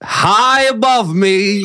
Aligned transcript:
High 0.00 0.70
Above 0.72 1.14
Me. 1.14 1.60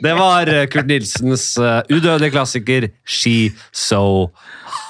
Det 0.00 0.12
var 0.12 0.48
eh, 0.52 0.66
Kurt 0.68 0.88
Nilsens 0.90 1.54
uh, 1.56 1.80
udødelige 1.88 2.34
klassiker 2.34 2.84
She 3.08 3.54
So 3.72 4.28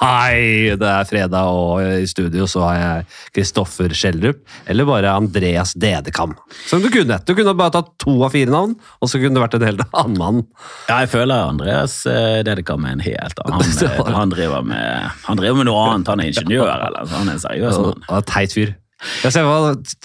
High. 0.01 0.75
Det 0.81 0.89
er 0.89 1.07
fredag, 1.07 1.47
og 1.47 1.79
i 2.03 2.09
studio 2.11 2.49
så 2.51 2.65
har 2.67 2.81
jeg 2.81 3.07
Kristoffer 3.37 3.95
Schjelderup, 3.95 4.43
eller 4.67 4.89
bare 4.89 5.15
Andreas 5.15 5.77
Dedekam. 5.79 6.35
Som 6.67 6.83
du 6.83 6.91
kunne. 6.91 7.21
Du 7.23 7.37
kunne 7.39 7.55
bare 7.55 7.77
tatt 7.79 7.95
to 8.03 8.17
av 8.27 8.35
fire 8.35 8.51
navn, 8.51 8.75
og 8.99 9.13
så 9.13 9.23
kunne 9.23 9.39
det 9.39 9.47
vært 9.47 9.57
en 9.61 9.69
helt 9.69 9.87
annen 9.93 10.19
mann. 10.19 10.43
Ja, 10.91 11.05
jeg 11.05 11.15
føler 11.15 11.55
Andreas 11.55 12.01
eh, 12.11 12.43
Dedekam 12.51 12.83
er 12.83 12.99
en 12.99 13.07
helt 13.07 13.43
annen. 13.47 13.63
Han, 13.63 13.89
eh, 13.95 14.15
han, 14.19 14.35
driver 14.35 14.67
med, 14.67 15.11
han 15.29 15.39
driver 15.39 15.63
med 15.63 15.71
noe 15.71 15.87
annet. 15.87 16.11
Han 16.17 16.27
er 16.27 16.35
ingeniør, 16.35 16.75
eller 16.91 17.15
han 17.15 17.31
er 17.31 17.39
en 17.39 17.47
seriøs 17.47 17.83
mann. 17.87 18.31
Teit 18.35 18.59
fyr. 18.59 18.75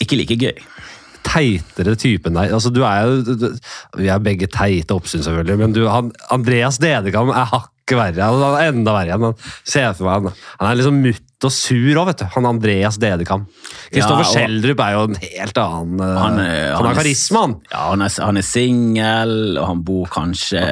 Ikke 0.06 0.22
like 0.22 0.38
gøy 0.40 0.54
teitere 1.26 1.96
typen 2.00 2.38
deg. 2.38 2.54
Altså, 2.56 2.72
du 2.74 2.82
er 2.88 3.06
jo, 3.06 3.52
vi 4.00 4.10
er 4.12 4.24
begge 4.24 4.50
teite 4.52 4.96
oppsyn, 4.96 5.24
selvfølgelig, 5.26 5.60
men 5.62 5.76
du, 5.76 5.86
han, 5.92 6.12
Andreas 6.34 6.80
Dedekam 6.82 7.34
er 7.34 7.50
hakket 7.52 7.98
verre. 8.00 8.30
Han 8.32 8.46
er 8.62 8.72
enda 8.72 8.96
verre. 8.96 9.18
Han, 9.20 9.40
ser 9.68 9.94
for 9.98 10.08
meg, 10.10 10.30
han, 10.30 10.46
han 10.62 10.72
er 10.72 10.80
liksom 10.82 11.02
mutt 11.04 11.25
og 11.44 11.52
sur 11.52 12.00
òg, 12.00 12.08
vet 12.10 12.22
du. 12.22 12.26
Han 12.36 12.48
Andreas 12.48 12.98
Dedekam. 13.02 13.44
Kristoffer 13.92 14.24
ja, 14.24 14.30
Schjelderup 14.32 14.82
er 14.86 14.94
jo 14.96 15.02
en 15.10 15.18
helt 15.20 15.60
annen 15.62 16.02
Han, 16.02 16.40
er, 16.42 16.72
han 16.74 16.88
har 16.88 16.98
karisma, 16.98 17.44
han. 17.44 17.56
Ja, 17.70 17.82
han 17.92 18.06
er, 18.06 18.14
han 18.24 18.40
er 18.40 18.46
singel, 18.48 19.36
og 19.60 19.68
han 19.70 19.84
bor 19.86 20.08
kanskje 20.14 20.64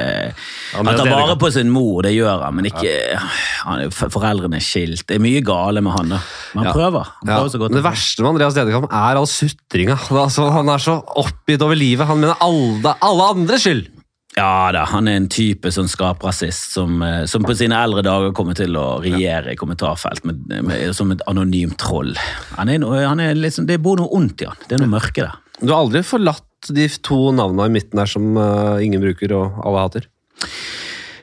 Han 0.74 0.90
tar 0.90 1.10
vare 1.12 1.36
på 1.40 1.50
sin 1.54 1.70
mor, 1.74 2.02
det 2.06 2.14
gjør 2.16 2.46
han, 2.46 2.56
men 2.58 2.70
ikke 2.72 2.94
han, 3.18 3.92
Foreldrene 3.94 4.58
er 4.58 4.64
skilt. 4.64 5.06
Det 5.08 5.18
er 5.18 5.24
mye 5.24 5.44
gale 5.44 5.84
med 5.84 5.96
han, 5.98 6.16
da. 6.16 6.20
Men 6.54 6.64
han 6.64 6.70
ja. 6.70 6.76
prøver. 6.78 7.14
Han 7.20 7.32
prøver 7.32 7.54
så 7.54 7.62
godt 7.62 7.78
det 7.78 7.84
verste 7.84 8.24
med 8.24 8.34
Andreas 8.34 8.58
Dedekam 8.58 8.88
er 8.88 9.20
all 9.20 9.30
sutringa. 9.30 9.98
Altså, 10.24 10.48
han 10.54 10.70
er 10.72 10.82
så 10.82 10.98
oppgitt 11.20 11.62
over 11.64 11.78
livet. 11.78 12.08
Han 12.08 12.22
mener 12.22 12.40
alle, 12.44 12.96
alle 13.04 13.32
andres 13.34 13.66
skyld. 13.66 13.93
Ja 14.34 14.72
da, 14.74 14.82
han 14.90 15.06
er 15.06 15.20
en 15.20 15.28
type 15.30 15.70
sånn 15.70 15.86
skaprasist 15.90 16.74
som, 16.74 16.98
eh, 17.06 17.22
som, 17.30 17.44
på 17.46 17.54
sine 17.54 17.78
eldre 17.78 18.02
dager 18.02 18.32
kommer 18.34 18.56
til 18.58 18.74
å 18.78 18.98
regjere 19.04 19.54
i 19.54 19.58
kommentarfelt 19.58 20.24
med, 20.26 20.42
med, 20.66 20.88
som 20.96 21.12
et 21.14 21.22
anonymt 21.30 21.78
troll. 21.78 22.16
Han 22.56 22.72
er, 22.72 22.82
han 23.06 23.22
er 23.22 23.38
liksom, 23.38 23.68
det 23.70 23.78
bor 23.84 24.00
noe 24.00 24.10
ondt 24.16 24.42
i 24.42 24.50
han. 24.50 24.58
Det 24.66 24.74
er 24.74 24.82
noe 24.82 24.96
mørke 24.96 25.22
der. 25.22 25.38
Du 25.60 25.70
har 25.70 25.84
aldri 25.84 26.02
forlatt 26.02 26.72
de 26.74 26.88
to 27.04 27.28
navnene 27.36 27.68
i 27.70 27.74
midten 27.76 28.00
der 28.00 28.10
som 28.10 28.34
uh, 28.40 28.82
ingen 28.82 29.02
bruker 29.04 29.36
og 29.36 29.60
alle 29.62 29.84
hater? 29.84 30.08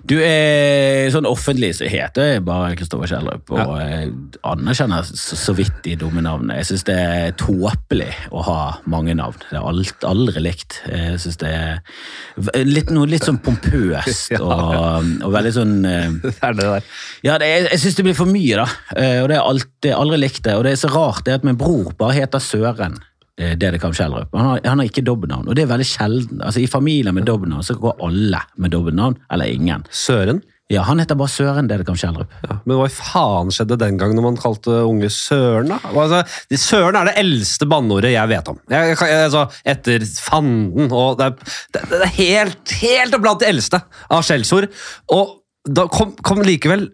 Du 0.08 0.16
er 0.18 1.12
sånn 1.14 1.28
offentlig 1.30 1.72
så 1.78 1.88
heter 1.90 2.34
jeg 2.34 2.44
bare 2.48 2.74
Kristoffer 2.80 3.10
Kjellrup, 3.12 3.52
og 3.54 3.74
ja. 3.78 4.00
anerkjenner 4.50 5.06
så, 5.06 5.38
så 5.38 5.54
vidt 5.58 5.78
de 5.86 5.94
dumme 6.00 6.24
navnene. 6.26 6.58
Jeg 6.62 6.72
syns 6.72 6.86
det 6.88 6.96
er 6.98 7.36
tåpelig 7.40 8.10
å 8.34 8.42
ha 8.48 8.58
mange 8.90 9.14
navn. 9.18 9.38
Det 9.52 9.60
er 9.60 9.68
alt, 9.70 10.08
aldri 10.08 10.44
likt. 10.44 10.80
Jeg 10.90 11.20
syns 11.22 11.38
det 11.44 11.52
er 11.54 12.66
litt, 12.66 12.90
noe 12.94 13.10
litt 13.12 13.28
sånn 13.28 13.42
pompøst 13.46 14.34
og, 14.40 14.74
og, 15.22 15.30
veldig 15.36 15.54
sånn 15.56 15.78
eh, 15.86 16.18
Det 16.26 16.34
er 16.40 16.58
det 16.58 16.68
der. 16.72 16.90
Ja, 17.28 17.38
det 17.42 17.52
jeg, 17.52 17.70
jeg 17.70 17.84
syns 17.86 18.00
det 18.00 18.08
blir 18.10 18.18
for 18.18 18.32
mye, 18.32 18.64
da. 18.64 18.68
Eh, 18.98 19.20
og 19.22 19.30
det 19.30 19.38
er, 19.38 19.46
alt, 19.46 19.70
det 19.86 19.94
er 19.94 20.02
aldri 20.02 20.22
likt 20.24 20.44
det. 20.48 20.58
Og 20.58 20.66
det 20.66 20.76
er 20.76 20.82
så 20.82 20.92
rart 20.92 21.26
det 21.28 21.38
at 21.38 21.48
min 21.48 21.60
bror 21.60 21.94
bare 22.00 22.18
heter 22.18 22.42
Søren. 22.42 22.98
Eh, 23.40 23.54
Dedekam 23.58 23.94
Kjellrup. 23.96 24.34
Han, 24.36 24.60
han, 24.64 24.80
har 24.82 24.88
ikke 24.90 25.06
dobbeltnavn, 25.08 25.48
og 25.48 25.56
det 25.56 25.64
er 25.64 25.72
veldig 25.72 25.88
sjelden. 25.88 26.42
Altså 26.44 26.64
I 26.64 26.70
familier 26.70 27.16
med 27.16 27.28
dobbeltnavn 27.30 27.64
så 27.66 27.78
går 27.80 28.02
alle 28.04 28.42
med 28.60 28.74
dobbeltnavn, 28.76 29.20
eller 29.32 29.54
ingen. 29.54 29.86
Søren? 29.90 30.42
Ja, 30.72 30.86
Han 30.88 31.02
heter 31.02 31.18
bare 31.20 31.32
Søren 31.32 31.68
Dedekam 31.68 31.98
Kjellrup. 32.00 32.32
Ja, 32.48 32.58
men 32.64 32.78
hva 32.80 32.86
i 32.88 32.94
faen 32.96 33.52
skjedde 33.52 33.76
den 33.82 33.98
gangen 34.00 34.16
når 34.16 34.24
man 34.30 34.40
kalte 34.40 34.78
unge 34.88 35.09
Søren? 35.12 35.74
da? 35.74 35.80
Altså, 35.92 36.22
søren 36.56 36.96
er 36.96 37.09
det 37.09 37.18
eldste 37.20 37.68
banneordet 37.68 38.14
jeg 38.14 38.32
vet 38.32 38.52
om. 38.54 38.59
Jeg, 38.72 38.94
jeg, 38.96 39.20
altså, 39.26 39.46
etter 39.68 40.08
fanden 40.24 40.88
og 40.88 41.20
Det 41.20 41.28
er, 41.28 41.54
det, 41.76 41.84
det 41.92 42.02
er 42.06 42.16
helt, 42.16 42.76
helt 42.86 43.20
blant 43.20 43.44
det 43.44 43.52
eldste 43.52 43.84
av 44.08 44.24
skjellsord. 44.28 44.72
Og 45.12 45.38
da 45.68 45.90
kom, 45.92 46.16
kom 46.24 46.44
likevel 46.46 46.88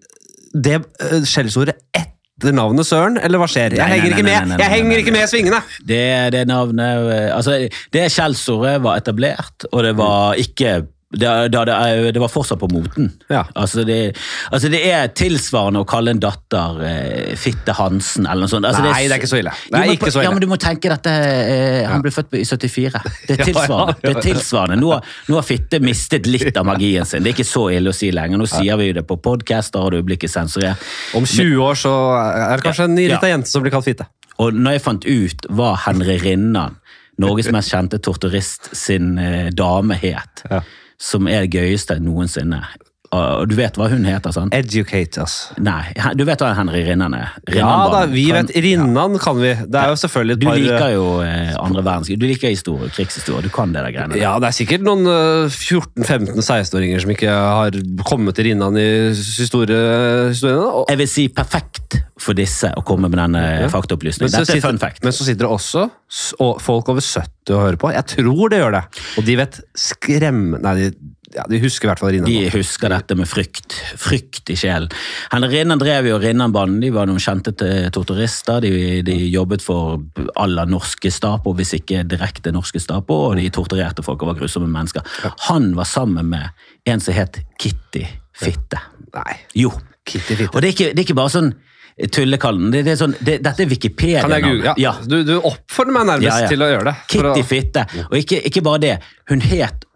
det 0.58 0.80
uh, 0.81 1.21
skjellsordet 1.27 1.77
etter 1.93 2.17
heter 2.37 2.55
navnet 2.55 2.87
Søren, 2.87 3.17
eller 3.21 3.42
hva 3.42 3.48
skjer? 3.49 3.77
Jeg 3.77 3.93
henger 3.93 4.14
ikke 4.14 4.25
med 4.27 4.59
jeg 4.61 4.73
henger 4.75 5.02
ikke 5.02 5.15
med 5.15 5.31
svingene! 5.31 5.61
Det, 5.87 6.03
det 6.36 6.43
navnet 6.49 7.09
altså, 7.33 7.58
Det 7.93 8.05
skjellsordet 8.14 8.77
var 8.86 9.02
etablert, 9.02 9.67
og 9.71 9.83
det 9.87 9.95
var 9.98 10.37
ikke 10.42 10.80
det, 11.09 11.47
da, 11.47 11.63
det, 12.11 12.19
var 12.19 12.27
fortsatt 12.27 12.59
på 12.59 12.67
moten. 12.67 13.13
Ja. 13.31 13.45
Altså, 13.55 13.85
det, 13.87 14.17
altså, 14.51 14.67
det, 14.67 14.81
er 14.91 15.07
tilsvarende 15.15 15.79
å 15.79 15.85
kalle 15.87 16.11
en 16.11 16.19
datter 16.19 16.81
eh, 16.83 17.29
Fitte 17.39 17.71
Hansen 17.77 18.25
eller 18.27 18.43
noe 18.43 18.51
sånt. 18.51 18.67
Altså, 18.67 18.83
Nei, 18.83 19.05
det 19.07 19.15
er 19.15 19.21
ikke 19.21 19.29
så 19.31 19.37
ille. 19.39 19.53
Det 19.69 19.79
er 19.79 19.85
jo, 19.87 19.93
ikke 19.95 20.11
så 20.11 20.19
ille. 20.19 20.25
Ja, 20.25 20.33
men 20.35 20.43
du 20.43 20.49
må 20.51 20.57
tenke 20.59 20.91
dette 20.91 21.13
eh, 21.13 21.85
Han 21.87 22.03
ble 22.03 22.11
født 22.11 22.35
i 22.35 22.43
74. 22.43 22.99
Det 23.23 23.37
er 23.37 23.43
tilsvarende. 23.49 23.95
Det 24.01 24.11
er 24.11 24.25
tilsvarende. 24.25 24.79
Nå, 24.81 24.89
nå, 25.29 25.37
har 25.37 25.47
Fitte 25.47 25.79
mistet 25.79 26.27
litt 26.27 26.59
av 26.59 26.67
magien 26.67 27.07
sin. 27.07 27.23
Det 27.23 27.31
er 27.31 27.37
ikke 27.37 27.47
så 27.47 27.63
ille 27.77 27.93
å 27.93 27.95
si 27.95 28.09
lenger. 28.11 28.41
Nå 28.41 28.47
sier 28.51 28.81
vi 28.81 28.89
det 28.97 29.05
på 29.07 29.15
du 29.37 30.17
sensurert. 30.27 30.83
Om 31.15 31.23
20 31.23 31.61
år 31.63 31.79
så 31.79 31.93
er 32.17 32.59
det 32.59 32.65
kanskje 32.67 32.89
en 32.89 32.97
ny 32.97 33.05
nyrita 33.05 33.29
jente 33.31 33.51
som 33.53 33.63
blir 33.63 33.71
kalt 33.71 33.87
Fitte. 33.87 34.09
Og 34.43 34.51
når 34.59 34.75
jeg 34.75 34.83
fant 34.83 35.07
ut 35.07 35.47
hva 35.55 35.71
Henry 35.85 36.19
Rinnan, 36.19 36.75
Norges 37.17 37.47
mest 37.55 37.71
kjente 37.71 38.01
torturist, 38.03 38.73
sin 38.77 39.15
eh, 39.21 39.47
dame 39.55 39.95
het 40.03 40.43
ja 40.51 40.59
som 40.99 41.27
er 41.27 41.45
det 41.45 41.53
gøyeste 41.53 41.99
noensinne. 41.99 42.63
Og 43.15 43.47
du 43.47 43.55
vet 43.55 43.77
hva 43.79 43.87
hun 43.91 44.03
heter, 44.07 44.33
sant? 44.35 44.53
Educators. 44.55 45.35
Nei, 45.63 45.93
du 46.17 46.25
vet 46.27 46.41
hva 46.43 46.51
Henry 46.57 46.81
Rinnan 46.87 47.15
er? 47.15 47.37
Rinnan 47.47 47.69
ja 47.71 47.91
da, 47.93 48.01
vi 48.11 48.25
vet 48.35 48.51
Rinnan 48.51 49.15
ja. 49.15 49.21
kan 49.23 49.39
vi. 49.39 49.53
Det 49.63 49.79
er 49.79 49.93
jo 49.93 49.99
selvfølgelig 50.01 50.35
et 50.35 50.43
par 50.43 50.57
Du 50.57 50.65
liker 50.65 50.93
jo 50.95 51.05
eh, 51.23 51.53
andre 51.61 51.85
verdenskrig. 51.85 52.19
Du 52.19 52.27
liker 52.27 52.51
historie, 52.51 52.91
krigshistorie. 52.93 53.45
Du 53.47 53.53
kan 53.53 53.71
det 53.75 53.85
der 53.85 53.95
greiene. 53.95 54.19
Ja, 54.19 54.35
det 54.43 54.51
er 54.51 54.57
sikkert 54.57 54.83
noen 54.87 55.07
uh, 55.07 55.47
14-15-16-åringer 55.47 57.05
som 57.05 57.15
ikke 57.15 57.31
har 57.31 57.79
kommet 58.07 58.37
til 58.37 58.51
Rinnan 58.51 58.79
i 58.81 58.87
historie, 59.15 59.81
historiene. 60.33 60.67
Og... 60.67 60.85
Jeg 60.91 61.01
vil 61.03 61.11
si 61.11 61.27
perfekt 61.31 62.01
for 62.19 62.37
disse 62.37 62.73
å 62.75 62.83
komme 62.85 63.11
med 63.11 63.19
denne 63.21 63.43
ja. 63.63 63.67
faktaopplysningen. 63.71 64.33
Dette 64.35 64.57
er 64.57 64.63
fun 64.63 64.81
fact. 64.81 65.03
Men 65.05 65.15
så 65.15 65.27
sitter 65.27 65.47
det 65.47 65.53
også 65.53 65.87
folk 66.63 66.89
over 66.91 67.03
70 67.03 67.55
og 67.55 67.61
hører 67.61 67.79
på. 67.79 67.91
Jeg 67.95 68.11
tror 68.17 68.51
det 68.51 68.63
gjør 68.63 68.81
det. 68.81 68.87
Og 69.15 69.27
de 69.27 69.37
vet 69.39 69.61
skremme... 69.77 70.59
Nei, 70.63 70.75
de 70.81 71.15
ja, 71.36 71.43
De 71.49 71.60
husker 71.60 71.88
i 71.88 71.89
hvert 71.92 71.99
fall 71.99 72.14
Rinnan. 72.15 72.30
De 72.30 72.52
husker 72.54 72.92
dette 72.93 73.15
med 73.20 73.27
frykt. 73.27 73.76
Frykt 73.99 74.52
i 74.54 74.55
sjelen. 74.60 74.88
Rinnan 75.32 75.82
drev 75.82 76.08
jo 76.08 76.20
Rinnanbanen. 76.23 76.80
De 76.83 76.92
var 76.95 77.10
noen 77.10 77.21
kjente 77.21 77.54
torturister. 77.93 78.64
De, 78.64 79.02
de 79.05 79.17
jobbet 79.27 79.66
for 79.66 79.99
alle 80.39 80.67
norske 80.70 81.11
Stapo, 81.11 81.52
hvis 81.58 81.76
ikke 81.80 82.05
direkte 82.08 82.54
norske 82.55 82.80
Stapo, 82.83 83.20
og 83.27 83.42
de 83.42 83.49
torturerte 83.54 84.05
folk 84.05 84.23
og 84.23 84.32
var 84.32 84.39
grusomme 84.39 84.71
mennesker. 84.71 85.04
Han 85.49 85.73
var 85.77 85.89
sammen 85.89 86.32
med 86.32 86.48
en 86.87 87.04
som 87.04 87.17
het 87.17 87.42
Kitty 87.60 88.05
Fitte. 88.37 88.80
Nei. 89.17 89.39
Jo. 89.58 89.73
Kitty 90.08 90.37
Fitte. 90.37 90.54
Og 90.54 90.64
det 90.64 90.71
er 90.71 90.77
ikke, 90.77 90.92
det 90.93 91.04
er 91.04 91.10
ikke 91.10 91.17
bare 91.17 91.33
sånn 91.33 91.52
tullekallen. 92.14 92.70
Det, 92.71 92.83
det 92.86 92.93
er 92.93 92.99
sånn, 92.99 93.16
det, 93.20 93.39
dette 93.43 93.66
er 93.66 93.71
Wikipedia. 93.71 94.21
Kan 94.23 94.36
jeg 94.37 94.45
google? 94.45 94.70
Ja. 94.70 94.76
ja. 94.80 94.93
Du, 95.04 95.17
du, 95.27 95.36
oppfordrer 95.42 95.98
meg 95.98 96.08
nærmest 96.11 96.30
ja, 96.30 96.39
ja. 96.45 96.52
til 96.54 96.64
å 96.64 96.70
gjøre 96.71 96.87
det. 96.92 96.95
Kitty 97.10 97.42
å... 97.42 97.48
Fitte. 97.52 97.86
Og 98.08 98.16
ikke, 98.21 98.39
ikke, 98.48 98.64
bare 98.66 98.83
det. 98.83 98.95
Hun 99.32 99.43
het 99.43 99.87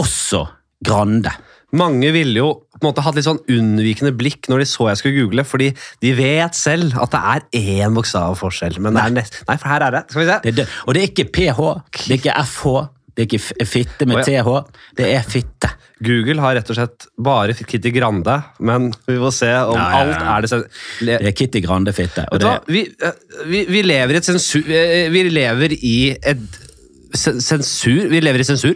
også 0.00 0.46
Grande. 0.84 1.32
Mange 1.72 2.10
ville 2.12 2.36
jo 2.36 2.48
på 2.76 2.82
en 2.82 2.90
måte 2.90 3.04
hatt 3.04 3.16
litt 3.16 3.24
sånn 3.24 3.40
unnvikende 3.52 4.12
blikk 4.16 4.48
når 4.52 4.64
de 4.64 4.68
så 4.68 4.90
jeg 4.90 5.00
skulle 5.00 5.22
google, 5.22 5.44
fordi 5.48 5.70
de 6.04 6.10
vet 6.18 6.56
selv 6.58 6.98
at 7.00 7.14
det 7.14 7.20
er 7.32 7.84
én 7.84 7.94
bokstav 7.96 8.34
forskjell. 8.40 8.76
Men 8.82 8.98
det 8.98 9.04
er 9.06 9.14
nest... 9.16 9.38
Nei, 9.48 9.56
for 9.60 9.72
her 9.72 9.86
er 9.86 9.96
det. 9.96 10.02
Skal 10.10 10.20
vi 10.20 10.26
se. 10.28 10.40
Det 10.44 10.56
det. 10.58 10.66
Og 10.84 10.96
det 10.96 11.04
er 11.04 11.12
ikke 11.12 11.28
ph, 11.32 11.62
det 12.02 12.18
er 12.18 12.20
ikke 12.20 12.34
fh, 12.50 12.82
det 13.12 13.24
er 13.24 13.30
ikke 13.30 13.68
fitte 13.68 14.08
med 14.10 14.26
th. 14.26 14.52
Det 14.98 15.08
er 15.14 15.24
fitte. 15.24 15.70
Google 16.02 16.42
har 16.42 16.56
rett 16.58 16.70
og 16.72 16.76
slett 16.76 17.06
bare 17.22 17.54
Kitty 17.54 17.92
Grande, 17.94 18.34
men 18.64 18.88
vi 19.06 19.18
får 19.22 19.34
se 19.36 19.50
om 19.70 19.78
ja, 19.78 19.84
ja, 19.92 20.00
ja. 20.10 20.22
alt 20.34 20.50
er 20.50 20.64
det 20.64 21.18
Det 21.22 21.30
er 21.30 21.36
Kitty 21.38 21.62
Grande-fitte. 21.64 22.26
Vi, 22.66 22.82
eh, 22.90 23.20
vi, 23.46 23.64
vi, 23.70 23.84
lever 23.86 24.18
i 24.18 24.20
et 24.20 24.26
sensur... 24.26 24.66
Vi 24.66 25.22
lever 25.30 25.76
i 25.78 25.96
et 26.16 26.58
sensur 27.14 28.10
Vi 28.10 28.22
lever 28.24 28.42
i 28.42 28.48
sensur. 28.48 28.74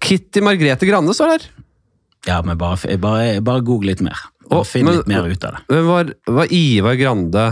Kitty 0.00 0.42
Margrethe 0.44 0.88
Granne 0.88 1.14
står 1.16 1.34
der. 1.34 1.46
Ja, 2.26 2.42
men 2.44 2.58
bare, 2.58 2.98
bare, 3.00 3.38
bare 3.44 3.64
google 3.64 3.92
litt 3.92 4.02
mer. 4.04 4.18
Og 4.48 4.66
Finn 4.66 4.88
litt 4.88 5.08
mer 5.10 5.28
ut 5.28 5.44
av 5.44 5.56
det. 5.56 5.64
Men 5.72 5.88
var, 5.88 6.12
var 6.26 6.52
Ivar 6.54 6.96
Grande 7.00 7.48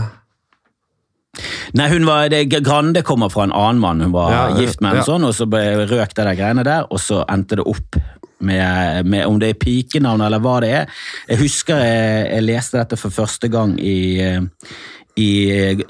Nei, 1.77 1.85
hun 1.91 2.07
var, 2.07 2.29
det, 2.33 2.45
Grande 2.49 3.03
kommer 3.05 3.29
fra 3.29 3.43
en 3.45 3.53
annen 3.53 3.81
mann. 3.83 4.01
Hun 4.01 4.13
var 4.15 4.31
ja, 4.33 4.43
gift 4.57 4.81
med 4.81 4.95
en 4.95 5.01
ja. 5.03 5.05
sånn, 5.05 5.25
og 5.27 5.35
så 5.37 5.45
røk 5.45 6.15
det 6.15 6.23
der 6.23 6.37
greiene 6.39 6.63
der, 6.65 6.87
og 6.89 7.01
så 7.03 7.21
endte 7.29 7.59
det 7.59 7.67
opp 7.69 7.99
med, 8.39 9.05
med, 9.05 9.25
om 9.25 9.37
det 9.41 9.51
er 9.51 9.59
pikenavn 9.61 10.23
eller 10.25 10.41
hva 10.41 10.57
det 10.63 10.71
er. 10.79 10.99
Jeg 11.29 11.41
husker 11.43 11.81
jeg, 11.83 12.25
jeg 12.31 12.45
leste 12.47 12.79
dette 12.79 12.97
for 12.97 13.13
første 13.13 13.51
gang 13.53 13.75
i, 13.77 13.97
i 15.21 15.29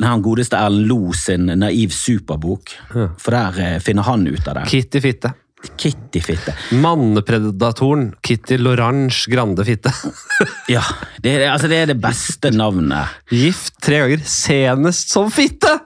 han 0.03 0.25
godeste 0.25 0.59
Erlend 0.59 0.87
Lo 0.89 1.15
sin 1.15 1.47
Naiv 1.59 1.95
superbok. 1.95 2.75
For 2.91 3.35
der 3.35 3.63
eh, 3.63 3.79
finner 3.83 4.07
han 4.07 4.27
ut 4.27 4.47
av 4.47 4.61
det. 4.61 4.67
Kitty 4.71 5.03
Fitte. 5.03 5.35
Kitty-fitte. 5.75 6.53
Mannepredatoren 6.83 8.09
Kitty 8.21 8.57
Lorange 8.61 9.27
Grande 9.31 9.65
Fitte. 9.67 9.93
ja, 10.75 10.83
det 11.23 11.37
altså 11.49 11.69
det 11.71 11.81
er 11.83 11.91
det 11.93 11.99
beste 12.01 12.53
navnet. 12.55 13.17
Gift 13.33 13.77
tre 13.83 14.03
ganger, 14.03 14.23
senest 14.27 15.13
som 15.13 15.31
fitte! 15.33 15.79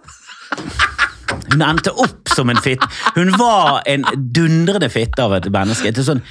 Hun 1.52 1.62
endte 1.66 1.92
opp 2.00 2.32
som 2.32 2.50
en 2.52 2.60
fitte. 2.64 2.88
Hun 3.16 3.32
var 3.40 3.82
en 3.90 4.06
dundrende 4.34 4.90
fitte 4.92 5.24
av 5.24 5.34
et 5.36 5.48
menneske. 5.52 5.92
Det 5.92 6.06
sånn, 6.08 6.22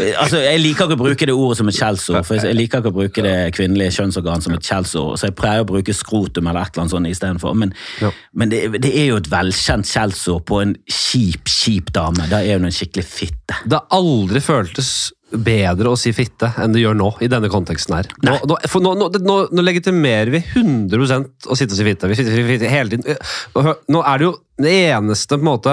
eh, 0.00 0.12
altså, 0.20 0.40
jeg 0.44 0.60
liker 0.62 0.86
ikke 0.86 0.98
å 0.98 1.02
bruke 1.02 1.26
det 1.28 1.34
ordet 1.34 1.58
som 1.60 1.68
et 1.70 1.78
skjellsord, 1.78 2.26
for 2.26 2.38
jeg 2.38 2.56
liker 2.56 2.82
ikke 2.82 2.92
å 2.92 2.96
bruke 2.98 3.24
det 3.26 3.36
kvinnelige 3.56 3.96
kjønnsorgan 3.98 4.44
som 4.44 4.54
et 4.54 4.62
skjellsord, 4.70 5.18
så 5.18 5.30
jeg 5.30 5.36
pleier 5.38 5.64
å 5.64 5.68
bruke 5.68 5.94
skrotum 5.96 6.46
eller 6.46 6.62
et 6.62 6.72
eller 6.74 6.84
annet 6.86 6.94
sånt 6.96 7.12
istedenfor. 7.12 7.54
Men, 7.58 7.74
Ja. 8.00 8.10
men 8.34 8.48
det, 8.50 8.62
det 8.82 8.94
er 8.94 9.08
jo 9.12 9.16
et 9.16 9.30
velkjent 9.30 9.86
skjellsord 9.88 10.44
på 10.46 10.62
en 10.62 10.76
kjip, 10.86 11.44
kjip 11.50 11.92
dame. 11.92 12.28
Da 12.30 12.42
er 12.42 12.58
hun 12.58 12.68
en 12.70 12.74
skikkelig 12.74 13.04
fitte. 13.04 13.58
Det 13.66 13.78
har 13.78 13.86
aldri 13.98 14.40
føltes 14.40 15.12
bedre 15.30 15.90
å 15.92 15.96
si 15.98 16.12
fitte 16.16 16.48
enn 16.62 16.72
det 16.72 16.80
gjør 16.80 16.96
nå, 16.96 17.08
i 17.24 17.28
denne 17.28 17.50
konteksten 17.52 17.98
her. 17.98 18.08
Nå, 18.24 18.38
nå, 18.48 18.56
nå, 18.96 19.08
nå, 19.52 19.64
legitimerer 19.64 20.30
vi 20.32 20.40
100 20.54 20.96
å 21.52 21.58
sitte 21.58 21.74
og 21.74 21.78
si 21.78 21.84
fitte. 21.84 22.08
Vi 22.08 22.16
fitte, 22.16 22.32
fitte, 22.32 22.48
fitte 22.54 22.70
hele 22.72 22.94
tiden. 22.94 23.18
Nå 23.92 24.02
er 24.04 24.22
det 24.22 24.28
jo 24.28 24.32
det 24.58 24.72
eneste 24.88 25.36
på 25.36 25.38
en 25.38 25.46
måte 25.46 25.72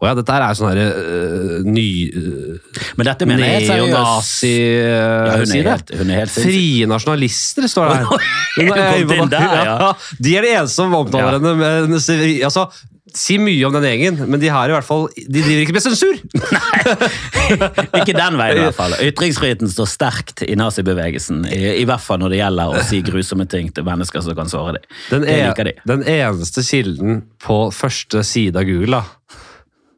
Å 0.00 0.06
ja, 0.06 0.14
dette 0.16 0.32
her 0.32 0.40
er 0.46 0.52
jo 0.54 0.56
sånn 0.56 0.70
herre 0.70 0.84
uh, 0.96 1.66
ny 1.66 1.88
uh, 2.14 2.78
Men 2.96 3.08
dette 3.10 3.26
mener 3.28 3.44
jeg 3.44 3.58
helt 3.58 3.68
seriøst. 3.68 4.46
Ja, 4.48 5.34
hun 5.42 5.52
er 5.58 5.68
helt- 5.74 5.92
hun 5.98 6.12
er 6.14 6.20
helt. 6.22 6.32
Frie 6.46 6.88
nasjonalister, 6.88 7.66
står 7.68 7.90
det 7.90 7.98
her. 7.98 8.24
Er 8.54 8.64
du 8.64 8.72
kommet 8.72 9.14
inn 9.18 9.32
der, 9.34 9.60
ja? 9.68 9.90
De 10.22 10.36
er 10.38 10.46
de 10.46 10.54
eneste 10.54 10.78
som 10.78 10.94
omtaler 10.96 11.36
Ja. 11.36 11.42
henne. 11.42 11.54
med 11.58 11.98
altså, 12.46 12.68
si 13.14 13.36
mye 13.38 13.62
om 13.66 13.74
den 13.76 13.84
gjengen, 13.86 14.18
men 14.28 14.40
de 14.42 14.50
har 14.50 14.70
i 14.70 14.74
hvert 14.74 14.86
fall 14.86 15.06
De 15.14 15.40
driver 15.40 15.62
ikke 15.62 15.76
med 15.76 15.84
sensur! 15.84 16.18
Ikke 18.00 18.14
den 18.16 18.38
veien, 18.40 18.58
i 18.58 18.64
hvert 18.64 18.76
fall. 18.76 18.94
Ytringsfriheten 19.04 19.70
står 19.70 19.88
sterkt 19.90 20.42
i 20.46 20.56
nazibevegelsen. 20.58 21.44
I, 21.52 21.60
I 21.82 21.84
hvert 21.88 22.02
fall 22.02 22.22
når 22.22 22.34
det 22.34 22.40
gjelder 22.40 22.72
å 22.72 22.84
si 22.86 23.02
grusomme 23.04 23.46
ting 23.50 23.70
til 23.74 23.86
mennesker 23.86 24.24
som 24.24 24.36
kan 24.38 24.50
såre 24.50 24.78
dem. 24.78 24.88
Den, 25.10 25.26
Det 25.28 25.36
e 25.36 25.68
de. 25.70 25.74
den 25.90 26.06
eneste 26.16 26.64
kilden 26.66 27.22
på 27.44 27.58
første 27.74 28.24
side 28.26 28.58
av 28.60 28.66
Google 28.68 29.02
da, 29.02 29.02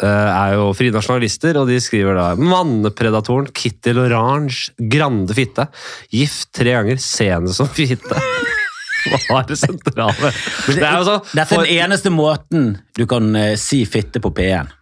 eh, 0.02 0.30
er 0.32 0.56
jo 0.58 0.72
frie 0.76 0.94
nasjonalister, 0.94 1.60
og 1.60 1.70
de 1.70 1.78
skriver 1.82 2.18
da 2.18 2.28
Mannepredatoren 2.40 3.48
Kitty 3.54 3.94
Lorange, 3.96 4.74
grande 4.92 5.36
fitte. 5.36 5.68
Gift 6.12 6.50
tre 6.56 6.76
ganger, 6.78 7.00
senest 7.02 7.62
som 7.62 7.70
fitte. 7.70 8.20
Hva 9.28 9.42
er 9.42 9.50
det 9.50 9.58
sentrale? 9.60 10.32
Det 10.66 10.82
er 10.82 10.98
jo 10.98 11.06
sånn 11.08 11.30
Dette 11.36 11.56
er 11.56 11.62
den 11.62 11.84
eneste 11.84 12.12
måten 12.14 12.74
du 12.96 13.04
kan 13.10 13.30
eh, 13.38 13.54
si 13.60 13.84
fitte 13.88 14.22
på 14.22 14.32
P1. 14.34 14.72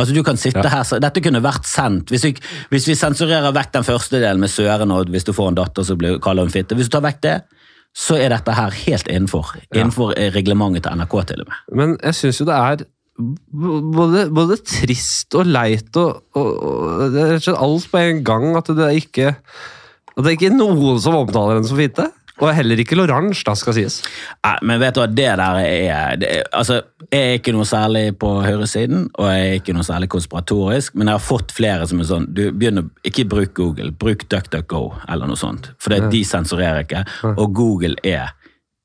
Altså 0.00 0.14
du 0.16 0.22
kan 0.24 0.38
sitte 0.40 0.64
Ja. 0.64 0.70
her, 0.78 0.84
så 0.88 0.98
Dette 1.02 1.20
kunne 1.20 1.42
vært 1.44 1.68
sendt. 1.68 2.10
Hvis 2.10 2.24
vi, 2.24 2.32
hvis 2.72 2.88
vi 2.88 2.96
sensurerer 2.98 3.52
vekk 3.54 3.74
den 3.76 3.84
første 3.86 4.20
delen 4.22 4.40
med 4.40 4.50
Søren 4.50 4.90
og 4.94 5.12
hvis 5.12 5.26
du 5.28 5.34
får 5.36 5.52
en 5.52 5.60
datter 5.60 5.84
som 5.86 5.98
blir 6.00 6.18
kaller 6.22 6.46
hun 6.46 6.54
fitte, 6.54 6.74
hvis 6.74 6.88
du 6.88 6.96
tar 6.96 7.04
vekk 7.04 7.20
det, 7.22 7.36
så 7.92 8.16
er 8.16 8.32
dette 8.32 8.54
her 8.56 8.72
helt 8.86 9.08
innenfor. 9.12 9.52
Innenfor 9.74 10.14
ja. 10.16 10.30
reglementet 10.32 10.86
til 10.86 10.96
NRK, 10.96 11.16
til 11.28 11.44
og 11.44 11.50
med. 11.52 11.60
Men 11.76 11.94
jeg 12.00 12.16
syns 12.16 12.40
jo 12.40 12.48
det 12.48 12.56
er 12.56 12.86
både, 13.92 14.24
både 14.32 14.56
trist 14.64 15.36
og 15.36 15.50
leit 15.52 16.00
og, 16.00 16.22
og, 16.32 16.48
og 16.64 17.18
er 17.20 17.36
alt 17.52 17.90
på 17.92 18.00
en 18.00 18.22
gang 18.24 18.56
at 18.56 18.72
det 18.72 18.88
ikke 19.02 19.34
At 20.16 20.24
det 20.24 20.34
ikke 20.34 20.48
er 20.50 20.56
noen 20.56 20.98
som 21.00 21.16
omtaler 21.16 21.56
henne 21.56 21.68
som 21.68 21.78
fitte. 21.78 22.08
Og 22.42 22.50
heller 22.56 22.80
ikke 22.82 22.96
Lorange, 22.98 23.38
da, 23.46 23.54
skal 23.54 23.76
sies. 23.76 24.00
Nei, 24.42 24.56
men 24.66 24.80
vet 24.82 24.96
du 24.96 25.00
hva, 25.02 25.06
det 25.06 25.28
der 25.38 25.42
er, 25.62 26.16
det 26.18 26.30
er 26.40 26.48
Altså, 26.58 26.80
jeg 27.06 27.22
er 27.22 27.38
ikke 27.38 27.54
noe 27.54 27.66
særlig 27.68 28.04
på 28.18 28.32
høyresiden, 28.42 29.06
og 29.14 29.30
jeg 29.30 29.46
er 29.46 29.58
ikke 29.60 29.76
noe 29.76 29.86
særlig 29.86 30.10
konspiratorisk, 30.10 30.96
men 30.98 31.06
jeg 31.10 31.20
har 31.20 31.22
fått 31.22 31.54
flere 31.54 31.86
som 31.86 32.02
er 32.02 32.08
sånn 32.10 32.26
du 32.34 32.44
begynner, 32.50 32.88
Ikke 33.06 33.28
bruk 33.30 33.54
Google, 33.54 33.92
bruk 33.94 34.26
DuckDuckGo 34.32 34.82
eller 35.06 35.30
noe 35.30 35.38
sånt. 35.38 35.70
For 35.78 35.94
det, 35.94 36.08
de 36.12 36.24
sensurerer 36.26 36.82
ikke, 36.82 37.04
og 37.36 37.52
Google 37.54 37.94
er 38.02 38.34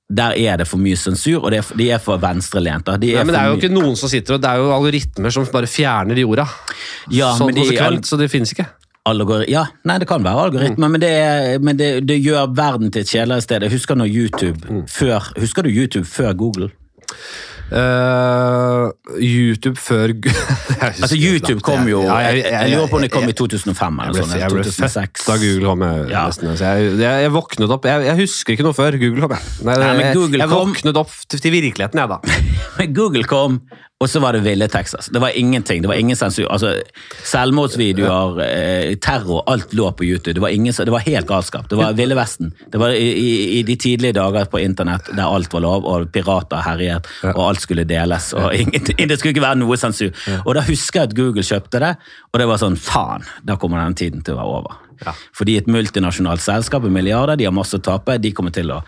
Der 0.08 0.38
er 0.40 0.56
det 0.62 0.70
for 0.70 0.80
mye 0.80 0.96
sensur, 0.96 1.42
og 1.42 1.52
det 1.52 1.58
er, 1.60 1.72
de 1.82 1.90
er 1.92 2.00
for 2.00 2.22
venstrelente. 2.22 2.94
De 3.02 3.10
men 3.18 3.34
det 3.34 3.42
er 3.42 3.50
jo 3.50 3.58
ikke 3.58 3.74
noen 3.74 3.98
som 4.00 4.08
sitter 4.08 4.38
og 4.38 4.42
Det 4.46 4.54
er 4.54 4.62
jo 4.62 4.70
algoritmer 4.72 5.34
som 5.36 5.50
bare 5.52 5.68
fjerner 5.68 6.16
de 6.16 6.24
orda. 6.24 6.46
Ja, 7.12 7.34
sånn 7.36 7.52
konsekvent, 7.58 8.08
så 8.08 8.16
det 8.22 8.30
finnes 8.32 8.54
ikke. 8.56 8.70
Algori 9.08 9.48
ja, 9.52 9.64
nei, 9.88 9.98
det 10.04 10.08
kan 10.10 10.24
være 10.26 10.48
algoritmer, 10.50 10.92
men, 10.92 11.02
det, 11.04 11.62
men 11.64 11.78
det, 11.80 11.92
det 12.10 12.20
gjør 12.26 12.50
verden 12.58 12.92
til 12.92 13.06
et 13.06 13.12
kjedeligere 13.14 13.46
sted. 13.46 13.64
Jeg 13.68 13.72
husker 13.78 14.04
YouTube 14.08 14.84
før, 14.92 15.32
Husker 15.40 15.64
du 15.64 15.70
YouTube 15.72 16.06
før 16.10 16.34
Google? 16.38 16.70
Uh, 17.68 18.88
YouTube 19.20 19.76
før 19.76 20.08
Jeg 20.24 20.94
Altså, 21.02 21.18
YouTube 21.20 21.60
kom 21.66 21.84
jo 21.90 22.00
Ja, 22.06 22.18
Jeg, 22.32 22.46
jeg, 22.48 22.70
lurer 22.78 22.88
på 22.88 22.96
om 22.96 23.04
det 23.04 23.10
kom 23.12 23.26
i 23.28 23.34
2005 23.36 23.98
eller 24.06 24.22
sånn. 24.24 24.36
jeg 24.40 24.54
ble 24.54 24.64
2006. 24.64 25.26
da 25.28 25.36
Google 25.42 25.68
kom. 25.74 25.84
Jeg, 25.84 26.06
Ja. 26.14 26.22
nesten, 26.30 26.54
jeg, 26.56 26.86
jeg, 27.02 27.26
jeg 27.26 27.34
våknet 27.36 27.74
opp 27.76 27.88
jeg, 27.90 28.06
jeg 28.08 28.20
husker 28.22 28.56
ikke 28.56 28.68
noe 28.70 28.78
før 28.78 28.96
Google 29.02 29.26
kom. 29.26 29.36
Jeg, 29.36 29.68
Nei, 29.68 29.76
Nei, 29.84 29.90
men 29.98 30.06
jeg, 30.06 30.16
Google 30.16 30.40
jeg 30.46 30.52
kom- 30.54 30.72
våknet 30.72 31.02
opp 31.04 31.12
til, 31.28 31.44
til 31.44 31.56
virkeligheten, 31.58 32.04
jeg, 32.04 32.14
da. 32.14 32.88
Google 33.02 33.28
kom, 33.28 33.60
og 34.00 34.10
så 34.10 34.20
var 34.22 34.36
det 34.38 34.44
ville 34.46 34.68
Texas. 34.70 35.08
Det 35.10 35.20
var 35.20 35.34
ingenting. 35.34 35.82
Det 35.82 35.90
var 35.90 35.98
ingen 35.98 36.16
sensur. 36.16 36.46
Altså, 36.54 36.76
Selvmordsvideoer, 37.26 38.42
eh, 38.46 38.96
terror, 39.02 39.42
alt 39.50 39.74
lå 39.74 39.92
på 39.92 40.06
YouTube. 40.06 40.34
Det 40.38 40.42
var, 40.42 40.54
ingen, 40.54 40.74
det 40.74 40.94
var 40.94 41.00
helt 41.00 41.28
galskap. 41.28 41.70
Det 41.70 41.80
var 41.80 41.94
Ville 41.98 42.16
Vesten. 42.16 42.54
Det 42.72 42.78
var 42.78 42.94
i, 42.94 43.08
i, 43.10 43.60
i 43.60 43.64
de 43.64 43.76
tidlige 43.76 44.14
dager 44.14 44.46
på 44.46 44.62
internett 44.62 45.10
der 45.18 45.26
alt 45.26 45.54
var 45.54 45.66
lov, 45.66 45.86
og 45.90 46.12
pirater 46.14 46.62
herjet, 46.62 47.10
og 47.34 47.42
alt 47.50 47.66
skulle 47.66 47.88
deles. 47.90 48.34
og 48.38 48.54
ingen, 48.56 48.86
Det 49.10 49.18
skulle 49.18 49.34
ikke 49.34 49.48
være 49.48 49.64
noe 49.64 49.78
sensur. 49.82 50.14
Og 50.44 50.54
da 50.54 50.62
husker 50.68 51.02
jeg 51.02 51.10
at 51.10 51.18
Google 51.18 51.44
kjøpte 51.44 51.82
det, 51.82 51.96
og 52.34 52.40
det 52.42 52.48
var 52.54 52.62
sånn 52.62 52.78
faen, 52.78 53.26
da 53.42 53.58
kommer 53.58 53.82
den 53.82 53.98
tiden 53.98 54.22
til 54.22 54.38
å 54.38 54.44
være 54.44 54.60
over. 54.62 54.84
Ja. 55.06 55.14
Fordi 55.38 55.58
et 55.60 55.70
multinasjonalt 55.72 56.44
selskap 56.44 56.86
med 56.86 56.96
milliarder, 56.96 57.40
de 57.40 57.48
har 57.48 57.56
masse 57.56 57.78
å 57.78 57.84
tape, 57.84 58.18
de 58.22 58.32
kommer 58.36 58.56
til 58.56 58.72
å, 58.74 58.82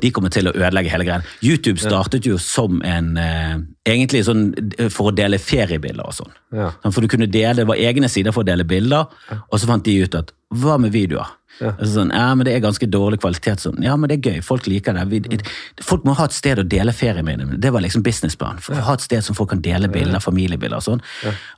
de 0.00 0.12
kommer 0.14 0.32
til 0.32 0.50
å 0.50 0.54
ødelegge 0.54 0.92
hele 0.92 1.08
greien. 1.08 1.26
YouTube 1.44 1.80
startet 1.82 2.28
jo 2.28 2.38
som 2.40 2.82
en 2.86 3.16
eh, 3.20 3.58
Egentlig 3.90 4.20
sånn 4.26 4.50
eh, 4.76 4.90
for 4.92 5.08
å 5.10 5.14
dele 5.16 5.38
feriebilder 5.40 6.04
og 6.04 6.14
sånn. 6.14 6.34
Ja. 6.54 6.68
Sånn, 6.82 6.92
For 6.94 7.02
du 7.02 7.10
kunne 7.10 7.26
dele, 7.30 7.62
Det 7.62 7.68
var 7.70 7.80
egne 7.80 8.10
sider 8.12 8.34
for 8.36 8.44
å 8.44 8.46
dele 8.46 8.66
bilder, 8.68 9.08
og 9.40 9.56
så 9.58 9.66
fant 9.66 9.84
de 9.86 9.96
ut 10.04 10.18
at 10.18 10.34
hva 10.60 10.76
med 10.82 10.92
videoer? 10.94 11.30
Ja. 11.60 11.74
Sånn, 11.84 12.10
ja, 12.14 12.30
men 12.34 12.46
Det 12.46 12.54
er 12.54 12.62
ganske 12.64 12.88
dårlig 12.88 13.20
kvalitet. 13.20 13.60
Sånn. 13.60 13.80
Ja, 13.84 13.96
men 14.00 14.08
det 14.10 14.18
er 14.18 14.32
gøy. 14.32 14.42
Folk 14.44 14.66
liker 14.70 14.96
det. 14.96 15.04
Vi, 15.10 15.40
folk 15.84 16.06
må 16.08 16.14
ha 16.16 16.26
et 16.28 16.36
sted 16.36 16.60
å 16.62 16.66
dele 16.66 16.94
ferie 16.96 17.24
med. 17.26 17.42
Det 17.60 17.72
var 17.74 17.84
liksom 17.84 18.04
businessplan. 18.06 18.62
For 18.64 18.78
å 18.78 18.86
ha 18.88 18.96
et 18.96 19.04
sted 19.04 19.24
som 19.26 19.36
folk 19.36 19.52
kan 19.52 19.64
dele 19.64 19.90
bilder, 19.92 20.22
familiebilder 20.24 20.80
og 20.80 20.86
sånn. 20.86 21.04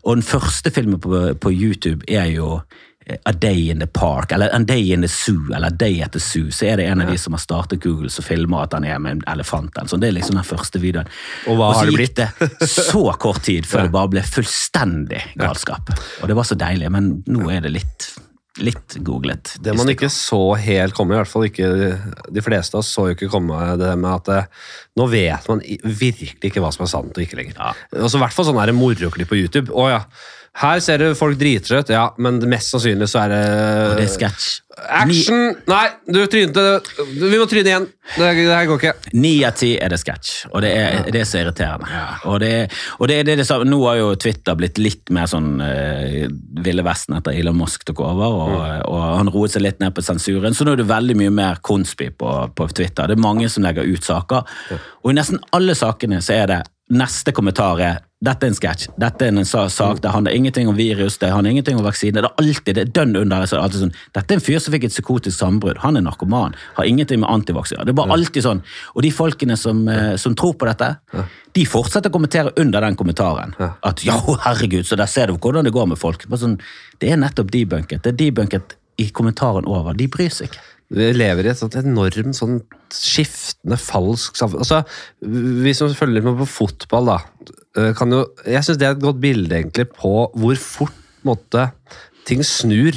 Og 0.02 0.18
den 0.18 0.26
første 0.26 0.74
filmen 0.74 1.00
på, 1.02 1.22
på 1.38 1.54
YouTube 1.54 2.02
er 2.10 2.32
jo 2.34 2.58
A 3.24 3.32
Day 3.32 3.70
in 3.70 3.80
the 3.80 3.86
Park, 3.86 4.32
eller 4.32 4.54
A 4.54 4.58
Day 4.58 4.92
in 4.92 5.02
the 5.02 5.08
Zoo, 5.08 5.52
eller 5.54 5.66
A 5.66 5.70
Day 5.70 6.02
at 6.02 6.12
the 6.12 6.20
Zoo. 6.20 6.50
Så 6.50 6.66
er 6.66 6.76
det 6.76 6.86
en 6.86 7.02
av 7.02 7.10
de 7.10 7.18
som 7.18 7.34
har 7.34 7.42
startet 7.42 7.82
Google, 7.82 8.10
som 8.10 8.24
filmer 8.24 8.62
at 8.62 8.76
han 8.76 8.86
er 8.86 8.98
med 9.02 9.18
en 9.18 9.22
elefant. 9.34 9.74
eller 9.76 9.90
sånn. 9.90 10.02
Det 10.02 10.10
er 10.10 10.18
liksom 10.18 10.38
den 10.38 10.46
første 10.46 10.82
videoen. 10.82 11.08
Og 11.50 11.58
hva 11.58 11.72
så 11.72 11.82
har 11.82 11.90
det 11.90 12.06
gikk 12.06 12.18
det 12.20 12.68
så 12.70 13.04
kort 13.20 13.42
tid 13.46 13.66
før 13.66 13.88
det 13.88 13.94
bare 13.94 14.12
ble 14.16 14.26
fullstendig 14.26 15.22
galskap. 15.40 15.90
Og 16.22 16.28
det 16.30 16.36
var 16.38 16.46
så 16.46 16.58
deilig, 16.58 16.90
men 16.94 17.14
nå 17.26 17.48
er 17.50 17.64
det 17.64 17.72
litt, 17.74 18.06
litt 18.62 18.98
googlet. 19.02 19.56
Det 19.62 19.74
man 19.78 19.90
ikke 19.90 20.10
så 20.12 20.54
helt 20.60 20.94
komme, 20.94 21.16
i 21.16 21.22
hvert 21.22 21.32
fall 21.32 21.48
ikke 21.48 21.72
de 22.30 22.44
fleste 22.44 22.78
av 22.78 22.84
oss 22.84 22.92
så 22.94 23.08
jo 23.08 23.16
ikke 23.16 23.32
komme 23.32 23.58
det 23.80 23.96
med 23.98 24.12
at 24.12 24.30
eh, 24.36 24.68
nå 25.00 25.08
vet 25.10 25.48
man 25.50 25.64
virkelig 25.82 26.52
ikke 26.52 26.62
hva 26.62 26.70
som 26.74 26.86
er 26.86 26.92
sant 26.92 27.16
og 27.16 27.24
ikke 27.24 27.40
lenger. 27.40 27.58
Ja. 27.58 27.72
Og 27.98 28.06
i 28.06 28.22
hvert 28.22 28.36
fall 28.36 28.46
sånn 28.46 28.78
moroklipp 28.78 29.32
på 29.32 29.40
YouTube. 29.40 29.74
Å 29.74 29.88
ja, 29.90 30.04
her 30.52 30.80
ser 30.84 31.00
du 31.00 31.14
folk 31.16 31.38
driter 31.40 31.70
seg 31.70 31.80
ut, 31.80 31.90
ja, 31.94 32.02
men 32.20 32.36
mest 32.50 32.74
sannsynlig 32.74 33.06
så 33.08 33.22
er 33.22 33.30
det 33.32 33.44
Og 33.86 33.94
Det 33.96 34.04
er 34.04 34.10
sketsj. 34.12 34.50
Action! 34.72 35.54
Nei, 35.68 35.84
du 36.08 36.18
trynte 36.32 36.62
Vi 36.98 37.30
må 37.36 37.44
tryne 37.48 37.70
igjen. 37.70 37.86
Det, 38.16 38.28
det 38.36 38.52
her 38.52 38.68
går 38.68 38.80
ikke. 38.80 39.12
Ni 39.16 39.32
av 39.48 39.56
ti 39.56 39.70
er 39.80 39.92
det 39.92 39.98
sketsj, 40.02 40.50
og 40.50 40.64
det 40.64 40.72
er 40.76 41.08
det 41.12 41.22
er 41.22 41.28
så 41.28 41.40
irriterende. 41.40 42.02
Og, 42.28 42.36
det, 42.42 42.52
og 42.98 43.08
det, 43.08 43.18
det 43.28 43.38
det 43.40 43.46
samme. 43.48 43.68
Nå 43.68 43.80
har 43.86 43.98
jo 44.00 44.12
Twitter 44.20 44.56
blitt 44.58 44.80
litt 44.82 45.12
mer 45.14 45.30
sånn 45.30 45.54
uh, 45.62 46.28
Ville 46.64 46.84
Vesten 46.84 47.16
etter 47.16 47.36
Elon 47.36 47.56
Musk 47.56 47.88
tok 47.88 48.04
over, 48.04 48.36
og, 48.44 48.56
og 48.92 49.02
han 49.22 49.32
roet 49.32 49.56
seg 49.56 49.64
litt 49.64 49.80
ned 49.80 49.96
på 49.96 50.04
sensuren. 50.04 50.56
Så 50.56 50.68
nå 50.68 50.76
er 50.76 50.82
det 50.82 50.88
veldig 50.92 51.16
mye 51.22 51.32
mer 51.32 51.64
konspi 51.64 52.10
på, 52.12 52.36
på 52.52 52.68
Twitter. 52.76 53.08
Det 53.08 53.16
er 53.16 53.24
mange 53.24 53.48
som 53.52 53.64
legger 53.64 53.88
ut 53.88 54.04
saker, 54.04 54.56
og 55.00 55.12
i 55.12 55.16
nesten 55.16 55.40
alle 55.56 55.76
sakene 55.78 56.20
så 56.24 56.42
er 56.42 56.50
det 56.52 56.62
neste 56.92 57.32
kommentar 57.32 57.80
er 57.80 58.02
dette 58.22 58.46
er 58.46 58.52
en 58.52 58.56
sketsj. 58.56 58.90
Dette 59.02 59.26
er 59.26 59.34
en 59.34 59.46
sak. 59.46 60.00
Det 60.02 60.10
handler 60.14 60.36
ingenting 60.36 60.68
om 60.70 60.76
virus, 60.78 61.18
det 61.18 61.32
handler 61.32 61.50
ingenting 61.50 61.78
om 61.80 61.86
vaksine. 61.86 62.14
Det 62.20 62.28
er 62.28 62.42
alltid 62.42 62.76
det 62.78 62.84
er 62.84 62.92
dønn 62.94 63.16
under. 63.18 63.46
Så 63.46 63.56
er 63.56 63.58
det 63.58 63.64
alltid 63.66 63.82
sånn, 63.82 63.94
dette 64.14 64.34
er 64.34 64.38
en 64.38 64.44
fyr 64.46 64.60
som 64.62 64.74
fikk 64.74 64.86
et 64.86 64.94
psykotisk 64.94 65.36
sambrudd. 65.38 65.80
Han 65.82 65.98
er 65.98 66.04
narkoman. 66.06 66.54
Har 66.76 66.86
ingenting 66.88 67.22
med 67.24 67.30
antivaksiner. 67.32 67.88
Det 67.88 67.94
er 67.94 67.98
bare 67.98 68.14
alltid 68.14 68.46
sånn. 68.46 68.62
Og 68.94 69.02
de 69.02 69.10
folkene 69.14 69.56
som, 69.58 69.82
eh, 69.90 70.14
som 70.22 70.36
tror 70.38 70.54
på 70.54 70.68
dette, 70.70 70.92
de 71.52 71.64
fortsetter 71.66 72.12
å 72.12 72.14
kommentere 72.14 72.54
under 72.56 72.80
den 72.86 72.96
kommentaren. 72.96 73.56
At 73.82 74.04
ja, 74.06 74.20
herregud, 74.46 74.86
så 74.86 74.96
der 74.96 75.10
ser 75.10 75.26
du 75.26 75.34
hvordan 75.34 75.66
det 75.66 75.74
går 75.74 75.90
med 75.90 75.98
folk. 75.98 76.22
Sånn, 76.30 76.60
det 77.02 77.10
er 77.10 77.18
nettopp 77.18 77.50
debunket. 77.50 78.02
Det 78.06 78.14
er 78.14 78.20
debunket 78.22 78.76
i 79.02 79.10
kommentaren 79.10 79.66
over. 79.66 79.96
De 79.98 80.06
bryr 80.06 80.30
seg 80.30 80.50
ikke. 80.52 80.62
Vi 80.92 81.08
lever 81.16 81.46
i 81.46 81.50
et 81.52 81.60
sånt 81.60 81.76
enormt 81.80 82.36
sånn 82.36 82.58
skiftende, 82.92 83.78
falsk 83.80 84.36
samfunn. 84.36 84.60
Altså, 84.60 84.82
vi 85.64 85.72
som 85.76 85.92
følger 85.96 86.18
litt 86.18 86.26
med 86.26 86.40
på 86.42 86.48
fotball, 86.58 87.08
da, 87.14 87.18
eh, 87.78 87.92
kan 87.96 88.12
jo 88.12 88.26
Jeg 88.44 88.64
syns 88.64 88.78
det 88.78 88.88
er 88.88 88.96
et 88.96 89.04
godt 89.04 89.20
bilde 89.20 89.56
egentlig 89.56 89.88
på 89.96 90.30
hvor 90.36 90.56
fort 90.56 90.98
måte, 91.24 91.72
ting 92.26 92.42
snur. 92.44 92.92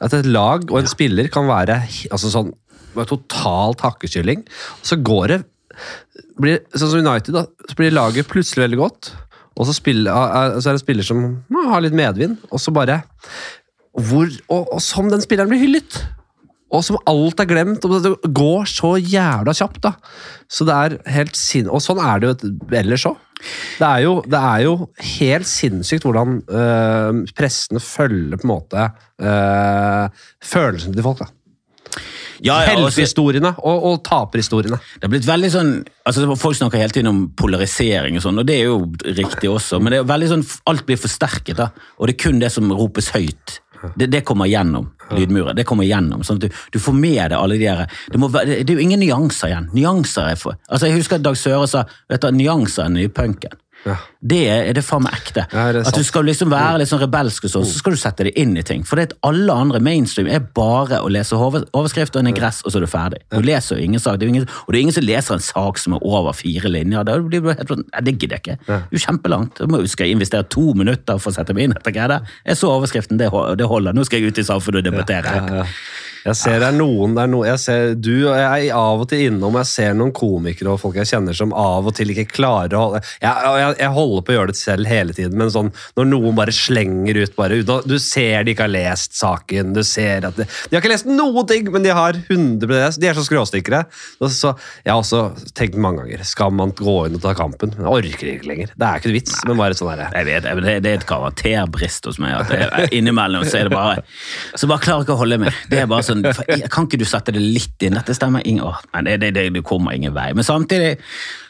At 0.00 0.12
et 0.14 0.26
lag 0.26 0.68
og 0.70 0.80
en 0.80 0.90
spiller 0.90 1.28
kan 1.28 1.48
være 1.48 1.80
altså 2.10 2.30
sånn, 2.30 2.52
totalt 2.94 3.80
hakkekylling. 3.80 4.44
Og 4.80 4.84
så 4.84 5.00
går 5.00 5.26
det 5.28 5.40
blir, 6.38 6.60
Sånn 6.74 6.90
som 6.90 7.00
United, 7.06 7.32
da, 7.34 7.46
så 7.68 7.78
blir 7.78 7.94
laget 7.94 8.28
plutselig 8.28 8.66
veldig 8.66 8.78
godt. 8.78 9.12
og 9.58 9.66
så, 9.66 9.72
spiller, 9.74 10.12
eh, 10.12 10.60
så 10.60 10.68
er 10.68 10.76
det 10.76 10.78
en 10.78 10.84
spiller 10.84 11.02
som 11.02 11.44
har 11.72 11.80
litt 11.82 11.96
medvind, 11.96 12.36
og 12.52 12.60
så 12.60 12.70
bare 12.70 13.02
hvor, 13.98 14.28
og, 14.46 14.68
og 14.74 14.80
som 14.82 15.08
den 15.10 15.22
spilleren 15.24 15.50
blir 15.50 15.64
hyllet. 15.64 15.96
Og 16.70 16.82
som 16.84 16.98
alt 17.08 17.40
er 17.40 17.48
glemt. 17.48 17.84
og 17.88 18.02
Det 18.04 18.32
går 18.36 18.66
så 18.68 18.90
jævla 19.00 19.54
kjapt, 19.56 19.80
da. 19.86 19.94
Så 20.52 20.66
det 20.68 20.74
er 20.76 20.98
helt 21.14 21.36
sin... 21.38 21.68
Og 21.72 21.80
sånn 21.80 22.00
er 22.04 22.20
det 22.20 22.28
jo 22.28 22.50
ellers 22.76 23.06
òg. 23.08 23.16
Det, 23.78 23.88
det 24.34 24.38
er 24.42 24.64
jo 24.66 24.72
helt 25.14 25.46
sinnssykt 25.46 26.04
hvordan 26.04 26.40
øh, 26.50 27.20
pressene 27.38 27.80
følger 27.80 28.36
på 28.40 28.48
en 28.48 28.50
måte 28.50 28.88
øh, 29.22 30.08
følelsene 30.44 30.96
til 30.98 31.06
folk. 31.06 31.22
da. 31.24 31.30
Ja, 32.44 32.60
ja, 32.62 32.74
og 32.76 32.92
så- 32.92 33.00
Heltehistoriene 33.00 33.50
og, 33.58 33.84
og 33.88 34.02
taperhistoriene. 34.06 34.76
Det 35.00 35.08
er 35.08 35.10
blitt 35.10 35.26
veldig 35.26 35.48
sånn, 35.50 35.70
altså 36.06 36.36
Folk 36.38 36.54
snakker 36.58 36.78
hele 36.78 36.94
tiden 36.94 37.08
om 37.10 37.22
polarisering, 37.34 38.14
og 38.18 38.22
sånn, 38.22 38.38
og 38.38 38.46
det 38.46 38.60
er 38.60 38.68
jo 38.68 38.76
riktig 39.16 39.50
også, 39.50 39.80
men 39.82 39.90
det 39.96 39.98
er 40.02 40.06
veldig 40.12 40.28
sånn, 40.34 40.44
alt 40.70 40.84
blir 40.86 41.00
forsterket. 41.00 41.56
da, 41.58 41.70
Og 41.98 42.06
det 42.06 42.14
er 42.14 42.22
kun 42.28 42.38
det 42.38 42.52
som 42.54 42.70
ropes 42.70 43.08
høyt. 43.16 43.56
Det, 43.94 44.08
det 44.10 44.24
kommer 44.26 44.48
gjennom 44.50 44.88
lydmuren. 45.14 45.56
det 45.56 45.64
kommer 45.68 45.86
gjennom, 45.86 46.24
sånn 46.26 46.40
at 46.40 46.48
du, 46.48 46.60
du 46.74 46.78
får 46.82 46.96
med 46.96 47.30
deg 47.30 47.38
alle 47.38 47.56
de 47.56 47.68
der, 47.68 48.00
det, 48.12 48.20
må, 48.20 48.28
det 48.34 48.60
er 48.64 48.74
jo 48.74 48.82
ingen 48.82 49.00
nyanser 49.00 49.52
igjen. 49.52 49.70
Nyanser 49.76 50.32
er 50.32 50.40
for, 50.40 50.58
altså 50.68 50.90
Jeg 50.90 50.98
husker 50.98 51.20
at 51.20 51.24
Dag 51.24 51.38
Søre 51.38 51.68
sa 51.70 51.84
vet 52.10 52.24
du, 52.24 52.30
nyanser 52.36 52.84
er 52.84 52.90
den 52.90 53.00
nye 53.00 53.12
punken. 53.12 53.56
Ja. 53.86 53.94
Det 54.20 54.38
er, 54.50 54.72
det 54.74 54.82
faen 54.84 55.02
meg 55.04 55.12
ekte. 55.14 55.44
Ja, 55.54 55.68
at 55.86 55.94
du 55.94 56.02
skal 56.04 56.24
liksom 56.26 56.50
være 56.50 56.78
litt 56.80 56.88
sånn 56.90 57.00
rebelsk, 57.00 57.44
og 57.46 57.50
sånn, 57.52 57.64
så 57.64 57.78
skal 57.78 57.92
du 57.94 57.98
sette 58.00 58.24
det 58.26 58.32
inn 58.36 58.56
i 58.58 58.62
ting. 58.66 58.82
For 58.84 58.96
det 58.96 59.12
at 59.12 59.18
alle 59.22 59.54
andre 59.54 59.80
mainstream 59.80 60.26
er 60.28 60.40
bare 60.40 60.98
å 61.00 61.08
lese 61.08 61.32
over- 61.38 61.64
overskrift 61.72 62.16
og 62.16 62.20
en 62.24 62.32
ingress, 62.34 62.62
og 62.64 62.72
så 62.72 62.76
er 62.76 62.80
du 62.80 62.90
ferdig. 62.90 63.20
Du 63.30 63.40
leser 63.40 63.76
jo 63.78 63.84
ingen 63.84 64.00
sak, 64.00 64.18
det 64.18 64.28
ingen, 64.28 64.42
og 64.66 64.72
det 64.72 64.76
er 64.78 64.82
ingen 64.82 64.92
som 64.98 65.04
leser 65.06 65.34
en 65.34 65.40
sak 65.40 65.78
som 65.78 65.94
er 65.94 66.00
over 66.02 66.32
fire 66.32 66.68
linjer. 66.68 67.04
Da 67.04 67.18
blir 67.18 67.40
du 67.40 67.48
helt 67.48 67.68
sånn, 67.68 67.84
Det 68.02 68.18
gidder 68.18 68.36
jeg 68.36 68.42
ikke. 68.42 68.58
Det 68.66 68.74
er 68.74 68.82
jo 68.90 68.98
kjempelangt. 68.98 69.54
Du 69.58 69.66
må- 69.66 69.86
Skal 69.88 70.06
jeg 70.08 70.16
investere 70.18 70.48
to 70.48 70.74
minutter 70.74 71.18
for 71.18 71.30
å 71.30 71.34
sette 71.34 71.54
meg 71.54 71.64
inn? 71.70 71.74
Jeg 72.46 72.56
så 72.56 72.68
overskriften, 72.68 73.16
det 73.18 73.30
holder. 73.30 73.92
Nå 73.94 74.04
skal 74.04 74.20
jeg 74.20 74.28
ut 74.32 74.38
i 74.38 74.42
samfunnet 74.42 74.84
og 74.86 74.92
debattere. 74.92 75.66
Jeg 76.26 76.38
ser 76.38 76.58
det 76.62 76.70
er 76.70 76.78
noen, 76.78 77.14
det 77.16 77.24
er 77.24 77.36
jeg 77.48 77.62
ser 77.62 77.94
du 77.98 78.12
og 78.16 78.34
jeg 78.36 78.68
er 78.68 78.76
av 78.78 79.04
og 79.04 79.08
til 79.10 79.24
innom, 79.28 79.58
jeg 79.60 79.70
ser 79.70 79.96
noen 79.98 80.14
komikere 80.16 80.74
og 80.74 80.80
folk 80.82 80.98
jeg 80.98 81.10
kjenner 81.12 81.36
som 81.36 81.54
av 81.56 81.88
og 81.88 81.96
til 81.96 82.12
ikke 82.12 82.26
klarer 82.38 82.76
å 82.76 82.84
holde 82.86 83.02
Jeg, 83.22 83.30
jeg, 83.30 83.76
jeg 83.82 83.92
holder 83.94 84.24
på 84.24 84.34
å 84.34 84.38
gjøre 84.38 84.52
det 84.52 84.60
selv 84.60 84.90
hele 84.90 85.16
tiden, 85.16 85.38
men 85.40 85.52
sånn, 85.54 85.70
når 85.98 86.10
noen 86.10 86.38
bare 86.38 86.54
slenger 86.54 87.22
ut 87.22 87.36
bare 87.38 87.60
ut, 87.60 87.72
Du 87.88 87.96
ser 88.02 88.44
de 88.44 88.54
ikke 88.54 88.66
har 88.66 88.72
lest 88.72 89.16
saken, 89.18 89.74
du 89.76 89.82
ser 89.86 90.26
at 90.28 90.38
de, 90.38 90.46
de 90.48 90.76
har 90.76 90.82
ikke 90.82 90.92
lest 90.92 91.08
noen 91.08 91.46
ting, 91.48 91.68
men 91.72 91.84
de 91.84 91.92
har 91.94 92.16
100 92.18 92.68
lest. 92.72 93.00
De 93.00 93.08
er 93.08 93.16
så 93.16 93.24
skråstikkere. 93.26 93.84
Så 94.18 94.52
jeg 94.84 94.92
har 94.92 95.00
også 95.00 95.22
tenkt 95.56 95.78
mange 95.80 96.04
ganger 96.04 96.24
skal 96.28 96.52
man 96.54 96.72
gå 96.76 96.96
inn 97.08 97.16
og 97.18 97.22
ta 97.24 97.34
kampen? 97.38 97.74
Jeg 97.76 97.88
orker 97.88 98.30
ikke 98.32 98.50
lenger. 98.50 98.72
Det 98.74 98.88
er 98.88 99.00
ikke 99.00 99.10
noe 99.10 99.18
vits, 99.18 99.36
men 99.48 99.60
bare 99.60 99.78
sånn 99.78 99.92
her. 99.92 100.04
Jeg 100.18 100.28
vet, 100.28 100.48
det, 100.48 100.76
det 100.84 100.92
er 100.92 101.00
et 101.00 101.08
karakterbrist 101.08 102.08
hos 102.10 102.20
meg. 102.22 102.36
At 102.42 102.52
jeg, 102.54 102.90
innimellom 103.00 103.46
så 103.48 103.62
er 103.62 103.70
det 103.70 103.74
bare 103.76 104.04
Så 104.58 104.68
bare 104.70 104.82
klarer 104.84 105.02
jeg 105.02 105.08
ikke 105.08 105.16
å 105.16 105.22
holde 105.22 105.40
meg. 105.44 105.62
Det 105.70 105.82
er 105.82 105.90
bare 105.90 106.06
sånn, 106.08 106.24
Kan 106.72 106.86
ikke 106.88 107.00
du 107.00 107.04
sette 107.08 107.34
det 107.34 107.42
litt 107.42 107.84
inn? 107.86 107.96
Dette 107.98 108.16
stemmer 108.16 108.44
ingen 108.48 108.64
Åh, 108.66 108.80
men 108.94 109.06
det, 109.08 109.18
det, 109.22 109.30
det, 109.36 109.44
det 109.54 109.62
kommer 109.66 109.94
ingen 109.96 110.14
vei. 110.16 110.30
Men 110.36 110.46
samtidig 110.46 110.96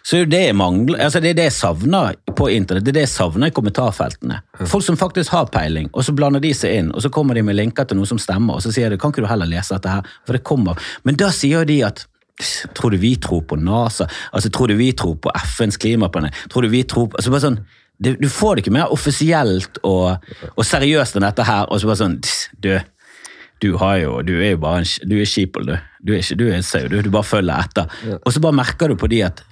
så 0.09 0.23
er 0.23 0.29
det 0.31 0.43
mangler 0.57 1.03
altså 1.05 1.21
det 1.21 1.35
er 1.35 1.39
det 1.39 1.47
jeg 1.51 1.57
savner 1.59 2.15
på 2.37 2.49
internett. 2.55 2.85
Det 2.87 2.93
er 2.95 2.99
det 3.01 3.07
jeg 3.07 3.13
savner 3.13 3.51
i 3.51 3.55
kommentarfeltene. 3.57 4.39
Folk 4.67 4.85
som 4.87 4.97
faktisk 5.01 5.35
har 5.37 5.51
peiling, 5.53 5.91
og 5.93 6.07
så 6.07 6.15
blander 6.17 6.41
de 6.45 6.53
seg 6.57 6.79
inn, 6.81 6.93
og 6.95 7.05
så 7.05 7.11
kommer 7.13 7.37
de 7.37 7.43
med 7.45 7.59
linker 7.59 7.89
til 7.89 7.99
noe 7.99 8.09
som 8.09 8.21
stemmer, 8.23 8.57
og 8.57 8.65
så 8.65 8.73
sier 8.73 8.89
de 8.93 9.01
kan 9.01 9.13
ikke 9.13 9.27
du 9.27 9.29
heller 9.29 9.51
lese 9.51 9.77
dette 9.77 9.93
her, 9.99 10.15
for 10.25 10.39
det 10.39 10.45
kommer. 10.49 10.81
Men 11.05 11.19
da 11.21 11.33
sier 11.35 11.69
de 11.69 11.83
at 11.89 12.07
Tror 12.79 12.93
du 12.95 12.97
vi 13.03 13.17
tror 13.19 13.41
på 13.51 13.57
NASA? 13.59 14.07
Altså, 14.31 14.51
Tror 14.55 14.71
du 14.71 14.77
vi 14.79 14.93
tror 14.95 15.17
på 15.19 15.31
FNs 15.35 15.77
klimapanel? 15.83 16.31
Tror 16.53 16.63
du 16.63 16.69
vi 16.71 16.85
tror 16.87 17.09
på 17.11 17.19
altså 17.19 17.33
bare 17.35 17.43
sånn, 17.43 17.57
det, 17.99 18.13
Du 18.23 18.29
får 18.31 18.55
det 18.55 18.63
ikke 18.63 18.75
mer 18.77 18.93
offisielt 18.95 19.81
og, 19.83 20.23
og 20.55 20.63
seriøst 20.69 21.19
enn 21.19 21.27
dette 21.27 21.43
her. 21.49 21.67
og 21.67 21.81
så 21.83 21.91
bare 21.91 21.99
sånn, 21.99 22.15
Du, 22.63 22.71
du, 23.61 23.73
har 23.81 23.97
jo, 24.03 24.17
du 24.23 24.35
er 24.39 24.53
jo 24.55 24.63
bare 24.63 24.83
en, 24.85 24.91
du 25.11 25.17
er 25.19 25.29
skipel, 25.29 25.67
du. 25.67 25.77
Du 26.07 26.13
er 26.15 26.23
ikke 26.23 26.39
du 26.39 26.47
er 26.49 26.57
en 26.61 26.67
sau, 26.67 26.87
du. 26.89 27.01
Du 27.03 27.11
bare 27.11 27.27
følger 27.27 27.65
etter. 27.67 27.95
Og 28.23 28.33
så 28.35 28.41
bare 28.45 28.57
merker 28.61 28.89
du 28.93 28.99
på 29.01 29.11
de 29.11 29.23
at 29.27 29.45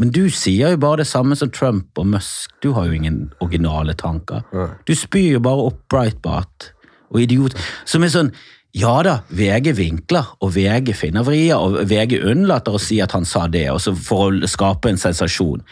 men 0.00 0.08
du 0.16 0.30
sier 0.32 0.72
jo 0.72 0.78
bare 0.80 1.02
det 1.02 1.10
samme 1.10 1.36
som 1.36 1.50
Trump 1.52 1.98
og 2.00 2.06
Musk. 2.08 2.54
Du 2.64 2.70
har 2.72 2.86
jo 2.88 2.94
ingen 2.96 3.18
originale 3.44 3.92
tanker. 4.00 4.46
Du 4.88 4.94
spyr 4.96 5.34
jo 5.34 5.40
bare 5.44 5.66
opp 5.68 5.82
Breitbart 5.92 6.70
og 7.10 7.20
idiot. 7.20 7.52
Som 7.84 8.06
er 8.06 8.14
sånn 8.14 8.32
Ja 8.72 8.94
da, 9.02 9.16
VG 9.34 9.72
vinkler, 9.74 10.28
og 10.40 10.52
VG 10.54 10.92
finner 10.94 11.24
vrier, 11.26 11.58
og 11.58 11.82
VG 11.90 12.20
unnlater 12.30 12.76
å 12.78 12.80
si 12.80 13.00
at 13.02 13.10
han 13.12 13.26
sa 13.26 13.48
det, 13.50 13.64
og 13.74 13.80
så 13.82 13.92
for 13.98 14.30
å 14.30 14.46
skape 14.48 14.88
en 14.92 15.00
sensasjon. 15.02 15.64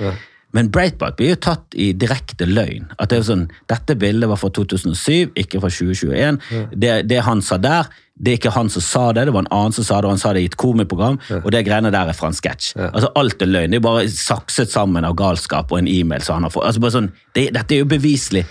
Men 0.57 0.71
Breitbart 0.73 1.19
blir 1.19 1.35
jo 1.35 1.41
tatt 1.45 1.77
i 1.77 1.91
direkte 1.93 2.47
løgn. 2.49 2.87
At 2.97 3.11
det 3.13 3.19
er 3.21 3.27
sånn, 3.29 3.49
Dette 3.69 3.97
bildet 4.01 4.31
var 4.31 4.41
fra 4.41 4.49
2007, 4.55 5.35
ikke 5.37 5.61
fra 5.61 5.71
2021. 5.73 6.39
Det, 6.73 6.93
det 7.11 7.25
han 7.27 7.43
sa 7.45 7.59
der, 7.61 7.91
det 8.19 8.33
er 8.33 8.39
ikke 8.41 8.55
han 8.57 8.71
som 8.73 8.83
sa 8.83 9.03
det, 9.15 9.29
det 9.29 9.35
var 9.35 9.45
en 9.45 9.53
annen 9.55 9.75
som 9.77 9.87
sa 9.87 10.01
det, 10.01 10.09
og 10.09 10.17
han 10.17 10.23
sa 10.23 10.33
det 10.35 10.43
i 10.43 10.49
et 10.51 10.57
komiprogram, 10.59 11.21
og 11.39 11.51
det 11.55 11.63
greiene 11.69 11.93
der 11.95 12.11
er 12.11 12.17
fra 12.19 12.33
en 12.33 12.39
sketsj. 12.39 12.73
Altså, 12.89 13.13
alt 13.21 13.45
er 13.45 13.53
løgn. 13.53 13.75
Det 13.75 13.79
er 13.79 13.85
bare 13.85 14.09
sakset 14.11 14.73
sammen 14.73 15.07
av 15.07 15.15
galskap 15.19 15.71
og 15.71 15.83
en 15.83 15.91
e-mail 15.91 16.25
som 16.25 16.39
han 16.39 16.49
har 16.49 16.55
fått. 16.55 16.67
Altså, 16.67 16.83
bare 16.83 16.97
sånn, 16.97 17.13
det, 17.37 17.51
dette 17.55 17.77
er 17.77 17.85
jo 17.85 17.91
beviselig 17.93 18.47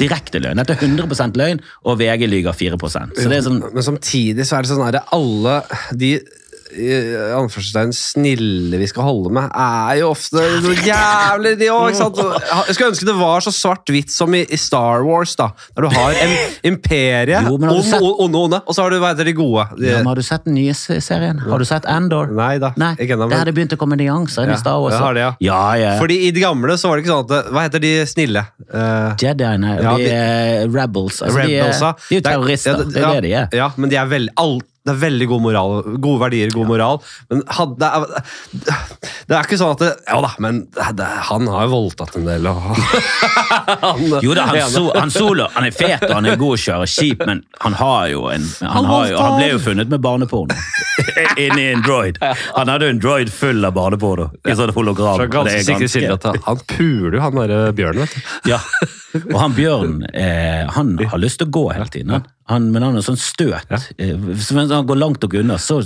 direkte 0.00 0.42
løgn. 0.42 0.60
Dette 0.60 0.76
er 0.76 0.84
100 0.84 1.38
løgn, 1.40 1.62
og 1.88 2.00
VG 2.02 2.26
lyger 2.28 2.56
4 2.56 2.76
Så 3.16 3.30
det 3.30 3.42
sånn, 3.46 3.62
Men 3.72 3.86
samtidig 3.86 4.44
så 4.44 4.58
er 4.58 4.66
det 4.66 4.74
sånn 4.74 4.84
at 4.84 5.14
alle 5.14 5.62
de 5.96 6.18
anførselstegn 6.76 7.92
snille 7.96 8.78
vi 8.80 8.86
skal 8.90 9.06
holde 9.06 9.32
med, 9.34 9.48
er 9.56 10.00
jo 10.00 10.10
ofte 10.12 10.42
så 10.64 10.74
jævlig 10.86 11.54
de 11.60 11.68
òg, 11.72 11.88
ikke 11.90 12.00
sant? 12.00 12.20
Jeg 12.68 12.76
skulle 12.76 12.90
ønske 12.92 13.08
det 13.08 13.16
var 13.18 13.44
så 13.44 13.52
svart-hvitt 13.54 14.12
som 14.12 14.34
i, 14.36 14.42
i 14.52 14.58
Star 14.60 15.04
Wars, 15.06 15.34
da. 15.38 15.48
Der 15.76 15.86
du 15.86 15.90
har 15.94 16.16
en 16.22 16.34
imperie, 16.72 17.40
onde, 17.50 17.70
onde, 17.72 18.42
onde, 18.46 18.60
og 18.66 18.76
så 18.76 18.84
har 18.86 18.94
du 18.94 18.98
hva 19.02 19.12
heter 19.14 19.28
de 19.30 19.34
gode. 19.38 19.66
De, 19.78 19.88
ja, 19.90 19.98
men 20.02 20.10
Har 20.12 20.20
du 20.20 20.24
sett 20.26 20.44
den 20.48 20.56
nye 20.58 20.74
serien? 20.76 21.40
Har 21.46 21.62
du 21.62 21.66
sett 21.68 21.88
Andor? 21.90 22.30
Nei 22.36 22.56
da, 22.62 22.72
Nei, 22.80 22.92
ikke 23.00 23.16
enda, 23.18 23.28
men- 23.32 23.44
det 23.46 23.54
begynt 23.56 23.76
å 23.76 23.80
komme 23.80 23.98
nyanser 24.00 24.46
inn 24.46 24.54
Ja, 24.54 24.58
i 24.58 24.62
Star 24.62 24.80
Wars. 24.82 24.96
det 25.16 25.22
ja. 25.24 25.32
ja, 25.40 25.60
ja. 25.80 25.92
Fordi 26.00 26.18
i 26.28 26.30
de 26.34 26.42
gamle 26.42 26.76
så 26.80 26.90
var 26.90 26.98
det 26.98 27.06
ikke 27.06 27.14
sånn 27.14 27.26
at 27.30 27.50
Hva 27.54 27.66
heter 27.66 27.82
de 27.84 27.92
snille? 28.10 28.42
Uh, 28.66 29.12
Jediene, 29.20 29.76
Ja, 29.80 29.96
de 29.96 30.04
de- 30.04 30.14
er 30.16 30.68
rebels. 30.74 31.20
Altså, 31.22 31.44
de, 31.46 31.58
er, 31.60 31.70
de 31.72 32.16
er 32.16 32.16
jo 32.18 32.24
terrorister, 32.26 32.80
ja, 32.80 32.88
det 32.90 33.02
er 33.04 33.12
det 33.14 33.22
de 33.28 33.34
er. 33.42 33.48
Ja, 33.56 33.68
men 33.76 33.92
de 33.92 33.96
er 34.00 34.08
veldig 34.10 34.34
alt 34.42 34.66
det 34.86 34.92
er 34.94 34.98
veldig 35.00 35.26
god 35.32 35.42
moral, 35.42 35.72
gode 35.98 36.20
verdier, 36.22 36.52
god 36.54 36.68
moral. 36.70 37.00
Men 37.32 37.42
had, 37.58 37.72
det, 37.80 37.88
er, 37.90 38.26
det 39.26 39.34
er 39.34 39.48
ikke 39.48 39.58
sånn 39.58 39.74
at 39.74 39.82
det, 39.82 39.88
Ja 40.06 40.20
da, 40.22 40.30
men 40.42 40.60
det, 40.70 41.08
han 41.30 41.48
har 41.50 41.66
jo 41.66 41.72
voldtatt 41.72 42.14
en 42.20 42.28
del. 42.28 42.46
Og, 42.46 42.60
han, 42.62 44.04
Jo 44.26 44.36
da, 44.38 44.46
han, 44.52 44.60
so, 44.70 44.84
han 44.94 45.10
Solo 45.10 45.48
han 45.56 45.66
er 45.66 45.74
fet 45.74 46.04
og 46.06 46.14
han 46.14 46.28
er 46.30 46.38
god 46.38 46.54
å 46.54 46.60
kjøre 46.60 46.86
skip, 46.90 47.24
men 47.26 47.42
han 47.64 47.76
har 47.80 48.12
jo 48.12 48.28
en 48.30 48.46
Han, 48.62 48.86
har 48.86 49.10
jo, 49.10 49.18
han 49.18 49.38
ble 49.40 49.50
jo 49.56 49.60
funnet 49.66 49.90
med 49.90 50.04
barneporno 50.04 50.54
inni 51.44 51.66
en 51.72 51.82
droid. 51.84 52.16
Han 52.56 52.70
hadde 52.70 52.88
jo 52.88 52.94
en 52.94 53.00
droid 53.02 53.30
full 53.32 53.66
av 53.66 53.74
barneporno. 53.76 54.30
I 54.46 54.54
sånn 54.56 54.72
hologram. 54.76 55.18
Så 55.20 55.26
ganske 55.32 55.58
er 55.58 55.66
sikre 55.66 55.90
kilder 55.90 56.40
han 56.46 56.62
puler 56.70 57.18
jo 57.18 57.24
han 57.24 57.36
derre 57.36 57.72
bjørnen, 57.76 58.06
vet 58.06 58.14
du. 58.14 58.50
Ja, 58.52 58.60
og 59.24 59.36
han 59.40 59.54
Bjørn, 59.58 60.00
eh, 60.12 60.64
han 60.76 60.96
har 61.00 61.20
lyst 61.22 61.40
til 61.40 61.48
å 61.48 61.54
gå 61.56 61.64
hele 61.72 61.88
tiden. 61.92 62.16
Han, 62.16 62.26
han, 62.46 62.68
men 62.70 62.84
han 62.86 62.94
har 62.94 63.02
sånn 63.02 63.18
støt. 63.18 63.72
Ja. 63.72 63.78
så 64.38 64.58
han 64.70 64.86
går 64.86 64.98
langt 65.00 65.24
nok 65.24 65.34
unna, 65.40 65.56
så 65.58 65.80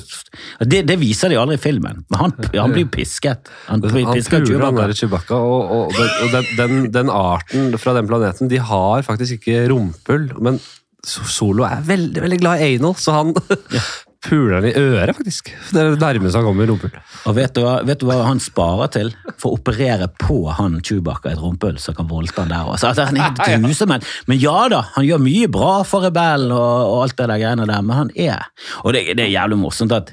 Det, 0.61 0.83
det 0.89 0.99
viser 1.01 1.33
de 1.33 1.39
aldri 1.41 1.57
i 1.57 1.63
filmen, 1.63 2.03
men 2.11 2.21
han, 2.21 2.35
han 2.53 2.75
blir 2.75 2.89
pisket. 2.93 3.49
Han 3.71 3.81
Han 3.81 4.11
han 4.11 4.21
Chewbacca. 4.21 4.91
Chewbacca, 4.93 5.39
og, 5.41 5.73
og, 5.77 5.97
den, 5.97 6.11
og 6.21 6.35
den, 6.35 6.51
den, 6.59 6.93
den 6.99 7.15
arten 7.15 7.79
fra 7.81 7.97
den 7.97 8.11
planeten, 8.11 8.53
de 8.53 8.61
har 8.61 9.07
faktisk 9.07 9.41
ikke 9.41 9.65
rumpehull. 9.73 10.31
Men 10.41 10.61
Solo 11.01 11.65
er 11.65 11.81
veldig 11.81 12.21
veldig 12.21 12.39
glad 12.43 12.61
i 12.61 12.75
anal, 12.77 12.93
så 13.01 13.15
han 13.17 13.33
puler 14.25 14.61
den 14.61 14.71
i 14.71 14.77
øret, 14.77 15.17
faktisk. 15.17 15.51
Det 15.73 15.81
er 15.81 15.95
det 15.95 16.01
nærmeste 16.01 16.39
han 16.39 16.47
kommer 16.47 16.69
rumpehull. 16.69 17.01
Og 17.31 17.37
vet 17.37 17.55
du, 17.57 17.63
hva, 17.65 17.79
vet 17.89 18.01
du 18.03 18.07
hva 18.09 18.19
han 18.27 18.43
sparer 18.43 18.93
til? 18.93 19.13
For 19.41 19.51
å 19.55 19.59
operere 19.61 20.11
på 20.21 20.43
han 20.59 20.79
Chewbacca 20.85 21.33
et 21.33 21.41
rumpehull, 21.41 21.79
så 21.81 21.95
kan 21.97 22.09
voldta 22.11 22.45
han 22.45 22.53
der 22.53 22.69
også. 22.69 22.91
Altså, 22.91 23.09
han 23.09 23.17
er 23.17 23.31
helt 23.31 23.65
gruse, 23.67 23.89
men, 23.91 24.05
men 24.29 24.41
ja 24.43 24.57
da, 24.73 24.85
han 24.97 25.09
gjør 25.09 25.25
mye 25.25 25.51
bra 25.53 25.75
for 25.89 26.05
rebellen 26.05 26.53
og, 26.57 26.79
og 26.93 27.05
alt 27.07 27.17
det 27.17 27.29
der 27.33 27.43
greiene 27.45 27.69
der, 27.71 27.85
men 27.87 27.97
han 28.03 28.15
er 28.17 28.49
Og 28.85 28.95
det, 28.97 29.07
det 29.17 29.27
er 29.29 29.35
jævlig 29.35 29.61
morsomt 29.63 29.95
at, 29.97 30.13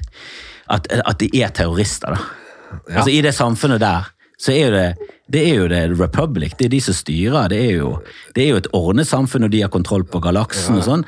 at, 0.72 0.88
at 0.98 1.20
de 1.20 1.30
er 1.42 1.52
terrorister, 1.54 2.16
da. 2.16 2.46
Altså 2.92 3.10
I 3.12 3.20
det 3.24 3.32
samfunnet 3.32 3.80
der 3.80 4.08
så 4.38 4.54
er 4.54 4.74
det 4.74 4.88
det 5.28 5.42
er 5.44 5.58
jo 5.58 5.66
det 5.68 5.80
Republic, 5.98 6.54
det 6.56 6.68
er 6.68 6.72
de 6.72 6.80
som 6.80 6.96
styrer. 6.96 7.50
Det 7.52 7.58
er 7.60 7.74
jo, 7.82 7.90
det 8.32 8.46
er 8.46 8.54
jo 8.54 8.60
et 8.62 8.68
ordnet 8.72 9.08
samfunn, 9.08 9.44
og 9.44 9.52
de 9.52 9.60
har 9.60 9.72
kontroll 9.72 10.06
på 10.08 10.22
galaksen 10.24 10.78
og 10.78 10.86
sånn. 10.86 11.02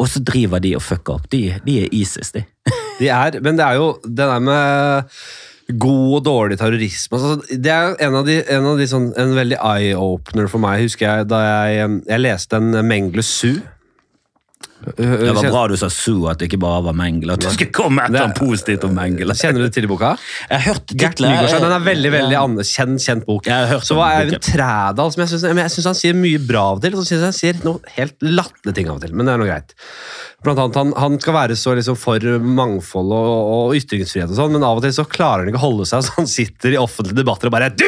Og 0.00 0.08
så 0.08 0.22
driver 0.24 0.62
de 0.64 0.72
og 0.78 0.84
fucker 0.84 1.18
opp. 1.18 1.26
De, 1.32 1.42
de 1.66 1.82
er 1.82 1.92
ISIS, 1.92 2.32
de. 2.32 2.46
De 2.96 3.10
er, 3.12 3.36
men 3.44 3.58
det 3.58 3.66
er 3.66 3.76
jo 3.76 3.90
det 4.06 4.24
der 4.24 4.40
med 4.40 5.12
god 5.82 6.14
og 6.14 6.24
dårlig 6.24 6.56
terrorisme 6.60 7.18
altså, 7.18 7.56
Det 7.58 7.72
er 7.72 7.96
en 8.06 8.14
av 8.14 8.28
de, 8.28 8.36
en, 8.54 8.68
av 8.70 8.78
de 8.78 8.86
sånn, 8.86 9.08
en 9.18 9.32
veldig 9.34 9.58
eye-opener 9.58 10.46
for 10.48 10.62
meg, 10.62 10.84
husker 10.86 11.08
jeg, 11.08 11.26
da 11.32 11.40
jeg, 11.42 11.96
jeg 12.06 12.22
leste 12.22 12.60
en 12.60 12.78
Mengle 12.86 13.24
Su. 13.26 13.58
Det 14.84 15.32
var 15.34 15.46
bra 15.50 15.62
du 15.72 15.76
sa 15.80 15.88
Su, 15.90 16.26
at 16.28 16.38
det 16.38 16.50
ikke 16.50 16.60
bare 16.62 16.82
var 16.84 16.94
Mengele. 16.96 17.32
At 17.34 17.40
du 17.42 17.48
skulle 17.50 17.72
komme 17.74 18.04
etter 18.06 18.26
en 18.26 18.34
positivt 18.36 18.84
om 18.86 18.92
Mengele. 18.96 19.34
Kjenner 19.36 19.64
du 19.64 19.72
til 19.72 19.88
boka? 19.90 20.12
Jeg 20.50 20.60
har 20.60 20.74
hørt 20.74 20.92
Gert 21.00 21.22
Nygaard, 21.24 21.56
Den 21.64 21.72
er 21.72 21.86
veldig 21.86 22.12
veldig 22.12 22.36
Ja. 22.36 22.44
kjent, 23.00 23.24
bok. 23.26 23.46
Jeg 23.46 23.54
har 23.54 23.66
hørt 23.66 23.86
Så 23.88 23.96
var. 23.96 24.20
Eivind 24.20 24.42
Trædal, 24.42 25.12
som 25.12 25.22
jeg 25.24 25.70
syns, 25.70 25.84
han 25.84 25.94
sier 25.94 26.14
mye 26.14 26.38
bra 26.38 26.70
av 26.72 26.76
og 26.76 26.82
til, 26.82 26.94
og 26.94 27.02
så 27.02 27.08
syns 27.08 27.20
jeg 27.20 27.30
han 27.30 27.32
sier 27.40 27.64
noe 27.64 27.80
helt 27.96 28.16
latterlige 28.20 28.74
ting 28.74 28.88
av 28.88 28.96
og 28.96 29.00
til. 29.06 29.14
Men 29.14 29.26
det 29.26 29.32
er 29.34 29.38
noe 29.38 29.48
greit. 29.48 29.74
Blant 30.44 30.58
annet, 30.60 30.76
han, 30.76 30.90
han 31.00 31.14
skal 31.20 31.34
være 31.34 31.56
så 31.58 31.72
liksom 31.78 31.96
for 31.98 32.20
mangfold 32.44 33.08
og, 33.16 33.36
og 33.56 33.76
ytringsfrihet 33.78 34.30
og 34.30 34.36
sånn, 34.36 34.52
men 34.52 34.66
av 34.68 34.78
og 34.78 34.84
til 34.84 34.92
så 34.94 35.06
klarer 35.08 35.42
han 35.42 35.48
ikke 35.50 35.62
å 35.62 35.64
holde 35.64 35.86
seg, 35.88 36.04
så 36.06 36.12
han 36.18 36.28
sitter 36.30 36.76
i 36.76 36.78
offentlige 36.78 37.16
debatter 37.22 37.48
og 37.48 37.54
bare 37.56 37.70
Du 37.74 37.86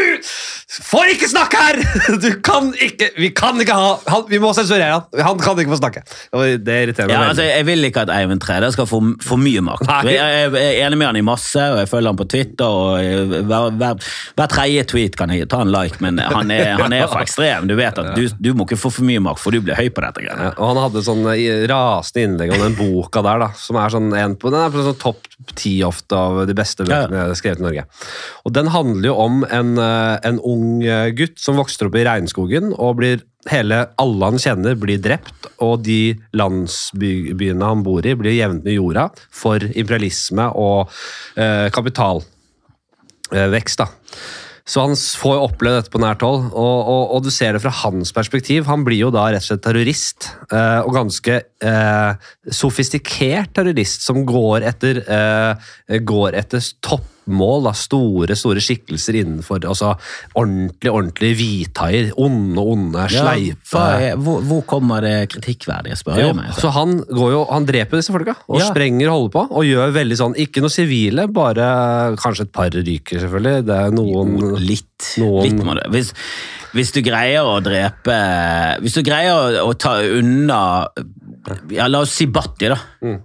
får 0.88 1.12
ikke 1.12 1.28
snakke 1.30 1.60
her! 1.60 1.78
Du 2.24 2.30
kan 2.44 2.70
ikke 2.74 3.10
Vi 3.20 3.28
kan 3.36 3.60
ikke 3.60 3.76
ha 3.76 3.90
han, 4.08 4.24
Vi 4.32 4.40
må 4.42 4.50
sensurere 4.56 4.96
han! 4.96 5.20
Han 5.28 5.38
kan 5.42 5.60
ikke 5.60 5.74
få 5.74 5.78
snakke. 5.80 6.02
Og 6.34 6.64
det 6.64 6.78
irriterer 6.86 7.10
meg 7.10 7.14
Ja, 7.14 7.28
altså, 7.30 7.44
jeg 7.46 7.66
vil 7.68 7.84
ikke 7.88 8.02
at 8.06 8.12
Eivind 8.16 8.42
Træde 8.42 8.72
skal 8.74 8.88
få 8.90 8.98
for 9.24 9.40
mye 9.40 9.62
makt. 9.64 9.84
Jeg, 10.08 10.16
Jeg 10.16 10.48
er 10.56 10.80
enig 10.86 10.98
med 10.98 11.08
han 11.10 11.20
i 11.20 11.24
masse, 11.24 11.62
og 11.72 11.78
jeg 11.82 11.90
følger 11.92 12.10
han 12.14 12.18
på 12.18 12.26
Twitter. 12.32 12.64
og 12.64 13.44
Hver, 13.48 13.70
hver, 13.78 14.08
hver 14.40 14.50
tredje 14.50 14.84
tweet 14.90 15.16
kan 15.20 15.32
jeg 15.36 15.48
ta 15.52 15.60
en 15.64 15.72
like, 15.72 16.00
men 16.04 16.18
han 16.24 16.50
er, 16.54 16.74
han 16.80 16.96
er 16.96 17.06
for 17.12 17.22
ekstrem. 17.22 17.68
Du 17.70 17.76
vet 17.78 17.98
at 18.02 18.12
du, 18.18 18.24
du 18.40 18.50
må 18.56 18.66
ikke 18.68 18.80
få 18.80 18.92
for 18.98 19.06
mye 19.08 19.22
makt, 19.28 19.42
for 19.44 19.54
du 19.54 19.60
blir 19.64 19.78
høy 19.78 19.88
på 19.94 20.04
dette. 20.04 20.24
Ja, 20.26 20.34
greiene. 20.34 20.52
og 20.56 20.72
han 20.72 20.82
hadde 20.86 21.04
sånn 21.06 21.24
eh, 21.34 21.64
rasende 21.70 22.26
innlegg 22.28 22.47
om 22.54 22.62
den 22.62 22.76
boka 22.78 23.22
der, 23.24 23.38
da, 23.42 23.48
som 23.58 23.76
er 23.80 23.88
sånn 23.92 24.12
en 24.16 24.36
på, 24.38 24.50
den 24.52 24.62
er 24.62 24.70
på 24.74 24.84
sånn 24.84 25.00
topp 25.00 25.22
ti 25.58 25.84
ofte 25.86 26.14
av 26.18 26.46
de 26.48 26.54
beste 26.56 26.84
bøkene 26.86 27.36
skrevet 27.38 27.60
i 27.60 27.66
Norge. 27.66 27.84
Og 28.44 28.50
Den 28.56 28.68
handler 28.74 29.06
jo 29.10 29.14
om 29.22 29.34
en, 29.44 29.70
eh, 29.78 30.16
en 30.28 30.38
ung 30.40 30.82
eh, 30.84 31.10
gutt 31.16 31.38
som 31.40 31.56
vokser 31.60 31.86
opp 31.88 31.96
i 31.98 32.06
regnskogen, 32.08 32.66
og 32.76 32.96
blir 33.00 33.16
hele 33.48 33.76
alle 34.00 34.24
han 34.24 34.38
kjenner, 34.42 34.74
blir 34.78 34.98
drept, 35.00 35.46
og 35.64 35.74
de 35.86 36.16
landsbyene 36.36 37.64
han 37.64 37.82
bor 37.86 38.06
i, 38.06 38.14
blir 38.18 38.34
jevnet 38.36 38.64
med 38.66 38.74
jorda 38.76 39.04
for 39.30 39.58
imperialisme 39.62 40.44
og 40.58 40.80
eh, 41.38 41.68
kapitalvekst. 41.72 43.78
da. 43.78 43.86
Så 44.68 44.84
han 44.84 44.94
får 44.94 45.36
jo 45.38 45.44
oppleve 45.46 45.80
dette 45.80 45.92
på 45.92 46.00
nært 46.02 46.22
hold, 46.26 46.50
og, 46.52 46.78
og, 46.92 47.02
og 47.16 47.24
du 47.24 47.30
ser 47.32 47.56
det 47.56 47.62
fra 47.64 47.72
hans 47.80 48.12
perspektiv. 48.12 48.66
Han 48.68 48.84
blir 48.84 49.00
jo 49.00 49.12
da 49.14 49.30
rett 49.32 49.40
og 49.40 49.48
slett 49.48 49.64
terrorist, 49.64 50.28
eh, 50.52 50.80
og 50.82 50.92
ganske 50.98 51.38
eh, 51.40 52.32
sofistikert 52.52 53.54
terrorist 53.56 54.04
som 54.04 54.26
går 54.28 54.66
etter, 54.68 55.00
eh, 55.08 56.00
går 56.04 56.36
etter 56.42 56.60
toppmål, 57.28 57.64
da, 57.68 57.72
store 57.76 58.36
store 58.36 58.60
skikkelser 58.62 59.18
innenfor 59.20 59.64
altså 59.68 59.92
ordentlig, 60.38 60.90
ordentlig 60.90 61.30
hvithaier. 61.38 62.10
Onde, 62.16 62.58
onde, 62.60 63.04
Ja, 63.12 63.22
sleipe 63.22 63.82
er, 64.00 64.16
hvor, 64.16 64.40
hvor 64.42 64.62
kommer 64.66 65.00
det 65.04 65.28
kritikkverdige, 65.32 65.96
spør 66.00 66.20
jo, 66.22 66.32
meg. 66.34 66.52
så 66.56 66.70
han, 66.72 66.98
går 67.04 67.32
jo, 67.32 67.44
han 67.50 67.66
dreper 67.68 67.98
disse 68.00 68.12
folka, 68.14 68.36
og 68.48 68.60
Ja. 68.60 68.70
sprenger 68.70 69.08
holder 69.12 69.30
på. 69.34 69.46
Og 69.50 69.64
gjør 69.64 69.92
veldig 69.94 70.16
sånn, 70.18 70.36
ikke 70.36 70.60
noe 70.64 70.70
sivile, 70.72 71.28
bare 71.32 72.16
kanskje 72.16 72.42
et 72.48 72.52
par 72.52 72.70
ryker, 72.70 73.20
selvfølgelig. 73.20 73.64
Det 73.66 73.76
er 73.76 73.90
noen 73.90 74.36
Litt. 74.58 74.84
Noen- 75.18 75.44
litt 75.44 75.64
må 75.64 75.74
det. 75.78 75.86
Hvis, 75.92 76.12
hvis 76.74 76.90
du 76.92 77.00
greier 77.02 77.44
å 77.46 77.60
drepe 77.62 78.16
Hvis 78.82 78.94
du 78.94 79.02
greier 79.02 79.30
å, 79.32 79.68
å 79.70 79.74
ta 79.78 80.00
unna 80.02 80.88
ja, 81.70 81.86
La 81.88 82.00
oss 82.00 82.10
si 82.18 82.26
Batti, 82.26 82.68
da. 82.68 82.76
Mm. 83.02 83.20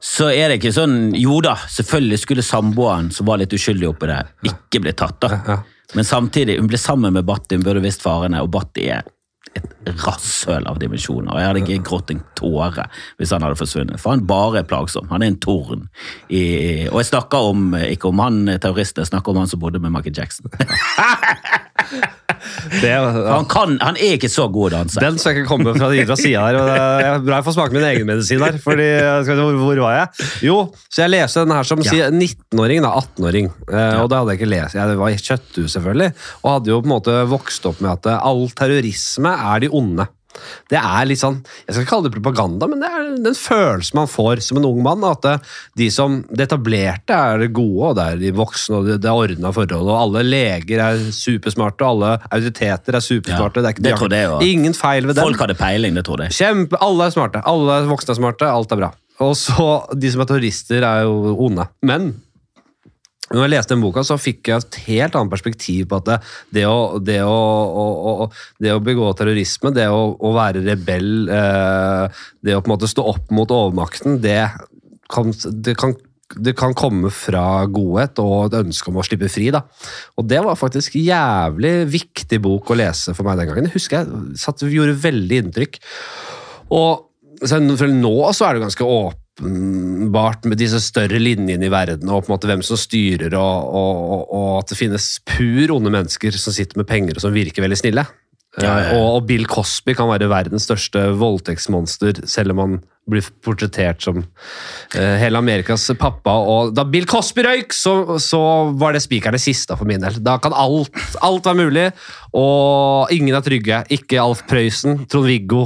Så 0.00 0.30
er 0.32 0.48
det 0.48 0.60
ikke 0.60 0.72
sånn 0.72 1.12
Jo 1.18 1.40
da, 1.44 1.54
selvfølgelig 1.68 2.18
skulle 2.22 2.44
samboeren, 2.46 3.10
som 3.12 3.28
var 3.28 3.40
litt 3.42 3.52
uskyldig 3.52 3.88
oppi 3.90 4.08
det, 4.08 4.20
ikke 4.48 4.80
bli 4.86 4.94
tatt. 4.96 5.20
da. 5.20 5.60
Men 5.94 6.06
samtidig, 6.06 6.58
hun 6.60 6.68
ble 6.70 6.78
sammen 6.80 7.12
med 7.12 7.26
Batti, 7.28 7.58
hun 7.58 7.64
burde 7.66 7.82
visst 7.84 8.04
farene, 8.04 8.40
og 8.40 8.50
Batti 8.54 8.86
er 8.94 9.04
et 9.58 9.66
rasshøl 10.04 10.66
av 10.70 10.78
dimensjoner. 10.78 11.34
Jeg 11.40 11.48
hadde 11.48 11.62
ikke 11.64 11.86
grått 11.88 12.12
en 12.14 12.20
tåre 12.38 12.84
hvis 13.18 13.32
han 13.34 13.42
hadde 13.42 13.58
forsvunnet. 13.58 13.98
For 14.00 14.14
han 14.14 14.26
bare 14.28 14.60
er 14.62 14.68
plagsom. 14.70 15.08
Han 15.10 15.24
er 15.24 15.32
en 15.32 15.40
torn. 15.42 15.88
I, 16.30 16.42
og 16.90 17.00
jeg 17.02 17.10
snakker 17.10 17.50
om, 17.50 17.72
ikke 17.80 18.10
om 18.12 18.22
han 18.22 18.42
terroristen, 18.62 19.02
jeg 19.02 19.10
snakker 19.10 19.34
om 19.34 19.42
han 19.42 19.50
som 19.50 19.62
bodde 19.62 19.82
med 19.82 19.90
Michael 19.94 20.14
Jackson. 20.20 20.50
det, 22.80 22.88
ja. 22.88 23.00
han, 23.34 23.44
kan, 23.50 23.74
han 23.82 23.98
er 23.98 24.14
ikke 24.16 24.30
så 24.32 24.46
god 24.52 24.70
å 24.70 24.72
danse. 24.78 25.00
Den 25.02 25.18
skal 25.20 25.36
ikke 25.40 25.48
komme 25.50 25.74
fra, 25.76 25.90
fra 26.12 26.16
sida 26.18 26.44
her. 26.46 26.58
det 26.60 26.76
er 27.08 27.24
bra 27.24 27.40
jeg 27.40 27.46
får 27.48 27.56
smake 27.56 27.76
min 27.76 27.86
egen 27.90 28.06
medisin 28.08 28.44
her. 28.44 28.60
fordi, 28.62 28.88
hvor, 29.26 29.58
hvor 29.64 29.82
var 29.86 29.96
jeg? 29.96 30.28
Jo, 30.46 30.56
så 30.88 31.04
jeg 31.04 31.14
leste 31.16 31.44
den 31.46 31.56
her 31.56 31.66
som 31.66 31.82
Ja. 31.90 32.10
19-åring, 32.12 32.84
da. 32.84 32.92
18-åring. 33.00 33.48
Eh, 33.66 33.96
Og 34.02 34.10
det 34.12 34.18
hadde 34.20 34.34
jeg 34.34 34.40
ikke 34.40 34.50
lest. 34.52 34.76
Jeg 34.78 34.98
var 35.00 35.10
i 35.10 35.18
kjøtthus, 35.18 35.72
selvfølgelig. 35.74 36.10
Og 36.44 36.52
hadde 36.54 36.70
jo 36.72 36.80
på 36.82 36.88
en 36.90 36.94
måte 36.94 37.16
vokst 37.30 37.66
opp 37.70 37.80
med 37.82 37.90
at 37.96 38.10
all 38.20 38.44
terrorisme 38.56 39.32
er 39.40 39.64
de 39.64 39.70
onde. 39.80 40.06
Det 40.70 40.78
er 40.78 41.08
litt 41.10 41.18
sånn, 41.18 41.40
Jeg 41.66 41.74
skal 41.74 41.82
ikke 41.82 41.90
kalle 41.90 42.06
det 42.06 42.14
propaganda, 42.14 42.68
men 42.70 42.82
det 42.82 42.88
er 42.88 43.08
den 43.24 43.34
følelsen 43.34 43.98
man 43.98 44.10
får 44.10 44.42
som 44.46 44.60
en 44.60 44.68
ung 44.68 44.78
mann. 44.84 45.02
At 45.08 45.24
det, 45.26 45.34
de 45.80 45.88
som, 45.92 46.20
det 46.30 46.46
etablerte 46.46 47.16
er 47.16 47.42
det 47.42 47.50
gode, 47.56 47.90
og 47.90 47.98
det 47.98 48.06
er 48.06 48.20
de 48.20 48.30
voksne, 48.38 48.78
og 48.78 48.86
det, 48.86 49.00
det 49.02 49.10
er 49.10 49.24
ordna 49.24 49.52
forhold. 49.56 49.90
Og 49.90 49.98
alle 49.98 50.24
leger 50.28 50.84
er 50.86 51.02
supersmarte, 51.16 51.82
og 51.82 51.90
alle 51.96 52.12
autoriteter 52.30 53.00
er 53.00 53.04
supersmarte. 53.04 53.60
Ja, 53.60 53.66
det 53.66 53.72
er 53.72 53.76
ikke, 53.76 53.86
det 53.88 53.96
tror 53.98 54.16
jeg 54.20 54.54
ingen 54.54 54.76
feil 54.78 55.10
ved 55.10 55.18
dem. 55.18 55.26
Folk 55.26 55.44
hadde 55.44 55.58
peiling, 55.58 55.98
det 55.98 56.06
tror 56.06 56.24
jeg. 56.24 56.36
Kjempe, 56.38 56.78
alle 56.80 57.10
er 57.10 57.16
smarte. 57.16 57.44
Alle 57.50 57.82
voksne 57.90 58.14
er 58.14 58.22
smarte. 58.22 58.50
Alt 58.50 58.74
er 58.76 58.84
bra. 58.84 58.94
Og 59.20 59.34
så 59.36 59.68
De 59.92 60.08
som 60.12 60.22
er 60.22 60.30
terrorister, 60.30 60.86
er 60.86 61.04
jo 61.08 61.34
onde. 61.48 61.66
Men 61.84 62.12
når 63.30 63.44
jeg 63.44 63.52
leste 63.52 63.76
den 63.76 63.84
boka, 63.84 64.02
så 64.06 64.16
fikk 64.18 64.50
jeg 64.50 64.64
et 64.64 64.78
helt 64.88 65.14
annet 65.14 65.30
perspektiv 65.30 65.86
på 65.90 66.00
at 66.00 66.08
det, 66.08 66.18
det, 66.56 66.64
å, 66.66 66.98
det, 66.98 67.20
å, 67.22 67.36
å, 68.10 68.28
det 68.58 68.74
å 68.74 68.82
begå 68.82 69.12
terrorisme, 69.18 69.70
det 69.76 69.86
å, 69.86 70.32
være 70.34 70.64
rebell, 70.66 71.28
eh, 71.30 72.22
det 72.42 72.56
å 72.56 72.62
på 72.62 72.70
en 72.70 72.74
måte 72.74 72.90
stå 72.90 73.04
opp 73.12 73.30
mot 73.34 73.54
overmakten, 73.54 74.18
det 74.24 74.42
kan, 75.10 75.34
det 75.62 75.76
kan 75.78 75.94
det 76.38 76.52
kan 76.54 76.74
komme 76.78 77.10
fra 77.10 77.64
godhet 77.66 78.20
og 78.22 78.44
et 78.44 78.60
ønske 78.60 78.90
om 78.90 79.00
å 79.00 79.04
slippe 79.06 79.26
fri. 79.32 79.48
Da. 79.50 79.64
Og 80.14 80.28
Det 80.30 80.38
var 80.44 80.58
faktisk 80.58 80.94
jævlig 80.94 81.72
viktig 81.90 82.38
bok 82.42 82.70
å 82.70 82.76
lese 82.78 83.16
for 83.18 83.26
meg 83.26 83.40
den 83.40 83.50
gangen. 83.50 83.66
Jeg 83.66 83.74
husker 83.74 84.04
jeg 84.04 84.38
satt, 84.38 84.62
gjorde 84.62 84.94
veldig 85.02 85.40
inntrykk. 85.44 85.80
Og 86.70 87.08
for 87.50 87.90
nå 87.90 88.14
så 88.36 88.46
er 88.46 88.54
det 88.56 88.62
ganske 88.66 88.86
åpenbart 89.40 90.44
med 90.44 90.58
disse 90.60 90.80
større 90.80 91.18
linjene 91.20 91.66
i 91.66 91.72
verden, 91.72 92.08
og 92.08 92.24
på 92.24 92.30
en 92.30 92.36
måte 92.36 92.50
hvem 92.50 92.62
som 92.66 92.78
styrer, 92.80 93.34
og, 93.38 93.74
og, 93.74 94.24
og, 94.28 94.50
at 94.60 94.72
det 94.72 94.78
finnes 94.78 95.12
pur 95.28 95.76
onde 95.76 95.92
mennesker 95.92 96.36
som 96.36 96.56
sitter 96.56 96.80
med 96.80 96.88
penger 96.88 97.16
og 97.16 97.24
som 97.24 97.34
virker 97.34 97.64
veldig 97.64 97.80
snille. 97.80 98.06
Ja, 98.58 98.64
ja, 98.64 98.78
ja. 98.82 98.86
Eh, 98.90 98.96
Og, 98.98 99.20
og 99.20 99.26
Bill 99.28 99.46
Cosby 99.46 99.94
kan 99.94 100.10
være 100.10 100.30
verdens 100.30 100.66
største 100.66 101.12
voldtektsmonster, 101.20 102.24
selv 102.26 102.56
om 102.56 102.64
han 102.64 102.80
blir 103.10 103.26
portrettert 103.42 104.02
som 104.02 104.20
eh, 104.20 105.16
hele 105.22 105.38
Amerikas 105.38 105.86
pappa. 105.98 106.34
Og 106.50 106.74
da 106.74 106.84
Bill 106.86 107.06
Cosby 107.10 107.44
røyk, 107.46 107.74
så, 107.74 108.18
så 108.22 108.40
var 108.78 108.94
det 108.94 109.04
spikeren 109.04 109.38
det 109.38 109.42
siste 109.44 109.76
for 109.78 109.88
min 109.88 110.02
del. 110.02 110.18
Da 110.22 110.36
kan 110.42 110.54
alt, 110.54 110.90
alt 111.22 111.46
være 111.46 111.62
mulig, 111.62 111.86
og 112.36 113.10
ingen 113.14 113.38
er 113.38 113.46
trygge. 113.46 113.84
Ikke 113.94 114.20
Alf 114.22 114.42
Prøysen, 114.50 115.04
Trond-Viggo, 115.10 115.64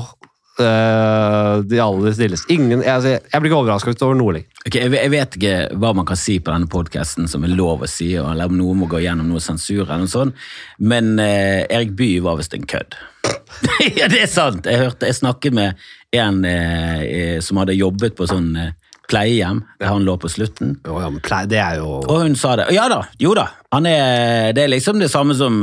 eh, 0.60 1.62
de 1.66 1.80
aller 1.82 2.12
snilleste. 2.14 2.50
Ingen, 2.54 2.82
jeg, 2.84 3.18
jeg 3.32 3.40
blir 3.42 3.50
ikke 3.50 3.60
overrasket 3.62 4.04
over 4.06 4.18
noe 4.18 4.36
lenger. 4.36 4.50
Ok, 4.66 4.78
jeg, 4.80 4.92
jeg 4.96 5.12
vet 5.12 5.38
ikke 5.38 5.54
hva 5.80 5.90
man 5.98 6.06
kan 6.08 6.20
si 6.20 6.38
på 6.40 6.52
denne 6.54 6.70
podcasten 6.70 7.28
som 7.30 7.44
er 7.46 7.54
lov 7.56 7.84
å 7.84 7.90
si, 7.90 8.12
eller 8.20 8.50
om 8.50 8.56
noen 8.58 8.80
må 8.82 8.88
gå 8.90 9.02
gjennom 9.04 9.28
noe 9.32 9.42
sensur, 9.44 9.82
eller 9.84 10.04
noe 10.06 10.12
sånt, 10.12 10.38
men 10.78 11.14
uh, 11.20 11.64
Erik 11.68 11.92
Bye 11.98 12.22
var 12.24 12.38
visst 12.40 12.54
en 12.56 12.64
kødd. 12.70 12.96
ja, 13.98 14.08
det 14.10 14.24
er 14.24 14.30
sant! 14.30 14.66
Jeg, 14.70 14.80
hørte, 14.82 15.10
jeg 15.10 15.18
snakket 15.20 15.54
med 15.56 15.84
en 16.14 16.44
eh, 16.46 17.40
som 17.42 17.58
hadde 17.58 17.74
jobbet 17.74 18.14
på 18.14 18.26
sånn 18.30 18.52
eh, 18.60 18.72
pleiehjem, 19.10 19.60
der 19.82 19.90
han 19.90 20.04
lå 20.06 20.14
på 20.22 20.30
slutten. 20.30 20.76
Jo, 20.86 20.96
ja, 21.02 21.08
men 21.12 21.22
plei- 21.24 21.44
det 21.50 21.58
er 21.60 21.80
jo 21.80 21.98
Og 22.06 22.20
hun 22.22 22.36
sa 22.38 22.54
det. 22.60 22.68
Ja 22.72 22.86
da, 22.88 23.02
jo 23.20 23.34
da. 23.36 23.48
Han 23.74 23.88
er, 23.90 24.52
det 24.56 24.62
er 24.64 24.70
liksom 24.72 25.02
det 25.02 25.10
samme 25.12 25.34
som 25.36 25.58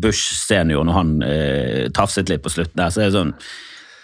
Bush 0.00 0.38
senior 0.38 0.86
når 0.88 0.96
han 0.96 1.10
tafset 1.96 2.30
litt 2.32 2.40
på 2.46 2.52
slutten 2.54 2.78
der. 2.80 2.94
Så 2.94 3.02
er 3.02 3.10
det 3.10 3.18
sånn, 3.18 3.34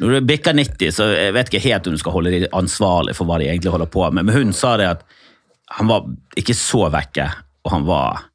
når 0.01 0.13
du 0.13 0.29
bikker 0.29 0.57
90, 0.57 0.93
så 0.93 1.09
jeg 1.15 1.35
vet 1.37 1.51
ikke 1.51 1.65
helt 1.69 1.87
om 1.89 1.95
du 1.97 2.01
skal 2.01 2.17
holde 2.17 2.33
dem 2.35 2.57
ansvarlig 2.57 3.15
for 3.17 3.29
hva 3.29 3.39
de 3.41 3.49
egentlig 3.49 3.73
holder 3.73 3.91
på 3.91 4.05
med. 4.11 4.27
Men 4.29 4.37
hun 4.37 4.57
sa 4.57 4.75
det 4.81 4.89
at 4.99 5.05
han 5.77 5.89
var 5.91 6.07
ikke 6.39 6.55
så 6.57 6.87
vekke, 6.93 7.27
og 7.67 7.73
han 7.73 7.87
var 7.89 8.27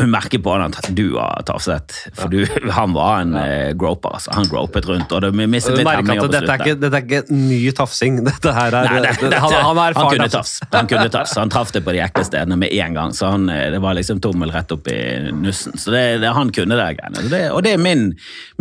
hun 0.00 0.10
merker 0.10 0.40
på 0.42 0.50
han 0.50 0.72
at 0.74 0.88
du 0.90 1.14
har 1.14 1.44
tafset, 1.46 1.94
for 2.18 2.32
du, 2.32 2.40
han 2.74 2.94
var 2.96 3.20
en 3.22 3.36
ja. 3.38 3.72
groper. 3.78 4.16
altså. 4.18 4.32
Han 4.34 4.48
gropet 4.50 4.88
rundt, 4.90 5.12
og 5.14 5.22
det 5.22 5.30
mistet 5.46 5.78
litt 5.78 5.86
at 5.86 6.32
dette 6.32 6.50
er, 6.50 6.64
ikke, 6.64 6.78
dette 6.82 6.98
er 6.98 7.04
ikke 7.04 7.36
ny 7.38 7.60
tafsing. 7.78 8.18
Dette 8.28 8.50
her 8.56 8.74
er, 8.74 8.88
Nei, 8.90 9.02
det, 9.04 9.12
det, 9.20 9.30
det, 9.30 9.38
han, 9.38 9.52
han 9.54 9.78
er 9.78 9.94
erfaren. 9.94 10.16
kunne 10.16 10.28
tafs. 10.32 10.54
Han 10.72 10.88
kunne 10.90 11.06
tafs. 11.14 11.34
Han 11.38 11.52
traff 11.52 11.70
det 11.76 11.84
på 11.86 11.94
de 11.94 12.00
ekle 12.02 12.24
stedene 12.26 12.58
med 12.58 12.74
en 12.74 12.96
gang. 12.98 13.14
Så 13.14 13.30
han, 13.30 13.46
eh, 13.52 13.68
det 13.70 13.78
var 13.84 13.94
liksom 13.94 14.18
tommel 14.24 14.50
rett 14.54 14.74
opp 14.74 14.90
i 14.90 14.98
nussen. 15.30 15.78
Så 15.78 15.94
det, 15.94 16.02
det, 16.24 16.32
han 16.34 16.50
kunne 16.54 16.78
det 16.80 16.88
greiene. 16.98 17.24
Det, 17.30 17.42
og 17.54 17.62
det 17.66 17.76
er 17.76 17.84
min, 17.84 18.08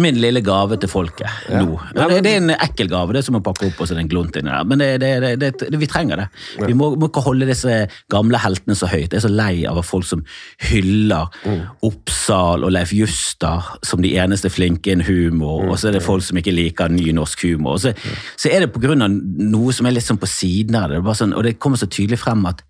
min 0.03 0.21
lille 0.21 0.43
gave 0.45 0.77
til 0.77 0.91
folket 0.91 1.49
nå. 1.49 1.79
Og 1.79 2.13
det, 2.13 2.21
det 2.27 2.35
er 2.35 2.43
en 2.43 2.53
ekkel 2.59 2.91
gave. 2.91 3.15
Det 3.15 3.23
er 3.23 3.27
som 3.31 3.39
å 3.39 3.43
pakke 3.45 3.71
opp 3.71 3.81
og 3.81 3.89
så 3.89 3.97
er 3.97 4.03
en 4.03 4.11
glunt 4.11 4.37
inni 4.37 4.53
der. 4.53 4.69
Men 4.69 4.85
det, 4.85 4.91
det, 5.01 5.33
det, 5.41 5.51
det, 5.63 5.81
vi 5.81 5.89
trenger 5.89 6.25
det. 6.25 6.29
Vi 6.61 6.77
må, 6.77 6.93
må 6.99 7.09
ikke 7.09 7.25
holde 7.25 7.49
disse 7.49 7.83
gamle 8.13 8.41
heltene 8.43 8.77
så 8.77 8.91
høyt. 8.91 9.09
Jeg 9.09 9.17
er 9.23 9.25
så 9.25 9.33
lei 9.33 9.53
av 9.69 9.81
folk 9.87 10.05
som 10.05 10.21
hyller 10.69 11.22
Stavanger, 11.31 11.69
Oppsal 11.83 12.63
og 12.63 12.71
Leif 12.73 12.93
Juster 12.95 13.73
som 13.85 14.01
de 14.03 14.13
eneste 14.19 14.49
flinke 14.49 14.93
innen 14.93 15.05
humor, 15.07 15.69
og 15.69 15.79
så 15.79 15.89
er 15.89 15.97
det 15.97 16.03
folk 16.05 16.23
som 16.25 16.39
ikke 16.39 16.53
liker 16.55 16.91
ny 16.91 17.11
norsk 17.15 17.47
humor. 17.47 17.79
Så, 17.81 17.93
så 18.37 18.51
er 18.51 18.65
det 18.65 18.71
av 18.73 19.09
noe 19.09 19.73
som 19.73 19.87
er 19.87 19.97
litt 19.97 20.07
sånn 20.07 20.21
på 20.21 20.29
siden 20.29 20.77
av 20.79 20.91
det, 20.91 21.01
det 21.03 21.17
sånn, 21.19 21.35
og 21.35 21.43
det 21.43 21.57
kommer 21.59 21.81
så 21.81 21.89
tydelig 21.89 22.21
frem 22.23 22.45
at 22.49 22.63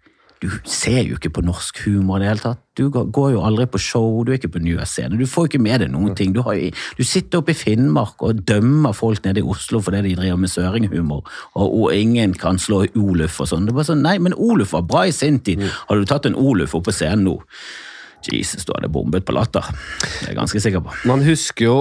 du 0.44 0.50
ser 0.68 1.06
jo 1.08 1.16
ikke 1.16 1.30
på 1.38 1.42
norsk 1.46 1.78
humor 1.86 2.18
i 2.18 2.24
det 2.26 2.32
hele 2.34 2.44
tatt. 2.44 2.60
Du 2.76 2.90
går 2.92 3.30
jo 3.32 3.44
aldri 3.48 3.64
på 3.72 3.80
show, 3.80 4.26
du 4.26 4.34
er 4.34 4.40
ikke 4.42 4.50
på 4.58 4.64
nye 4.66 4.84
scener. 4.90 5.16
Du 5.16 5.30
får 5.30 5.48
ikke 5.48 5.62
med 5.64 5.86
deg 5.86 5.94
noen 5.94 6.18
ting. 6.20 6.34
Du, 6.36 6.42
har, 6.44 6.58
du 6.98 7.04
sitter 7.08 7.40
oppe 7.40 7.54
i 7.54 7.56
Finnmark 7.56 8.20
og 8.26 8.42
dømmer 8.50 8.98
folk 8.98 9.24
nede 9.24 9.40
i 9.40 9.48
Oslo 9.54 9.80
fordi 9.86 10.02
de 10.10 10.18
driver 10.20 10.42
med 10.42 10.52
søringhumor, 10.52 11.24
og, 11.54 11.64
og 11.70 11.96
ingen 11.96 12.36
kan 12.36 12.60
slå 12.60 12.82
Oluf 13.00 13.40
og 13.40 13.52
sånn. 13.54 13.70
Det 13.70 13.72
er 13.72 13.80
bare 13.80 13.92
sånn, 13.94 14.04
Nei, 14.04 14.18
men 14.20 14.36
Oluf 14.36 14.76
var 14.76 14.84
bra 14.90 15.06
i 15.08 15.16
sin 15.16 15.40
tid. 15.46 15.64
Hadde 15.88 16.04
du 16.04 16.12
tatt 16.12 16.28
en 16.28 16.36
Oluf 16.36 16.76
opp 16.76 16.90
på 16.90 16.96
scenen 16.98 17.24
nå? 17.30 17.38
Jesus, 18.32 18.64
du 18.66 18.72
hadde 18.76 18.90
bombet 18.94 19.26
på 19.28 19.34
latter. 19.36 19.66
Det 20.00 20.28
er 20.28 20.32
jeg 20.32 20.38
ganske 20.40 20.62
sikker 20.64 20.84
på. 20.86 20.94
Man 21.10 21.26
husker 21.26 21.66
jo 21.68 21.78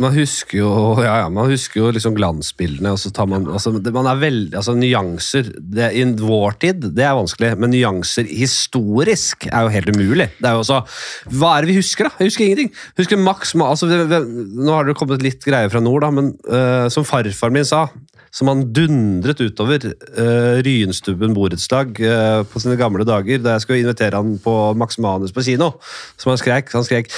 man 0.00 0.14
husker 0.16 0.56
jo, 0.56 0.68
ja, 1.04 1.18
ja, 1.20 1.26
man 1.28 1.50
husker 1.50 1.82
jo 1.82 1.90
liksom 1.92 2.14
glansbildene. 2.16 2.94
Man 3.28 3.44
altså, 3.52 3.72
det- 3.82 3.92
man 3.92 4.06
er 4.08 4.16
veldig, 4.16 4.54
altså 4.56 4.72
Nyanser 4.74 5.50
det, 5.60 5.90
I 5.92 6.04
vår 6.16 6.56
tid 6.62 6.80
det 6.96 7.04
er 7.04 7.12
vanskelig, 7.18 7.50
men 7.60 7.70
nyanser 7.74 8.24
historisk 8.24 9.46
er 9.52 9.66
jo 9.66 9.74
helt 9.74 9.90
umulig. 9.92 10.30
Det 10.38 10.48
er 10.48 10.56
jo 10.56 10.62
også, 10.64 10.80
Hva 11.28 11.58
er 11.58 11.66
det 11.66 11.74
vi 11.74 11.76
husker, 11.82 12.04
da? 12.08 12.10
Jeg 12.18 12.30
husker 12.30 12.44
ingenting. 12.46 12.72
Husker 12.96 13.18
Max, 13.18 13.54
altså, 13.54 13.86
det- 13.88 14.08
det- 14.08 14.26
Nå 14.64 14.70
har 14.72 14.84
det 14.84 14.96
kommet 14.96 15.20
litt 15.22 15.44
greier 15.44 15.68
fra 15.70 15.80
nord, 15.80 16.00
da, 16.02 16.10
men 16.10 16.32
uh, 16.48 16.88
som 16.88 17.04
farfar 17.04 17.50
min 17.52 17.64
sa 17.64 17.88
som 18.32 18.48
han 18.48 18.72
dundret 18.72 19.36
utover 19.44 19.76
uh, 19.92 20.62
Ryenstubben 20.64 21.34
borettslag 21.34 22.00
uh, 22.00 22.42
på 22.48 22.60
sine 22.62 22.78
gamle 22.80 23.04
dager 23.04 23.42
da 23.44 23.58
jeg 23.58 23.60
skulle 23.66 23.82
invitere 23.84 24.16
han 24.16 24.38
på 24.40 24.54
Max 24.74 24.96
Manus 24.98 25.32
på 25.36 25.44
kino. 25.44 25.74
Som 26.20 26.32
han 26.32 26.40
skrek. 26.40 26.72
Han 26.72 26.84
skrek 26.86 27.12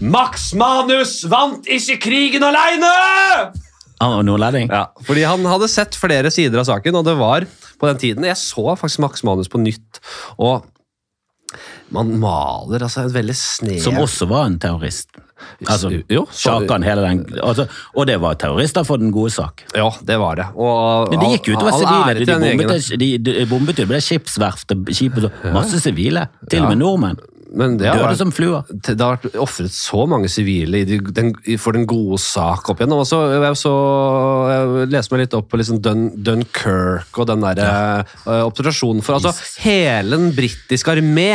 'Max 0.00 0.52
Manus 0.58 1.22
vant 1.30 1.66
ikke 1.70 2.00
krigen 2.08 2.42
aleine!' 2.42 3.52
Han 4.00 4.10
var 4.16 4.22
nordlending. 4.26 4.68
Ja, 4.72 4.88
fordi 5.06 5.22
han 5.22 5.44
hadde 5.46 5.68
sett 5.70 5.94
flere 5.96 6.30
sider 6.34 6.58
av 6.60 6.66
saken, 6.66 6.96
og 6.98 7.04
det 7.06 7.14
var 7.16 7.46
på 7.78 7.88
den 7.88 7.98
tiden 7.98 8.24
Jeg 8.26 8.36
så 8.36 8.74
faktisk 8.76 9.04
Max 9.04 9.22
Manus 9.24 9.48
på 9.48 9.60
nytt, 9.62 10.00
og 10.38 10.64
man 11.94 12.10
maler 12.18 12.82
altså 12.82 13.04
et 13.06 13.14
veldig 13.14 13.36
snev 13.38 13.78
Som 13.84 14.00
også 14.02 14.26
var 14.26 14.48
en 14.48 14.58
terrorist. 14.58 15.12
Altså, 15.68 15.90
Jo, 16.10 16.24
Sjakan, 16.32 16.82
hele 16.86 17.02
den, 17.04 17.20
altså, 17.42 17.66
og 17.94 18.06
det 18.08 18.16
var 18.22 18.38
terrorister 18.40 18.86
for 18.86 18.96
den 19.02 19.12
gode 19.14 19.30
sak. 19.34 19.62
Ja, 19.76 19.90
det 20.06 20.16
var 20.18 20.38
det. 20.40 20.46
Og, 20.56 21.10
Men 21.12 21.20
det 21.20 21.30
gikk 21.34 21.52
utover 21.54 21.76
sivile. 21.76 22.24
De, 22.24 22.38
bombet, 22.40 22.88
de, 23.00 23.10
de 23.18 23.46
bombet 23.50 23.82
jo 23.82 23.86
det 23.90 24.00
skipsverftet, 24.06 24.82
skipet, 24.96 25.28
masse 25.54 25.80
sivile. 25.84 26.26
Til 26.50 26.64
og 26.64 26.72
med 26.72 26.80
nordmenn. 26.80 27.20
Men 27.54 27.76
det 27.78 27.88
har 27.88 28.02
vært- 28.02 28.18
som 28.18 28.32
flua. 28.34 28.64
det 28.68 28.98
har 29.00 29.16
vært 29.16 29.36
ofret 29.38 29.70
så 29.70 30.06
mange 30.10 30.28
sivile 30.28 30.82
for 31.58 31.72
den 31.72 31.86
gode 31.86 32.18
sak 32.18 32.68
opp 32.70 32.80
igjennom. 32.80 33.02
Også, 33.04 33.20
jeg, 33.30 33.58
så, 33.60 33.74
jeg 34.50 34.88
leste 34.94 35.14
meg 35.14 35.24
litt 35.24 35.34
opp 35.38 35.48
på 35.50 35.60
liksom 35.60 35.80
Dun, 35.80 36.08
Dunkirk 36.22 37.18
og 37.18 37.28
den 37.30 37.40
der 37.46 37.62
ja. 37.62 38.04
uh, 38.26 38.42
observasjonen 38.48 39.02
for 39.04 39.18
altså, 39.20 39.34
hele 39.64 40.18
den 40.18 40.32
britiske 40.34 40.90
armé. 40.96 41.30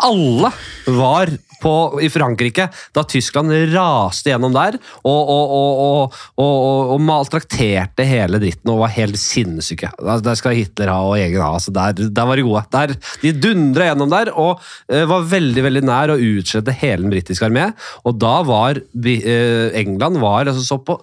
Alle 0.00 0.52
var 0.86 1.32
på, 1.64 1.72
i 2.04 2.10
Frankrike 2.12 2.68
da 2.94 3.02
Tyskland 3.08 3.50
raste 3.72 4.30
gjennom 4.30 4.52
der 4.54 4.76
og, 5.02 5.32
og, 5.32 5.54
og, 5.56 6.18
og, 6.44 6.92
maltrakterte 7.04 8.04
hele 8.08 8.40
dritten 8.42 8.72
og 8.74 8.82
var 8.84 8.92
helt 8.94 9.18
sinnssyke. 9.20 9.90
Der- 9.98 10.22
Der 10.24 10.38
skal 10.38 10.56
Hitler 10.58 10.92
ha 10.92 11.00
og 11.08 11.16
egen 11.18 11.40
ha. 11.40 11.50
Altså 11.56 11.72
der, 11.74 11.92
der 12.12 12.28
var 12.28 12.36
de 12.36 12.44
gode. 12.46 12.64
Der, 12.74 12.94
de 13.22 13.32
dundra 13.32 13.88
gjennom 13.90 14.12
der 14.12 14.30
og 14.34 14.60
uh, 14.60 15.04
var 15.10 15.26
veldig 15.32 15.64
veldig 15.66 15.82
nær 15.88 16.12
å 16.14 16.18
utslette 16.20 16.74
hele 16.80 17.04
den 17.06 17.12
britiske 17.14 17.48
armé. 17.48 17.70
Og 18.04 18.18
da 18.20 18.36
var 18.46 18.78
eh, 18.80 19.70
England 19.80 20.20
var 20.22 20.46
altså 20.50 20.64
så 20.64 20.78
på 20.84 20.98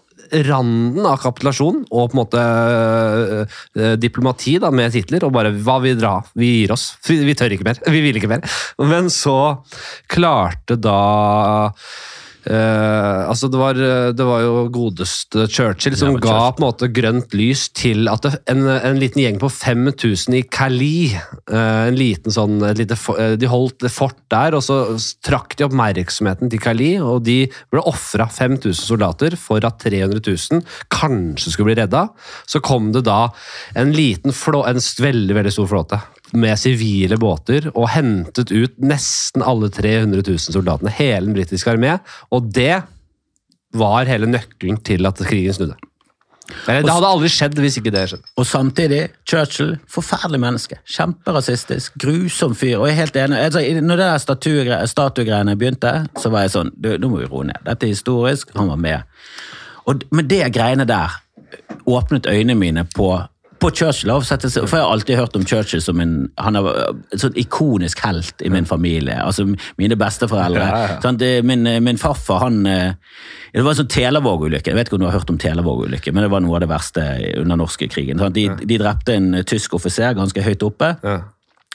randen 0.48 1.06
av 1.08 1.20
kapitulasjon 1.22 1.84
og 1.90 2.12
på 2.12 2.16
en 2.16 2.22
måte 2.22 2.42
eh, 2.42 3.58
eh, 3.78 3.96
diplomati 4.00 4.58
da, 4.62 4.72
med 4.74 4.94
titler, 4.96 5.26
og 5.28 5.36
bare 5.36 5.54
hva 5.54 5.80
vi 5.84 5.96
dra, 5.98 6.16
vi 6.38 6.54
gir 6.62 6.76
oss. 6.76 6.92
Vi, 7.08 7.20
vi 7.28 7.36
tør 7.38 7.56
ikke 7.56 7.68
mer. 7.68 7.82
Vi 7.92 8.00
vil 8.04 8.18
ikke 8.18 8.32
mer. 8.32 8.46
Men 8.88 9.10
så 9.12 9.36
klarte 10.12 10.78
da 10.80 11.72
eh, 12.46 13.22
altså 13.28 13.50
det 13.52 13.60
var, 13.60 13.80
det 14.16 14.26
var 14.26 14.42
jo 14.46 14.66
godeste 14.74 15.48
Churchill 15.52 15.98
som 16.00 16.16
Ja, 16.16 16.22
ga 16.22 16.32
Churchill. 16.32 16.56
på 16.56 16.62
en 16.62 16.68
måte 16.68 16.90
grønt 16.96 17.36
lys 17.38 17.68
til 17.78 18.10
at 18.12 18.26
det, 18.26 18.34
en, 18.52 18.66
en 18.68 19.00
liten 19.02 19.24
gjeng 19.24 19.40
på 19.42 19.50
5000 19.52 20.38
i 20.40 20.44
Calais 20.52 21.18
uh, 21.52 21.88
en 21.88 21.98
liten 21.98 22.34
sånn, 22.34 22.60
lite, 22.78 22.98
eh, 23.18 23.36
De 23.40 23.50
holdt 23.50 23.86
fort 23.92 24.18
der, 24.32 24.56
og 24.58 24.64
så 24.66 24.80
trakk 25.26 25.56
de 25.58 25.68
oppmerksomheten 25.68 26.52
til 26.52 26.62
Calais, 26.64 27.02
og 27.04 27.24
de 27.28 27.44
ble 27.74 27.84
ofra 27.90 28.28
5000 28.32 28.78
soldater 28.80 29.38
for 29.40 29.64
at 29.68 29.82
300 29.84 30.22
000 30.24 30.64
kanskje 30.94 31.54
skulle 31.54 31.72
bli 31.72 31.80
redda. 31.82 32.08
Så 32.50 32.62
kom 32.64 32.92
det 32.96 33.06
da 33.08 33.28
en 33.78 33.94
liten 33.96 34.36
flå, 34.36 34.64
en 34.68 34.82
veldig, 34.82 35.38
veldig 35.38 35.54
stor 35.54 35.72
flåte 35.72 36.02
med 36.34 36.60
sivile 36.60 37.18
båter 37.22 37.70
og 37.74 37.90
hentet 37.94 38.52
ut 38.54 38.80
nesten 38.82 39.44
alle 39.46 39.72
300 39.74 40.24
000 40.24 40.40
soldatene, 40.48 40.94
hele 40.96 41.28
den 41.28 41.38
britiske 41.38 41.74
armé, 41.74 41.98
og 42.32 42.52
det 42.56 42.82
var 43.78 44.10
hele 44.10 44.28
nøkkelen 44.28 44.82
til 44.84 45.08
at 45.08 45.22
krigen 45.24 45.56
snudde. 45.56 45.80
Eller, 46.68 46.84
det 46.84 46.94
hadde 46.94 47.10
aldri 47.14 47.30
skjedd 47.32 47.60
hvis 47.64 47.78
ikke 47.80 47.94
det 47.94 48.02
skjedde. 48.12 48.30
Og 48.40 48.48
samtidig, 48.48 49.02
Churchill, 49.30 49.76
forferdelig 49.92 50.42
menneske. 50.44 50.80
Kjemperasistisk, 50.90 51.96
grusom 52.02 52.56
fyr. 52.58 52.78
Og 52.82 52.90
jeg 52.90 52.96
er 52.98 53.00
helt 53.00 53.20
enig. 53.22 53.40
Altså, 53.46 53.64
når 53.80 54.02
det 54.02 54.08
der 54.10 54.24
statugre- 54.26 54.82
statuegreiene 54.92 55.56
begynte, 55.60 55.94
så 56.20 56.32
var 56.34 56.46
jeg 56.46 56.56
sånn 56.58 56.74
du, 56.76 56.92
Nå 57.00 57.12
må 57.12 57.22
vi 57.22 57.30
roe 57.32 57.48
ned. 57.48 57.62
Dette 57.68 57.88
er 57.88 57.94
historisk. 57.94 58.52
Han 58.58 58.72
var 58.74 58.82
med. 58.84 59.22
Og, 59.88 60.04
men 60.12 60.28
det 60.30 60.44
greiene 60.56 60.88
der 60.90 61.22
åpnet 61.90 62.28
øynene 62.30 62.58
mine 62.60 62.86
på 62.96 63.14
på 63.62 63.70
Churchill, 63.78 64.10
for 64.12 64.78
Jeg 64.78 64.84
har 64.84 64.92
alltid 64.92 65.16
hørt 65.20 65.36
om 65.38 65.44
Churchill 65.46 65.82
som 65.86 66.00
en 66.02 66.16
han 66.42 66.56
er 66.58 66.68
en 67.14 67.20
sånn 67.22 67.36
ikonisk 67.38 68.00
helt 68.06 68.42
i 68.42 68.50
min 68.50 68.66
familie. 68.66 69.16
altså 69.22 69.46
Mine 69.78 69.96
besteforeldre. 69.96 70.66
Ja, 70.66 70.80
ja. 70.96 71.00
Sant? 71.04 71.20
Det- 71.20 71.44
Min, 71.46 71.64
min 71.84 71.98
farfar 71.98 72.40
han, 72.40 72.66
eh, 72.66 72.94
Det 73.54 73.64
var 73.64 73.72
en 73.72 73.78
sånn 73.86 73.88
Telavåg-ulykke. 73.92 74.68
Jeg 74.68 74.76
vet 74.76 74.88
ikke 74.88 74.94
om 74.94 75.00
du 75.00 75.06
har 75.10 75.20
hørt 75.20 75.30
om 75.30 75.38
Telavåg-ulykke, 75.38 76.14
men 76.14 76.24
det 76.24 76.32
var 76.32 76.40
noe 76.42 76.56
av 76.56 76.62
det 76.62 76.70
verste 76.70 77.04
under 77.38 77.56
norskekrigen. 77.58 78.18
krigen. 78.18 78.34
De, 78.34 78.66
de 78.66 78.78
drepte 78.78 79.14
en 79.14 79.34
eh, 79.36 79.44
tysk 79.44 79.74
offiser 79.78 80.14
ganske 80.16 80.42
høyt 80.42 80.64
oppe. 80.64 80.98
Ja. 81.04 81.20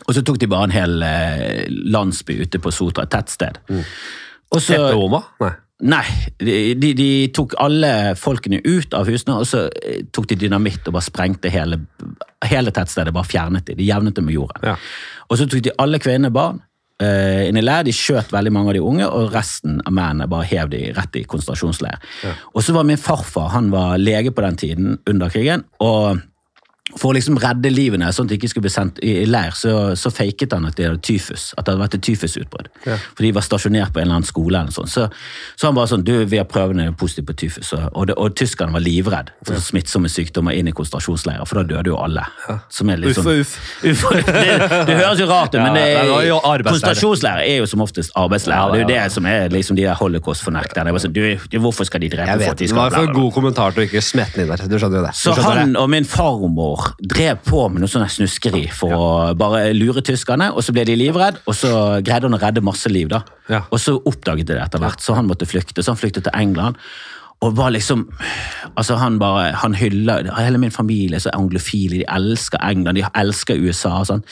Og 0.08 0.14
så 0.14 0.22
tok 0.24 0.38
de 0.38 0.46
bare 0.46 0.64
en 0.64 0.70
hel 0.70 1.02
eh, 1.02 1.66
landsby 1.68 2.40
ute 2.42 2.58
på 2.58 2.72
Sotra, 2.72 3.04
et 3.04 3.10
tettsted. 3.10 3.58
Og 3.70 4.60
så, 4.60 4.72
Heter 4.74 4.92
Roma? 4.94 5.22
Nei. 5.40 5.52
Nei, 5.84 6.04
de, 6.40 6.74
de, 6.80 6.92
de 6.96 7.08
tok 7.36 7.56
alle 7.60 8.14
folkene 8.16 8.62
ut 8.64 8.94
av 8.96 9.08
husene, 9.10 9.40
og 9.42 9.48
så 9.48 9.66
eh, 9.82 10.04
tok 10.14 10.28
de 10.30 10.38
dynamitt 10.46 10.86
og 10.88 10.96
bare 10.96 11.08
sprengte 11.08 11.52
hele, 11.52 11.80
hele 12.46 12.72
tettstedet. 12.74 13.14
Bare 13.16 13.28
fjernet 13.28 13.66
de. 13.68 13.76
De 13.78 13.88
jevnet 13.88 14.16
det 14.16 14.24
med 14.24 14.36
jorden. 14.36 14.64
Ja. 14.72 14.76
Og 15.28 15.40
så 15.40 15.48
tok 15.50 15.64
de 15.66 15.74
alle 15.82 16.00
kvinner 16.02 16.32
barn 16.32 16.62
uh, 17.02 17.42
inn 17.48 17.58
i 17.60 17.64
leir. 17.64 17.84
De 17.86 17.94
skjøt 17.96 18.32
veldig 18.32 18.52
mange 18.54 18.72
av 18.72 18.78
de 18.78 18.84
unge, 18.92 19.10
og 19.10 19.34
resten 19.34 19.82
av 19.84 19.92
mennene 19.92 20.30
bare 20.30 20.48
hev 20.48 20.72
de 20.72 20.86
rett 20.96 21.20
i 21.20 21.26
konsentrasjonsleir. 21.28 22.00
Og 22.54 22.64
så 22.64 22.76
var 22.76 22.88
min 22.88 23.00
farfar 23.00 23.52
han 23.52 23.68
var 23.74 24.00
lege 24.00 24.32
på 24.32 24.44
den 24.46 24.58
tiden 24.62 24.96
under 25.10 25.32
krigen. 25.32 25.66
og 25.80 26.24
for 26.94 27.10
å 27.10 27.16
liksom 27.16 27.38
redde 27.42 27.70
livene, 27.72 28.08
sånn 28.14 28.28
at 28.28 28.32
de 28.32 28.36
ikke 28.38 28.50
skulle 28.52 28.68
bli 28.68 28.72
sendt 28.72 29.00
i, 29.02 29.10
i 29.24 29.26
leir, 29.26 29.54
så, 29.58 29.72
så 29.98 30.10
faket 30.14 30.54
han 30.54 30.68
at 30.68 30.76
det 30.78 30.86
hadde 30.86 31.02
tyfus. 31.04 31.48
At 31.56 31.66
det 31.66 31.74
hadde 31.74 31.82
vært 31.82 31.96
et 31.98 32.04
tyfusutbrudd. 32.06 32.68
For 32.84 33.24
de 33.26 33.32
var 33.34 33.44
stasjonert 33.44 33.92
på 33.92 34.00
en 34.00 34.06
eller 34.06 34.20
annen 34.20 34.28
skole. 34.28 34.54
eller 34.54 34.70
noe 34.70 34.76
sånt. 34.76 34.92
Så, 34.92 35.08
så 35.58 35.68
han 35.68 35.76
bare 35.76 35.90
sånn 35.90 36.04
Du, 36.06 36.12
vi 36.30 36.38
har 36.38 36.46
prøvene 36.46 36.86
positive 36.96 37.26
på 37.32 37.36
tyfus. 37.42 37.72
Og, 37.74 37.88
og, 37.90 38.12
og 38.14 38.36
tyskerne 38.38 38.74
var 38.76 38.84
livredd 38.84 39.32
for 39.42 39.58
smittsomme 39.62 40.10
sykdommer 40.12 40.54
inn 40.54 40.70
i 40.70 40.74
konsentrasjonsleirer, 40.76 41.48
for 41.48 41.58
da 41.58 41.66
døde 41.74 41.90
jo 41.90 41.98
alle. 41.98 42.22
Som 42.72 42.94
er 42.94 43.02
litt 43.02 43.16
Uff 43.16 43.20
sånn, 43.24 43.42
uff. 43.42 43.56
Uff, 43.90 44.06
det, 44.30 44.54
det 44.86 44.96
høres 45.00 45.20
jo 45.20 45.26
rart 45.30 45.56
ut, 45.56 45.60
men 45.60 45.74
det, 45.74 45.84
Ja, 45.90 46.20
jo 46.22 46.38
er 47.42 47.60
jo 47.60 47.66
som 47.66 47.82
oftest 47.82 48.14
arbeidsleirer. 48.14 48.62
Ja, 48.62 48.72
det 48.72 48.78
er 48.78 48.84
jo 48.84 48.86
ja, 48.86 49.02
ja. 49.02 49.08
det 49.08 49.16
som 49.16 49.26
er 49.30 49.50
liksom 49.52 49.78
de 49.78 49.88
der 49.88 49.98
holocaust-fornekterne. 49.98 50.94
Sånn, 51.02 51.16
du, 51.16 51.58
Hvorfor 51.58 51.88
skal 51.88 52.04
de 52.04 52.12
drepe 52.14 52.38
folk? 52.40 52.62
Det 52.62 52.72
var 52.76 52.94
for 52.94 53.12
god 53.16 53.30
kommentar 53.34 53.74
til 53.74 53.84
å 53.84 53.88
ikke 53.90 54.04
smette 54.04 54.44
inn 54.44 54.50
der. 54.52 54.64
Du 54.70 54.78
skjønner 54.78 55.02
jo 55.02 55.04
det. 55.08 55.14
Så 55.18 55.34
han 55.42 55.74
og 55.80 55.90
min 55.92 56.06
farmor 56.08 56.75
drev 57.00 57.40
på 57.46 57.66
med 57.72 57.82
noe 57.82 57.90
sånn 57.90 58.06
snuskeri 58.10 58.66
for 58.74 58.94
å 58.96 59.08
bare 59.38 59.72
lure 59.76 60.04
tyskerne, 60.04 60.52
og 60.52 60.64
så 60.64 60.74
ble 60.76 60.86
de 60.88 60.96
livredd, 60.98 61.42
og 61.46 61.56
så 61.56 61.72
greide 62.04 62.28
han 62.28 62.38
å 62.38 62.42
redde 62.42 62.64
masse 62.64 62.90
liv. 62.92 63.10
da. 63.12 63.22
Ja. 63.48 63.64
Og 63.70 63.80
så 63.82 63.96
oppdaget 63.98 64.48
de 64.48 64.56
det 64.56 64.64
etter 64.64 64.82
hvert, 64.82 65.02
så 65.02 65.14
han 65.18 65.28
måtte 65.28 65.48
flykte. 65.48 65.82
Så 65.82 65.94
han 65.94 66.00
flyktet 66.00 66.26
til 66.28 66.36
England. 66.36 66.80
Og 67.44 67.56
var 67.56 67.68
liksom 67.70 68.06
altså 68.76 68.96
Han 68.96 69.18
bare, 69.18 69.52
han 69.52 69.74
hyller 69.74 70.30
Hele 70.38 70.58
min 70.58 70.70
familie 70.70 71.16
er 71.16 71.20
så 71.20 71.30
anglofile. 71.34 71.98
De 71.98 72.04
elsker 72.08 72.58
England, 72.64 72.96
de 72.96 73.04
elsker 73.14 73.60
USA. 73.60 73.98
og 74.00 74.06
sånn. 74.06 74.22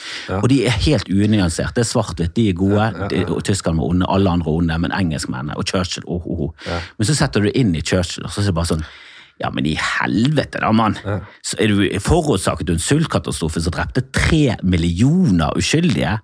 Og 0.40 0.48
de 0.48 0.62
er 0.66 0.70
helt 0.86 1.08
unyanserte. 1.08 1.74
Det 1.76 1.84
er 1.84 1.90
svart-hvitt. 1.90 2.34
De 2.36 2.48
er 2.48 2.56
gode. 2.56 3.08
De, 3.10 3.24
og 3.28 3.44
Tyskerne 3.44 3.76
var 3.76 3.92
onde, 3.92 4.08
alle 4.08 4.30
andre 4.30 4.50
onde, 4.50 4.78
men 4.78 4.92
engelskmennene 4.92 5.56
og 5.56 5.68
Churchill 5.68 6.04
oh, 6.06 6.26
oh, 6.26 6.46
oh. 6.48 6.78
Men 6.98 7.06
så 7.06 7.14
setter 7.14 7.44
du 7.44 7.52
inn 7.54 7.74
i 7.76 7.84
Churchill, 7.84 8.24
og 8.24 8.32
så 8.32 8.40
er 8.40 8.48
det 8.48 8.56
bare 8.56 8.72
sånn 8.72 8.86
ja, 9.42 9.50
men 9.50 9.66
i 9.66 9.74
helvete 9.80 10.60
da, 10.62 10.70
mann! 10.72 10.94
Så 11.42 11.56
er 11.58 11.68
du 11.72 11.82
forårsaket 12.00 12.66
du 12.68 12.72
en 12.76 12.82
sultkatastrofe 12.82 13.60
som 13.64 13.74
drepte 13.74 14.04
tre 14.14 14.56
millioner 14.62 15.50
uskyldige 15.58 16.20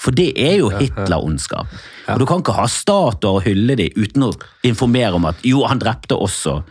For 0.00 0.10
det 0.16 0.30
er 0.40 0.54
jo 0.62 0.70
Hitler-ondskap. 0.72 1.66
Og 2.08 2.20
du 2.20 2.24
kan 2.28 2.40
ikke 2.40 2.54
ha 2.56 2.64
statuer 2.72 3.34
og 3.36 3.42
hylle 3.44 3.74
dem 3.76 3.92
uten 4.00 4.22
å 4.24 4.30
informere 4.64 5.12
om 5.18 5.26
at 5.28 5.36
jo, 5.44 5.64
han 5.68 5.78
drepte 5.82 6.16
også 6.16 6.62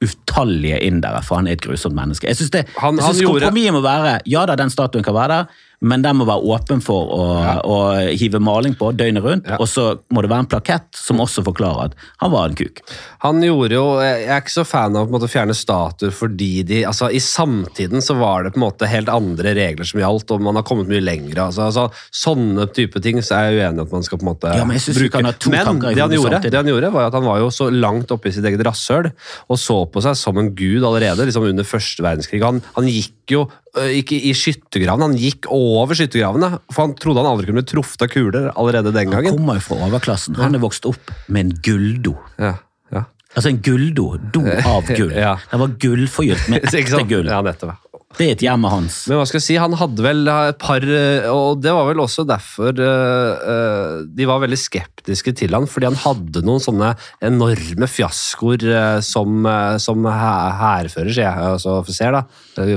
utallige 0.00 0.78
indere, 0.86 1.20
for 1.26 1.36
han 1.40 1.48
er 1.50 1.56
et 1.58 1.64
grusomt 1.64 1.94
menneske. 1.98 2.28
Jeg 2.30 2.36
synes 2.38 2.50
det, 2.54 2.62
Han- 2.78 2.96
jeg 2.96 3.04
han 3.04 3.14
synes 3.14 3.26
kompromisset 3.28 3.72
må 3.74 3.80
være 3.82 4.20
ja 4.26 4.46
da, 4.46 4.54
den 4.56 4.70
statuen 4.70 5.04
kan 5.04 5.14
være 5.14 5.28
der, 5.28 5.44
men 5.80 6.02
den 6.02 6.18
må 6.18 6.26
være 6.26 6.42
åpen 6.54 6.80
for 6.82 7.10
å, 7.14 7.24
å 7.62 7.76
hive 8.10 8.40
maling 8.42 8.74
på 8.78 8.90
døgnet 8.98 9.22
rundt. 9.22 9.46
Ja. 9.46 9.60
Og 9.62 9.68
så 9.70 9.84
må 10.14 10.24
det 10.24 10.30
være 10.32 10.44
en 10.44 10.50
plakett 10.50 10.98
som 10.98 11.22
også 11.22 11.44
forklarer 11.46 11.92
at 11.92 12.08
han 12.22 12.32
var 12.32 12.48
en 12.48 12.58
kuk. 12.58 12.82
Han 13.22 13.38
gjorde 13.44 13.76
jo, 13.76 13.84
Jeg 14.02 14.26
er 14.26 14.42
ikke 14.42 14.56
så 14.56 14.64
fan 14.66 14.98
av 14.98 15.14
å 15.14 15.30
fjerne 15.30 15.54
statuer 15.54 16.14
fordi 16.14 16.64
de 16.66 16.80
altså 16.88 17.10
I 17.14 17.20
samtiden 17.22 18.02
så 18.04 18.16
var 18.18 18.46
det 18.46 18.54
på 18.54 18.60
en 18.60 18.66
måte 18.66 18.90
helt 18.90 19.10
andre 19.12 19.54
regler 19.58 19.86
som 19.88 20.02
gjaldt, 20.02 20.34
og 20.34 20.42
man 20.44 20.58
har 20.58 20.66
kommet 20.66 20.90
mye 20.90 21.04
lenger. 21.04 21.44
Altså, 21.46 21.68
altså, 21.68 21.86
sånne 22.14 22.66
type 22.74 23.02
ting 23.04 23.22
så 23.22 23.38
er 23.38 23.52
jeg 23.52 23.62
uenig 23.62 23.82
i 23.82 23.86
at 23.86 23.94
man 23.94 24.06
skal 24.06 24.20
på 24.20 24.26
en 24.26 24.32
måte 24.32 24.56
Ja, 24.58 24.66
men 24.66 24.82
bruke. 24.98 25.22
Men 25.22 25.38
det 25.38 26.02
han, 26.02 26.16
gjorde, 26.16 26.42
det 26.48 26.58
han 26.58 26.72
gjorde, 26.72 26.92
var 26.94 27.08
at 27.10 27.18
han 27.18 27.26
var 27.28 27.42
jo 27.44 27.52
så 27.54 27.70
langt 27.70 28.10
oppe 28.14 28.30
i 28.30 28.34
sitt 28.34 28.46
eget 28.48 28.64
rasshøl 28.66 29.12
og 29.48 29.60
så 29.60 29.78
på 29.86 30.02
seg 30.02 30.18
som 30.18 30.38
en 30.40 30.50
gud 30.58 30.82
allerede 30.82 31.28
liksom 31.28 31.46
under 31.48 31.66
første 31.66 32.02
verdenskrig. 32.04 32.42
Han, 32.42 32.62
han 32.74 32.90
gikk 32.90 33.36
jo 33.36 33.46
ikke 33.76 34.16
i 34.28 34.32
skyttergravene, 34.36 35.08
han 35.10 35.18
gikk 35.18 35.48
over 35.54 35.94
skyttergravene. 35.98 36.52
For 36.72 36.86
han 36.86 36.94
trodde 36.98 37.22
han 37.22 37.28
aldri 37.32 37.48
kunne 37.50 37.62
bli 37.62 37.68
truffet 37.72 38.06
av 38.06 38.12
kuler 38.12 38.48
allerede 38.54 38.92
den 38.94 39.10
gangen. 39.12 39.30
Han 39.32 39.36
kommer 39.38 39.58
jo 39.60 39.66
fra 39.66 39.80
overklassen. 39.88 40.38
Han 40.40 40.56
er 40.56 40.62
vokst 40.62 40.88
opp 40.88 41.12
med 41.28 41.46
en 41.46 41.52
gulldo. 41.66 42.14
Ja, 42.40 42.54
ja. 42.94 43.04
Altså 43.34 43.50
en 43.52 43.60
gulldo. 43.62 44.06
Do 44.32 44.44
av 44.48 44.88
gull. 44.88 45.12
Ja. 45.26 45.36
Den 45.50 45.60
var 45.64 45.74
gullforgylt 45.84 46.48
med 46.52 46.64
ekte 46.80 47.04
gull. 47.10 47.28
Ja, 47.28 47.42
nettopp. 47.44 47.76
Det 48.16 48.24
er 48.24 48.30
et 48.32 48.40
hjemmet 48.40 48.72
hans. 48.72 48.94
Men 49.10 49.18
hva 49.20 49.26
skal 49.28 49.36
jeg 49.36 49.44
si, 49.44 49.56
han 49.60 49.74
hadde 49.76 50.00
vel 50.02 50.22
et 50.32 50.56
par 50.58 50.80
eh, 50.80 51.26
Og 51.28 51.58
det 51.60 51.74
var 51.76 51.84
vel 51.90 52.00
også 52.00 52.24
derfor 52.26 52.72
eh, 52.72 53.48
eh, 53.52 53.98
de 54.16 54.24
var 54.26 54.40
veldig 54.40 54.56
skeptiske 54.58 55.34
til 55.36 55.52
han, 55.52 55.66
fordi 55.68 55.90
han 55.90 55.98
hadde 56.00 56.40
noen 56.44 56.62
sånne 56.64 56.94
enorme 57.24 57.86
fiaskoer 57.88 58.64
som, 59.04 59.44
som 59.80 60.08
hærfører, 60.08 61.12
sier 61.12 61.26
jeg, 61.28 61.44
altså 61.52 61.76
offiser, 61.82 62.12
da. 62.16 62.24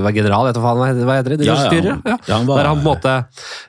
Var 0.04 0.14
general, 0.16 0.48
vet 0.50 0.56
du 0.60 0.62
hva 0.64 1.18
heter 1.18 1.36
det? 1.38 1.48
Ja, 1.48 1.56
ja. 1.72 1.96
Ja. 2.06 2.18
Ja, 2.28 2.38
han 2.38 2.46
var- 2.48 2.62
Der 2.62 2.70
han 2.70 2.84
på 2.84 2.84
en 2.84 2.88
måte 2.92 3.16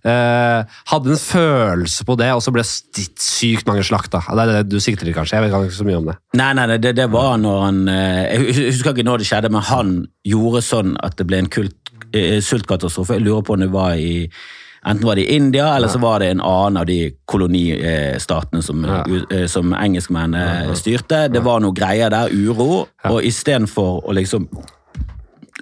eh, 0.04 0.76
hadde 0.92 1.14
en 1.14 1.22
følelse 1.22 2.06
på 2.06 2.16
det, 2.20 2.30
og 2.36 2.42
så 2.44 2.52
ble 2.54 2.62
det 2.66 3.06
sykt 3.22 3.66
mange 3.70 3.82
slakta. 3.86 4.20
Det 4.28 4.44
er 4.44 4.52
det 4.60 4.64
du 4.74 4.78
sikter 4.82 5.06
til, 5.08 5.14
kanskje? 5.16 5.38
Jeg 5.40 5.46
vet 5.48 5.56
ikke 5.70 5.78
så 5.80 5.86
mye 5.88 6.00
om 6.02 6.10
det. 6.10 6.18
Nei, 6.38 6.50
nei, 6.58 6.66
det, 6.76 6.94
det 6.98 7.08
var 7.12 7.38
når 7.42 7.58
han 7.68 7.80
Jeg 7.92 8.54
husker 8.74 8.92
ikke 8.94 9.06
når 9.08 9.22
det 9.24 9.30
skjedde, 9.30 9.50
men 9.54 9.66
han 9.70 9.94
gjorde 10.24 10.62
sånn 10.62 10.96
at 11.02 11.16
det 11.18 11.26
ble 11.26 11.42
en 11.42 11.50
kult, 11.52 11.76
eh, 12.14 12.40
sultkatastrofe. 12.40 13.18
Jeg 13.18 13.26
lurer 13.26 13.42
på 13.46 13.54
om 13.56 13.60
det 13.60 13.72
var 13.72 13.94
i 13.94 14.28
Enten 14.84 15.06
var 15.06 15.14
det 15.14 15.30
i 15.30 15.36
India, 15.36 15.76
eller 15.76 15.86
så 15.86 16.00
var 16.02 16.18
det 16.18 16.32
en 16.32 16.40
annen 16.40 16.76
av 16.80 16.86
de 16.86 17.12
kolonistatene 17.30 18.62
som, 18.66 18.82
Ja. 18.84 19.04
uh, 19.06 19.46
som 19.46 19.70
engelskmennene 19.72 20.74
styrte. 20.74 21.28
Det 21.30 21.38
var 21.44 21.60
noe 21.60 21.70
greier 21.70 22.10
der, 22.10 22.28
uro, 22.34 22.88
og 23.04 23.22
istedenfor 23.22 24.02
å 24.02 24.12
liksom 24.12 24.48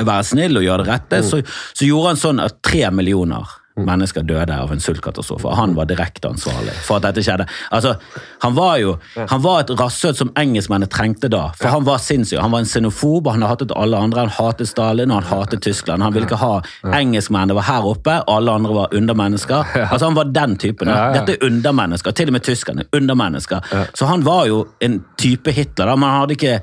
være 0.00 0.24
snill 0.24 0.56
og 0.56 0.64
gjøre 0.64 0.84
det 0.86 0.92
rette, 0.94 1.22
så, 1.22 1.42
så 1.74 1.84
gjorde 1.84 2.14
han 2.14 2.16
sånn 2.16 2.40
at 2.40 2.62
tre 2.62 2.88
millioner 2.90 3.44
mennesker 3.86 4.24
døde 4.26 4.56
av 4.56 4.72
en 4.72 4.80
sultkatastrofe, 4.82 5.54
han 5.56 5.74
var 5.76 5.88
direkte 5.90 6.28
ansvarlig 6.30 6.74
for 6.86 6.98
at 6.98 7.08
dette 7.08 7.24
skjedde. 7.26 7.46
Altså, 7.70 7.96
Han 8.42 8.54
var 8.56 8.76
jo 8.80 8.96
han 9.28 9.42
var 9.42 9.60
et 9.60 9.70
rasshøl 9.76 10.14
som 10.16 10.30
engelskmennene 10.38 10.88
trengte 10.90 11.28
da, 11.28 11.50
for 11.58 11.68
han 11.68 11.84
var 11.84 11.98
sinnssyk. 12.00 12.40
Han 12.40 12.50
var 12.54 12.62
en 12.64 12.70
xenofob, 12.70 13.28
han 13.28 13.42
hatet 13.42 13.72
alle 13.76 13.98
andre, 13.98 14.24
han 14.26 14.32
hatet 14.32 14.68
Stalin 14.70 15.10
og 15.10 15.20
han 15.22 15.28
hatet 15.28 15.62
Tyskland. 15.62 16.02
Han 16.02 16.14
ville 16.14 16.26
ikke 16.28 16.40
ha 16.40 16.60
engelskmennene 16.96 17.56
var 17.58 17.66
her 17.68 17.86
oppe, 17.90 18.16
alle 18.26 18.52
andre 18.52 18.74
var 18.74 18.94
undermennesker. 18.96 19.76
Altså 19.90 20.06
Han 20.06 20.16
var 20.16 20.24
den 20.32 20.56
typen. 20.56 20.88
Dette 20.88 21.36
er 21.36 21.46
undermennesker, 21.46 22.10
til 22.16 22.30
og 22.32 22.32
med 22.38 22.46
tyskerne. 22.46 22.84
Undermennesker. 22.96 23.60
Så 23.94 24.06
han 24.06 24.24
var 24.24 24.46
jo 24.46 24.64
en 24.80 25.00
type 25.18 25.52
Hitler, 25.52 25.86
da, 25.86 25.96
men 25.96 26.08
han 26.08 26.20
hadde 26.24 26.36
ikke, 26.38 26.60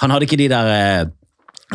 han 0.00 0.10
hadde 0.14 0.28
ikke 0.28 0.38
de 0.40 0.48
der 0.52 0.72
eh, 0.74 1.06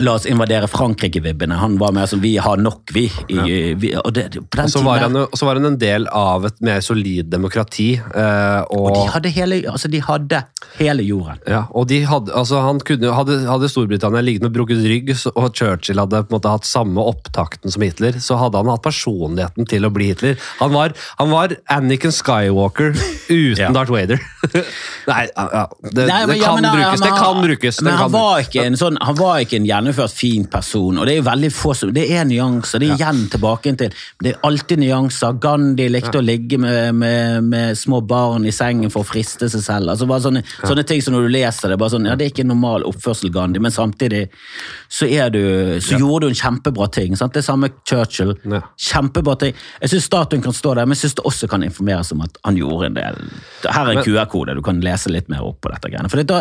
La 0.01 0.15
oss 0.17 0.23
invadere 0.25 0.65
Frankrike-vibbene. 0.67 1.53
Han 1.62 1.75
var 1.77 1.91
mer 1.93 2.08
som 2.10 2.17
vi 2.23 2.32
har 2.41 2.58
nok, 2.58 2.89
vi. 2.95 3.03
I, 3.29 3.73
vi 3.77 3.91
og 3.99 4.08
det, 4.15 4.23
Og 4.41 4.69
så 4.73 4.82
var, 4.82 5.03
han, 5.06 5.15
og 5.21 5.36
så 5.38 5.45
var 5.45 5.60
han 5.60 5.67
en 5.69 5.75
del 5.77 6.08
av 6.10 6.47
et 6.49 6.56
mer 6.65 6.79
solid 6.82 7.27
demokrati. 7.29 7.91
eh, 8.01 8.62
og, 8.73 8.88
Og 8.89 8.95
de 8.95 9.03
hadde 9.13 9.29
hele, 9.36 9.60
altså 9.69 9.91
de 9.93 10.01
hadde 10.01 10.39
hele 10.79 11.06
jorden. 11.06 11.38
Ja, 11.45 11.67
og 11.77 11.86
de 11.91 11.99
hadde, 12.10 12.34
altså 12.34 12.63
han 12.65 12.79
kunne, 12.82 13.12
hadde, 13.13 13.36
hadde 13.45 13.69
Storbritannia 13.69 14.23
ligget 14.25 14.41
med 14.47 14.56
brukket 14.56 14.82
rygg, 14.82 15.13
og 15.36 15.53
Churchill 15.53 16.01
hadde 16.01 16.23
på 16.25 16.34
en 16.34 16.39
måte 16.39 16.49
hatt 16.56 16.65
samme 16.65 17.06
opptakten 17.13 17.69
som 17.75 17.86
Hitler, 17.86 18.17
så 18.17 18.39
hadde 18.41 18.58
han 18.63 18.73
hatt 18.73 18.82
personligheten 18.88 19.69
til 19.69 19.86
å 19.86 19.93
bli 19.93 20.10
Hitler. 20.10 20.41
Han 20.58 20.73
var, 20.73 20.97
han 21.21 21.29
var 21.29 21.53
Anniken 21.69 22.12
Skywalker 22.17 22.97
uten 23.29 23.62
Ja. 23.62 23.69
Darth 23.77 23.93
Vader. 23.93 24.17
Nei, 25.12 25.27
ja, 25.38 25.67
det, 25.86 26.08
Nei, 26.10 26.25
men- 26.25 26.34
det 26.34 26.41
kan 26.41 26.56
men 26.58 26.65
han- 26.65 26.82
brukes. 26.82 27.06
Det 27.06 27.13
kan 27.21 27.41
brukes. 27.45 27.82
Men 27.82 27.91
Men 27.93 27.97
kan 27.99 28.10
han 28.10 28.17
var, 28.17 28.41
ikke 28.49 28.65
en 28.65 28.82
sånn, 28.82 28.97
han 29.06 29.15
var 29.21 29.38
ikke 29.45 29.62
en 29.62 29.65
gjennomført 29.84 30.15
fin 30.15 30.46
person, 30.52 30.98
og 30.98 31.08
det 31.08 31.13
er 31.13 31.19
jo 31.19 31.28
veldig 31.28 31.52
få 31.54 31.74
som 31.78 31.93
Det 31.93 32.06
er 32.12 32.26
nyanser. 32.26 32.82
Det 32.82 32.89
er 32.89 32.96
igjen 32.98 33.22
tilbake 33.32 33.74
til 33.78 33.93
Det 34.24 34.34
er 34.34 34.39
alltid 34.48 34.80
nyanser. 34.80 35.38
Gandhi 35.41 35.89
likte 35.91 36.19
å 36.19 36.24
ligge 36.24 36.58
med, 36.58 36.96
med, 36.96 37.43
med 37.43 37.78
små 37.78 38.02
barn 38.02 38.46
i 38.46 38.52
sengen 38.52 38.91
for 38.93 39.04
å 39.04 39.08
friste 39.08 39.50
seg 39.50 39.63
selv. 39.65 39.91
Altså 39.91 40.08
bare 40.10 40.24
sånne, 40.26 40.43
sånne 40.63 40.86
ting 40.88 41.02
som 41.04 41.15
når 41.15 41.28
du 41.28 41.34
leser 41.36 41.74
det, 41.74 41.80
bare 41.82 41.93
sånn, 41.96 42.08
ja, 42.08 42.15
det 42.15 42.28
er 42.28 42.34
ikke 42.34 42.48
normal 42.48 42.86
oppførsel, 42.88 43.32
Gandhi, 43.34 43.62
men 43.63 43.74
samtidig 43.74 44.26
så, 44.88 45.08
er 45.08 45.32
du, 45.34 45.41
så 45.84 45.98
gjorde 46.00 46.28
du 46.28 46.34
en 46.34 46.39
kjempebra 46.39 46.88
ting. 46.93 47.17
Sant? 47.19 47.34
Det 47.36 47.43
samme 47.46 47.72
Churchill. 47.89 48.36
Kjempebra 48.78 49.36
ting. 49.41 49.58
Jeg 49.82 49.93
syns 49.93 50.08
statuen 50.10 50.43
kan 50.46 50.56
stå 50.56 50.76
der, 50.78 50.88
men 50.88 50.98
jeg 50.98 51.08
syns 51.08 51.17
det 51.19 51.28
også 51.30 51.50
kan 51.52 51.65
informeres 51.65 52.13
om 52.15 52.24
at 52.26 52.38
han 52.43 52.60
gjorde 52.60 52.91
en 52.91 52.98
del 52.98 53.19
Her 53.65 53.89
er 53.89 53.98
en 53.98 54.06
QR-kode, 54.06 54.56
du 54.58 54.63
kan 54.65 54.82
lese 54.84 55.12
litt 55.12 55.30
mer 55.32 55.43
opp 55.46 55.62
på 55.63 55.72
dette. 55.74 55.89
greiene. 55.91 56.12
For 56.12 56.22
det, 56.22 56.39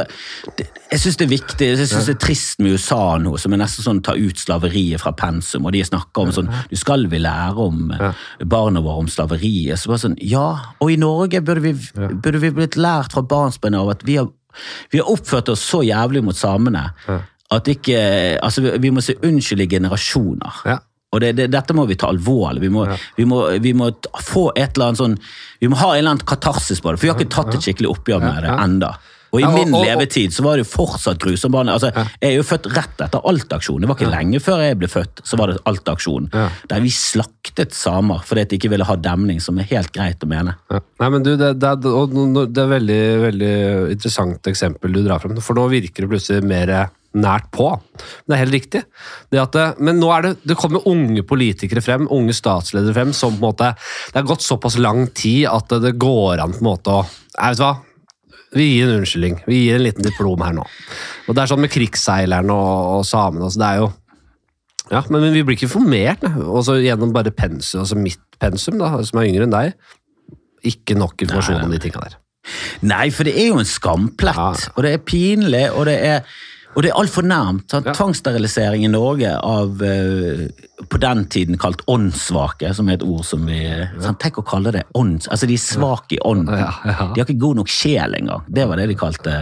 det, 0.59 0.69
jeg 0.93 1.03
syns 1.03 1.19
det 1.21 1.27
er 1.27 1.33
viktig, 1.33 1.69
jeg 1.73 1.89
synes 1.89 2.09
det 2.11 2.17
er 2.17 2.23
trist 2.23 2.63
med 2.63 2.77
USA 2.77 3.03
nå, 3.23 3.32
som 3.41 3.53
er 3.53 3.63
nesten 3.63 3.85
sånn 3.85 4.03
ta 4.05 4.15
ut 4.19 4.39
slaveriet 4.39 5.01
fra 5.01 5.13
pensum, 5.17 5.67
og 5.67 5.73
de 5.73 5.85
snakker 5.85 6.23
om 6.27 6.33
sånn 6.33 6.51
Du 6.71 6.77
skal 6.77 7.07
vi 7.13 7.19
lære 7.23 7.57
om 7.57 7.93
ja. 7.99 8.13
barna 8.45 8.81
våre 8.85 9.05
om 9.05 9.09
slaveriet? 9.09 9.79
Så 9.79 9.89
bare 9.93 10.03
sånn, 10.05 10.19
Ja, 10.21 10.75
og 10.81 10.91
i 10.93 10.97
Norge 11.01 11.41
burde 11.41 11.61
vi, 11.65 11.73
burde 11.97 12.39
vi 12.43 12.51
blitt 12.51 12.77
lært 12.77 13.13
fra 13.13 13.23
barnsben 13.23 13.75
av 13.79 13.91
at 13.95 14.03
vi 14.05 14.17
har, 14.21 14.29
vi 14.93 14.99
har 15.01 15.11
oppført 15.11 15.49
oss 15.49 15.65
så 15.65 15.83
jævlig 15.87 16.23
mot 16.25 16.37
samene 16.37 16.91
at 17.53 17.69
ikke 17.69 17.99
Altså, 18.43 18.63
vi, 18.65 18.79
vi 18.87 18.91
må 18.91 19.03
si 19.05 19.15
unnskyld 19.23 19.61
i 19.67 19.69
generasjoner. 19.77 20.65
Ja. 20.69 20.79
Og 21.13 21.21
det, 21.21 21.35
det, 21.37 21.51
dette 21.53 21.75
må 21.77 21.85
vi 21.89 21.97
ta 22.01 22.09
alvorlig. 22.09 22.63
Vi 22.65 22.71
må, 22.73 22.87
vi, 23.19 23.27
må, 23.29 23.43
vi 23.61 23.75
må 23.77 23.91
få 24.25 24.47
et 24.57 24.79
eller 24.79 24.87
annet 24.93 25.01
sånn 25.03 25.17
Vi 25.61 25.69
må 25.69 25.77
ha 25.77 25.91
en 25.93 25.99
eller 26.01 26.15
annen 26.15 26.27
katarsis 26.29 26.81
på 26.81 26.89
det, 26.89 27.01
for 27.01 27.05
vi 27.07 27.11
har 27.13 27.21
ikke 27.21 27.35
tatt 27.35 27.53
et 27.59 27.67
skikkelig 27.67 27.91
oppgjør 27.93 28.23
med 28.25 28.47
det 28.47 28.53
Ja. 28.53 28.61
enda. 28.65 28.95
Og 29.33 29.41
i 29.41 29.49
min 29.49 29.73
levetid 29.73 30.35
så 30.35 30.45
var 30.45 30.59
det 30.59 30.67
jo 30.67 30.71
fortsatt 30.75 31.21
grusom 31.23 31.55
barn. 31.55 31.71
Altså, 31.73 31.89
Jeg 32.21 32.29
er 32.29 32.35
jo 32.37 32.45
født 32.45 32.69
rett 32.77 33.01
etter 33.01 33.25
Alt-aksjonen. 33.29 33.87
Det 33.87 33.89
var 33.89 33.97
ikke 33.97 34.13
lenge 34.13 34.41
før 34.45 34.61
jeg 34.61 34.79
ble 34.81 34.91
født, 34.93 35.23
så 35.25 35.39
var 35.41 35.53
det 35.53 35.63
Alt-aksjonen. 35.69 36.29
Der 36.69 36.85
vi 36.85 36.93
slaktet 36.93 37.77
samer 37.77 38.25
fordi 38.29 38.45
de 38.51 38.59
ikke 38.61 38.73
ville 38.75 38.87
ha 38.89 38.97
demning, 39.01 39.41
som 39.41 39.59
er 39.59 39.71
helt 39.73 39.93
greit 39.95 40.25
å 40.25 40.29
mene. 40.29 40.57
Nei, 40.73 41.09
men 41.09 41.25
du, 41.25 41.33
det, 41.41 41.55
det, 41.63 41.77
det 41.83 42.65
er 42.65 42.75
veldig, 42.77 43.05
veldig 43.29 43.55
interessant 43.95 44.53
eksempel 44.53 44.93
du 44.93 45.01
drar 45.07 45.23
frem, 45.23 45.39
for 45.41 45.57
nå 45.57 45.69
virker 45.73 46.05
det 46.05 46.13
plutselig 46.13 46.45
mer 46.45 46.75
nært 47.19 47.49
på. 47.53 47.69
Det 48.27 48.35
er 48.35 48.43
helt 48.43 48.57
riktig. 48.57 48.83
Det 49.33 49.65
men 49.85 50.01
nå 50.01 50.11
er 50.15 50.27
det, 50.27 50.33
det 50.49 50.57
kommer 50.61 50.87
unge 50.89 51.25
politikere 51.29 51.85
frem, 51.85 52.09
unge 52.13 52.35
statsledere 52.37 52.95
frem, 52.97 53.13
som 53.17 53.37
på 53.37 53.43
en 53.43 53.49
måte 53.51 53.73
Det 54.13 54.21
har 54.21 54.29
gått 54.29 54.45
såpass 54.45 54.79
lang 54.81 55.07
tid 55.17 55.47
at 55.51 55.73
det, 55.83 55.97
går 56.01 56.41
an 56.43 56.55
på 56.57 56.63
en 56.63 56.71
måte 56.71 56.95
å 57.01 57.03
Jeg 57.05 57.57
vet 57.57 57.65
hva? 57.65 57.73
Vi 58.53 58.67
gir 58.75 58.89
en 58.89 58.99
unnskyldning. 59.01 59.39
Vi 59.49 59.63
gir 59.65 59.79
en 59.79 59.85
liten 59.87 60.05
diplom 60.05 60.43
her 60.45 60.53
nå. 60.57 60.65
Og 61.27 61.35
Det 61.35 61.43
er 61.43 61.51
sånn 61.53 61.63
med 61.65 61.73
krigsseilerne 61.73 62.53
og, 62.53 62.99
og 62.99 63.05
samene. 63.09 63.49
Altså 63.49 63.63
det 63.63 63.69
er 63.71 63.83
jo 63.83 63.91
ja, 64.93 65.01
men, 65.09 65.23
men 65.23 65.33
vi 65.33 65.45
blir 65.47 65.57
ikke 65.57 65.69
informert 65.71 66.25
ne? 66.27 66.33
Også 66.53 66.75
gjennom 66.83 67.15
bare 67.15 67.31
pensum, 67.33 67.81
altså 67.85 67.97
mitt 67.97 68.21
pensum, 68.43 68.77
da, 68.83 68.91
som 69.07 69.21
er 69.23 69.29
yngre 69.31 69.47
enn 69.47 69.55
deg. 69.55 69.77
Ikke 70.69 70.97
nok 70.99 71.23
informasjon 71.25 71.63
om 71.65 71.73
de 71.73 71.79
tinga 71.81 72.03
der. 72.03 72.19
Nei, 72.85 73.07
for 73.15 73.25
det 73.25 73.37
er 73.39 73.53
jo 73.53 73.61
en 73.63 73.69
skamplett, 73.69 74.37
Ja. 74.37 74.73
og 74.75 74.83
det 74.85 74.93
er 74.97 75.05
pinlig, 75.07 75.63
og 75.71 75.87
det 75.87 75.95
er 76.03 76.27
og 76.75 76.85
det 76.85 76.91
er 76.91 76.99
altfor 76.99 77.27
nærmt. 77.27 77.73
Ja. 77.73 77.93
Tvangssterilisering 77.93 78.87
i 78.87 78.91
Norge 78.93 79.33
av 79.37 79.83
uh, 79.83 80.43
på 80.89 81.01
den 81.03 81.25
tiden 81.31 81.59
kalt 81.61 81.85
åndssvake, 81.91 82.73
som 82.75 82.89
er 82.89 82.99
et 82.99 83.05
ord 83.07 83.25
som 83.29 83.45
vi 83.47 83.61
sant? 84.03 84.21
Tenk 84.23 84.41
å 84.41 84.47
kalle 84.47 84.73
det 84.75 84.85
ånds... 84.99 85.29
Altså, 85.29 85.49
de 85.51 85.57
er 85.59 85.63
svake 85.63 86.17
i 86.17 86.21
ånden. 86.27 86.57
Ja, 86.59 86.73
ja. 86.89 87.09
De 87.13 87.23
har 87.23 87.29
ikke 87.29 87.45
god 87.45 87.63
nok 87.63 87.73
sjel 87.73 88.17
engang. 88.19 88.45
Det 88.49 88.67
var 88.71 88.81
det 88.81 88.89
de 88.91 88.99
kalte 88.99 89.39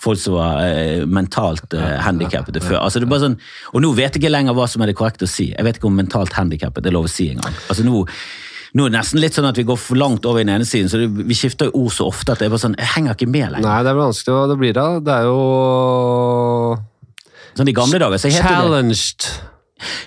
folk 0.00 0.22
som 0.22 0.38
var 0.38 0.62
uh, 0.64 1.06
mentalt 1.06 1.76
uh, 1.76 1.96
handikappede 2.06 2.62
før. 2.64 2.80
Altså, 2.84 3.02
det 3.02 3.08
er 3.08 3.14
bare 3.14 3.26
sånn, 3.26 3.38
og 3.74 3.84
nå 3.84 3.94
vet 3.98 4.14
jeg 4.14 4.22
ikke 4.22 4.34
lenger 4.34 4.56
hva 4.58 4.68
som 4.70 4.84
er 4.84 4.92
det 4.92 4.98
korrekte 4.98 5.28
å 5.28 5.32
si. 5.32 5.50
Jeg 5.52 5.66
vet 5.66 5.80
ikke 5.80 5.90
om 5.90 5.98
mentalt 5.98 6.36
handikappet 6.38 6.86
er 6.86 6.94
lov 6.94 7.10
å 7.10 7.12
si 7.12 7.32
engang. 7.34 7.58
Altså, 7.68 7.86
nå, 7.86 8.04
nå 8.76 8.84
er 8.84 8.92
det 8.92 8.98
nesten 8.98 9.20
litt 9.22 9.36
sånn 9.38 9.48
at 9.48 9.56
vi 9.56 9.64
går 9.68 9.78
for 9.80 9.96
langt 10.00 10.26
over 10.28 10.42
i 10.42 10.44
den 10.44 10.54
ene 10.58 10.66
siden, 10.68 10.90
så 10.92 11.00
vi 11.00 11.36
skifter 11.36 11.70
jo 11.70 11.84
ord 11.86 11.94
så 11.94 12.08
ofte 12.10 12.34
at 12.34 12.42
det 12.42 12.48
er 12.48 12.52
bare 12.52 12.64
sånn, 12.66 12.76
jeg 12.76 12.92
henger 12.96 13.16
ikke 13.16 13.30
med 13.30 13.54
lenger. 13.54 13.68
Nei, 13.68 13.78
det 13.86 13.92
er 13.94 14.00
vanskelig 14.00 14.36
hva 14.36 14.46
det 14.50 14.58
blir 14.60 14.74
da. 14.76 14.88
Det 15.04 15.14
er 15.14 15.28
jo 15.28 15.38
Sånn 17.58 17.70
I 17.72 17.74
gamle 17.74 17.98
dager 17.98 18.20
så 18.22 18.30
heter 18.30 18.44
det 18.44 18.58
Challenged. 18.58 19.30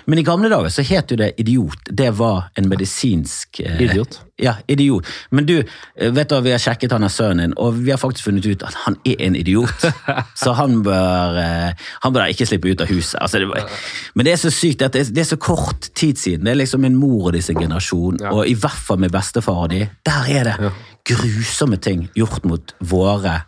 Men 0.06 0.18
i 0.18 0.24
gamle 0.26 0.50
dager 0.52 0.72
så 0.72 0.82
het 0.86 1.10
jo 1.12 1.16
det 1.16 1.32
idiot. 1.40 1.88
Det 1.90 2.10
var 2.18 2.50
en 2.58 2.68
medisinsk 2.68 3.60
eh, 3.64 3.80
Idiot. 3.80 4.20
Ja, 4.42 4.56
idiot. 4.68 5.06
Men 5.30 5.46
du, 5.46 5.58
eh, 5.62 6.10
vet 6.12 6.28
du, 6.32 6.36
vi 6.42 6.50
har 6.54 6.58
sjekket 6.62 6.92
han 6.92 7.04
av 7.06 7.12
sønnen 7.14 7.50
din, 7.50 7.54
og 7.56 7.76
vi 7.78 7.92
har 7.92 8.00
faktisk 8.00 8.26
funnet 8.26 8.46
ut 8.46 8.64
at 8.66 8.74
han 8.86 8.96
er 9.06 9.20
en 9.26 9.36
idiot. 9.38 9.86
så 10.42 10.54
han 10.58 10.80
bør, 10.86 11.38
eh, 11.42 11.86
han 12.02 12.16
bør 12.16 12.32
ikke 12.32 12.48
slippe 12.50 12.72
ut 12.72 12.82
av 12.84 12.90
huset. 12.90 13.18
Altså, 13.22 13.38
det 13.42 13.48
var, 13.52 13.68
men 14.14 14.26
det 14.28 14.34
er 14.34 14.42
så 14.42 14.50
sykt 14.52 14.82
det 14.82 14.90
er, 15.04 15.12
det 15.14 15.24
er 15.24 15.30
så 15.30 15.38
kort 15.40 15.90
tid 15.94 16.18
siden. 16.20 16.44
Det 16.46 16.56
er 16.56 16.60
liksom 16.64 16.82
min 16.82 16.98
mor 16.98 17.30
og 17.30 17.36
disse 17.36 17.54
generasjon, 17.54 18.18
Ja. 18.22 18.32
og 18.34 18.48
i 18.50 18.54
hvert 18.58 18.82
fall 18.88 18.98
med 18.98 19.12
bestefar 19.14 19.64
og 19.66 19.70
de. 19.70 19.86
Der 20.06 20.28
er 20.28 20.50
det 20.50 20.72
grusomme 21.08 21.76
ting 21.82 22.08
gjort 22.16 22.44
mot 22.48 22.74
våre 22.80 23.42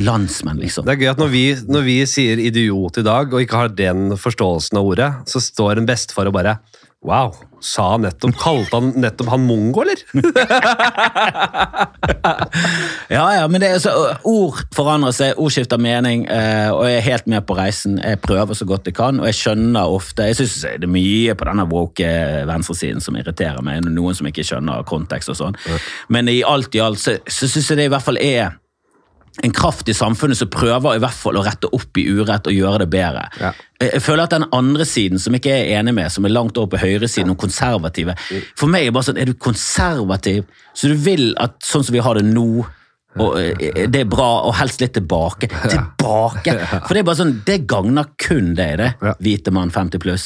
landsmenn, 0.00 0.60
liksom. 0.62 0.86
Det 0.86 0.96
er 0.96 1.02
gøy 1.02 1.10
at 1.12 1.20
når 1.22 1.32
vi, 1.32 1.44
når 1.70 1.86
vi 1.86 1.98
sier 2.10 2.40
idiot 2.42 2.98
i 3.00 3.06
dag, 3.06 3.32
og 3.32 3.44
ikke 3.44 3.64
har 3.64 3.74
den 3.74 4.14
forståelsen 4.20 4.80
av 4.80 4.88
ordet, 4.94 5.10
så 5.30 5.42
står 5.42 5.80
en 5.80 5.90
bestefar 5.90 6.30
og 6.30 6.36
bare 6.38 6.58
Wow, 7.04 7.34
sa 7.60 7.90
han 7.90 8.06
nettopp 8.06 8.32
Kalte 8.40 8.78
han 8.78 8.94
nettopp 8.96 9.28
han 9.34 9.42
mongo, 9.44 9.82
eller? 9.84 10.00
Ja, 13.12 13.24
ja, 13.36 13.44
men 13.50 13.60
det 13.60 13.68
er 13.68 13.82
så, 13.82 13.92
ord 14.24 14.62
forandrer 14.74 15.12
seg, 15.12 15.36
ord 15.40 15.52
skifter 15.52 15.80
mening, 15.80 16.24
eh, 16.32 16.70
og 16.72 16.86
jeg 16.88 16.96
er 17.02 17.04
helt 17.04 17.28
med 17.28 17.44
på 17.44 17.56
reisen. 17.58 17.98
Jeg 18.00 18.22
prøver 18.24 18.56
så 18.56 18.64
godt 18.68 18.88
jeg 18.88 18.96
kan, 18.96 19.20
og 19.20 19.28
jeg 19.28 19.36
skjønner 19.36 19.92
ofte 19.92 20.30
Jeg 20.30 20.38
syns 20.40 20.56
det 20.64 20.88
er 20.88 20.94
mye 20.96 21.36
på 21.36 21.48
denne 21.50 21.68
woke 21.68 22.10
venstresiden 22.48 23.04
som 23.04 23.20
irriterer 23.20 23.60
meg, 23.64 23.84
noen 23.84 24.16
som 24.16 24.28
ikke 24.30 24.46
skjønner 24.46 24.88
kontekst 24.88 25.34
og 25.34 25.40
sånn, 25.42 25.60
men 26.08 26.32
i 26.32 26.40
alt 26.46 26.74
i 26.74 26.82
alt 26.82 27.04
så, 27.04 27.18
så 27.28 27.50
syns 27.50 27.68
jeg 27.70 27.82
det 27.82 27.90
i 27.90 27.92
hvert 27.92 28.08
fall 28.08 28.20
er 28.22 28.56
en 29.42 29.52
kraft 29.52 29.88
i 29.90 29.94
samfunnet 29.96 30.38
som 30.38 30.50
prøver 30.52 30.94
i 30.94 31.00
hvert 31.02 31.16
fall 31.18 31.38
å 31.38 31.42
rette 31.44 31.70
opp 31.74 31.98
i 31.98 32.06
urett 32.06 32.46
og 32.46 32.54
gjøre 32.54 32.84
det 32.84 32.90
bedre. 32.92 33.24
Ja. 33.40 33.50
Jeg 33.82 34.02
føler 34.04 34.28
at 34.28 34.36
den 34.36 34.46
andre 34.54 34.86
siden, 34.86 35.18
som 35.20 35.34
ikke 35.34 35.52
er 35.52 35.80
enig 35.80 35.96
med, 35.96 36.12
som 36.12 36.24
er 36.24 36.32
langt 36.32 36.58
over 36.60 36.76
på 36.76 36.82
høyresiden 36.84 37.34
og 37.34 37.40
konservative 37.42 38.14
For 38.56 38.70
meg 38.70 38.86
er 38.86 38.92
det 38.92 38.94
bare 38.96 39.08
sånn, 39.10 39.18
er 39.20 39.28
du 39.28 39.34
konservativ, 39.34 40.46
så 40.72 40.92
du 40.92 40.96
vil 41.02 41.32
at 41.42 41.58
sånn 41.66 41.84
som 41.84 41.96
vi 41.96 42.04
har 42.04 42.18
det 42.18 42.24
nå 42.30 42.64
og 43.14 43.36
eh, 43.38 43.84
Det 43.90 44.00
er 44.02 44.08
bra, 44.10 44.26
og 44.48 44.56
helst 44.58 44.80
litt 44.82 44.96
tilbake. 44.96 45.46
Tilbake! 45.74 46.56
For 46.86 46.94
det 46.94 47.02
er 47.02 47.06
bare 47.06 47.20
sånn, 47.20 47.36
det 47.46 47.60
gagner 47.70 48.08
kun 48.18 48.54
deg, 48.58 48.78
det. 48.80 48.88
Ja. 48.98 49.14
Hvite 49.22 49.54
mann 49.54 49.70
50 49.74 50.02
pluss. 50.02 50.24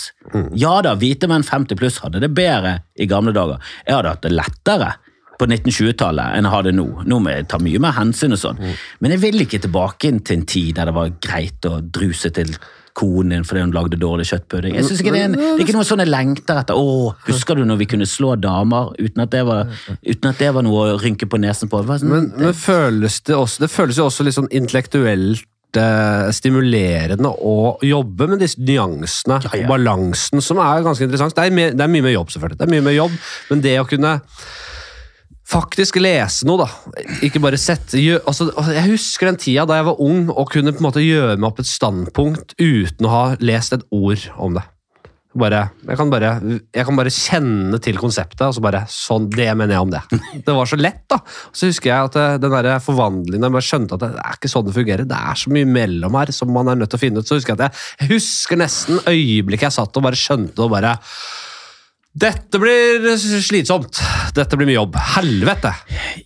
Ja 0.57 0.79
da, 0.85 0.95
hvite 1.01 1.29
menn 1.31 1.45
50 1.45 1.79
pluss 1.81 2.01
hadde 2.05 2.23
det 2.25 2.33
bedre 2.37 2.79
i 2.97 3.09
gamle 3.09 3.35
dager. 3.37 3.61
Jeg 3.85 3.97
hadde 3.99 4.15
hatt 4.15 4.25
det 4.25 4.33
lettere 4.33 4.91
på 5.39 5.47
1920-tallet 5.47 6.35
enn 6.39 6.49
jeg 6.49 6.55
har 6.55 6.67
det 6.67 6.75
nå. 6.75 6.89
Nå 7.07 7.21
må 7.23 7.31
jeg 7.35 7.47
ta 7.51 7.61
mye 7.63 7.81
mer 7.83 7.95
hensyn 7.99 8.35
og 8.35 8.41
sånn. 8.43 8.59
Men 9.01 9.15
jeg 9.15 9.23
vil 9.23 9.45
ikke 9.45 9.63
tilbake 9.65 10.11
inn 10.11 10.21
til 10.27 10.41
en 10.41 10.49
tid 10.51 10.75
der 10.79 10.91
det 10.91 10.97
var 10.99 11.15
greit 11.23 11.69
å 11.69 11.79
druse 11.83 12.33
til 12.35 12.55
konen 12.99 13.31
din 13.37 13.45
fordi 13.47 13.63
hun 13.63 13.75
lagde 13.77 13.99
dårlig 14.01 14.27
kjøttpudding. 14.31 14.75
Jeg 14.75 14.89
synes 14.89 15.03
ikke 15.05 15.13
det, 15.15 15.21
er 15.23 15.29
en, 15.29 15.37
det 15.39 15.51
er 15.53 15.61
ikke 15.63 15.77
noe 15.77 15.87
sånn 15.87 16.03
jeg 16.03 16.11
lengter 16.11 16.59
etter. 16.59 16.79
Å, 16.79 17.13
husker 17.29 17.59
du 17.59 17.63
når 17.69 17.79
vi 17.85 17.87
kunne 17.93 18.09
slå 18.11 18.33
damer 18.43 18.91
uten 18.99 19.23
at 19.23 19.35
det 19.35 19.45
var, 19.47 19.71
at 19.71 20.41
det 20.41 20.49
var 20.57 20.67
noe 20.67 20.89
å 20.95 20.97
rynke 20.99 21.29
på 21.31 21.39
nesen 21.39 21.71
på? 21.71 21.85
Sånn, 21.87 22.11
Men, 22.11 22.33
men 22.35 22.57
føles 22.59 23.21
det 23.29 23.37
også 23.39 23.63
Det 23.65 23.71
føles 23.71 24.01
jo 24.01 24.09
også 24.09 24.27
litt 24.27 24.37
sånn 24.39 24.51
intellektuelt 24.51 25.47
eh, 25.79 26.29
stimulerende 26.35 27.31
å 27.31 27.77
jobbe 27.87 28.31
med 28.33 28.43
disse 28.43 28.61
nyansene 28.63 29.39
Ja, 29.47 29.53
ja. 29.63 29.69
balansen, 29.71 30.43
som 30.45 30.59
er 30.65 30.83
ganske 30.87 31.07
interessant. 31.07 31.37
Det 31.39 31.47
er, 31.47 31.55
mye, 31.55 31.75
det 31.77 31.85
er 31.87 31.93
mye 31.93 32.07
med 32.09 32.17
jobb, 32.17 32.33
selvfølgelig. 32.35 32.59
Det 32.59 32.67
er 32.67 32.75
mye 32.75 32.87
med 32.89 32.99
jobb, 32.99 33.15
men 33.53 33.63
det 33.69 33.77
å 33.79 33.87
kunne 33.89 34.17
faktisk 35.49 35.99
lese 36.03 36.47
noe, 36.49 36.67
da. 36.67 37.05
Ikke 37.25 37.43
bare 37.43 37.61
sette 37.61 38.01
gjør, 38.01 38.23
altså, 38.29 38.51
altså, 38.55 38.75
Jeg 38.77 38.91
husker 38.93 39.31
den 39.31 39.41
tida 39.41 39.67
da 39.69 39.79
jeg 39.81 39.89
var 39.89 40.03
ung 40.05 40.27
og 40.33 40.51
kunne 40.53 40.75
på 40.75 40.83
en 40.83 40.89
måte 40.91 41.05
gjøre 41.05 41.39
meg 41.39 41.53
opp 41.53 41.63
et 41.63 41.71
standpunkt 41.71 42.59
uten 42.61 43.09
å 43.09 43.15
ha 43.15 43.23
lest 43.41 43.77
et 43.77 43.87
ord 43.95 44.29
om 44.37 44.59
det. 44.59 44.67
Bare, 45.39 45.59
jeg, 45.85 45.97
kan 46.01 46.09
bare, 46.11 46.31
jeg 46.75 46.87
kan 46.89 46.97
bare 46.99 47.11
kjenne 47.13 47.79
til 47.85 47.99
konseptet, 48.01 48.47
og 48.47 48.55
så 48.57 48.63
bare 48.65 48.81
sånn, 48.91 49.29
Det 49.31 49.47
mener 49.53 49.77
jeg 49.77 49.85
om 49.85 49.93
det. 49.93 50.01
Det 50.47 50.55
var 50.57 50.67
så 50.67 50.79
lett, 50.81 51.03
da. 51.11 51.21
Så 51.53 51.69
husker 51.69 51.93
jeg 51.93 52.09
at 52.09 52.17
eh, 52.19 52.39
den 52.43 52.55
der 52.57 52.81
forvandlingen 52.83 53.47
Jeg 53.47 53.55
bare 53.55 53.69
skjønte 53.69 53.99
at 53.99 54.07
det 54.07 54.23
er 54.25 54.39
ikke 54.39 54.51
sånn 54.51 54.67
det 54.67 54.75
fungerer. 54.75 55.09
Det 55.09 55.19
er 55.19 55.39
så 55.39 55.53
mye 55.55 55.69
mellom 55.69 56.17
her 56.19 56.33
som 56.35 56.51
man 56.55 56.73
er 56.73 56.81
nødt 56.81 56.91
til 56.95 56.99
å 56.99 57.05
finne 57.05 57.23
ut. 57.23 57.29
Så 57.29 57.39
husker 57.39 57.55
jeg 57.55 57.61
at 57.61 57.69
jeg, 57.69 57.85
jeg 58.03 58.11
husker 58.17 58.61
nesten 58.65 59.05
øyeblikket 59.05 59.69
jeg 59.69 59.77
satt 59.79 60.01
og 60.01 60.09
bare 60.09 60.19
skjønte 60.19 60.65
og 60.65 60.73
bare 60.75 60.97
Dette 62.19 62.59
blir 62.59 63.05
slitsomt. 63.21 64.01
Dette 64.35 64.57
blir 64.59 64.67
mye 64.67 64.79
jobb. 64.79 64.97
Helvete! 65.15 65.71